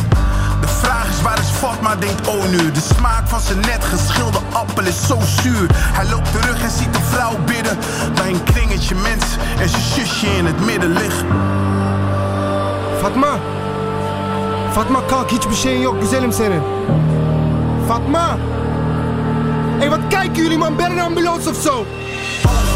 De 0.61 0.67
vraag 0.67 1.09
is 1.09 1.21
waar 1.21 1.39
is 1.39 1.49
Fatma, 1.49 1.95
denkt 1.95 2.27
Onur. 2.27 2.73
De 2.73 2.87
smaak 2.95 3.27
van 3.27 3.39
zijn 3.39 3.59
net 3.59 3.85
geschilde 3.85 4.39
appel 4.51 4.85
is 4.85 5.07
zo 5.07 5.19
zuur. 5.41 5.69
Hij 5.73 6.09
loopt 6.09 6.31
terug 6.31 6.61
en 6.61 6.71
ziet 6.71 6.95
een 6.95 7.03
vrouw 7.11 7.37
bidden. 7.45 7.77
Bij 8.15 8.29
een 8.29 8.43
kringetje 8.43 8.95
mensen 8.95 9.39
en 9.59 9.69
zijn 9.69 9.81
zusje 9.81 10.37
in 10.37 10.45
het 10.45 10.65
midden 10.65 10.91
liggen. 10.91 11.27
Fatma. 13.01 13.60
Fatma 14.73 15.07
kalk 15.07 15.31
hiçbir 15.31 15.55
şeyin 15.55 15.81
yok 15.81 16.01
güzelim 16.01 16.31
senin. 16.31 16.61
Fatma. 17.87 18.37
Hé, 19.79 19.89
wat 19.89 19.99
kijken 20.09 20.43
jullie 20.43 20.57
man? 20.57 20.77
Ben 20.77 20.91
een 20.91 20.99
ambulance 20.99 21.49
of 21.49 21.55
zo? 21.55 21.69
Oog 21.69 21.85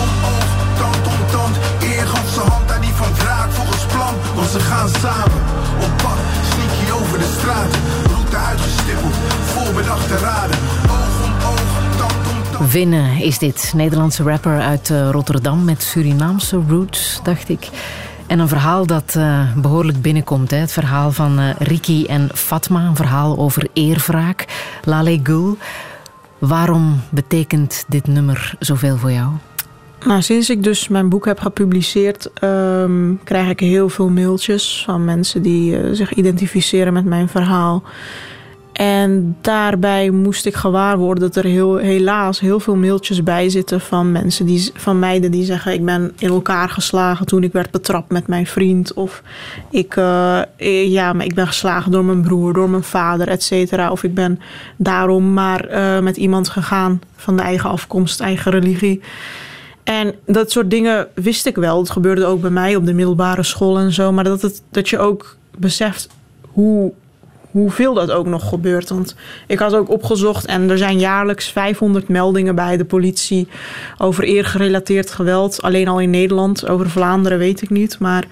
om 0.03 0.09
oog, 0.31 0.49
tand 0.79 1.07
om 1.07 1.31
tand. 1.31 1.55
Eer 1.83 2.07
gaf 2.07 2.29
zijn 2.33 2.47
hand 2.47 2.71
aan 2.71 2.81
die 2.81 2.93
van 2.93 3.13
wraak 3.13 3.51
volgens 3.51 3.85
plan. 3.85 4.13
Want 4.35 4.49
ze 4.49 4.59
gaan 4.59 4.89
samen 4.89 5.41
op 5.85 5.91
pad, 6.03 6.17
sneaky 6.51 7.03
over 7.03 7.17
de 7.19 7.35
straat. 7.39 7.77
Route 8.13 8.37
uitgestippeld, 8.37 9.15
voorbedacht 9.53 10.07
te 10.07 10.17
raden. 10.17 10.57
Oog 10.89 11.25
om 11.25 11.33
oog, 11.49 11.97
tand 11.97 12.27
om 12.27 12.51
tand. 12.51 12.69
Vinne 12.69 13.23
is 13.23 13.37
dit, 13.37 13.71
Nederlandse 13.75 14.23
rapper 14.23 14.61
uit 14.61 14.89
eh, 14.89 15.09
Rotterdam 15.09 15.63
met 15.63 15.83
Surinaamse 15.83 16.61
roots, 16.69 17.19
dacht 17.23 17.49
ik. 17.49 17.69
En 18.27 18.39
een 18.39 18.47
verhaal 18.47 18.85
dat 18.85 19.15
eh, 19.15 19.55
behoorlijk 19.55 20.01
binnenkomt. 20.01 20.51
Hè? 20.51 20.57
Het 20.57 20.71
verhaal 20.71 21.11
van 21.11 21.39
eh, 21.39 21.49
Ricky 21.59 22.05
en 22.07 22.29
Fatma, 22.33 22.85
een 22.85 22.95
verhaal 22.95 23.37
over 23.37 23.67
eerwraak. 23.73 24.45
Lale 24.83 25.19
Gul, 25.23 25.57
waarom 26.37 27.01
betekent 27.09 27.85
dit 27.87 28.07
nummer 28.07 28.55
zoveel 28.59 28.97
voor 28.97 29.11
jou? 29.11 29.29
Nou, 30.05 30.21
sinds 30.21 30.49
ik 30.49 30.63
dus 30.63 30.87
mijn 30.87 31.09
boek 31.09 31.25
heb 31.25 31.39
gepubliceerd, 31.39 32.33
ehm, 32.33 33.13
krijg 33.23 33.49
ik 33.49 33.59
heel 33.59 33.89
veel 33.89 34.09
mailtjes 34.09 34.83
van 34.85 35.05
mensen 35.05 35.41
die 35.41 35.77
eh, 35.77 35.89
zich 35.91 36.13
identificeren 36.13 36.93
met 36.93 37.05
mijn 37.05 37.27
verhaal. 37.27 37.83
En 38.75 39.37
daarbij 39.41 40.09
moest 40.09 40.45
ik 40.45 40.55
gewaar 40.55 40.97
worden 40.97 41.23
dat 41.23 41.35
er 41.35 41.49
heel, 41.49 41.75
helaas 41.75 42.39
heel 42.39 42.59
veel 42.59 42.75
mailtjes 42.75 43.23
bij 43.23 43.49
zitten 43.49 43.81
van 43.81 44.11
mensen 44.11 44.45
die, 44.45 44.71
van 44.73 44.99
meiden 44.99 45.31
die 45.31 45.43
zeggen: 45.43 45.73
Ik 45.73 45.85
ben 45.85 46.13
in 46.17 46.29
elkaar 46.29 46.69
geslagen 46.69 47.25
toen 47.25 47.43
ik 47.43 47.51
werd 47.51 47.71
betrapt 47.71 48.11
met 48.11 48.27
mijn 48.27 48.47
vriend. 48.47 48.93
Of 48.93 49.23
ik, 49.71 49.95
eh, 49.95 50.41
eh, 50.41 50.91
ja, 50.91 51.13
maar 51.13 51.25
ik 51.25 51.35
ben 51.35 51.47
geslagen 51.47 51.91
door 51.91 52.05
mijn 52.05 52.21
broer, 52.21 52.53
door 52.53 52.69
mijn 52.69 52.83
vader, 52.83 53.27
et 53.27 53.43
cetera. 53.43 53.91
Of 53.91 54.03
ik 54.03 54.13
ben 54.13 54.39
daarom 54.77 55.33
maar 55.33 55.65
eh, 55.65 55.99
met 55.99 56.17
iemand 56.17 56.49
gegaan 56.49 57.01
van 57.15 57.37
de 57.37 57.43
eigen 57.43 57.69
afkomst, 57.69 58.19
eigen 58.19 58.51
religie. 58.51 59.01
En 59.83 60.13
dat 60.25 60.51
soort 60.51 60.69
dingen 60.69 61.07
wist 61.13 61.45
ik 61.45 61.55
wel. 61.55 61.79
Het 61.79 61.89
gebeurde 61.89 62.25
ook 62.25 62.41
bij 62.41 62.49
mij 62.49 62.75
op 62.75 62.85
de 62.85 62.93
middelbare 62.93 63.43
school 63.43 63.77
en 63.77 63.91
zo. 63.91 64.11
Maar 64.11 64.23
dat, 64.23 64.41
het, 64.41 64.61
dat 64.71 64.89
je 64.89 64.99
ook 64.99 65.37
beseft 65.57 66.09
hoe, 66.41 66.93
hoeveel 67.55 67.93
dat 67.93 68.11
ook 68.11 68.25
nog 68.25 68.49
gebeurt. 68.49 68.89
Want 68.89 69.15
ik 69.47 69.59
had 69.59 69.75
ook 69.75 69.89
opgezocht 69.89 70.45
en 70.45 70.69
er 70.69 70.77
zijn 70.77 70.99
jaarlijks 70.99 71.47
500 71.47 72.07
meldingen 72.07 72.55
bij 72.55 72.77
de 72.77 72.85
politie 72.85 73.47
over 73.97 74.23
eergerelateerd 74.23 75.11
geweld. 75.11 75.61
Alleen 75.61 75.87
al 75.87 75.99
in 75.99 76.09
Nederland. 76.09 76.67
Over 76.67 76.89
Vlaanderen 76.89 77.37
weet 77.37 77.61
ik 77.61 77.69
niet. 77.69 77.99
Maar 77.99 78.25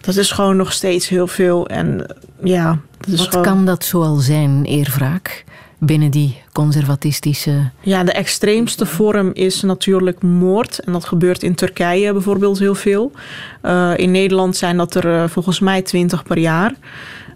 dat 0.00 0.16
is 0.16 0.30
gewoon 0.30 0.56
nog 0.56 0.72
steeds 0.72 1.08
heel 1.08 1.26
veel. 1.26 1.66
En 1.68 2.06
ja, 2.42 2.78
Wat 3.08 3.20
gewoon... 3.20 3.42
kan 3.42 3.64
dat 3.64 3.84
zoal 3.84 4.16
zijn, 4.16 4.64
eerwraak, 4.64 5.44
binnen 5.78 6.10
die 6.10 6.42
conservatistische... 6.52 7.70
Ja, 7.80 8.04
de 8.04 8.12
extreemste 8.12 8.86
vorm 8.86 9.30
is 9.32 9.62
natuurlijk 9.62 10.22
moord. 10.22 10.78
En 10.78 10.92
dat 10.92 11.04
gebeurt 11.04 11.42
in 11.42 11.54
Turkije 11.54 12.12
bijvoorbeeld 12.12 12.58
heel 12.58 12.74
veel. 12.74 13.12
Eh, 13.60 13.92
in 13.96 14.10
Nederland 14.10 14.56
zijn 14.56 14.76
dat 14.76 14.94
er 14.94 15.22
eh, 15.22 15.28
volgens 15.28 15.60
mij 15.60 15.82
20 15.82 16.22
per 16.22 16.38
jaar. 16.38 16.74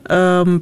Ehm, 0.02 0.58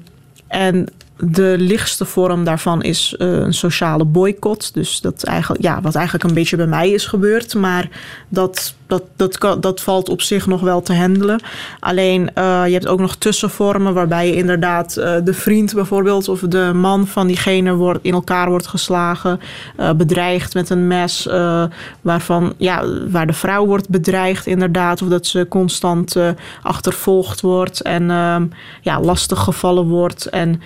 en 0.48 0.89
de 1.18 1.55
lichtste 1.59 2.05
vorm 2.05 2.44
daarvan 2.44 2.82
is 2.82 3.14
eh, 3.18 3.32
een 3.32 3.55
sociale 3.55 4.05
boycott. 4.05 4.74
Dus 4.74 5.01
dat 5.01 5.24
eigenlijk, 5.24 5.62
ja, 5.62 5.81
wat 5.81 5.94
eigenlijk 5.94 6.24
een 6.24 6.35
beetje 6.35 6.56
bij 6.56 6.66
mij 6.66 6.90
is 6.90 7.06
gebeurd. 7.06 7.55
Maar 7.55 7.89
dat, 8.28 8.74
dat, 8.87 9.03
dat, 9.17 9.63
dat 9.63 9.81
valt 9.81 10.09
op 10.09 10.23
zich 10.23 10.47
nog 10.47 10.61
wel 10.61 10.83
te 10.83 10.95
handelen. 10.95 11.41
Alleen 11.81 12.35
eh, 12.35 12.63
je 12.67 12.73
hebt 12.73 12.87
ook 12.87 13.01
nog 13.01 13.17
tussenvormen 13.17 13.95
waarbij 13.95 14.27
je 14.27 14.37
inderdaad 14.37 14.97
eh, 14.97 15.15
de 15.25 15.35
vriend 15.35 15.75
bijvoorbeeld 15.75 16.29
of 16.29 16.41
de 16.41 16.71
man 16.75 17.07
van 17.07 17.27
diegene 17.27 17.75
wordt, 17.75 18.05
in 18.05 18.13
elkaar 18.13 18.49
wordt 18.49 18.67
geslagen, 18.67 19.41
eh, 19.77 19.93
bedreigd 19.93 20.55
met 20.55 20.71
een 20.71 20.87
mes, 20.87 21.29
waarvan, 22.01 22.55
ja, 22.57 22.85
waar 23.11 23.27
de 23.27 23.33
vrouw 23.33 23.67
wordt 23.67 23.89
bedreigd 23.89 24.47
inderdaad. 24.47 25.03
Of 25.03 25.09
dat 25.09 25.27
ze 25.27 25.47
constant 25.49 26.17
achtervolgd 26.63 27.41
wordt 27.41 27.81
en 27.81 28.11
ehm, 28.11 28.47
ja, 28.81 29.01
lastig 29.01 29.41
gevallen 29.41 29.87
wordt. 29.87 30.27
En 30.27 30.61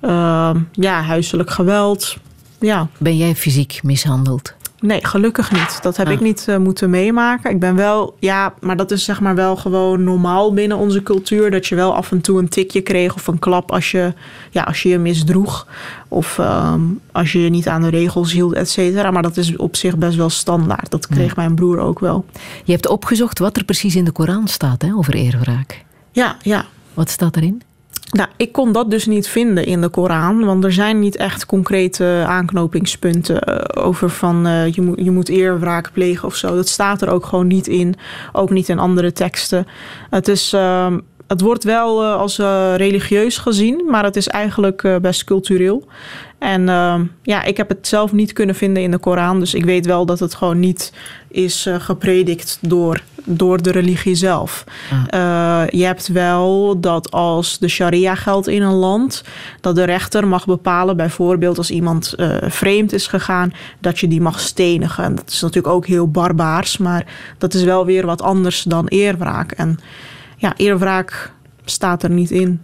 ehm, 0.00 0.58
ja, 0.72 1.02
huiselijk 1.02 1.50
geweld. 1.50 2.16
Ja. 2.60 2.88
Ben 2.98 3.16
jij 3.16 3.34
fysiek 3.34 3.80
mishandeld? 3.82 4.54
Nee, 4.80 5.06
gelukkig 5.06 5.52
niet. 5.52 5.82
Dat 5.82 5.96
heb 5.96 6.06
Ah. 6.06 6.12
ik 6.12 6.20
niet 6.20 6.48
eh, 6.48 6.56
moeten 6.56 6.90
meemaken. 6.90 7.50
Ik 7.50 7.60
ben 7.60 7.74
wel, 7.76 8.16
ja, 8.18 8.54
maar 8.60 8.76
dat 8.76 8.90
is 8.90 9.04
zeg 9.04 9.20
maar 9.20 9.34
wel 9.34 9.56
gewoon 9.56 10.04
normaal 10.04 10.52
binnen 10.54 10.76
onze 10.76 11.02
cultuur. 11.02 11.50
Dat 11.50 11.66
je 11.66 11.74
wel 11.74 11.94
af 11.94 12.10
en 12.12 12.20
toe 12.20 12.38
een 12.38 12.48
tikje 12.48 12.80
kreeg 12.80 13.14
of 13.14 13.26
een 13.26 13.38
klap 13.38 13.72
als 13.72 13.90
je 13.90 14.12
ja, 14.50 14.62
als 14.62 14.82
je, 14.82 14.88
je 14.88 14.98
misdroeg. 14.98 15.66
Of 16.08 16.38
ehm, 16.38 16.80
als 17.12 17.32
je 17.32 17.40
je 17.42 17.48
niet 17.50 17.68
aan 17.68 17.82
de 17.82 17.88
regels 17.88 18.32
hield, 18.32 18.52
et 18.52 18.70
cetera. 18.70 19.10
Maar 19.10 19.22
dat 19.22 19.36
is 19.36 19.56
op 19.56 19.76
zich 19.76 19.96
best 19.96 20.16
wel 20.16 20.30
standaard. 20.30 20.90
Dat 20.90 21.06
kreeg 21.06 21.36
mijn 21.36 21.54
broer 21.54 21.78
ook 21.78 21.98
wel. 21.98 22.24
Je 22.64 22.72
hebt 22.72 22.88
opgezocht 22.88 23.38
wat 23.38 23.56
er 23.56 23.64
precies 23.64 23.96
in 23.96 24.04
de 24.04 24.10
Koran 24.12 24.48
staat 24.48 24.82
hè, 24.82 24.94
over 24.94 25.14
eerwraak. 25.14 25.84
Ja, 26.12 26.36
ja. 26.42 26.64
Wat 26.94 27.10
staat 27.10 27.36
erin? 27.36 27.62
Nou, 28.10 28.28
ik 28.36 28.52
kon 28.52 28.72
dat 28.72 28.90
dus 28.90 29.06
niet 29.06 29.28
vinden 29.28 29.66
in 29.66 29.80
de 29.80 29.88
Koran, 29.88 30.44
want 30.44 30.64
er 30.64 30.72
zijn 30.72 30.98
niet 30.98 31.16
echt 31.16 31.46
concrete 31.46 32.24
aanknopingspunten 32.26 33.40
eh, 33.40 33.84
over 33.84 34.10
van 34.10 34.46
eh, 34.46 34.72
je, 34.72 34.82
moet, 34.82 35.00
je 35.00 35.10
moet 35.10 35.28
eerwraak 35.28 35.92
plegen 35.92 36.28
of 36.28 36.34
zo. 36.34 36.54
Dat 36.54 36.68
staat 36.68 37.02
er 37.02 37.10
ook 37.10 37.26
gewoon 37.26 37.46
niet 37.46 37.66
in, 37.66 37.94
ook 38.32 38.50
niet 38.50 38.68
in 38.68 38.78
andere 38.78 39.12
teksten. 39.12 39.66
Het, 40.10 40.28
is, 40.28 40.52
ehm, 40.52 40.98
het 41.26 41.40
wordt 41.40 41.64
wel 41.64 42.02
eh, 42.02 42.16
als 42.16 42.38
eh, 42.38 42.72
religieus 42.76 43.38
gezien, 43.38 43.84
maar 43.90 44.04
het 44.04 44.16
is 44.16 44.28
eigenlijk 44.28 44.82
eh, 44.82 44.96
best 44.96 45.24
cultureel. 45.24 45.84
En 46.38 46.68
ehm, 46.68 47.04
ja, 47.22 47.42
ik 47.42 47.56
heb 47.56 47.68
het 47.68 47.86
zelf 47.86 48.12
niet 48.12 48.32
kunnen 48.32 48.54
vinden 48.54 48.82
in 48.82 48.90
de 48.90 48.98
Koran, 48.98 49.40
dus 49.40 49.54
ik 49.54 49.64
weet 49.64 49.86
wel 49.86 50.06
dat 50.06 50.20
het 50.20 50.34
gewoon 50.34 50.60
niet 50.60 50.92
is 51.28 51.68
gepredikt 51.78 52.58
door, 52.60 53.02
door 53.24 53.62
de 53.62 53.70
religie 53.70 54.14
zelf. 54.14 54.64
Eh, 55.08 55.62
je 55.68 55.84
hebt 55.84 56.08
wel 56.08 56.80
dat 56.80 57.10
als 57.10 57.58
de 57.58 57.68
sharia 57.68 58.14
geldt 58.14 58.48
in 58.48 58.62
een 58.62 58.74
land, 58.74 59.24
dat 59.60 59.74
de 59.74 59.84
rechter 59.84 60.26
mag 60.26 60.46
bepalen, 60.46 60.96
bijvoorbeeld 60.96 61.58
als 61.58 61.70
iemand 61.70 62.14
vreemd 62.42 62.92
is 62.92 63.06
gegaan, 63.06 63.52
dat 63.78 63.98
je 63.98 64.08
die 64.08 64.20
mag 64.20 64.40
stenigen. 64.40 65.04
En 65.04 65.14
dat 65.14 65.30
is 65.30 65.40
natuurlijk 65.40 65.74
ook 65.74 65.86
heel 65.86 66.10
barbaars, 66.10 66.78
maar 66.78 67.06
dat 67.38 67.54
is 67.54 67.62
wel 67.62 67.86
weer 67.86 68.06
wat 68.06 68.22
anders 68.22 68.62
dan 68.62 68.86
eerwraak. 68.86 69.52
En 69.52 69.78
ja, 70.44 70.56
eerwraak 70.56 71.32
staat 71.64 72.02
er 72.02 72.10
niet 72.10 72.30
in. 72.30 72.62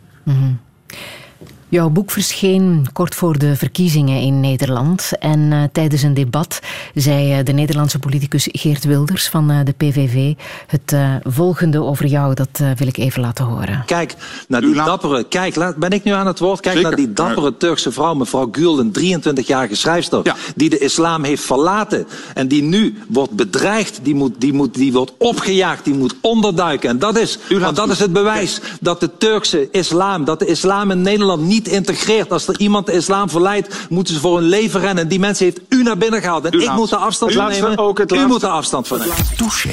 Jouw 1.70 1.88
boek 1.88 2.10
verscheen 2.10 2.86
kort 2.92 3.14
voor 3.14 3.38
de 3.38 3.56
verkiezingen 3.56 4.20
in 4.20 4.40
Nederland. 4.40 5.10
En 5.18 5.52
eh, 5.52 5.62
tijdens 5.72 6.02
een 6.02 6.14
debat 6.14 6.60
zei 6.94 7.32
eh, 7.38 7.44
de 7.44 7.52
Nederlandse 7.52 7.98
politicus 7.98 8.48
Geert 8.52 8.84
Wilders 8.84 9.28
van 9.28 9.50
eh, 9.50 9.58
de 9.64 9.72
PVV 9.72 10.34
het 10.66 10.92
eh, 10.92 11.14
volgende 11.24 11.82
over 11.82 12.06
jou. 12.06 12.34
Dat 12.34 12.48
wil 12.76 12.86
ik 12.86 12.96
even 12.96 13.20
laten 13.22 13.44
horen. 13.44 13.82
Kijk 13.86 14.14
naar 14.48 14.60
die 14.60 14.74
dappere. 14.74 15.24
Kijk, 15.24 15.56
laat- 15.56 15.76
ben 15.76 15.90
ik 15.90 16.04
nu 16.04 16.12
aan 16.12 16.26
het 16.26 16.38
woord? 16.38 16.60
Kijk 16.60 16.74
Zeker. 16.76 16.88
naar 16.90 16.98
die 16.98 17.12
dappere 17.12 17.56
Turkse 17.56 17.92
vrouw, 17.92 18.14
mevrouw 18.14 18.48
Gül, 18.52 18.78
een 18.78 18.92
23-jarige 18.92 19.74
schrijfster. 19.74 20.20
Ja. 20.22 20.36
Die 20.56 20.70
de 20.70 20.78
islam 20.78 21.24
heeft 21.24 21.42
verlaten. 21.42 22.06
En 22.34 22.48
die 22.48 22.62
nu 22.62 22.94
wordt 23.08 23.32
bedreigd. 23.32 24.00
Die, 24.02 24.14
moet, 24.14 24.34
die, 24.38 24.52
moet, 24.52 24.74
die 24.74 24.92
wordt 24.92 25.12
opgejaagd. 25.18 25.84
Die 25.84 25.94
moet 25.94 26.14
onderduiken. 26.20 26.88
En 26.90 26.98
dat 26.98 27.18
is, 27.18 27.38
want 27.60 27.76
dat 27.76 27.88
is 27.90 27.98
het 27.98 28.12
bewijs 28.12 28.60
dat 28.80 29.00
de 29.00 29.10
Turkse 29.18 29.68
islam, 29.70 30.24
dat 30.24 30.38
de 30.38 30.46
islam 30.46 30.90
in 30.90 31.02
Nederland 31.02 31.42
niet 31.42 31.59
integreert. 31.68 32.30
Als 32.32 32.48
er 32.48 32.58
iemand 32.60 32.86
de 32.86 32.92
islam 32.92 33.30
verleidt, 33.30 33.86
moeten 33.88 34.14
ze 34.14 34.20
voor 34.20 34.38
hun 34.38 34.48
leven 34.48 34.80
rennen. 34.80 35.02
En 35.02 35.08
die 35.08 35.18
mensen 35.20 35.44
heeft 35.44 35.60
u 35.68 35.82
naar 35.82 35.96
binnen 35.98 36.20
gehaald. 36.20 36.44
En 36.44 36.54
U 36.54 36.60
ik 36.60 36.66
laat- 36.66 36.76
moet 36.76 36.90
er 36.90 36.96
afstand 36.98 37.32
van 37.32 37.48
nemen. 37.50 37.78
ook 37.78 37.98
het 37.98 38.12
u 38.12 38.14
laatste. 38.14 38.32
moet 38.32 38.42
er 38.42 38.48
afstand 38.48 38.88
van 38.88 38.98
nemen. 38.98 39.14
Touché. 39.36 39.70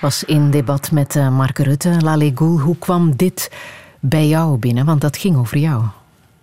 Was 0.00 0.24
in 0.24 0.50
debat 0.50 0.90
met 0.90 1.16
eh, 1.16 1.28
Mark 1.36 1.58
Rutte. 1.58 1.96
Lale 2.00 2.32
Goul, 2.34 2.58
hoe 2.58 2.76
kwam 2.78 3.16
dit 3.16 3.50
bij 4.00 4.26
jou 4.28 4.58
binnen? 4.58 4.84
Want 4.84 5.00
dat 5.00 5.16
ging 5.16 5.36
over 5.36 5.58
jou. 5.58 5.82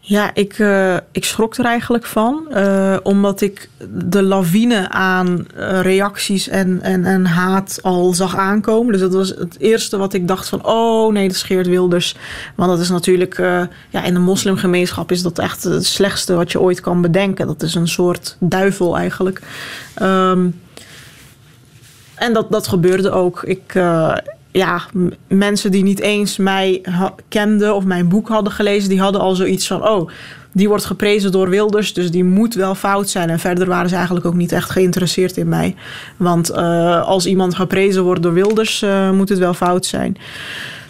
Ja, 0.07 0.31
ik, 0.33 0.59
eh, 0.59 0.95
ik 1.11 1.25
schrok 1.25 1.55
er 1.55 1.65
eigenlijk 1.65 2.05
van. 2.05 2.47
eh, 2.51 2.97
omdat 3.03 3.41
ik 3.41 3.69
de 3.89 4.21
lawine 4.21 4.89
aan 4.89 5.47
eh, 5.55 5.81
reacties 5.81 6.47
en, 6.47 6.81
en, 6.81 7.05
en 7.05 7.25
haat 7.25 7.79
al 7.81 8.13
zag 8.13 8.35
aankomen. 8.37 8.91
Dus 8.91 9.01
dat 9.01 9.13
was 9.13 9.29
het 9.29 9.59
eerste 9.59 9.97
wat 9.97 10.13
ik 10.13 10.27
dacht 10.27 10.49
van... 10.49 10.65
oh 10.65 11.13
nee, 11.13 11.27
dat 11.27 11.35
is 11.35 11.43
Geert 11.43 11.67
Wilders. 11.67 12.15
Want 12.55 12.71
dat 12.71 12.79
is 12.79 12.89
natuurlijk... 12.89 13.37
ja, 13.89 14.03
in 14.03 14.13
de 14.13 14.19
moslimgemeenschap 14.19 15.11
is 15.11 15.21
dat 15.21 15.39
echt 15.39 15.63
het 15.63 15.85
slechtste 15.85 16.33
wat 16.35 16.51
je 16.51 16.61
ooit 16.61 16.79
kan 16.81 17.01
bedenken. 17.01 17.47
Dat 17.47 17.61
is 17.61 17.75
een 17.75 17.87
soort 17.87 18.37
duivel 18.39 18.97
eigenlijk. 18.97 19.41
Ehm, 19.93 20.49
en 22.15 22.33
dat, 22.33 22.51
dat 22.51 22.67
gebeurde 22.67 23.11
ook. 23.11 23.43
Ik, 23.43 23.73
ja, 24.57 24.81
mensen 25.27 25.71
die 25.71 25.83
niet 25.83 25.99
eens 25.99 26.37
mij 26.37 26.81
kenden 27.27 27.75
of 27.75 27.85
mijn 27.85 28.07
boek 28.07 28.27
hadden 28.27 28.53
gelezen, 28.53 28.89
die 28.89 28.99
hadden 28.99 29.21
al 29.21 29.35
zoiets 29.35 29.67
van: 29.67 29.87
oh, 29.87 30.09
die 30.51 30.67
wordt 30.67 30.85
geprezen 30.85 31.31
door 31.31 31.49
Wilders, 31.49 31.93
dus 31.93 32.11
die 32.11 32.23
moet 32.23 32.53
wel 32.53 32.75
fout 32.75 33.09
zijn. 33.09 33.29
En 33.29 33.39
verder 33.39 33.67
waren 33.67 33.89
ze 33.89 33.95
eigenlijk 33.95 34.25
ook 34.25 34.33
niet 34.33 34.51
echt 34.51 34.69
geïnteresseerd 34.69 35.37
in 35.37 35.49
mij. 35.49 35.75
Want 36.17 36.49
eh, 36.49 37.03
als 37.03 37.25
iemand 37.25 37.55
geprezen 37.55 38.03
wordt 38.03 38.23
door 38.23 38.33
Wilders, 38.33 38.81
eh, 38.81 39.11
moet 39.11 39.29
het 39.29 39.39
wel 39.39 39.53
fout 39.53 39.85
zijn. 39.85 40.17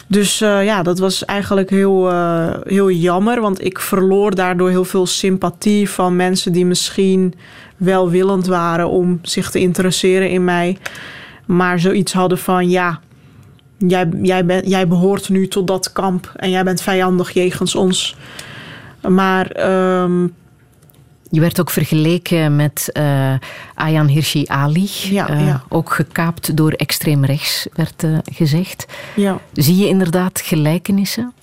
Dus 0.08 0.42
eh, 0.42 0.66
ja, 0.66 0.84
dat 0.84 1.00
was 1.00 1.26
eigenlijk 1.26 1.70
heel, 1.70 2.12
heel 2.64 2.92
jammer. 2.92 3.42
Want 3.42 3.66
ik 3.66 3.80
verloor 3.80 4.36
daardoor 4.36 4.70
heel 4.70 4.86
veel 4.86 5.06
sympathie 5.06 5.90
van 5.90 6.16
mensen 6.16 6.52
die 6.52 6.66
misschien 6.66 7.34
welwillend 7.78 8.48
waren 8.48 8.90
om 8.90 9.20
zich 9.22 9.52
te 9.52 9.60
interesseren 9.60 10.30
in 10.30 10.44
mij. 10.44 10.78
Maar 11.46 11.80
zoiets 11.80 12.14
hadden 12.14 12.38
van 12.38 12.70
ja, 12.70 13.00
jij, 13.78 14.10
jij, 14.22 14.46
ben, 14.46 14.68
jij 14.68 14.88
behoort 14.88 15.30
nu 15.30 15.48
tot 15.48 15.68
dat 15.68 15.92
kamp 15.92 16.32
en 16.36 16.50
jij 16.50 16.64
bent 16.64 16.82
vijandig 16.82 17.32
jegens 17.32 17.76
ons. 17.76 18.16
Maar 19.08 19.48
ehm, 19.52 20.28
Je 21.30 21.40
werd 21.42 21.60
ook 21.60 21.70
vergeleken 21.70 22.56
met 22.56 22.90
eh 22.94 23.34
Ayaan 23.76 24.08
Hirsi 24.08 24.44
Ali. 24.48 24.90
Ja, 25.10 25.30
Eh, 25.30 25.46
ja. 25.46 25.64
Ook 25.70 25.94
gekaapt 25.94 26.58
door 26.58 26.72
extreem 26.72 27.26
rechts, 27.26 27.68
werd 27.74 28.04
eh, 28.04 28.18
gezegd. 28.34 28.86
ja. 29.16 29.38
Zie 29.54 29.76
je 29.78 29.88
inderdaad 29.88 30.42
gelijkenissen? 30.42 31.34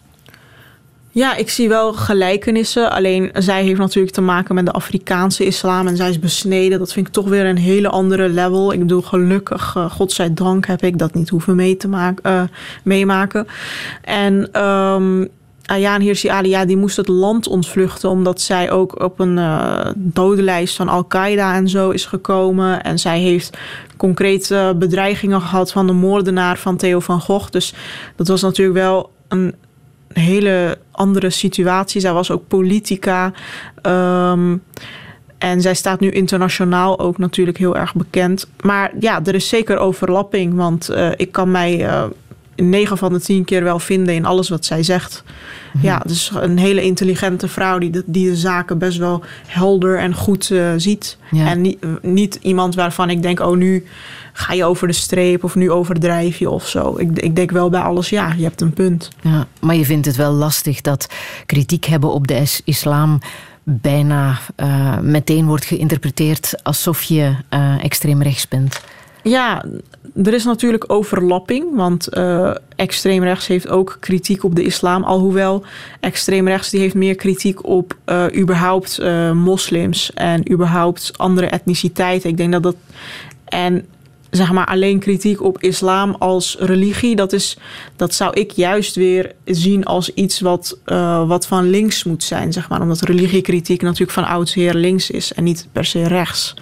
Ja, 1.15 1.37
ik 1.37 1.51
zie 1.51 1.69
wel 1.69 1.93
gelijkenissen. 1.93 2.91
Alleen 2.91 3.31
zij 3.35 3.63
heeft 3.65 3.79
natuurlijk 3.79 4.15
te 4.15 4.21
maken 4.21 4.55
met 4.55 4.67
de 4.67 4.73
Afrikaanse 4.73 5.45
islam 5.45 5.87
en 5.87 5.97
zij 5.97 6.09
is 6.09 6.19
besneden. 6.19 6.79
Dat 6.79 6.93
vind 6.93 7.07
ik 7.07 7.13
toch 7.13 7.29
weer 7.29 7.47
een 7.47 7.59
hele 7.59 7.89
andere 7.89 8.29
level. 8.29 8.73
Ik 8.73 8.79
bedoel, 8.79 9.03
gelukkig, 9.03 9.75
uh, 9.77 9.91
godzijdank, 9.91 10.67
heb 10.67 10.83
ik 10.83 10.99
dat 10.99 11.15
niet 11.15 11.29
hoeven 11.29 11.57
mee 11.57 11.77
te 11.77 11.89
maken, 11.89 12.33
uh, 12.33 12.43
meemaken. 12.83 13.47
En 14.03 14.65
um, 14.65 15.29
Ayaan 15.67 16.01
Hirsi 16.01 16.29
Ali, 16.29 16.67
die 16.67 16.77
moest 16.77 16.97
het 16.97 17.09
land 17.09 17.49
ontvluchten 17.49 18.11
omdat 18.11 18.41
zij 18.41 18.71
ook 18.71 19.03
op 19.03 19.21
een 19.21 19.37
uh, 19.37 19.87
dodenlijst 19.97 20.77
van 20.77 20.89
Al-Qaeda 20.89 21.55
en 21.55 21.69
zo 21.69 21.91
is 21.91 22.07
gekomen. 22.07 22.83
En 22.83 22.99
zij 22.99 23.21
heeft 23.21 23.59
concrete 23.97 24.75
bedreigingen 24.79 25.41
gehad 25.41 25.73
van 25.73 25.87
de 25.87 25.93
moordenaar 25.93 26.59
van 26.59 26.77
Theo 26.77 27.01
van 27.01 27.21
Gogh. 27.21 27.51
Dus 27.51 27.75
dat 28.17 28.29
was 28.29 28.43
natuurlijk 28.43 28.79
wel 28.79 29.11
een 29.29 29.55
hele 30.13 30.79
andere 30.91 31.31
situatie. 31.31 32.01
Zij 32.01 32.13
was 32.13 32.31
ook 32.31 32.49
politica. 32.49 33.33
Um, 33.87 34.63
en 35.43 35.61
zij 35.61 35.75
staat 35.75 36.01
nu 36.01 36.11
internationaal 36.11 36.99
ook 36.99 37.19
natuurlijk 37.19 37.59
heel 37.59 37.77
erg 37.77 37.95
bekend. 37.95 38.47
Maar 38.61 38.93
ja, 39.01 39.21
er 39.25 39.35
is 39.35 39.49
zeker 39.49 39.79
overlapping. 39.79 40.55
Want 40.55 40.91
uh, 40.91 41.11
ik 41.17 41.33
kan 41.33 41.51
mij 41.51 41.81
uh, 41.81 42.05
in 42.55 42.69
9 42.69 42.99
van 42.99 43.13
de 43.13 43.21
10 43.21 43.45
keer 43.45 43.65
wel 43.65 43.79
vinden 43.79 44.15
in 44.15 44.25
alles 44.25 44.49
wat 44.49 44.65
zij 44.65 44.83
zegt. 44.83 45.25
Mm-hmm. 45.73 45.91
Ja, 45.91 46.03
dus 46.07 46.33
een 46.35 46.59
hele 46.59 46.83
intelligente 46.83 47.49
vrouw 47.49 47.79
die 47.79 47.91
de, 47.91 48.03
die 48.07 48.29
de 48.29 48.37
zaken 48.37 48.79
best 48.79 48.99
wel 48.99 49.23
helder 49.47 49.99
en 49.99 50.15
goed 50.15 50.51
uh, 50.51 50.71
ziet. 50.77 51.19
Ja. 51.31 51.47
En 51.47 51.61
niet, 51.61 51.87
niet 52.03 52.39
iemand 52.43 52.75
waarvan 52.75 53.11
ik 53.11 53.23
denk, 53.23 53.41
oh 53.41 53.57
nu 53.57 53.85
ga 54.33 54.53
je 54.53 54.65
over 54.65 54.87
de 54.87 54.93
streep 54.93 55.45
of 55.45 55.55
nu 55.55 55.71
overdrijf 55.71 56.39
je 56.39 56.51
of 56.51 56.69
zo. 56.69 56.99
Ik, 56.99 57.19
ik 57.19 57.37
denk 57.37 57.51
wel 57.51 57.71
bij 57.71 57.81
alles, 57.81 58.09
ja, 58.09 58.33
je 58.37 58.43
hebt 58.43 58.61
een 58.61 58.73
punt. 58.73 59.11
Ja, 59.21 59.47
maar 59.61 59.75
je 59.75 59.85
vindt 59.85 60.07
het 60.07 60.17
wel 60.17 60.33
lastig 60.33 60.81
dat 60.81 61.07
kritiek 61.47 61.85
hebben 61.85 62.13
op 62.13 62.27
de 62.27 62.47
islam 62.65 63.21
bijna 63.63 64.39
uh, 64.57 64.99
meteen 64.99 65.47
wordt 65.47 65.65
geïnterpreteerd 65.65 66.63
alsof 66.63 67.03
je 67.03 67.35
uh, 67.51 67.85
extreem 67.85 68.23
rechts 68.23 68.49
bent. 68.49 68.81
Ja, 69.23 69.65
er 70.25 70.35
is 70.35 70.45
natuurlijk 70.45 70.85
overlapping, 70.87 71.77
want 71.77 72.17
uh, 72.17 72.55
extreem 72.77 73.23
rechts 73.23 73.47
heeft 73.47 73.69
ook 73.69 73.97
kritiek 74.01 74.45
op 74.45 74.55
de 74.55 74.63
islam. 74.63 75.05
Alhoewel 75.05 75.65
extreem 76.01 76.49
rechts 76.49 76.71
die 76.71 76.81
heeft 76.81 76.95
meer 76.95 77.15
kritiek 77.15 77.67
op 77.67 77.97
uh, 78.07 78.25
überhaupt 78.37 78.99
uh, 79.01 79.33
moslims 79.33 80.13
en 80.13 80.53
überhaupt 80.53 81.13
andere 81.17 81.47
etniciteiten. 81.47 82.31
Ik 82.31 82.37
denk 82.37 82.53
dat 82.53 82.63
dat. 82.63 82.77
En 83.45 83.87
zeg 84.37 84.53
maar 84.53 84.67
alleen 84.67 84.99
kritiek 84.99 85.43
op 85.43 85.63
islam 85.63 86.17
als 86.19 86.57
religie, 86.59 87.17
dat, 87.17 87.33
is, 87.33 87.59
dat 87.97 88.15
zou 88.15 88.33
ik 88.35 88.51
juist 88.51 88.95
weer 88.95 89.33
zien 89.45 89.85
als 89.85 90.15
iets 90.15 90.41
wat, 90.41 90.79
uh, 90.87 91.29
wat 91.29 91.47
van 91.47 91.71
links 91.71 92.05
moet 92.05 92.25
zijn, 92.25 92.53
zeg 92.53 92.69
maar. 92.69 92.81
Omdat 92.81 93.01
religiekritiek 93.01 93.83
natuurlijk 93.83 94.11
van 94.11 94.25
oudsher 94.25 94.75
links 94.75 95.11
is 95.11 95.33
en 95.33 95.45
niet 95.45 95.69
per 95.73 95.85
se 95.85 96.09
rechts. 96.09 96.55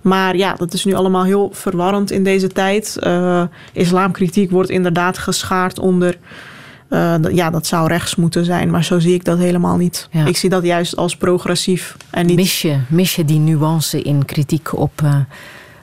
Maar 0.00 0.36
ja, 0.36 0.54
dat 0.54 0.72
is 0.72 0.84
nu 0.84 0.94
allemaal 0.94 1.24
heel 1.24 1.50
verwarrend 1.52 2.10
in 2.10 2.24
deze 2.24 2.48
tijd. 2.48 2.96
Uh, 3.00 3.42
islamkritiek 3.72 4.50
wordt 4.50 4.70
inderdaad 4.70 5.18
geschaard 5.18 5.78
onder. 5.78 6.18
Uh, 6.90 7.14
ja, 7.32 7.50
dat 7.50 7.66
zou 7.66 7.88
rechts 7.88 8.16
moeten 8.16 8.44
zijn, 8.44 8.70
maar 8.70 8.84
zo 8.84 8.98
zie 8.98 9.14
ik 9.14 9.24
dat 9.24 9.38
helemaal 9.38 9.76
niet. 9.76 10.08
Ja. 10.10 10.26
Ik 10.26 10.36
zie 10.36 10.50
dat 10.50 10.64
juist 10.64 10.96
als 10.96 11.16
progressief. 11.16 11.96
En 12.10 12.26
niet... 12.26 12.36
mis, 12.36 12.62
je, 12.62 12.78
mis 12.88 13.16
je 13.16 13.24
die 13.24 13.38
nuance 13.38 14.02
in 14.02 14.24
kritiek 14.24 14.78
op 14.78 15.02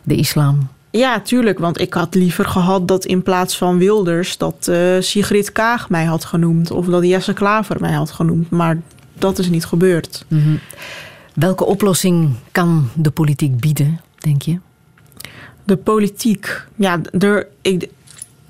de 0.03 0.15
islam? 0.15 0.67
Ja, 0.97 1.19
tuurlijk. 1.19 1.59
Want 1.59 1.79
ik 1.79 1.93
had 1.93 2.15
liever 2.15 2.45
gehad 2.45 2.87
dat 2.87 3.05
in 3.05 3.23
plaats 3.23 3.57
van 3.57 3.77
Wilders... 3.77 4.37
dat 4.37 4.67
uh, 4.69 4.95
Sigrid 4.99 5.51
Kaag 5.51 5.89
mij 5.89 6.03
had 6.03 6.25
genoemd. 6.25 6.71
Of 6.71 6.85
dat 6.85 7.03
Jesse 7.03 7.33
Klaver 7.33 7.77
mij 7.79 7.91
had 7.91 8.11
genoemd. 8.11 8.49
Maar 8.49 8.81
dat 9.13 9.39
is 9.39 9.49
niet 9.49 9.65
gebeurd. 9.65 10.25
Mm 10.27 10.43
-hmm. 10.43 10.59
Welke 11.33 11.65
oplossing 11.65 12.31
kan 12.51 12.89
de 12.95 13.11
politiek 13.11 13.59
bieden, 13.59 13.99
denk 14.17 14.41
je? 14.41 14.59
De 15.63 15.77
politiek? 15.77 16.65
Ja, 16.75 17.01
er, 17.19 17.47
ik, 17.61 17.89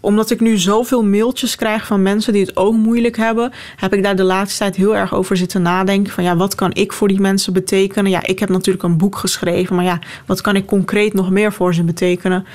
omdat 0.04 0.30
ik 0.30 0.40
nu 0.40 0.58
zoveel 0.58 1.04
mailtjes 1.04 1.56
krijg 1.56 1.86
van 1.86 2.02
mensen 2.02 2.34
die 2.34 2.42
het 2.42 2.58
ook 2.58 2.74
moeilijk 2.74 3.18
hebben, 3.18 3.52
heb 3.76 3.94
ik 3.94 4.04
daar 4.04 4.16
de 4.16 4.24
laatste 4.24 4.58
tijd 4.58 4.76
heel 4.76 4.96
erg 4.96 5.14
over 5.14 5.38
zitten 5.38 5.62
nadenken. 5.62 6.14
Van 6.14 6.24
ja, 6.24 6.36
wat 6.36 6.56
kan 6.56 6.74
ik 6.74 6.94
voor 6.94 7.08
die 7.08 7.20
mensen 7.20 7.54
betekenen? 7.54 8.12
Ja, 8.12 8.26
ik 8.26 8.40
heb 8.40 8.50
natuurlijk 8.50 8.84
een 8.84 8.98
boek 8.98 9.16
geschreven, 9.16 9.76
maar 9.76 9.86
ja, 9.86 10.00
wat 10.26 10.42
kan 10.42 10.56
ik 10.56 10.66
concreet 10.66 11.14
nog 11.14 11.30
meer 11.30 11.54
voor 11.54 11.74
ze 11.74 11.84
betekenen? 11.84 12.46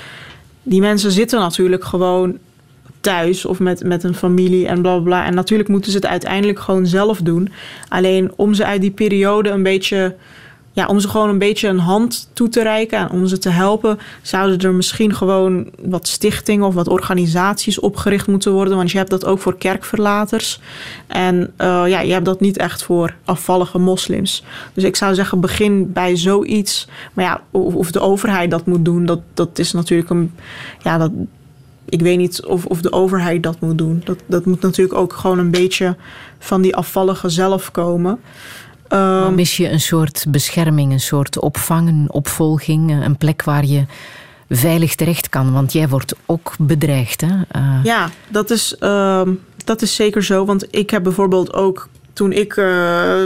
Die 0.62 0.80
mensen 0.80 1.10
zitten 1.10 1.40
natuurlijk 1.40 1.84
gewoon 1.84 2.38
thuis 3.00 3.44
of 3.44 3.58
met, 3.58 3.84
met 3.84 4.04
een 4.04 4.14
familie 4.14 4.66
en 4.66 4.82
bla 4.82 4.98
bla. 4.98 5.24
En 5.24 5.34
natuurlijk 5.34 5.68
moeten 5.68 5.90
ze 5.90 5.96
het 5.96 6.06
uiteindelijk 6.06 6.58
gewoon 6.58 6.86
zelf 6.86 7.18
doen. 7.18 7.52
Alleen 7.88 8.32
om 8.36 8.54
ze 8.54 8.64
uit 8.64 8.80
die 8.80 8.90
periode 8.90 9.48
een 9.48 9.62
beetje 9.62 10.16
ja, 10.78 10.86
om 10.86 11.00
ze 11.00 11.08
gewoon 11.08 11.28
een 11.28 11.38
beetje 11.38 11.68
een 11.68 11.78
hand 11.78 12.28
toe 12.32 12.48
te 12.48 12.62
reiken 12.62 12.98
en 12.98 13.10
om 13.10 13.26
ze 13.26 13.38
te 13.38 13.48
helpen, 13.48 13.98
zouden 14.22 14.58
er 14.58 14.74
misschien 14.74 15.14
gewoon 15.14 15.70
wat 15.82 16.08
stichtingen 16.08 16.66
of 16.66 16.74
wat 16.74 16.88
organisaties 16.88 17.80
opgericht 17.80 18.26
moeten 18.26 18.52
worden. 18.52 18.76
Want 18.76 18.90
je 18.90 18.98
hebt 18.98 19.10
dat 19.10 19.24
ook 19.24 19.38
voor 19.38 19.56
kerkverlaters. 19.56 20.60
En 21.06 21.36
uh, 21.36 21.82
ja, 21.86 22.00
je 22.00 22.12
hebt 22.12 22.24
dat 22.24 22.40
niet 22.40 22.58
echt 22.58 22.82
voor 22.82 23.14
afvallige 23.24 23.78
moslims. 23.78 24.44
Dus 24.72 24.84
ik 24.84 24.96
zou 24.96 25.14
zeggen, 25.14 25.40
begin 25.40 25.92
bij 25.92 26.16
zoiets. 26.16 26.88
Maar 27.12 27.24
ja, 27.24 27.40
of, 27.50 27.74
of 27.74 27.90
de 27.90 28.00
overheid 28.00 28.50
dat 28.50 28.66
moet 28.66 28.84
doen, 28.84 29.06
dat, 29.06 29.20
dat 29.34 29.58
is 29.58 29.72
natuurlijk 29.72 30.10
een. 30.10 30.32
Ja, 30.82 30.98
dat, 30.98 31.10
ik 31.88 32.00
weet 32.00 32.18
niet 32.18 32.44
of, 32.44 32.66
of 32.66 32.80
de 32.80 32.92
overheid 32.92 33.42
dat 33.42 33.60
moet 33.60 33.78
doen. 33.78 34.02
Dat, 34.04 34.18
dat 34.26 34.44
moet 34.44 34.60
natuurlijk 34.60 34.98
ook 34.98 35.12
gewoon 35.12 35.38
een 35.38 35.50
beetje 35.50 35.96
van 36.38 36.62
die 36.62 36.76
afvallige 36.76 37.28
zelf 37.28 37.70
komen. 37.70 38.20
Um, 38.92 39.34
mis 39.34 39.56
je 39.56 39.70
een 39.70 39.80
soort 39.80 40.24
bescherming, 40.28 40.92
een 40.92 41.00
soort 41.00 41.38
opvang, 41.38 41.88
een 41.88 42.06
opvolging, 42.10 43.04
een 43.04 43.16
plek 43.16 43.42
waar 43.42 43.64
je 43.64 43.84
veilig 44.48 44.94
terecht 44.94 45.28
kan? 45.28 45.52
Want 45.52 45.72
jij 45.72 45.88
wordt 45.88 46.14
ook 46.26 46.54
bedreigd. 46.58 47.20
Hè? 47.20 47.34
Uh... 47.56 47.84
Ja, 47.84 48.10
dat 48.28 48.50
is, 48.50 48.76
uh, 48.80 49.22
dat 49.64 49.82
is 49.82 49.94
zeker 49.94 50.24
zo. 50.24 50.44
Want 50.44 50.66
ik 50.70 50.90
heb 50.90 51.02
bijvoorbeeld 51.02 51.52
ook 51.52 51.88
toen 52.12 52.32
ik 52.32 52.56
uh, 52.56 53.24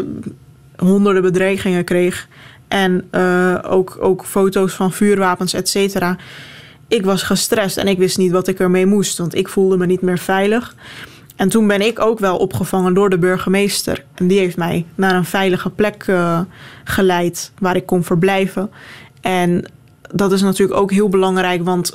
honderden 0.77 1.23
bedreigingen 1.23 1.85
kreeg 1.85 2.29
en 2.69 3.09
uh, 3.13 3.59
ook, 3.63 3.97
ook 4.01 4.25
foto's 4.25 4.73
van 4.73 4.93
vuurwapens, 4.93 5.53
et 5.53 5.69
cetera. 5.69 6.17
Ik 6.89 7.05
was 7.05 7.23
gestrest 7.23 7.77
en 7.77 7.89
ik 7.89 7.99
wist 7.99 8.19
niet 8.19 8.33
wat 8.33 8.49
ik 8.49 8.59
ermee 8.59 8.87
moest, 8.87 9.19
want 9.19 9.35
ik 9.35 9.49
voelde 9.49 9.77
me 9.77 9.87
niet 9.87 10.03
meer 10.03 10.19
veilig. 10.19 10.75
En 11.43 11.49
toen 11.49 11.67
ben 11.67 11.81
ik 11.81 12.01
ook 12.01 12.19
wel 12.19 12.37
opgevangen 12.37 12.95
door 12.95 13.11
de 13.11 13.19
burgemeester. 13.19 14.05
En 14.15 14.27
die 14.27 14.39
heeft 14.39 14.57
mij 14.57 14.87
naar 14.95 15.15
een 15.15 15.25
veilige 15.25 15.71
plek 15.71 16.07
uh, 16.07 16.41
geleid 16.85 17.53
waar 17.59 17.77
ik 17.77 17.87
kon 17.87 18.05
verblijven. 18.05 18.71
En 19.21 19.71
dat 20.15 20.33
is 20.33 20.43
natuurlijk 20.43 20.81
ook 20.81 20.91
heel 20.91 21.09
belangrijk, 21.09 21.65
want 21.65 21.95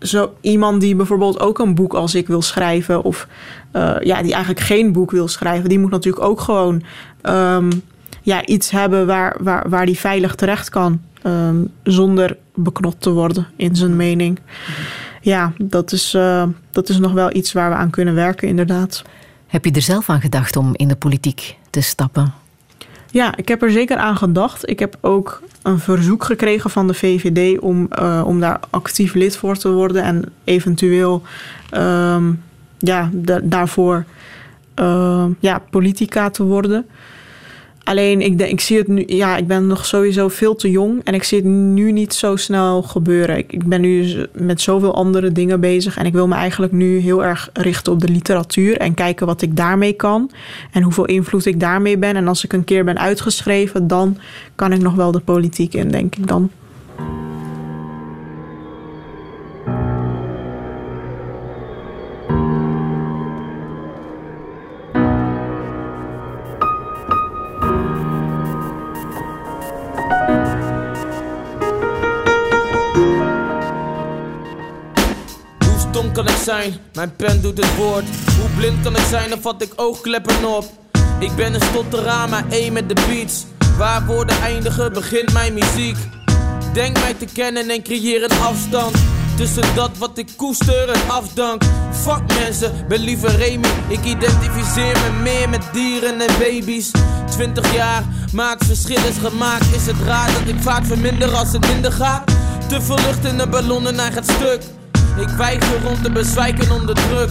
zo 0.00 0.34
iemand 0.40 0.80
die 0.80 0.94
bijvoorbeeld 0.94 1.40
ook 1.40 1.58
een 1.58 1.74
boek 1.74 1.94
als 1.94 2.14
ik 2.14 2.26
wil 2.26 2.42
schrijven, 2.42 3.02
of 3.02 3.26
uh, 3.72 3.96
ja, 4.00 4.22
die 4.22 4.32
eigenlijk 4.32 4.64
geen 4.64 4.92
boek 4.92 5.10
wil 5.10 5.28
schrijven, 5.28 5.68
die 5.68 5.78
moet 5.78 5.90
natuurlijk 5.90 6.24
ook 6.24 6.40
gewoon 6.40 6.82
um, 7.22 7.68
ja, 8.22 8.46
iets 8.46 8.70
hebben 8.70 9.06
waar, 9.06 9.36
waar, 9.40 9.68
waar 9.68 9.86
die 9.86 9.98
veilig 9.98 10.34
terecht 10.34 10.68
kan, 10.68 11.00
um, 11.26 11.70
zonder 11.82 12.36
beknot 12.54 13.00
te 13.00 13.10
worden 13.10 13.46
in 13.56 13.76
zijn 13.76 13.96
mening. 13.96 14.38
Ja, 15.20 15.52
dat 15.58 15.92
is, 15.92 16.14
uh, 16.14 16.44
dat 16.70 16.88
is 16.88 16.98
nog 16.98 17.12
wel 17.12 17.34
iets 17.34 17.52
waar 17.52 17.70
we 17.70 17.76
aan 17.76 17.90
kunnen 17.90 18.14
werken, 18.14 18.48
inderdaad. 18.48 19.02
Heb 19.46 19.64
je 19.64 19.70
er 19.72 19.82
zelf 19.82 20.10
aan 20.10 20.20
gedacht 20.20 20.56
om 20.56 20.70
in 20.76 20.88
de 20.88 20.96
politiek 20.96 21.56
te 21.70 21.80
stappen? 21.80 22.32
Ja, 23.10 23.36
ik 23.36 23.48
heb 23.48 23.62
er 23.62 23.70
zeker 23.70 23.96
aan 23.96 24.16
gedacht. 24.16 24.68
Ik 24.68 24.78
heb 24.78 24.98
ook 25.00 25.42
een 25.62 25.78
verzoek 25.78 26.24
gekregen 26.24 26.70
van 26.70 26.86
de 26.86 26.94
VVD 26.94 27.60
om, 27.60 27.88
uh, 27.98 28.22
om 28.26 28.40
daar 28.40 28.60
actief 28.70 29.14
lid 29.14 29.36
voor 29.36 29.56
te 29.56 29.70
worden 29.72 30.02
en 30.02 30.24
eventueel 30.44 31.22
um, 31.74 32.42
ja, 32.78 33.10
da 33.12 33.40
daarvoor 33.42 34.04
uh, 34.80 35.24
ja, 35.38 35.62
politica 35.70 36.30
te 36.30 36.42
worden. 36.42 36.86
Alleen 37.88 38.20
ik, 38.20 38.40
ik 38.40 38.60
zie 38.60 38.78
het 38.78 38.88
nu, 38.88 39.02
ja, 39.06 39.36
ik 39.36 39.46
ben 39.46 39.66
nog 39.66 39.86
sowieso 39.86 40.28
veel 40.28 40.54
te 40.54 40.70
jong 40.70 41.04
en 41.04 41.14
ik 41.14 41.22
zie 41.22 41.38
het 41.38 41.46
nu 41.46 41.92
niet 41.92 42.14
zo 42.14 42.36
snel 42.36 42.82
gebeuren. 42.82 43.36
Ik, 43.36 43.52
ik 43.52 43.64
ben 43.64 43.80
nu 43.80 44.26
met 44.32 44.60
zoveel 44.60 44.94
andere 44.94 45.32
dingen 45.32 45.60
bezig 45.60 45.96
en 45.96 46.06
ik 46.06 46.12
wil 46.12 46.28
me 46.28 46.34
eigenlijk 46.34 46.72
nu 46.72 46.98
heel 46.98 47.24
erg 47.24 47.50
richten 47.52 47.92
op 47.92 48.00
de 48.00 48.08
literatuur 48.08 48.76
en 48.76 48.94
kijken 48.94 49.26
wat 49.26 49.42
ik 49.42 49.56
daarmee 49.56 49.92
kan 49.92 50.30
en 50.72 50.82
hoeveel 50.82 51.04
invloed 51.04 51.46
ik 51.46 51.60
daarmee 51.60 51.98
ben. 51.98 52.16
En 52.16 52.28
als 52.28 52.44
ik 52.44 52.52
een 52.52 52.64
keer 52.64 52.84
ben 52.84 52.98
uitgeschreven, 52.98 53.86
dan 53.86 54.16
kan 54.54 54.72
ik 54.72 54.80
nog 54.80 54.94
wel 54.94 55.12
de 55.12 55.20
politiek 55.20 55.74
in, 55.74 55.88
denk 55.88 56.16
ik 56.16 56.26
dan. 56.26 56.50
Mijn 76.92 77.16
pen 77.16 77.42
doet 77.42 77.56
het 77.56 77.76
woord. 77.76 78.04
Hoe 78.40 78.48
blind 78.56 78.82
kan 78.82 78.96
ik 78.96 79.04
zijn 79.10 79.32
of 79.32 79.40
vat 79.40 79.62
ik 79.62 79.72
oogkleppen 79.76 80.56
op? 80.56 80.64
Ik 81.18 81.36
ben 81.36 81.54
een 81.54 81.60
stotteraar, 81.60 82.28
maar 82.28 82.44
één 82.50 82.72
met 82.72 82.88
de 82.88 82.94
beats. 82.94 83.44
Waar 83.76 84.06
woorden 84.06 84.40
eindigen, 84.40 84.92
begint 84.92 85.32
mijn 85.32 85.54
muziek. 85.54 85.96
Denk 86.72 86.98
mij 86.98 87.14
te 87.14 87.24
kennen 87.32 87.70
en 87.70 87.82
creëer 87.82 88.22
een 88.22 88.38
afstand. 88.40 88.96
Tussen 89.36 89.74
dat 89.74 89.90
wat 89.98 90.18
ik 90.18 90.28
koester 90.36 90.88
en 90.88 91.10
afdank. 91.10 91.62
Fuck 91.92 92.22
mensen, 92.40 92.72
ben 92.88 93.00
liever 93.00 93.36
Remy. 93.36 93.68
Ik 93.88 94.04
identificeer 94.04 94.96
me 95.00 95.22
meer 95.22 95.48
met 95.48 95.62
dieren 95.72 96.20
en 96.20 96.38
baby's. 96.38 96.90
20 97.30 97.74
jaar, 97.74 98.04
maakt 98.32 98.66
verschil 98.66 99.04
is 99.08 99.18
gemaakt. 99.28 99.74
Is 99.74 99.86
het 99.86 100.00
raar 100.04 100.32
dat 100.32 100.54
ik 100.54 100.60
vaak 100.60 100.84
verminder 100.84 101.34
als 101.34 101.52
het 101.52 101.66
minder 101.66 101.92
gaat? 101.92 102.24
Te 102.68 102.82
veel 102.82 102.98
lucht 102.98 103.24
in 103.24 103.38
de 103.38 103.48
ballonnen 103.48 103.94
naar 103.94 104.14
het 104.14 104.30
stuk. 104.30 104.62
Ik 105.20 105.28
weiger 105.28 105.82
rond 105.82 106.02
te 106.02 106.10
bezwijken 106.10 106.70
onder 106.70 106.94
druk. 106.94 107.30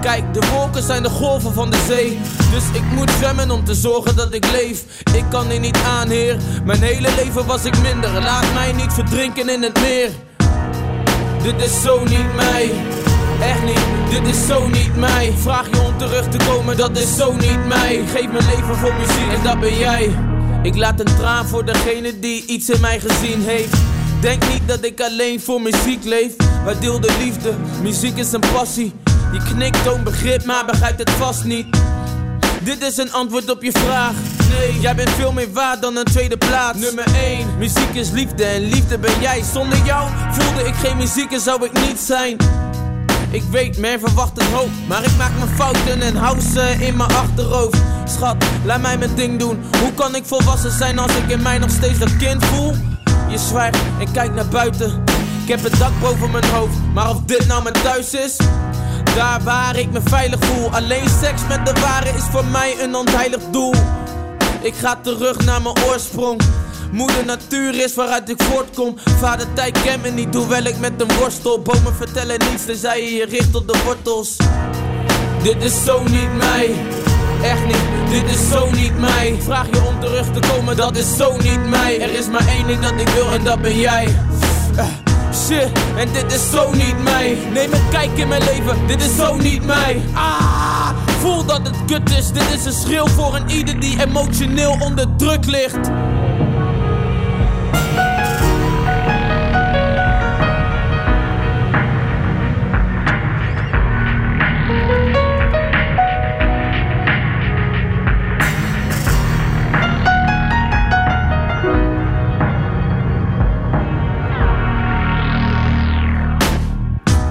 Kijk, 0.00 0.34
de 0.34 0.48
wolken 0.52 0.82
zijn 0.82 1.02
de 1.02 1.08
golven 1.08 1.54
van 1.54 1.70
de 1.70 1.84
zee. 1.88 2.18
Dus 2.52 2.64
ik 2.72 2.82
moet 2.94 3.10
zwemmen 3.10 3.50
om 3.50 3.64
te 3.64 3.74
zorgen 3.74 4.16
dat 4.16 4.34
ik 4.34 4.50
leef. 4.50 4.84
Ik 5.14 5.24
kan 5.30 5.50
hier 5.50 5.60
niet 5.60 5.78
aan, 5.86 6.08
heer. 6.08 6.36
Mijn 6.64 6.82
hele 6.82 7.08
leven 7.16 7.46
was 7.46 7.64
ik 7.64 7.82
minder. 7.82 8.12
Laat 8.12 8.54
mij 8.54 8.72
niet 8.72 8.92
verdrinken 8.92 9.48
in 9.48 9.62
het 9.62 9.80
meer. 9.80 10.10
Dit 11.42 11.62
is 11.62 11.82
zo 11.82 12.04
niet 12.04 12.34
mij. 12.36 12.70
Echt 13.40 13.64
niet, 13.64 13.84
dit 14.10 14.34
is 14.34 14.46
zo 14.46 14.68
niet 14.68 14.96
mij. 14.96 15.32
Vraag 15.36 15.70
je 15.70 15.80
om 15.80 15.98
terug 15.98 16.28
te 16.28 16.38
komen, 16.48 16.76
dat 16.76 16.98
is 16.98 17.16
zo 17.16 17.32
niet 17.32 17.66
mij. 17.66 18.02
Geef 18.06 18.30
mijn 18.30 18.46
leven 18.56 18.76
voor 18.76 18.94
muziek 18.94 19.32
en 19.36 19.42
dat 19.42 19.60
ben 19.60 19.78
jij. 19.78 20.10
Ik 20.62 20.76
laat 20.76 21.00
een 21.00 21.16
traan 21.16 21.46
voor 21.46 21.64
degene 21.64 22.18
die 22.18 22.46
iets 22.46 22.70
in 22.70 22.80
mij 22.80 23.00
gezien 23.00 23.42
heeft. 23.42 23.76
Denk 24.20 24.48
niet 24.52 24.68
dat 24.68 24.84
ik 24.84 25.00
alleen 25.00 25.40
voor 25.40 25.60
muziek 25.60 26.04
leef. 26.04 26.49
Wij 26.64 26.78
deel 26.80 27.00
de 27.00 27.16
liefde, 27.18 27.54
muziek 27.82 28.16
is 28.16 28.32
een 28.32 28.44
passie. 28.52 28.94
Je 29.32 29.42
knikt 29.54 29.84
toont 29.84 30.04
begrip, 30.04 30.44
maar 30.44 30.64
begrijpt 30.64 30.98
het 30.98 31.10
vast 31.10 31.44
niet. 31.44 31.66
Dit 32.62 32.82
is 32.82 32.96
een 32.96 33.12
antwoord 33.12 33.50
op 33.50 33.62
je 33.62 33.72
vraag. 33.72 34.12
Nee, 34.58 34.80
jij 34.80 34.94
bent 34.94 35.10
veel 35.10 35.32
meer 35.32 35.52
waard 35.52 35.82
dan 35.82 35.96
een 35.96 36.04
tweede 36.04 36.36
plaats. 36.36 36.78
Nummer 36.78 37.04
1, 37.14 37.46
muziek 37.58 37.94
is 37.94 38.10
liefde 38.10 38.44
en 38.44 38.60
liefde 38.60 38.98
ben 38.98 39.20
jij. 39.20 39.42
Zonder 39.52 39.78
jou 39.84 40.10
voelde 40.30 40.68
ik 40.68 40.74
geen 40.74 40.96
muziek 40.96 41.32
en 41.32 41.40
zou 41.40 41.64
ik 41.64 41.72
niet 41.72 41.98
zijn. 41.98 42.36
Ik 43.30 43.42
weet, 43.50 43.78
men 43.78 44.00
verwacht 44.00 44.40
een 44.40 44.52
hoop, 44.52 44.68
maar 44.88 45.04
ik 45.04 45.16
maak 45.18 45.32
mijn 45.38 45.50
fouten 45.56 46.02
en 46.02 46.16
hou 46.16 46.40
ze 46.40 46.76
in 46.78 46.96
mijn 46.96 47.10
achterhoofd. 47.10 47.78
Schat, 48.04 48.36
laat 48.64 48.80
mij 48.80 48.98
mijn 48.98 49.14
ding 49.14 49.38
doen. 49.38 49.58
Hoe 49.80 49.94
kan 49.94 50.14
ik 50.14 50.24
volwassen 50.24 50.70
zijn 50.70 50.98
als 50.98 51.16
ik 51.16 51.30
in 51.30 51.42
mij 51.42 51.58
nog 51.58 51.70
steeds 51.70 51.98
dat 51.98 52.16
kind 52.16 52.44
voel? 52.44 52.74
Je 53.28 53.38
zwijgt 53.38 53.78
en 53.98 54.12
kijkt 54.12 54.34
naar 54.34 54.48
buiten. 54.48 55.02
Heb 55.50 55.62
het 55.62 55.78
dak 55.78 56.00
boven 56.00 56.30
mijn 56.30 56.44
hoofd, 56.44 56.76
maar 56.94 57.10
of 57.10 57.20
dit 57.26 57.46
nou 57.46 57.62
mijn 57.62 57.74
thuis 57.82 58.14
is? 58.14 58.36
Daar 59.14 59.42
waar 59.42 59.78
ik 59.78 59.90
me 59.92 60.00
veilig 60.04 60.38
voel. 60.40 60.70
Alleen 60.70 61.08
seks 61.20 61.40
met 61.48 61.66
de 61.66 61.80
ware 61.80 62.08
is 62.08 62.22
voor 62.30 62.44
mij 62.44 62.74
een 62.82 62.94
ontheilig 62.94 63.40
doel. 63.50 63.74
Ik 64.60 64.74
ga 64.74 64.98
terug 65.02 65.44
naar 65.44 65.62
mijn 65.62 65.74
oorsprong. 65.86 66.40
Moeder 66.92 67.24
natuur 67.24 67.84
is 67.84 67.94
waaruit 67.94 68.28
ik 68.28 68.42
voortkom. 68.42 68.96
Vader 69.18 69.46
tijd 69.52 69.82
kent 69.82 70.02
me 70.02 70.10
niet, 70.10 70.34
hoewel 70.34 70.62
ik 70.62 70.78
met 70.78 70.92
hem 70.96 71.18
worstel. 71.18 71.62
Bomen 71.62 71.94
vertellen 71.94 72.38
niets, 72.50 72.64
tenzij 72.64 73.02
je 73.02 73.14
je 73.14 73.24
richt 73.24 73.54
op 73.54 73.68
de 73.68 73.80
wortels. 73.84 74.36
Dit 75.42 75.62
is 75.62 75.84
zo 75.84 76.02
niet 76.02 76.36
mij. 76.36 76.74
Echt 77.42 77.66
niet, 77.66 78.10
dit 78.10 78.30
is 78.34 78.50
zo 78.50 78.70
niet 78.70 78.98
mij. 78.98 79.36
Vraag 79.38 79.66
je 79.70 79.82
om 79.86 80.00
terug 80.00 80.32
te 80.32 80.40
komen, 80.48 80.76
dat 80.76 80.96
is 80.96 81.16
zo 81.16 81.36
niet 81.36 81.68
mij. 81.68 82.00
Er 82.00 82.14
is 82.14 82.28
maar 82.28 82.46
één 82.46 82.66
ding 82.66 82.80
dat 82.80 83.00
ik 83.00 83.08
wil 83.08 83.30
en 83.32 83.44
dat 83.44 83.60
ben 83.62 83.78
jij. 83.78 84.16
Eh, 84.76 85.09
shit, 85.34 85.70
en 85.96 86.08
dit 86.12 86.32
is 86.32 86.50
zo 86.50 86.72
niet 86.72 87.02
mij. 87.02 87.38
Neem 87.52 87.72
een 87.72 87.88
kijk 87.90 88.18
in 88.18 88.28
mijn 88.28 88.44
leven, 88.44 88.86
dit 88.86 89.02
is 89.02 89.16
zo 89.16 89.36
niet 89.36 89.64
mij. 89.64 90.00
Ah, 90.14 90.88
voel 91.20 91.44
dat 91.44 91.60
het 91.62 91.84
kut 91.86 92.18
is. 92.18 92.32
Dit 92.32 92.54
is 92.54 92.64
een 92.64 92.72
schreeuw 92.72 93.06
voor 93.06 93.34
een 93.34 93.50
ieder 93.50 93.80
die 93.80 94.02
emotioneel 94.06 94.76
onder 94.80 95.16
druk 95.16 95.46
ligt. 95.46 95.90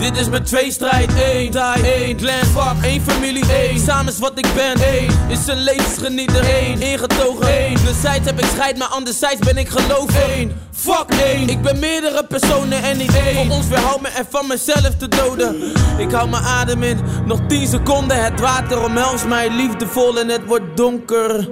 Dit 0.09 0.19
is 0.19 0.29
mijn 0.29 0.43
tweestrijd, 0.43 1.13
één, 1.13 1.51
die, 1.51 1.91
één, 1.93 2.17
clan, 2.17 2.33
fuck, 2.33 2.83
één 2.83 3.01
familie, 3.01 3.51
één, 3.51 3.79
samen 3.79 4.13
is 4.13 4.19
wat 4.19 4.37
ik 4.37 4.47
ben, 4.55 4.81
één, 4.83 5.09
is 5.27 5.47
een 5.47 5.63
levensgenieter, 5.63 6.43
één, 6.43 6.81
ingetogen, 6.81 7.47
één, 7.47 7.77
zijds 8.01 8.25
heb 8.25 8.39
ik 8.39 8.45
scheid, 8.45 8.77
maar 8.77 8.87
anderzijds 8.87 9.39
ben 9.39 9.57
ik 9.57 9.69
gelovig, 9.69 10.29
één, 10.29 10.61
fuck, 10.71 11.05
één, 11.23 11.49
ik 11.49 11.61
ben 11.61 11.79
meerdere 11.79 12.25
personen 12.25 12.83
en 12.83 12.97
niet 12.97 13.15
één, 13.15 13.35
voor 13.35 13.55
ons 13.55 13.67
weerhoudt 13.67 14.01
me 14.01 14.07
en 14.07 14.25
van 14.29 14.47
mezelf 14.47 14.95
te 14.97 15.07
doden, 15.07 15.73
ik 15.97 16.11
hou 16.11 16.29
mijn 16.29 16.43
adem 16.43 16.83
in, 16.83 16.99
nog 17.25 17.39
10 17.47 17.67
seconden, 17.67 18.23
het 18.23 18.39
water 18.39 18.83
omhelst 18.83 19.25
mij. 19.25 19.49
Liefdevol 19.49 20.19
en 20.19 20.27
het 20.27 20.45
wordt 20.45 20.77
donker. 20.77 21.49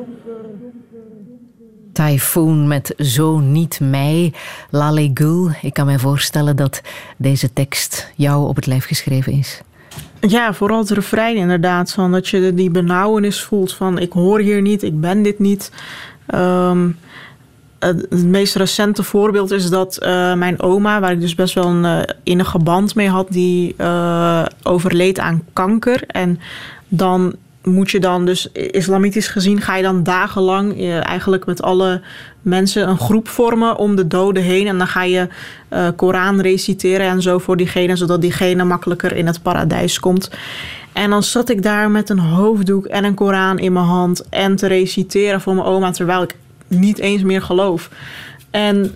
Typhoon 1.97 2.67
met 2.67 2.93
Zo 2.97 3.39
niet 3.39 3.79
mij. 3.79 4.33
Lale 4.69 5.11
Gul. 5.13 5.49
Ik 5.61 5.73
kan 5.73 5.85
mij 5.85 5.99
voorstellen 5.99 6.55
dat 6.55 6.81
deze 7.17 7.53
tekst 7.53 8.11
jou 8.15 8.47
op 8.47 8.55
het 8.55 8.65
lijf 8.65 8.85
geschreven 8.85 9.33
is. 9.33 9.61
Ja, 10.19 10.53
vooral 10.53 10.79
het 10.79 10.89
refrein 10.89 11.35
inderdaad. 11.35 11.91
Van 11.91 12.11
dat 12.11 12.27
je 12.27 12.53
die 12.53 12.69
benauwenis 12.69 13.43
voelt 13.43 13.73
van 13.73 13.99
ik 13.99 14.11
hoor 14.11 14.39
hier 14.39 14.61
niet, 14.61 14.83
ik 14.83 15.01
ben 15.01 15.21
dit 15.23 15.39
niet. 15.39 15.71
Ehm, 16.25 16.89
het 17.79 18.23
meest 18.23 18.55
recente 18.55 19.03
voorbeeld 19.03 19.51
is 19.51 19.69
dat 19.69 19.97
eh, 19.97 20.33
mijn 20.33 20.61
oma, 20.61 20.99
waar 20.99 21.11
ik 21.11 21.21
dus 21.21 21.35
best 21.35 21.53
wel 21.53 21.65
een 21.65 21.85
eh, 21.85 22.13
innige 22.23 22.59
band 22.59 22.95
mee 22.95 23.09
had, 23.09 23.27
die 23.31 23.73
eh, 23.77 24.45
overleed 24.63 25.19
aan 25.19 25.43
kanker. 25.53 26.03
En 26.07 26.39
dan 26.87 27.35
moet 27.67 27.91
je 27.91 27.99
dan 27.99 28.25
dus 28.25 28.51
islamitisch 28.51 29.27
gezien 29.27 29.61
ga 29.61 29.75
je 29.75 29.83
dan 29.83 30.03
dagenlang 30.03 30.77
eh, 30.77 31.07
eigenlijk 31.07 31.45
met 31.45 31.61
alle 31.61 32.01
mensen 32.41 32.89
een 32.89 32.97
groep 32.97 33.27
vormen 33.27 33.77
om 33.77 33.95
de 33.95 34.07
doden 34.07 34.43
heen 34.43 34.67
en 34.67 34.77
dan 34.77 34.87
ga 34.87 35.03
je 35.03 35.27
eh, 35.69 35.87
Koran 35.95 36.41
reciteren 36.41 37.07
en 37.07 37.21
zo 37.21 37.37
voor 37.37 37.57
diegene 37.57 37.95
zodat 37.95 38.21
diegene 38.21 38.63
makkelijker 38.63 39.15
in 39.15 39.27
het 39.27 39.41
paradijs 39.41 39.99
komt. 39.99 40.31
En 40.93 41.09
dan 41.09 41.23
zat 41.23 41.49
ik 41.49 41.63
daar 41.63 41.91
met 41.91 42.09
een 42.09 42.19
hoofddoek 42.19 42.85
en 42.85 43.03
een 43.03 43.13
Koran 43.13 43.59
in 43.59 43.73
mijn 43.73 43.85
hand 43.85 44.29
en 44.29 44.55
te 44.55 44.67
reciteren 44.67 45.41
voor 45.41 45.55
mijn 45.55 45.67
oma 45.67 45.91
terwijl 45.91 46.21
ik 46.21 46.35
niet 46.67 46.99
eens 46.99 47.23
meer 47.23 47.41
geloof. 47.41 47.89
En 48.51 48.95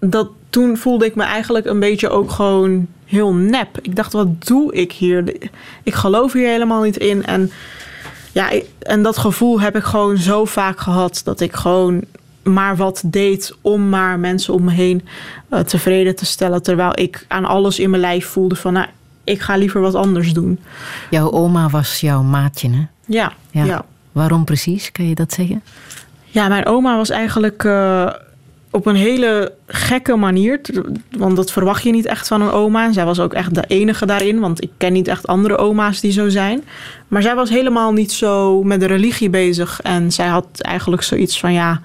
dat, 0.00 0.28
toen 0.50 0.76
voelde 0.76 1.04
ik 1.06 1.14
me 1.14 1.22
eigenlijk 1.22 1.66
een 1.66 1.80
beetje 1.80 2.08
ook 2.08 2.30
gewoon 2.30 2.86
heel 3.04 3.34
nep. 3.34 3.78
Ik 3.82 3.96
dacht, 3.96 4.12
wat 4.12 4.46
doe 4.46 4.74
ik 4.74 4.92
hier? 4.92 5.36
Ik 5.82 5.94
geloof 5.94 6.32
hier 6.32 6.48
helemaal 6.48 6.82
niet 6.82 6.96
in. 6.96 7.24
En, 7.26 7.50
ja, 8.32 8.50
en 8.78 9.02
dat 9.02 9.18
gevoel 9.18 9.60
heb 9.60 9.76
ik 9.76 9.84
gewoon 9.84 10.16
zo 10.16 10.44
vaak 10.44 10.78
gehad. 10.80 11.20
Dat 11.24 11.40
ik 11.40 11.54
gewoon 11.54 12.04
maar 12.42 12.76
wat 12.76 13.02
deed 13.04 13.54
om 13.60 13.88
maar 13.88 14.18
mensen 14.18 14.54
om 14.54 14.64
me 14.64 14.72
heen 14.72 15.04
eh, 15.48 15.60
tevreden 15.60 16.16
te 16.16 16.26
stellen. 16.26 16.62
Terwijl 16.62 16.98
ik 16.98 17.24
aan 17.28 17.44
alles 17.44 17.78
in 17.78 17.90
mijn 17.90 18.02
lijf 18.02 18.26
voelde 18.26 18.56
van... 18.56 18.72
Nou, 18.72 18.86
ik 19.24 19.40
ga 19.40 19.56
liever 19.56 19.80
wat 19.80 19.94
anders 19.94 20.32
doen. 20.32 20.58
Jouw 21.10 21.30
oma 21.30 21.68
was 21.68 22.00
jouw 22.00 22.22
maatje, 22.22 22.70
hè? 22.70 22.86
Ja, 23.06 23.32
Ja. 23.50 23.64
ja. 23.64 23.84
Waarom 24.12 24.44
precies? 24.44 24.92
Kan 24.92 25.08
je 25.08 25.14
dat 25.14 25.32
zeggen? 25.32 25.62
Ja, 26.24 26.48
mijn 26.48 26.66
oma 26.66 26.96
was 26.96 27.10
eigenlijk 27.10 27.64
eh, 27.64 28.12
op 28.70 28.86
een 28.86 28.94
hele 28.94 29.52
gekke 29.66 30.16
manier. 30.16 30.60
Want 31.10 31.36
dat 31.36 31.52
verwacht 31.52 31.82
je 31.82 31.90
niet 31.90 32.06
echt 32.06 32.28
van 32.28 32.42
een 32.42 32.50
oma. 32.50 32.92
Zij 32.92 33.04
was 33.04 33.20
ook 33.20 33.32
echt 33.32 33.54
de 33.54 33.64
enige 33.66 34.06
daarin. 34.06 34.40
Want 34.40 34.62
ik 34.62 34.70
ken 34.76 34.92
niet 34.92 35.08
echt 35.08 35.26
andere 35.26 35.56
oma's 35.56 36.00
die 36.00 36.12
zo 36.12 36.28
zijn. 36.28 36.64
Maar 37.08 37.22
zij 37.22 37.34
was 37.34 37.50
helemaal 37.50 37.92
niet 37.92 38.12
zo 38.12 38.62
met 38.62 38.80
de 38.80 38.86
religie 38.86 39.30
bezig. 39.30 39.80
En 39.82 40.12
zij 40.12 40.26
had 40.26 40.46
eigenlijk 40.60 41.02
zoiets 41.02 41.40
van 41.40 41.52
ja. 41.52 41.80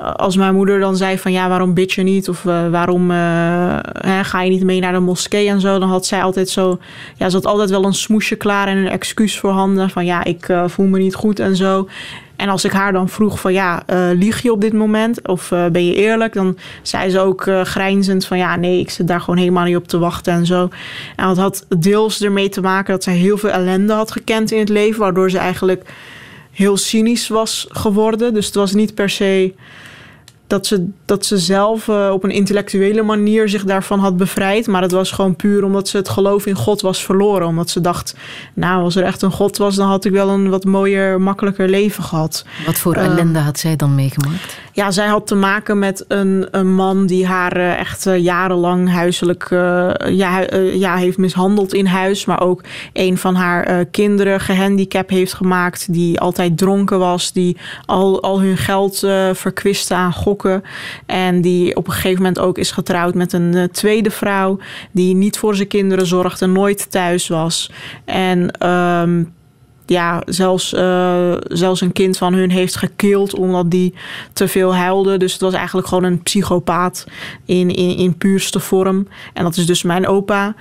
Als 0.00 0.36
mijn 0.36 0.54
moeder 0.54 0.80
dan 0.80 0.96
zei 0.96 1.18
van 1.18 1.32
ja, 1.32 1.48
waarom 1.48 1.74
bid 1.74 1.92
je 1.92 2.02
niet? 2.02 2.28
Of 2.28 2.46
eh, 2.46 2.68
waarom 2.68 3.10
eh, 3.10 3.78
ga 4.22 4.42
je 4.42 4.50
niet 4.50 4.64
mee 4.64 4.80
naar 4.80 4.92
de 4.92 4.98
moskee 4.98 5.48
en 5.48 5.60
zo? 5.60 5.78
Dan 5.78 5.88
had 5.88 6.06
zij 6.06 6.22
altijd 6.22 6.48
zo... 6.48 6.78
Ja, 7.16 7.28
ze 7.28 7.36
had 7.36 7.46
altijd 7.46 7.70
wel 7.70 7.84
een 7.84 7.94
smoesje 7.94 8.36
klaar 8.36 8.68
en 8.68 8.76
een 8.76 8.88
excuus 8.88 9.38
voorhanden. 9.38 9.90
Van 9.90 10.04
ja, 10.04 10.24
ik 10.24 10.48
eh, 10.48 10.64
voel 10.66 10.86
me 10.86 10.98
niet 10.98 11.14
goed 11.14 11.38
en 11.38 11.56
zo. 11.56 11.88
En 12.36 12.48
als 12.48 12.64
ik 12.64 12.72
haar 12.72 12.92
dan 12.92 13.08
vroeg 13.08 13.40
van 13.40 13.52
ja, 13.52 13.82
lieg 14.14 14.42
je 14.42 14.52
op 14.52 14.60
dit 14.60 14.72
moment? 14.72 15.28
Of 15.28 15.48
ben 15.48 15.86
je 15.86 15.94
eerlijk? 15.94 16.32
Dan 16.32 16.56
zei 16.82 17.10
ze 17.10 17.20
ook 17.20 17.50
grijnzend 17.62 18.26
van 18.26 18.38
ja, 18.38 18.56
nee, 18.56 18.80
ik 18.80 18.90
zit 18.90 19.06
daar 19.06 19.20
gewoon 19.20 19.38
helemaal 19.38 19.64
niet 19.64 19.76
op 19.76 19.88
te 19.88 19.98
wachten 19.98 20.32
en 20.32 20.46
zo. 20.46 20.68
En 21.16 21.26
dat 21.26 21.36
had 21.36 21.66
deels 21.78 22.22
ermee 22.22 22.48
te 22.48 22.60
maken 22.60 22.92
dat 22.92 23.02
zij 23.02 23.14
heel 23.14 23.38
veel 23.38 23.50
ellende 23.50 23.92
had 23.92 24.12
gekend 24.12 24.50
in 24.50 24.58
het 24.58 24.68
leven. 24.68 25.00
Waardoor 25.00 25.30
ze 25.30 25.38
eigenlijk 25.38 25.92
heel 26.50 26.76
cynisch 26.76 27.28
was 27.28 27.66
geworden. 27.70 28.34
Dus 28.34 28.46
het 28.46 28.54
was 28.54 28.72
niet 28.72 28.94
per 28.94 29.10
se 29.10 29.54
dat 30.50 30.66
ze, 30.66 30.88
dat 31.04 31.26
ze 31.26 31.38
zelf 31.38 31.88
eh, 31.88 32.10
op 32.12 32.24
een 32.24 32.30
intellectuele 32.30 33.02
manier 33.02 33.48
zich 33.48 33.64
daarvan 33.64 33.98
had 33.98 34.16
bevrijd. 34.16 34.66
Maar 34.66 34.82
het 34.82 34.90
was 34.90 35.10
gewoon 35.10 35.36
puur 35.36 35.64
omdat 35.64 35.88
ze 35.88 35.96
het 35.96 36.08
geloof 36.08 36.46
in 36.46 36.54
God 36.54 36.80
was 36.80 37.04
verloren. 37.04 37.46
Omdat 37.46 37.70
ze 37.70 37.80
dacht, 37.80 38.14
nou, 38.54 38.82
als 38.82 38.96
er 38.96 39.04
echt 39.04 39.22
een 39.22 39.30
God 39.30 39.56
was, 39.56 39.76
dan 39.76 39.88
had 39.88 40.04
ik 40.04 40.12
wel 40.12 40.28
een 40.28 40.48
wat 40.48 40.64
mooier, 40.64 41.20
makkelijker 41.20 41.68
leven 41.68 42.02
gehad. 42.02 42.44
Wat 42.66 42.78
voor 42.78 42.94
Eh, 42.94 43.04
ellende 43.04 43.38
had 43.38 43.58
zij 43.58 43.76
dan 43.76 43.94
meegemaakt? 43.94 44.58
Ja, 44.72 44.90
zij 44.90 45.06
had 45.06 45.26
te 45.26 45.34
maken 45.34 45.78
met 45.78 46.04
een, 46.08 46.48
een 46.50 46.74
man 46.74 47.06
die 47.06 47.26
haar 47.26 47.56
eh, 47.56 47.78
echt 47.78 48.06
eh, 48.06 48.18
jarenlang 48.18 48.90
huiselijk 48.90 49.46
ja, 50.08 50.46
ja, 50.72 50.96
heeft 50.96 51.18
mishandeld 51.18 51.74
in 51.74 51.86
huis. 51.86 52.24
Maar 52.24 52.40
ook 52.40 52.62
een 52.92 53.18
van 53.18 53.34
haar 53.34 53.84
kinderen 53.84 54.40
gehandicapt 54.40 55.10
heeft 55.10 55.34
gemaakt. 55.34 55.92
Die 55.92 56.20
altijd 56.20 56.58
dronken 56.58 56.98
was. 56.98 57.32
Die 57.32 57.56
al, 57.86 58.22
al 58.22 58.40
hun 58.40 58.56
geld 58.56 58.98
verkwiste 59.32 59.94
aan 59.94 60.12
gokken. 60.12 60.39
En 61.06 61.40
die 61.40 61.76
op 61.76 61.86
een 61.86 61.92
gegeven 61.92 62.18
moment 62.18 62.38
ook 62.38 62.58
is 62.58 62.70
getrouwd 62.70 63.14
met 63.14 63.32
een 63.32 63.54
eh, 63.54 63.64
tweede 63.64 64.10
vrouw. 64.10 64.58
Die 64.90 65.14
niet 65.14 65.38
voor 65.38 65.54
zijn 65.54 65.68
kinderen 65.68 66.06
zorgde, 66.06 66.46
nooit 66.46 66.90
thuis 66.90 67.28
was. 67.28 67.70
En 68.04 68.50
ehm, 68.50 69.22
ja, 69.86 70.22
zelfs, 70.26 70.72
eh, 70.72 71.34
zelfs 71.48 71.80
een 71.80 71.92
kind 71.92 72.16
van 72.16 72.34
hun 72.34 72.50
heeft 72.50 72.76
gekild 72.76 73.34
omdat 73.34 73.70
die 73.70 73.94
te 74.32 74.48
veel 74.48 74.74
huilde. 74.74 75.16
Dus 75.16 75.32
het 75.32 75.40
was 75.40 75.54
eigenlijk 75.54 75.86
gewoon 75.86 76.04
een 76.04 76.22
psychopaat 76.22 77.06
in, 77.44 77.74
in, 77.74 77.96
in 77.96 78.16
puurste 78.16 78.60
vorm. 78.60 79.08
En 79.32 79.44
dat 79.44 79.56
is 79.56 79.66
dus 79.66 79.82
mijn 79.82 80.06
opa. 80.06 80.54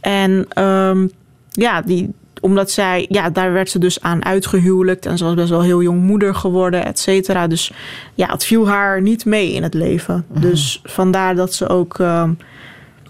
En 0.00 0.46
ehm, 0.48 1.06
ja, 1.50 1.82
die, 1.82 2.10
omdat 2.46 2.70
zij, 2.70 3.06
ja, 3.08 3.30
daar 3.30 3.52
werd 3.52 3.70
ze 3.70 3.78
dus 3.78 4.00
aan 4.00 4.24
uitgehuwelijkt. 4.24 5.06
En 5.06 5.18
ze 5.18 5.24
was 5.24 5.34
best 5.34 5.50
wel 5.50 5.62
heel 5.62 5.82
jong 5.82 6.02
moeder 6.02 6.34
geworden, 6.34 6.84
et 6.84 6.98
cetera. 6.98 7.46
Dus 7.46 7.72
ja, 8.14 8.28
het 8.28 8.44
viel 8.44 8.68
haar 8.68 9.02
niet 9.02 9.24
mee 9.24 9.52
in 9.52 9.62
het 9.62 9.74
leven. 9.74 10.24
Dus 10.28 10.80
vandaar 10.84 11.34
dat 11.34 11.54
ze 11.54 11.68
ook... 11.68 11.98
ehm, 11.98 12.30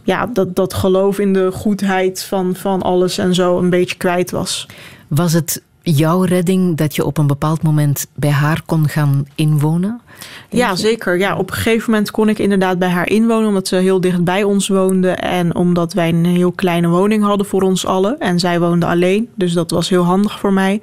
ja, 0.02 0.26
dat, 0.26 0.56
dat 0.56 0.74
geloof 0.74 1.18
in 1.18 1.32
de 1.32 1.50
goedheid 1.52 2.22
van, 2.22 2.54
van 2.54 2.82
alles 2.82 3.18
en 3.18 3.34
zo 3.34 3.58
een 3.58 3.70
beetje 3.70 3.96
kwijt 3.96 4.30
was. 4.30 4.66
Was 5.08 5.32
het 5.32 5.62
jouw 5.92 6.22
redding 6.22 6.76
dat 6.76 6.94
je 6.94 7.04
op 7.04 7.18
een 7.18 7.26
bepaald 7.26 7.62
moment 7.62 8.06
bij 8.14 8.30
haar 8.30 8.62
kon 8.66 8.88
gaan 8.88 9.26
inwonen? 9.34 10.00
Ja, 10.48 10.76
zeker. 10.76 11.18
Ja, 11.18 11.36
op 11.36 11.50
een 11.50 11.56
gegeven 11.56 11.90
moment 11.90 12.10
kon 12.10 12.28
ik 12.28 12.38
inderdaad 12.38 12.78
bij 12.78 12.88
haar 12.88 13.08
inwonen, 13.08 13.48
omdat 13.48 13.68
ze 13.68 13.76
heel 13.76 14.00
dicht 14.00 14.24
bij 14.24 14.42
ons 14.42 14.68
woonde 14.68 15.10
en 15.10 15.54
omdat 15.54 15.92
wij 15.92 16.08
een 16.08 16.24
heel 16.24 16.52
kleine 16.52 16.88
woning 16.88 17.24
hadden 17.24 17.46
voor 17.46 17.62
ons 17.62 17.86
allen. 17.86 18.18
En 18.18 18.38
zij 18.38 18.60
woonde 18.60 18.86
alleen, 18.86 19.28
dus 19.34 19.52
dat 19.52 19.70
was 19.70 19.88
heel 19.88 20.02
handig 20.02 20.38
voor 20.38 20.52
mij. 20.52 20.80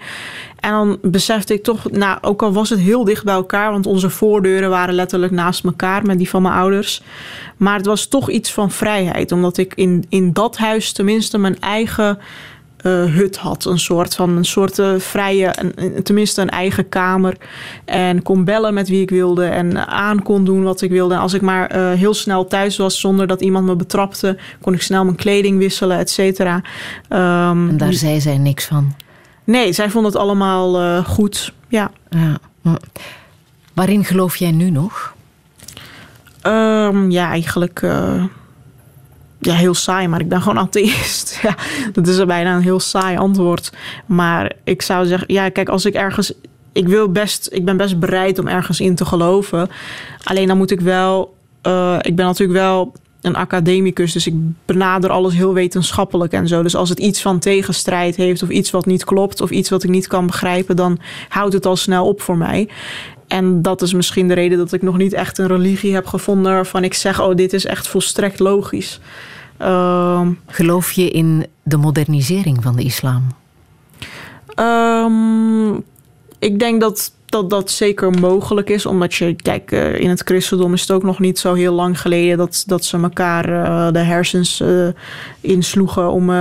En 0.60 0.72
dan 0.72 0.98
besefte 1.02 1.54
ik 1.54 1.64
toch, 1.64 1.92
nou, 1.92 2.18
ook 2.22 2.42
al 2.42 2.54
was 2.54 2.70
het 2.70 2.80
heel 2.80 3.04
dicht 3.04 3.24
bij 3.24 3.34
elkaar, 3.34 3.72
want 3.72 3.86
onze 3.86 4.10
voordeuren 4.10 4.70
waren 4.70 4.94
letterlijk 4.94 5.32
naast 5.32 5.64
elkaar 5.64 6.06
met 6.06 6.18
die 6.18 6.30
van 6.30 6.42
mijn 6.42 6.54
ouders. 6.54 7.02
Maar 7.58 7.78
het 7.78 7.86
was 7.86 8.06
toch 8.06 8.30
iets 8.30 8.52
van 8.52 8.72
vrijheid, 8.72 9.32
omdat 9.32 9.58
ik 9.58 9.74
in, 9.76 10.06
in 10.10 10.34
dat 10.34 10.58
huis 10.58 10.92
tenminste 10.92 11.38
mijn 11.38 11.60
eigen 11.60 12.20
hut 12.92 13.38
had. 13.38 13.66
Een 13.66 13.80
soort 13.80 14.16
van 14.16 14.30
een 14.30 14.46
soort 14.46 14.80
eh, 14.80 14.94
vrije, 14.98 15.54
een- 15.76 16.04
tenminste 16.04 16.42
een 16.42 16.50
eigen 16.50 16.90
kamer. 16.90 17.38
En 17.86 18.22
kon 18.24 18.44
bellen 18.44 18.74
met 18.74 18.88
wie 18.88 19.02
ik 19.02 19.10
wilde 19.10 19.46
en 19.46 19.88
aan 19.88 20.24
kon 20.24 20.44
doen 20.46 20.64
wat 20.64 20.82
ik 20.82 20.90
wilde. 20.92 21.14
En 21.14 21.20
als 21.20 21.34
ik 21.34 21.42
maar 21.42 21.68
eh, 21.68 21.92
heel 21.92 22.14
snel 22.14 22.48
thuis 22.48 22.78
was 22.78 23.00
zonder 23.00 23.28
dat 23.28 23.42
iemand 23.42 23.66
me 23.66 23.76
betrapte, 23.76 24.38
kon 24.62 24.74
ik 24.74 24.82
snel 24.82 25.04
mijn 25.04 25.16
kleding 25.16 25.58
wisselen, 25.58 25.98
et 25.98 26.10
cetera. 26.10 26.62
Ehm, 27.10 27.70
En 27.70 27.78
daar 27.78 27.94
zei 27.94 28.22
zij 28.22 28.38
niks 28.38 28.66
van. 28.66 28.96
Nee, 29.44 29.74
zij 29.74 29.90
vond 29.90 30.06
het 30.06 30.16
allemaal 30.16 30.80
eh, 30.80 31.06
goed. 31.06 31.54
Ja. 31.68 31.92
Ja. 32.10 32.40
Waarin 33.74 34.06
geloof 34.06 34.36
jij 34.36 34.52
nu 34.52 34.70
nog? 34.70 35.14
Ehm, 36.42 37.10
ja, 37.12 37.30
eigenlijk 37.30 37.82
eh, 37.82 38.24
ja, 39.46 39.54
heel 39.54 39.74
saai, 39.74 40.08
maar 40.08 40.20
ik 40.20 40.30
ben 40.30 40.42
gewoon 40.42 40.64
atheïst. 40.68 41.40
ja, 41.42 41.56
dat 41.94 42.08
is 42.08 42.26
bijna 42.26 42.56
een 42.56 42.62
heel 42.62 42.80
saai 42.80 43.18
antwoord. 43.18 43.72
Maar 44.06 44.52
ik 44.64 44.82
zou 44.82 45.06
zeggen, 45.06 45.34
ja, 45.34 45.50
kijk, 45.50 45.70
als 45.70 45.86
ik 45.86 45.94
ergens. 45.94 46.34
Ik, 46.72 46.88
wil 46.88 47.12
best, 47.12 47.50
ik 47.52 47.66
ben 47.66 47.78
best 47.78 48.00
bereid 48.00 48.40
om 48.40 48.48
ergens 48.48 48.80
in 48.80 48.96
te 48.96 49.06
geloven. 49.06 49.70
Alleen 50.24 50.48
dan 50.48 50.58
moet 50.58 50.72
ik 50.72 50.82
wel. 50.82 51.36
eh, 51.62 51.98
ik 52.02 52.16
ben 52.16 52.26
natuurlijk 52.26 52.60
wel 52.60 52.94
een 53.22 53.36
academicus, 53.36 54.12
dus 54.14 54.28
ik 54.28 54.34
benader 54.66 55.10
alles 55.10 55.34
heel 55.34 55.54
wetenschappelijk 55.54 56.34
en 56.34 56.48
zo. 56.48 56.62
Dus 56.64 56.76
als 56.76 56.90
het 56.90 57.00
iets 57.00 57.22
van 57.22 57.40
tegenstrijd 57.40 58.16
heeft, 58.16 58.44
of 58.44 58.50
iets 58.50 58.72
wat 58.72 58.86
niet 58.86 59.04
klopt, 59.04 59.42
of 59.42 59.50
iets 59.50 59.70
wat 59.70 59.84
ik 59.84 59.90
niet 59.90 60.08
kan 60.08 60.26
begrijpen, 60.26 60.76
dan 60.76 61.00
houdt 61.30 61.54
het 61.54 61.66
al 61.66 61.76
snel 61.76 62.08
op 62.08 62.22
voor 62.22 62.38
mij. 62.38 62.70
En 63.28 63.62
dat 63.62 63.82
is 63.82 63.94
misschien 63.94 64.28
de 64.28 64.34
reden 64.34 64.58
dat 64.58 64.74
ik 64.74 64.82
nog 64.82 64.98
niet 64.98 65.14
echt 65.14 65.38
een 65.38 65.48
religie 65.48 65.94
heb 65.94 66.06
gevonden 66.06 66.52
waarvan 66.52 66.84
ik 66.84 66.94
zeg: 66.94 67.22
oh, 67.22 67.36
dit 67.36 67.54
is 67.54 67.66
echt 67.66 67.88
volstrekt 67.88 68.40
logisch. 68.40 69.00
Ehm, 69.58 70.32
Geloof 70.48 70.92
je 70.92 71.10
in 71.10 71.46
de 71.64 71.78
modernisering 71.78 72.64
van 72.64 72.76
de 72.76 72.84
islam? 72.84 73.28
Ehm, 74.56 75.74
ik 76.40 76.60
denk 76.60 76.82
dat, 76.82 77.14
dat 77.26 77.50
dat 77.50 77.72
zeker 77.72 78.12
mogelijk 78.12 78.70
is. 78.70 78.86
Omdat 78.86 79.14
je, 79.14 79.34
kijk, 79.34 79.72
eh, 79.72 80.00
in 80.00 80.10
het 80.10 80.22
christendom 80.22 80.74
is 80.74 80.82
het 80.82 80.92
ook 80.92 81.04
nog 81.04 81.20
niet 81.20 81.40
zo 81.40 81.54
heel 81.54 81.74
lang 81.74 82.02
geleden 82.02 82.38
dat, 82.38 82.64
dat 82.68 82.86
ze 82.86 82.98
elkaar 82.98 83.50
eh, 83.50 83.92
de 83.94 84.00
hersens 84.00 84.60
eh, 84.60 84.88
insloegen 85.42 86.12
om 86.12 86.32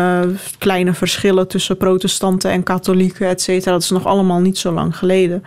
kleine 0.59 0.95
verschillen 0.95 1.49
tussen 1.49 1.77
protestanten 1.77 2.51
en 2.51 2.63
katholieken, 2.63 3.29
et 3.29 3.43
cetera. 3.43 3.73
Dat 3.73 3.83
is 3.83 3.91
nog 3.91 4.07
allemaal 4.07 4.41
niet 4.41 4.59
zo 4.59 4.73
lang 4.73 4.97
geleden. 4.97 5.43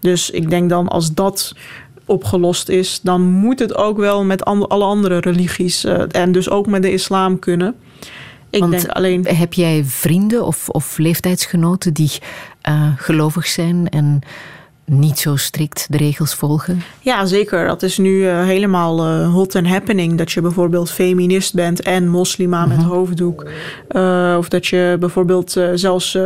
Dus 0.00 0.30
ik 0.30 0.50
denk 0.50 0.68
dan 0.70 0.88
als 0.88 1.14
dat 1.14 1.54
opgelost 2.08 2.68
is, 2.68 3.00
dan 3.02 3.22
moet 3.22 3.58
het 3.58 3.74
ook 3.74 3.96
wel 3.96 4.24
met 4.24 4.44
alle 4.44 4.84
andere 4.84 5.18
religies 5.18 5.84
eh, 5.84 6.02
en 6.10 6.32
dus 6.32 6.50
ook 6.50 6.66
met 6.66 6.82
de 6.82 6.92
islam 6.92 7.38
kunnen. 7.38 7.74
Ik 8.50 8.60
Want 8.60 8.72
denk 8.72 8.86
alleen. 8.86 9.26
Heb 9.26 9.52
jij 9.52 9.84
vrienden 9.84 10.46
of, 10.46 10.68
of 10.68 10.98
leeftijdsgenoten 10.98 11.94
die 11.94 12.10
eh, 12.60 12.92
gelovig 12.96 13.46
zijn 13.46 13.88
en 13.88 14.20
niet 14.84 15.18
zo 15.18 15.36
strikt 15.36 15.86
de 15.90 15.96
regels 15.96 16.34
volgen? 16.34 16.82
Ja, 17.00 17.26
zeker. 17.26 17.66
Dat 17.66 17.82
is 17.82 17.98
nu 17.98 18.28
eh, 18.28 18.44
helemaal 18.44 19.24
hot 19.24 19.54
and 19.54 19.66
happening. 19.66 20.18
Dat 20.18 20.32
je 20.32 20.40
bijvoorbeeld 20.40 20.90
feminist 20.90 21.54
bent 21.54 21.82
en 21.82 22.08
moslima 22.08 22.66
met 22.66 22.82
hoofddoek. 22.82 23.46
Eh, 23.88 24.34
of 24.38 24.48
dat 24.48 24.66
je 24.66 24.96
bijvoorbeeld 25.00 25.60
zelfs... 25.74 26.18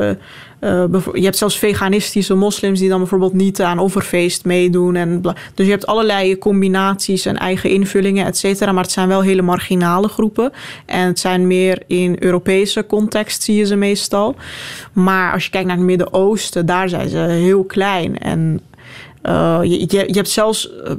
eh, 0.62 0.84
je 1.12 1.24
hebt 1.24 1.36
zelfs 1.36 1.58
veganistische 1.58 2.34
moslims 2.34 2.78
die 2.78 2.88
dan 2.88 2.98
bijvoorbeeld 2.98 3.32
niet 3.32 3.62
aan 3.62 3.78
offerfeest 3.78 4.44
meedoen. 4.44 4.96
En 4.96 5.22
dus 5.54 5.66
je 5.66 5.72
hebt 5.72 5.86
allerlei 5.86 6.38
combinaties 6.38 7.26
en 7.26 7.36
eigen 7.36 7.70
invullingen, 7.70 8.26
et 8.26 8.36
cetera. 8.36 8.72
Maar 8.72 8.82
het 8.82 8.92
zijn 8.92 9.08
wel 9.08 9.20
hele 9.20 9.42
marginale 9.42 10.08
groepen. 10.08 10.52
En 10.86 11.06
het 11.06 11.18
zijn 11.18 11.46
meer 11.46 11.82
in 11.86 12.16
Europese 12.18 12.86
context 12.86 13.42
zie 13.42 13.56
je 13.56 13.66
ze 13.66 13.76
meestal. 13.76 14.34
Maar 14.92 15.32
als 15.32 15.44
je 15.44 15.50
kijkt 15.50 15.66
naar 15.66 15.76
het 15.76 15.86
Midden-Oosten, 15.86 16.66
daar 16.66 16.88
zijn 16.88 17.08
ze 17.08 17.18
heel 17.18 17.64
klein. 17.64 18.18
En 18.18 18.60
eh, 19.22 19.60
je, 19.62 19.80
je, 19.80 20.04
je 20.06 20.14
hebt 20.14 20.28
zelfs 20.28 20.70
eh, 20.82 20.92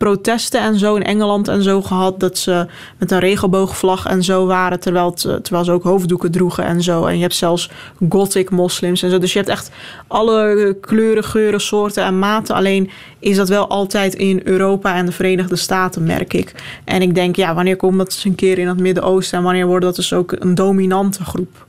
protesten 0.00 0.60
en 0.60 0.78
zo 0.78 0.94
in 0.94 1.02
Engeland 1.02 1.48
en 1.48 1.62
zo 1.62 1.82
gehad. 1.82 2.20
Dat 2.20 2.38
ze 2.38 2.66
met 2.98 3.10
een 3.10 3.18
regenboogvlag 3.18 4.06
en 4.06 4.22
zo 4.22 4.46
waren. 4.46 4.80
Terwijl, 4.80 5.10
het, 5.10 5.20
terwijl 5.20 5.64
ze 5.64 5.72
ook 5.72 5.82
hoofddoeken 5.82 6.30
droegen 6.30 6.64
en 6.64 6.82
zo. 6.82 7.06
En 7.06 7.14
je 7.14 7.22
hebt 7.22 7.34
zelfs 7.34 7.70
gothic 8.08 8.50
moslims 8.50 9.02
en 9.02 9.10
zo. 9.10 9.18
Dus 9.18 9.32
je 9.32 9.38
hebt 9.38 9.50
echt 9.50 9.70
alle 10.06 10.76
kleuren, 10.80 11.24
geuren, 11.24 11.60
soorten 11.60 12.04
en 12.04 12.18
maten. 12.18 12.54
Alleen 12.54 12.90
is 13.18 13.36
dat 13.36 13.48
wel 13.48 13.68
altijd 13.68 14.14
in 14.14 14.40
Europa 14.44 14.94
en 14.94 15.06
de 15.06 15.12
Verenigde 15.12 15.56
Staten, 15.56 16.04
merk 16.04 16.32
ik. 16.32 16.54
En 16.84 17.02
ik 17.02 17.14
denk, 17.14 17.36
ja, 17.36 17.54
wanneer 17.54 17.76
komt 17.76 17.98
dat 17.98 18.06
eens 18.06 18.24
een 18.24 18.34
keer 18.34 18.58
in 18.58 18.68
het 18.68 18.80
Midden-Oosten? 18.80 19.38
En 19.38 19.44
wanneer 19.44 19.66
wordt 19.66 19.84
dat 19.84 19.96
dus 19.96 20.12
ook 20.12 20.32
een 20.38 20.54
dominante 20.54 21.24
groep? 21.24 21.66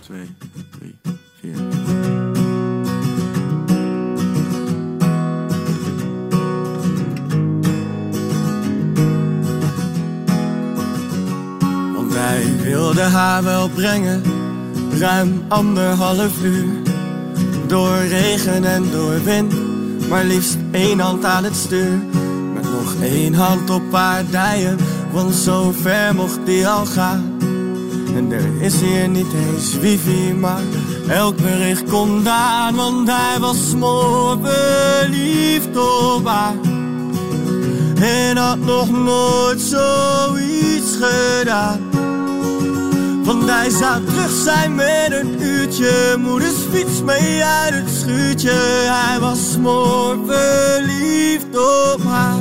Twee, 0.00 0.36
drie, 0.70 0.96
vier. 1.40 2.43
Want 12.24 12.36
wij 12.36 12.70
wilden 12.70 13.10
haar 13.10 13.42
wel 13.42 13.68
brengen, 13.68 14.22
ruim 14.98 15.44
anderhalf 15.48 16.42
uur. 16.42 16.82
Door 17.66 17.96
regen 17.96 18.64
en 18.64 18.90
door 18.90 19.22
wind, 19.24 19.54
maar 20.08 20.24
liefst 20.24 20.56
één 20.70 20.98
hand 20.98 21.24
aan 21.24 21.44
het 21.44 21.56
stuur. 21.56 21.98
Met 22.54 22.62
nog 22.62 22.94
één 23.02 23.34
hand 23.34 23.70
op 23.70 23.92
haar 23.92 24.24
dijen, 24.30 24.78
want 25.12 25.34
zo 25.34 25.72
ver 25.80 26.14
mocht 26.14 26.38
die 26.44 26.68
al 26.68 26.86
gaan. 26.86 27.38
En 28.14 28.32
er 28.32 28.62
is 28.62 28.80
hier 28.80 29.08
niet 29.08 29.32
eens 29.46 29.78
wifi, 29.78 30.34
maar 30.34 30.62
elk 31.08 31.36
bericht 31.36 31.84
komt 31.90 32.26
aan. 32.26 32.74
Want 32.74 33.08
hij 33.08 33.36
was 33.40 33.68
smoor 33.70 34.38
verliefd 34.42 35.76
op 35.76 36.26
haar. 36.26 36.54
En 38.00 38.36
had 38.36 38.58
nog 38.58 38.90
nooit 38.90 39.60
zoiets 39.60 40.96
gedaan. 41.00 41.94
Want 43.24 43.50
hij 43.50 43.70
zou 43.70 44.04
terug 44.04 44.30
zijn 44.30 44.74
met 44.74 45.08
een 45.10 45.42
uurtje. 45.42 46.16
Moeders 46.18 46.54
fiets 46.72 47.02
mee 47.02 47.44
uit 47.44 47.74
het 47.74 47.90
schuurtje. 47.90 48.52
Hij 48.88 49.20
was 49.20 49.52
smoor 49.52 50.18
verliefd 50.26 51.56
op 51.56 52.00
haar. 52.04 52.38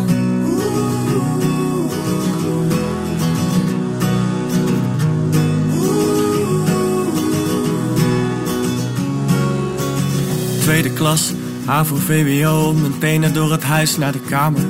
Tweede 10.61 10.93
klas, 10.93 11.33
HAVO, 11.65 11.95
VWO, 11.95 12.73
mijn 12.73 12.97
tenen 12.99 13.33
door 13.33 13.51
het 13.51 13.63
huis 13.63 13.97
naar 13.97 14.11
de 14.11 14.19
kamer. 14.19 14.65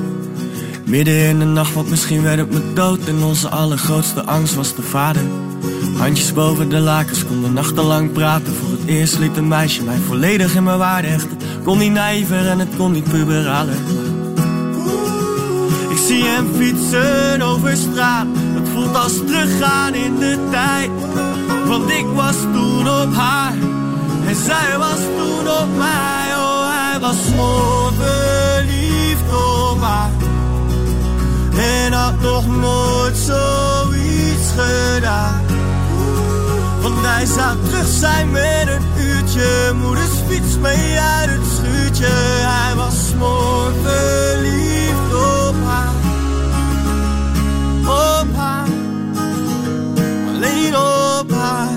Midden 0.84 1.28
in 1.28 1.38
de 1.38 1.44
nacht, 1.44 1.74
want 1.74 1.90
misschien 1.90 2.22
werd 2.22 2.38
het 2.38 2.50
me 2.50 2.72
dood. 2.72 2.98
En 3.06 3.22
onze 3.22 3.48
allergrootste 3.48 4.24
angst 4.24 4.54
was 4.54 4.74
de 4.74 4.82
vader. 4.82 5.22
Handjes 5.96 6.32
boven 6.32 6.68
de 6.68 6.78
lakens, 6.78 7.24
konden 7.24 7.52
nachtenlang 7.52 8.12
praten. 8.12 8.54
Voor 8.54 8.70
het 8.70 8.86
eerst 8.86 9.18
liet 9.18 9.36
een 9.36 9.48
meisje 9.48 9.84
mij 9.84 9.98
volledig 10.06 10.54
in 10.54 10.62
mijn 10.62 10.78
waarde 10.78 11.08
hechten. 11.08 11.38
Kon 11.64 11.78
niet 11.78 11.92
naïver 11.92 12.46
en 12.46 12.58
het 12.58 12.76
kon 12.76 12.92
niet 12.92 13.08
puberaler. 13.10 13.76
Ik 15.88 15.98
zie 16.06 16.24
hem 16.24 16.48
fietsen 16.56 17.42
over 17.42 17.76
straat. 17.76 18.26
Het 18.54 18.68
voelt 18.68 18.96
als 18.96 19.16
teruggaan 19.26 19.94
in 19.94 20.18
de 20.18 20.38
tijd. 20.50 20.90
Want 21.66 21.90
ik 21.90 22.06
was 22.14 22.36
toen 22.52 22.88
op 22.88 23.14
haar. 23.14 23.54
En 24.26 24.36
zij 24.36 24.78
was 24.78 24.98
toen 25.16 25.48
op 25.48 25.68
mij. 25.76 26.36
Oh, 26.36 26.68
hij 26.70 27.00
was 27.00 27.16
verliefd 27.98 29.32
op 29.70 29.80
haar. 29.80 30.10
En 31.56 31.92
had 31.92 32.20
nog 32.20 32.46
nooit 32.46 33.16
zoiets 33.16 34.50
gedaan. 34.56 35.43
Want 36.84 37.06
hij 37.06 37.26
zou 37.26 37.56
terug 37.64 37.86
zijn 37.86 38.30
met 38.30 38.68
een 38.68 39.04
uurtje. 39.04 39.72
Moeders 39.74 40.12
fiets 40.28 40.58
mee 40.58 40.98
uit 40.98 41.30
het 41.30 41.46
schuurtje. 41.56 42.12
Hij 42.46 42.74
was 42.74 42.94
mooi 43.18 43.74
verliefd 43.82 45.14
op 45.14 45.54
haar. 45.64 45.92
Op 47.82 48.36
haar. 48.36 48.68
Alleen 50.34 50.76
op 50.76 51.32
haar. 51.32 51.68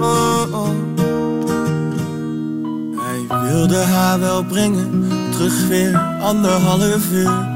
Oh, 0.00 0.52
oh. 0.52 0.86
ga 3.70 4.18
wel 4.18 4.44
brengen, 4.44 5.08
terug 5.30 5.66
weer 5.68 5.96
anderhalf 6.20 7.10
uur. 7.12 7.46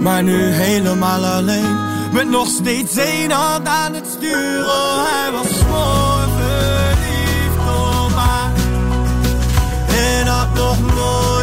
Maar 0.00 0.22
nu 0.22 0.42
helemaal 0.42 1.24
alleen, 1.24 1.76
met 2.12 2.28
nog 2.28 2.48
steeds 2.48 2.96
één 2.96 3.30
hand 3.30 3.66
aan 3.66 3.94
het 3.94 4.06
stuur. 4.06 4.64
Oh, 4.64 5.04
hij 5.04 5.32
was 5.32 5.48
mooi 5.70 6.26
verliefd 6.36 7.58
op 7.58 8.12
haar. 8.14 8.52
En 9.88 10.26
had 10.26 10.54
nog 10.54 10.94
nooit 10.94 11.41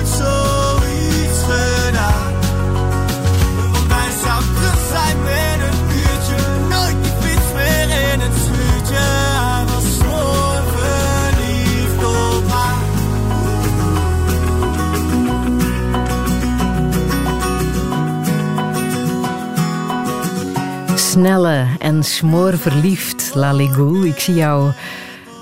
Snelle 21.10 21.65
en 21.80 22.03
smoorverliefd, 22.03 23.31
Laligoul. 23.36 24.06
Ik 24.06 24.19
zie 24.19 24.34
jouw 24.34 24.72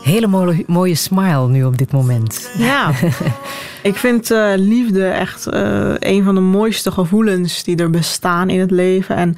hele 0.04 0.28
mooie, 0.28 0.64
mooie 0.68 0.96
smile 0.96 1.48
nu 1.48 1.64
op 1.64 1.78
dit 1.78 1.92
moment. 1.92 2.52
Ja, 2.58 2.92
ik 3.82 3.96
vind 3.96 4.32
eh, 4.32 4.54
liefde 4.56 5.08
echt 5.08 5.48
eh, 5.48 5.94
een 6.00 6.24
van 6.24 6.36
de 6.36 6.42
mooiste 6.42 6.92
gevoelens 6.92 7.64
die 7.64 7.78
er 7.78 7.90
bestaan 7.90 8.50
in 8.50 8.60
het 8.60 8.72
leven. 8.72 9.16
En 9.16 9.38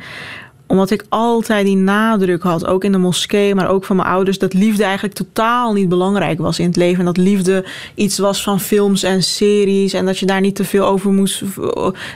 omdat 0.69 0.91
ik 0.91 1.05
altijd 1.09 1.65
die 1.65 1.75
nadruk 1.75 2.43
had, 2.43 2.65
ook 2.65 2.83
in 2.83 2.91
de 2.91 2.97
moskee, 2.97 3.55
maar 3.55 3.69
ook 3.69 3.85
van 3.85 3.95
mijn 3.95 4.07
ouders, 4.07 4.37
dat 4.37 4.53
liefde 4.53 4.83
eigenlijk 4.83 5.13
totaal 5.13 5.73
niet 5.73 5.89
belangrijk 5.89 6.39
was 6.39 6.59
in 6.59 6.65
het 6.65 6.75
leven. 6.75 6.99
En 6.99 7.05
dat 7.05 7.17
liefde 7.17 7.65
iets 7.95 8.17
was 8.17 8.43
van 8.43 8.59
films 8.59 9.03
en 9.03 9.23
series. 9.23 9.93
En 9.93 10.05
dat 10.05 10.17
je 10.17 10.25
daar 10.25 10.41
niet 10.41 10.55
te 10.55 10.63
veel 10.63 10.85
over 10.85 11.11
moest. 11.11 11.43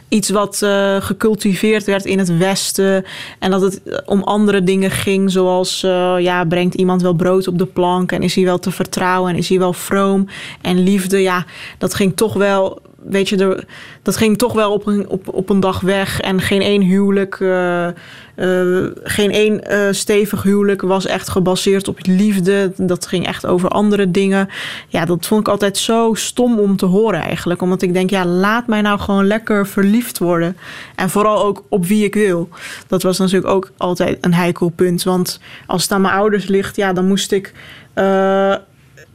Iets 0.08 0.30
wat 0.30 0.62
eh, 0.62 0.96
gecultiveerd 1.02 1.84
werd 1.84 2.06
in 2.06 2.20
het 2.20 2.38
Westen. 2.38 3.06
En 3.40 3.52
dat 3.52 3.62
het 3.62 3.82
om 4.06 4.24
andere 4.24 4.64
dingen 4.64 4.92
ging, 4.92 5.32
zoals 5.32 5.84
eh, 5.84 6.16
ja, 6.20 6.46
brengt 6.46 6.76
iemand 6.76 7.02
wel 7.02 7.14
brood 7.14 7.48
op 7.48 7.58
de 7.58 7.66
plank? 7.66 8.12
En 8.12 8.22
is 8.22 8.36
hij 8.36 8.44
wel 8.44 8.60
te 8.60 8.72
vertrouwen? 8.72 9.32
En 9.32 9.38
is 9.38 9.50
hij 9.50 9.60
wel 9.60 9.74
vroom? 9.74 10.28
En 10.62 10.84
liefde, 10.84 11.22
ja, 11.22 11.46
dat 11.78 11.94
ging 11.94 12.16
toch 12.16 12.34
wel 12.34 12.82
weet 13.06 13.30
je, 13.30 13.66
dat 14.02 14.18
ging 14.18 14.38
toch 14.38 14.54
wel 14.54 14.74
op 14.74 14.88
een, 14.88 15.10
op, 15.10 15.34
op 15.34 15.50
een 15.50 15.60
dag 15.60 15.80
weg. 15.80 16.20
En 16.20 16.42
geen 16.42 16.62
één 16.62 16.82
huwelijk, 16.82 17.40
eh, 17.40 17.88
eh, 17.88 18.92
geen 19.04 19.32
één 19.32 19.64
eh, 19.64 19.80
stevig 19.92 20.44
huwelijk 20.44 20.82
was 20.82 21.06
echt 21.06 21.30
gebaseerd 21.30 21.88
op 21.88 22.00
liefde. 22.02 22.72
Dat 22.78 23.06
ging 23.06 23.28
echt 23.28 23.46
over 23.46 23.70
andere 23.70 24.12
dingen. 24.12 24.50
Ja, 24.88 25.06
dat 25.06 25.26
vond 25.26 25.42
ik 25.42 25.48
altijd 25.48 25.78
zo 25.78 26.14
stom 26.14 26.60
om 26.60 26.76
te 26.76 26.86
horen 26.86 27.22
eigenlijk. 27.22 27.62
Omdat 27.62 27.82
ik 27.82 27.94
denk, 27.94 28.10
ja, 28.10 28.26
laat 28.26 28.68
mij 28.68 28.82
nou 28.82 29.00
gewoon 29.00 29.28
lekker 29.28 29.68
verliefd 29.68 30.18
worden. 30.18 30.58
En 30.96 31.10
vooral 31.10 31.46
ook 31.46 31.64
op 31.70 31.86
wie 31.86 32.04
ik 32.04 32.14
wil. 32.14 32.50
Dat 32.88 33.04
was 33.04 33.18
natuurlijk 33.18 33.54
ook 33.54 33.72
altijd 33.78 34.18
een 34.22 34.34
heikel 34.34 34.70
punt. 34.70 35.04
Want 35.04 35.40
als 35.68 35.82
het 35.84 35.92
aan 35.92 36.02
mijn 36.02 36.14
ouders 36.14 36.48
ligt, 36.48 36.76
ja, 36.76 36.94
dan 36.94 37.08
moest 37.08 37.32
ik... 37.32 37.54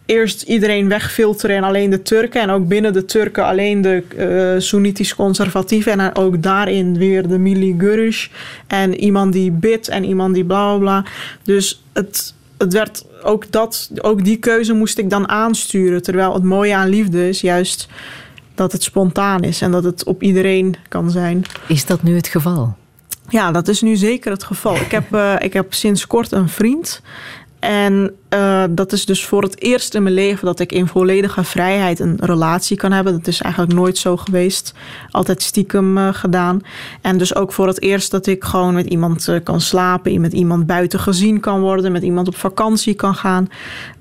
eerst 0.09 0.43
iedereen 0.43 0.89
wegfilteren 0.89 1.56
en 1.56 1.62
alleen 1.62 1.90
de 1.90 2.02
Turken. 2.02 2.40
En 2.40 2.51
ook 2.51 2.68
binnen 2.68 2.93
de 2.93 3.05
Turken 3.05 3.44
alleen 3.44 3.82
de 3.82 4.02
eh 4.16 4.60
Soenitisch 4.60 5.14
conservatieven. 5.14 6.01
En 6.01 6.16
ook 6.16 6.43
daarin 6.43 6.98
weer 6.98 7.28
de 7.28 7.39
Mili 7.39 7.74
Gurish. 7.78 8.28
En 8.66 9.01
iemand 9.01 9.32
die 9.32 9.51
bidt 9.51 9.89
en 9.89 10.05
iemand 10.05 10.35
die 10.35 10.44
bla 10.44 10.76
bla 10.76 10.78
bla. 10.78 11.10
Dus 11.43 11.82
het, 11.93 12.35
het 12.59 12.72
werd 12.72 13.05
ook 13.22 13.52
dat, 13.52 13.90
ook 14.01 14.24
die 14.24 14.36
keuze 14.36 14.72
moest 14.72 14.98
ik 14.98 15.10
dan 15.10 15.28
aansturen. 15.28 16.02
Terwijl 16.02 16.35
het 16.35 16.44
mooie 16.44 16.74
aan 16.74 16.89
liefde 16.89 17.28
is 17.28 17.40
juist 17.40 17.89
dat 18.55 18.72
het 18.72 18.82
spontaan 18.82 19.43
is 19.43 19.60
en 19.60 19.70
dat 19.70 19.85
het 19.85 20.05
op 20.05 20.22
iedereen 20.22 20.74
kan 20.89 21.10
zijn. 21.10 21.44
Is 21.66 21.86
dat 21.86 22.02
nu 22.02 22.16
het 22.16 22.26
geval? 22.26 22.76
Ja, 23.28 23.51
dat 23.51 23.68
is 23.68 23.82
nu 23.82 23.97
zeker 23.97 24.30
het 24.30 24.44
geval. 24.44 24.76
Ik 24.76 24.90
heb, 24.90 25.14
eh, 25.14 25.35
ik 25.39 25.52
heb 25.52 25.74
sinds 25.74 26.06
kort 26.06 26.32
een 26.32 26.48
vriend. 26.48 27.02
En 27.59 28.14
eh, 28.28 28.64
dat 28.70 28.93
is 28.93 29.05
dus 29.05 29.24
voor 29.24 29.43
het 29.43 29.62
eerst 29.62 29.94
in 29.94 30.02
mijn 30.02 30.14
leven 30.14 30.47
dat 30.47 30.60
ik 30.60 30.72
in 30.72 30.86
volledige 30.86 31.44
vrijheid 31.44 32.01
een 32.01 32.16
relatie 32.20 32.76
kan 32.76 32.93
hebben. 32.93 33.12
Dat 33.12 33.26
is 33.26 33.40
eigenlijk 33.40 33.74
nooit 33.74 33.98
zo 33.98 34.16
geweest. 34.16 34.74
Altijd 35.10 35.43
stiekem 35.43 35.98
eh, 35.98 36.09
gedaan. 36.12 36.60
En 37.01 37.18
dus 37.18 37.35
ook 37.35 37.52
voor 37.52 37.66
het 37.66 37.82
eerst 37.82 38.10
dat 38.10 38.26
ik 38.26 38.44
gewoon 38.44 38.74
met 38.74 38.86
iemand 38.86 39.28
eh, 39.28 39.36
kan 39.43 39.60
slapen. 39.60 40.20
Met 40.20 40.32
iemand 40.32 40.66
buiten 40.66 41.01
gezien 41.01 41.40
kan 41.40 41.60
worden. 41.60 41.93
Met 41.93 42.02
iemand 42.02 42.28
op 42.28 42.36
vakantie 42.36 42.94
kan 42.94 43.14
gaan. 43.14 43.48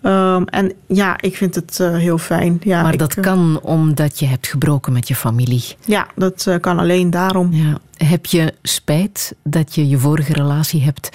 Ehm, 0.02 0.44
en 0.44 0.74
ja, 0.88 1.22
ik 1.22 1.38
vind 1.38 1.56
het 1.56 1.78
heel 1.78 2.18
fijn. 2.18 2.60
Ja, 2.64 2.82
maar 2.82 2.94
ik, 2.94 3.00
dat 3.00 3.20
kan 3.20 3.60
omdat 3.62 4.20
je 4.20 4.26
hebt 4.26 4.48
gebroken 4.48 4.94
met 4.94 5.08
je 5.08 5.16
familie. 5.16 5.64
Ja, 5.86 6.08
dat 6.16 6.58
kan 6.62 6.80
alleen 6.80 7.10
daarom. 7.10 7.54
Ja. 7.54 7.78
Heb 7.98 8.26
je 8.26 8.54
spijt 8.62 9.36
dat 9.44 9.76
je 9.76 9.88
je 9.88 9.98
vorige 9.98 10.34
relatie 10.34 10.82
hebt 10.82 11.10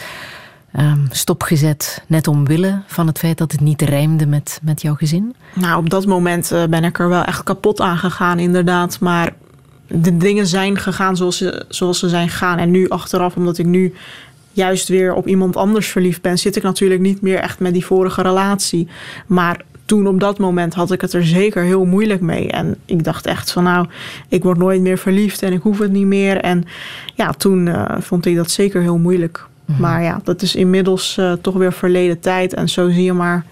ehm, 0.72 0.98
stopgezet, 1.10 2.02
net 2.06 2.28
omwille 2.28 2.82
van 2.86 3.06
het 3.06 3.18
feit 3.18 3.38
dat 3.38 3.52
het 3.52 3.60
niet 3.60 3.82
rijmde 3.82 4.26
met, 4.26 4.60
met 4.62 4.82
jouw 4.82 4.94
gezin? 4.94 5.34
Nou, 5.54 5.78
op 5.78 5.90
dat 5.90 6.06
moment 6.06 6.52
eh, 6.52 6.64
ben 6.64 6.84
ik 6.84 6.98
er 6.98 7.08
wel 7.08 7.24
echt 7.24 7.42
kapot 7.42 7.80
aan 7.80 7.98
gegaan, 7.98 8.38
inderdaad. 8.38 9.00
Maar 9.00 9.32
de 9.86 10.16
dingen 10.16 10.46
zijn 10.46 10.78
gegaan 10.78 11.16
zoals 11.16 11.36
ze, 11.36 11.64
zoals 11.68 11.98
ze 11.98 12.08
zijn 12.08 12.28
gegaan. 12.28 12.58
En 12.58 12.70
nu 12.70 12.88
achteraf, 12.88 13.36
omdat 13.36 13.58
ik 13.58 13.66
nu 13.66 13.94
juist 14.52 14.88
weer 14.88 15.14
op 15.14 15.26
iemand 15.26 15.56
anders 15.56 15.88
verliefd 15.88 16.22
ben, 16.22 16.38
zit 16.38 16.56
ik 16.56 16.62
natuurlijk 16.62 17.00
niet 17.00 17.20
meer 17.20 17.38
echt 17.38 17.58
met 17.58 17.72
die 17.72 17.86
vorige 17.86 18.22
relatie. 18.22 18.88
Maar 19.26 19.64
toen 19.84 20.06
op 20.06 20.20
dat 20.20 20.38
moment 20.38 20.74
had 20.74 20.90
ik 20.90 21.00
het 21.00 21.12
er 21.12 21.26
zeker 21.26 21.62
heel 21.62 21.84
moeilijk 21.84 22.20
mee. 22.20 22.50
En 22.50 22.76
ik 22.84 23.04
dacht 23.04 23.26
echt 23.26 23.52
van 23.52 23.62
nou, 23.62 23.86
ik 24.28 24.42
word 24.42 24.58
nooit 24.58 24.80
meer 24.80 24.98
verliefd 24.98 25.42
en 25.42 25.52
ik 25.52 25.62
hoef 25.62 25.78
het 25.78 25.92
niet 25.92 26.06
meer. 26.06 26.36
En 26.36 26.64
ja, 27.14 27.32
toen 27.32 27.68
eh, 27.68 28.00
vond 28.00 28.26
ik 28.26 28.36
dat 28.36 28.50
zeker 28.50 28.80
heel 28.80 28.98
moeilijk. 28.98 29.46
Maar 29.78 30.02
ja, 30.02 30.20
dat 30.24 30.42
is 30.42 30.54
inmiddels 30.54 31.16
eh, 31.18 31.32
toch 31.32 31.54
weer 31.54 31.72
verleden 31.72 32.20
tijd. 32.20 32.54
En 32.54 32.68
zo 32.68 32.90
zie 32.90 33.04
je 33.04 33.12
maar, 33.12 33.44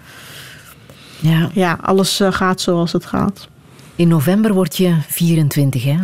Ja. 1.19 1.49
ja, 1.53 1.77
alles 1.81 2.19
eh, 2.19 2.31
gaat 2.31 2.61
zoals 2.61 2.91
het 2.91 3.05
gaat. 3.05 3.47
In 3.95 4.07
november 4.07 4.53
word 4.53 4.77
je 4.77 4.95
24, 5.07 5.83
hè? 5.83 5.97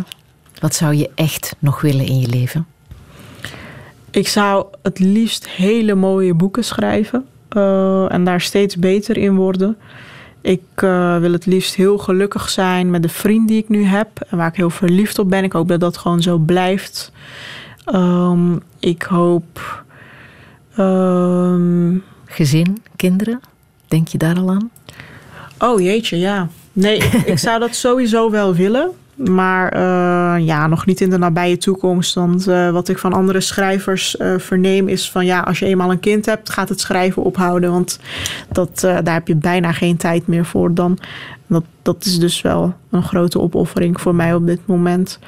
Wat 0.60 0.74
zou 0.74 0.94
je 0.94 1.10
echt 1.14 1.56
nog 1.58 1.80
willen 1.80 2.06
in 2.06 2.20
je 2.20 2.28
leven? 2.28 2.66
Ik 4.10 4.28
zou 4.28 4.66
het 4.82 4.98
liefst 4.98 5.48
hele 5.48 5.94
mooie 5.94 6.34
boeken 6.34 6.64
schrijven 6.64 7.24
eh, 7.48 8.12
en 8.12 8.24
daar 8.24 8.40
steeds 8.40 8.76
beter 8.76 9.16
in 9.16 9.34
worden. 9.34 9.76
Ik 10.40 10.60
wil 11.20 11.32
het 11.32 11.46
liefst 11.46 11.74
heel 11.74 11.98
gelukkig 11.98 12.48
zijn 12.48 12.90
met 12.90 13.02
de 13.02 13.08
vriend 13.08 13.48
die 13.48 13.58
ik 13.58 13.68
nu 13.68 13.84
heb 13.84 14.08
en 14.28 14.36
waar 14.36 14.48
ik 14.48 14.56
heel 14.56 14.70
verliefd 14.70 15.18
op 15.18 15.30
ben. 15.30 15.44
Ik 15.44 15.52
hoop 15.52 15.68
dat 15.68 15.80
dat 15.80 15.96
gewoon 15.96 16.22
zo 16.22 16.38
blijft. 16.38 17.12
Ehm, 17.84 18.56
ik 18.78 19.02
hoop. 19.02 19.84
Ehm, 20.78 21.96
Gezin, 22.24 22.82
kinderen? 22.96 23.40
Denk 23.88 24.08
je 24.08 24.18
daar 24.18 24.38
al 24.38 24.50
aan? 24.50 24.70
Oh 25.58 25.80
jeetje, 25.80 26.18
ja. 26.18 26.48
Nee, 26.72 26.96
ik, 27.32 27.38
zou 27.38 27.60
dat 27.60 27.74
sowieso 27.74 28.30
wel 28.30 28.54
willen. 28.54 28.90
Maar 29.14 29.72
eh, 29.72 30.46
ja, 30.46 30.66
nog 30.66 30.86
niet 30.86 31.00
in 31.00 31.10
de 31.10 31.18
nabije 31.18 31.56
toekomst. 31.56 32.14
Want 32.14 32.46
eh, 32.46 32.70
wat 32.70 32.88
ik 32.88 32.98
van 32.98 33.12
andere 33.12 33.40
schrijvers 33.40 34.16
eh, 34.16 34.38
verneem 34.38 34.88
is 34.88 35.10
van 35.10 35.26
ja, 35.26 35.40
als 35.40 35.58
je 35.58 35.66
eenmaal 35.66 35.90
een 35.90 36.00
kind 36.00 36.26
hebt, 36.26 36.50
gaat 36.50 36.68
het 36.68 36.80
schrijven 36.80 37.22
ophouden. 37.22 37.70
Want 37.70 37.98
dat, 38.52 38.80
daar 38.80 39.14
heb 39.14 39.28
je 39.28 39.36
bijna 39.36 39.72
geen 39.72 39.96
tijd 39.96 40.26
meer 40.26 40.44
voor 40.44 40.74
dan. 40.74 40.98
Dat, 41.46 41.64
dat 41.82 42.04
is 42.04 42.18
dus 42.18 42.42
wel 42.42 42.74
een 42.90 43.02
grote 43.02 43.40
opoffering 43.40 44.00
voor 44.00 44.14
mij 44.14 44.34
op 44.34 44.46
dit 44.46 44.60
moment. 44.64 45.18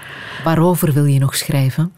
Waarover 0.45 0.93
wil 0.93 1.05
je 1.05 1.19
nog 1.19 1.35
schrijven? 1.35 1.93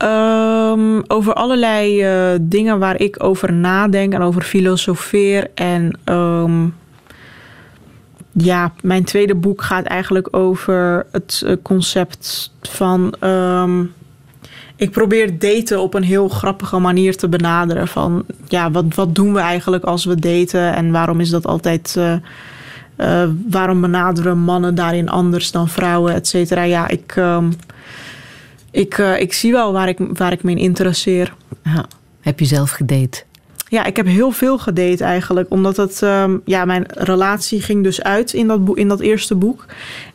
Ehm, 0.00 1.00
over 1.06 1.32
allerlei 1.34 2.02
eh, 2.02 2.38
dingen 2.40 2.78
waar 2.78 3.00
ik 3.00 3.24
over 3.24 3.52
nadenk 3.52 4.12
en 4.12 4.22
over 4.22 4.42
filosofeer. 4.42 5.50
En 5.54 5.98
ehm, 6.04 6.66
ja, 8.32 8.72
mijn 8.82 9.04
tweede 9.04 9.34
boek 9.34 9.62
gaat 9.62 9.84
eigenlijk 9.84 10.36
over 10.36 11.06
het 11.12 11.42
eh, 11.46 11.56
concept 11.62 12.52
van. 12.62 13.14
ehm, 13.18 13.84
ik 14.76 14.90
probeer 14.90 15.38
daten 15.38 15.80
op 15.80 15.94
een 15.94 16.02
heel 16.02 16.28
grappige 16.28 16.78
manier 16.78 17.16
te 17.16 17.28
benaderen. 17.28 17.88
Van 17.88 18.24
ja, 18.48 18.70
wat, 18.70 18.84
wat 18.94 19.14
doen 19.14 19.32
we 19.32 19.40
eigenlijk 19.40 19.84
als 19.84 20.04
we 20.04 20.14
daten 20.14 20.74
en 20.74 20.90
waarom 20.92 21.20
is 21.20 21.30
dat 21.30 21.46
altijd. 21.46 21.96
eh, 22.96 23.24
waarom 23.48 23.80
benaderen 23.80 24.38
mannen 24.38 24.74
daarin 24.74 25.08
anders 25.08 25.50
dan 25.50 25.68
vrouwen, 25.68 26.14
et 26.14 26.28
cetera. 26.28 26.62
Ja, 26.62 26.88
ik. 26.88 27.14
Ik, 28.70 28.98
eh, 28.98 29.20
ik 29.20 29.32
zie 29.32 29.52
wel 29.52 29.72
waar 29.72 29.88
ik, 29.88 29.98
waar 30.12 30.32
ik 30.32 30.42
me 30.42 30.50
in 30.50 30.58
interesseer. 30.58 31.34
Ja. 31.64 31.86
Heb 32.20 32.38
je 32.38 32.46
zelf 32.46 32.70
gedate? 32.70 33.22
Ja, 33.68 33.84
ik 33.84 33.96
heb 33.96 34.06
heel 34.06 34.30
veel 34.30 34.58
gedate 34.58 35.04
eigenlijk. 35.04 35.50
Omdat 35.50 35.76
het, 35.76 36.02
ehm, 36.02 36.36
ja, 36.44 36.64
mijn 36.64 36.84
relatie 36.88 37.62
ging 37.62 37.82
dus 37.82 38.02
uit 38.02 38.32
in 38.32 38.46
dat, 38.46 38.60
in 38.74 38.88
dat 38.88 39.00
eerste 39.00 39.34
boek. 39.34 39.64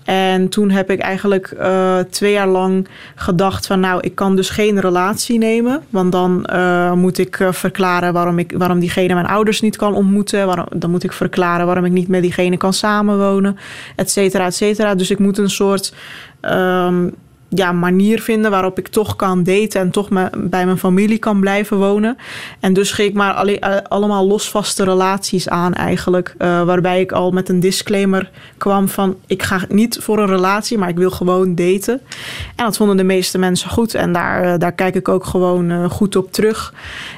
En 0.03 0.49
toen 0.49 0.69
heb 0.69 0.90
ik 0.90 0.99
eigenlijk 0.99 1.48
eh, 1.48 1.99
twee 1.99 2.32
jaar 2.32 2.48
lang 2.48 2.88
gedacht 3.15 3.65
van... 3.68 3.80
nou, 3.80 3.99
ik 4.02 4.15
kan 4.15 4.36
dus 4.36 4.49
geen 4.49 4.80
relatie 4.80 5.38
nemen. 5.38 5.84
Want 5.90 6.11
dan 6.11 6.45
eh, 6.45 6.94
moet 6.94 7.18
ik 7.18 7.48
verklaren 7.52 8.14
waarom, 8.14 8.40
ik, 8.40 8.53
waarom 8.57 8.80
diegene 8.80 9.14
mijn 9.14 9.26
ouders 9.26 9.61
niet 9.61 9.76
kan 9.76 9.94
ontmoeten. 9.94 10.45
Waarom, 10.45 10.65
dan 10.76 10.91
moet 10.91 11.03
ik 11.03 11.14
verklaren 11.14 11.65
waarom 11.65 11.86
ik 11.86 11.91
niet 11.91 12.07
met 12.07 12.22
diegene 12.22 12.57
kan 12.57 12.73
samenwonen. 12.73 13.57
Et 13.95 14.11
cetera, 14.11 14.45
et 14.45 14.56
cetera. 14.56 14.95
Dus 14.95 15.11
ik 15.11 15.19
moet 15.19 15.38
een 15.38 15.49
soort... 15.49 15.94
ehm, 16.41 17.07
ja, 17.56 17.72
manier 17.72 18.22
vinden 18.22 18.52
waarop 18.52 18.77
ik 18.80 18.88
toch 18.88 19.15
kan 19.15 19.44
daten 19.44 19.82
en 19.82 19.91
toch 19.91 20.10
me, 20.10 20.30
bij 20.38 20.65
mijn 20.65 20.77
familie 20.77 21.18
kan 21.18 21.40
blijven 21.40 21.77
wonen. 21.77 22.18
En 22.60 22.73
dus 22.73 22.91
ging 22.91 23.10
ik 23.10 23.14
maar 23.15 23.34
alle- 23.34 23.60
eh, 23.60 23.77
allemaal 23.88 24.27
losvaste 24.27 24.84
relaties 24.84 25.49
aan 25.49 25.73
eigenlijk. 25.73 26.36
eh, 26.38 26.64
waarbij 26.64 27.02
ik 27.02 27.11
al 27.11 27.32
met 27.32 27.49
een 27.49 27.60
disclaimer 27.60 28.32
kwam 28.57 28.88
van 28.88 29.15
ik 29.27 29.44
ga 29.44 29.60
niet 29.69 29.98
voor 30.02 30.19
een 30.19 30.27
relatie, 30.27 30.77
maar 30.77 30.90
ik 30.90 30.98
wil 30.98 31.11
gewoon 31.11 31.56
daten. 31.56 32.02
En 32.56 32.65
dat 32.65 32.77
vonden 32.77 32.98
de 32.98 33.03
meeste 33.03 33.38
mensen 33.38 33.69
goed. 33.69 33.94
En 33.94 34.11
daar, 34.14 34.44
eh, 34.44 34.60
daar 34.60 34.72
kijk 34.72 34.95
ik 34.95 35.07
ook 35.10 35.26
gewoon 35.26 35.90
goed 35.90 36.15
op 36.15 36.32
terug. 36.32 36.73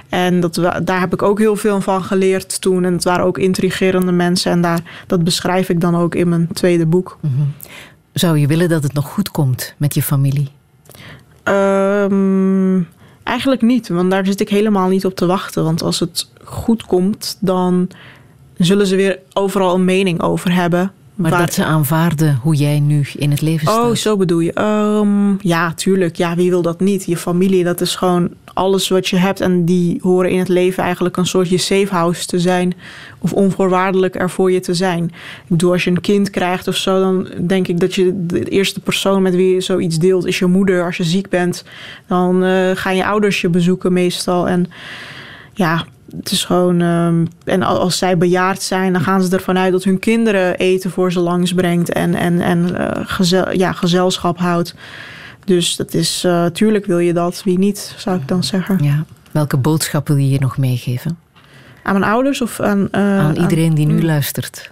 En 0.09 0.39
dat, 0.39 0.55
daar 0.83 0.99
heb 0.99 1.13
ik 1.13 1.21
ook 1.21 1.39
heel 1.39 1.55
veel 1.55 1.81
van 1.81 2.03
geleerd 2.03 2.61
toen. 2.61 2.83
En 2.85 2.93
het 2.93 3.03
waren 3.03 3.25
ook 3.25 3.37
intrigerende 3.37 4.11
mensen. 4.11 4.51
En 4.51 4.61
daar, 4.61 4.79
dat 5.07 5.23
beschrijf 5.23 5.69
ik 5.69 5.81
dan 5.81 5.95
ook 5.95 6.15
in 6.15 6.29
mijn 6.29 6.47
tweede 6.53 6.85
boek. 6.85 7.17
Zou 8.17 8.37
je 8.37 8.47
willen 8.47 8.69
dat 8.69 8.83
het 8.83 8.93
nog 8.93 9.05
goed 9.05 9.31
komt 9.31 9.73
met 9.77 9.93
je 9.93 10.01
familie? 10.01 10.47
Ehm, 11.43 12.81
eigenlijk 13.23 13.61
niet, 13.61 13.87
want 13.87 14.11
daar 14.11 14.25
zit 14.25 14.39
ik 14.39 14.49
helemaal 14.49 14.87
niet 14.87 15.05
op 15.05 15.15
te 15.15 15.25
wachten. 15.25 15.63
Want 15.63 15.81
als 15.81 15.99
het 15.99 16.29
goed 16.43 16.85
komt, 16.85 17.37
dan 17.39 17.89
zullen 18.57 18.87
ze 18.87 18.95
weer 18.95 19.19
overal 19.33 19.75
een 19.75 19.85
mening 19.85 20.21
over 20.21 20.53
hebben. 20.53 20.91
Maar 21.17 21.31
Waar- 21.31 21.39
dat 21.39 21.53
ze 21.53 21.63
aanvaarden 21.63 22.39
hoe 22.41 22.55
jij 22.55 22.79
nu 22.79 23.05
in 23.15 23.31
het 23.31 23.41
leven 23.41 23.67
staat. 23.67 23.85
Oh, 23.89 23.95
zo 23.95 24.17
bedoel 24.17 24.39
je. 24.39 24.53
Ehm, 24.53 25.35
ja, 25.39 25.73
tuurlijk. 25.73 26.15
Ja, 26.15 26.35
wie 26.35 26.49
wil 26.49 26.61
dat 26.61 26.79
niet? 26.79 27.05
Je 27.05 27.17
familie, 27.17 27.63
dat 27.63 27.81
is 27.81 27.95
gewoon 27.95 28.29
alles 28.53 28.87
wat 28.87 29.07
je 29.07 29.15
hebt. 29.15 29.41
En 29.41 29.65
die 29.65 29.99
horen 30.01 30.31
in 30.31 30.39
het 30.39 30.47
leven 30.47 30.83
eigenlijk 30.83 31.17
een 31.17 31.25
soort 31.25 31.49
je 31.49 31.57
safe 31.57 31.87
house 31.89 32.25
te 32.25 32.39
zijn. 32.39 32.73
Of 33.17 33.33
onvoorwaardelijk 33.33 34.15
er 34.15 34.29
voor 34.29 34.51
je 34.51 34.59
te 34.59 34.73
zijn. 34.73 35.03
Ik 35.03 35.47
bedoel, 35.47 35.71
als 35.71 35.83
je 35.83 35.89
een 35.89 36.01
kind 36.01 36.29
krijgt 36.29 36.67
of 36.67 36.75
zo, 36.75 36.99
dan 36.99 37.27
denk 37.47 37.67
ik 37.67 37.79
dat 37.79 37.95
je 37.95 38.25
de 38.25 38.43
eerste 38.43 38.79
persoon 38.79 39.21
met 39.21 39.35
wie 39.35 39.53
je 39.53 39.61
zoiets 39.61 39.99
deelt 39.99 40.25
is 40.25 40.39
je 40.39 40.45
moeder. 40.45 40.85
Als 40.85 40.97
je 40.97 41.03
ziek 41.03 41.29
bent, 41.29 41.63
dan 42.07 42.43
eh, 42.43 42.71
gaan 42.73 42.95
je 42.95 43.05
ouders 43.05 43.41
je 43.41 43.49
bezoeken 43.49 43.93
meestal. 43.93 44.47
En 44.47 44.65
ja, 45.53 45.85
het 46.15 46.31
is 46.31 46.45
gewoon. 46.45 46.81
ehm, 46.81 47.25
en 47.43 47.63
al- 47.63 47.79
als 47.79 47.97
zij 47.97 48.17
bejaard 48.17 48.61
zijn, 48.61 48.93
dan 48.93 49.01
gaan 49.01 49.21
ze 49.23 49.35
ervan 49.35 49.57
uit 49.57 49.71
dat 49.71 49.83
hun 49.83 49.99
kinderen 49.99 50.57
eten 50.57 50.91
voor 50.91 51.11
ze 51.11 51.19
langsbrengt 51.19 51.93
en, 51.93 52.15
en, 52.15 52.41
en 52.41 52.69
gezel, 53.07 53.51
ja, 53.53 53.71
gezelschap 53.71 54.37
houdt. 54.37 54.75
Dus 55.45 55.75
dat 55.75 55.93
is, 55.93 56.23
eh, 56.25 56.45
tuurlijk 56.45 56.85
wil 56.85 56.99
je 56.99 57.13
dat. 57.13 57.41
Wie 57.43 57.57
niet, 57.59 57.93
zou 57.97 58.17
ik 58.17 58.27
dan 58.27 58.43
zeggen. 58.43 58.83
Ja. 58.83 59.03
Welke 59.31 59.57
boodschap 59.57 60.07
wil 60.07 60.17
je 60.17 60.25
hier 60.25 60.39
nog 60.41 60.57
meegeven? 60.57 61.17
Aan 61.83 61.99
mijn 61.99 62.11
ouders 62.11 62.41
of 62.41 62.59
aan... 62.59 62.87
eh, 62.91 63.19
Aan 63.19 63.35
iedereen 63.35 63.73
die 63.73 63.85
nu 63.85 63.93
Mm. 63.93 64.03
luistert. 64.05 64.71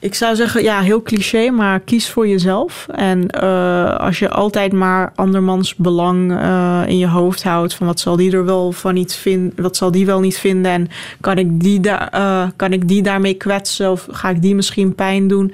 Ik 0.00 0.14
zou 0.14 0.36
zeggen, 0.36 0.62
ja, 0.62 0.80
heel 0.80 1.02
cliché, 1.02 1.50
maar 1.50 1.80
kies 1.80 2.10
voor 2.10 2.28
jezelf. 2.28 2.86
En 2.90 3.30
eh, 3.30 3.96
als 3.96 4.18
je 4.18 4.30
altijd 4.30 4.72
maar 4.72 5.12
andermans 5.14 5.74
belang 5.74 6.32
eh, 6.32 6.82
in 6.86 6.98
je 6.98 7.08
hoofd 7.08 7.42
houdt, 7.42 7.74
van 7.74 7.86
wat 7.86 8.00
zal 8.00 8.16
die 8.16 8.32
er 8.32 8.44
wel 8.44 8.72
van 8.72 8.94
niet 8.94 9.14
vinden, 9.14 9.62
wat 9.62 9.76
zal 9.76 9.90
die 9.90 10.06
wel 10.06 10.20
niet 10.20 10.38
vinden 10.38 10.72
en 10.72 10.88
kan 11.20 11.38
ik 11.38 11.60
die, 11.60 11.80
daar, 11.80 12.08
eh, 12.08 12.48
kan 12.56 12.72
ik 12.72 12.88
die 12.88 13.02
daarmee 13.02 13.34
kwetsen 13.34 13.90
of 13.90 14.06
ga 14.10 14.28
ik 14.28 14.42
die 14.42 14.54
misschien 14.54 14.94
pijn 14.94 15.28
doen, 15.28 15.52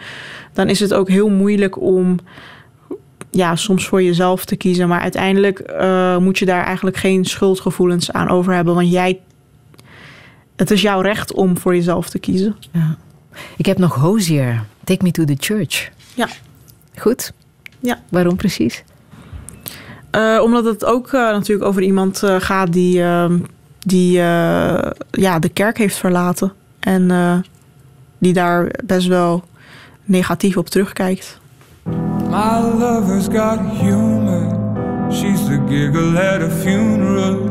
dan 0.53 0.69
is 0.69 0.81
het 0.81 0.95
ook 0.95 1.09
heel 1.09 1.29
moeilijk 1.29 1.81
om 1.81 2.19
ja, 3.31 3.57
soms 3.57 3.87
voor 3.87 4.03
jezelf 4.03 4.45
te 4.45 4.57
kiezen. 4.57 4.89
Maar 4.89 5.01
uiteindelijk 5.01 5.75
moet 6.21 6.39
je 6.39 6.45
daar 6.45 6.65
eigenlijk 6.65 6.97
geen 6.97 7.25
schuldgevoelens 7.25 8.13
aan 8.13 8.29
over 8.29 8.55
hebben, 8.55 8.75
want 8.75 8.91
jij, 8.91 9.21
het 10.57 10.71
is 10.71 10.83
jouw 10.83 11.01
recht 11.01 11.33
om 11.33 11.59
voor 11.59 11.75
jezelf 11.75 12.11
te 12.11 12.19
kiezen. 12.19 12.57
Ja. 12.73 12.97
Ik 13.57 13.67
heb 13.67 13.79
nog 13.79 13.95
Hosier. 13.95 14.65
Take 14.85 15.05
me 15.05 15.11
to 15.11 15.25
the 15.25 15.37
church. 15.39 15.91
Ja. 16.15 16.29
Goed? 16.97 17.33
Ja. 17.81 17.99
Waarom 18.09 18.37
precies? 18.37 18.85
Eh, 20.11 20.41
omdat 20.43 20.65
het 20.65 20.85
ook 20.85 21.07
eh, 21.07 21.13
natuurlijk 21.21 21.69
over 21.69 21.83
iemand 21.83 22.23
eh, 22.23 22.37
gaat 22.39 22.73
die, 22.73 23.03
eh, 23.03 23.31
die 23.79 24.19
eh, 24.19 24.91
ja, 25.11 25.39
de 25.39 25.49
kerk 25.49 25.79
heeft 25.79 25.97
verlaten. 25.97 26.53
En 26.81 27.11
eh, 27.11 27.37
die 28.19 28.33
daar 28.33 28.71
best 28.85 29.07
wel 29.07 29.45
negatief 30.05 30.57
op 30.57 30.69
terugkijkt. 30.69 31.39
My 32.31 32.61
lover's 32.79 33.25
got 33.25 33.59
humor. 33.81 34.63
She's 35.13 35.45
the 35.45 35.63
giggle 35.69 36.33
at 36.35 36.43
a 36.43 36.51
funeral. 36.51 37.51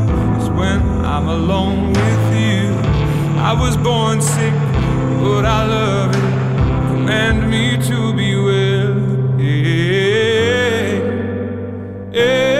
when 0.61 0.81
I'm 1.13 1.27
alone 1.27 1.87
with 1.87 2.25
you. 2.45 2.63
I 3.49 3.51
was 3.63 3.75
born 3.77 4.21
sick, 4.21 4.53
but 5.23 5.43
I 5.59 5.61
love 5.77 6.11
it. 6.21 6.27
Command 6.89 7.49
me 7.49 7.65
to 7.89 7.97
be 8.19 8.29
well. 8.47 8.93
Yeah. 9.39 10.21
Amen. 12.13 12.50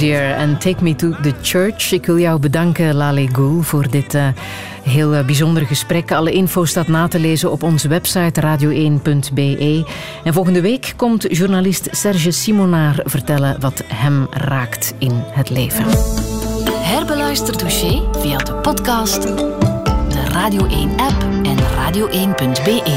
Hosier 0.00 0.30
en 0.30 0.58
Take 0.58 0.82
Me 0.82 0.94
to 0.94 1.10
the 1.22 1.34
Church. 1.42 1.92
Ik 1.92 2.06
wil 2.06 2.18
jou 2.18 2.40
bedanken, 2.40 2.94
Lale 2.94 3.28
Goul, 3.32 3.62
voor 3.62 3.90
dit 3.90 4.14
eh, 4.14 4.28
heel 4.82 5.14
eh, 5.14 5.24
bijzondere 5.24 5.66
gesprek. 5.66 6.12
Alle 6.12 6.32
info 6.32 6.64
staat 6.64 6.88
na 6.88 7.08
te 7.08 7.18
lezen 7.18 7.50
op 7.50 7.62
onze 7.62 7.88
website 7.88 8.40
radio1.be. 8.40 9.84
En 10.24 10.32
volgende 10.32 10.60
week 10.60 10.92
komt 10.96 11.36
journalist 11.36 11.88
Serge 11.90 12.30
Simonaar 12.30 13.00
vertellen 13.04 13.60
wat 13.60 13.82
hem 13.86 14.26
raakt 14.30 14.94
in 14.98 15.12
het 15.14 15.50
leven. 15.50 15.84
Herbeluister 16.72 17.58
Douché 17.58 18.02
via 18.18 18.38
de 18.38 18.54
podcast, 18.54 19.22
de 19.22 20.24
Radio 20.32 20.66
1-app 20.66 21.24
en 21.42 21.56
radio1.be. 21.56 22.88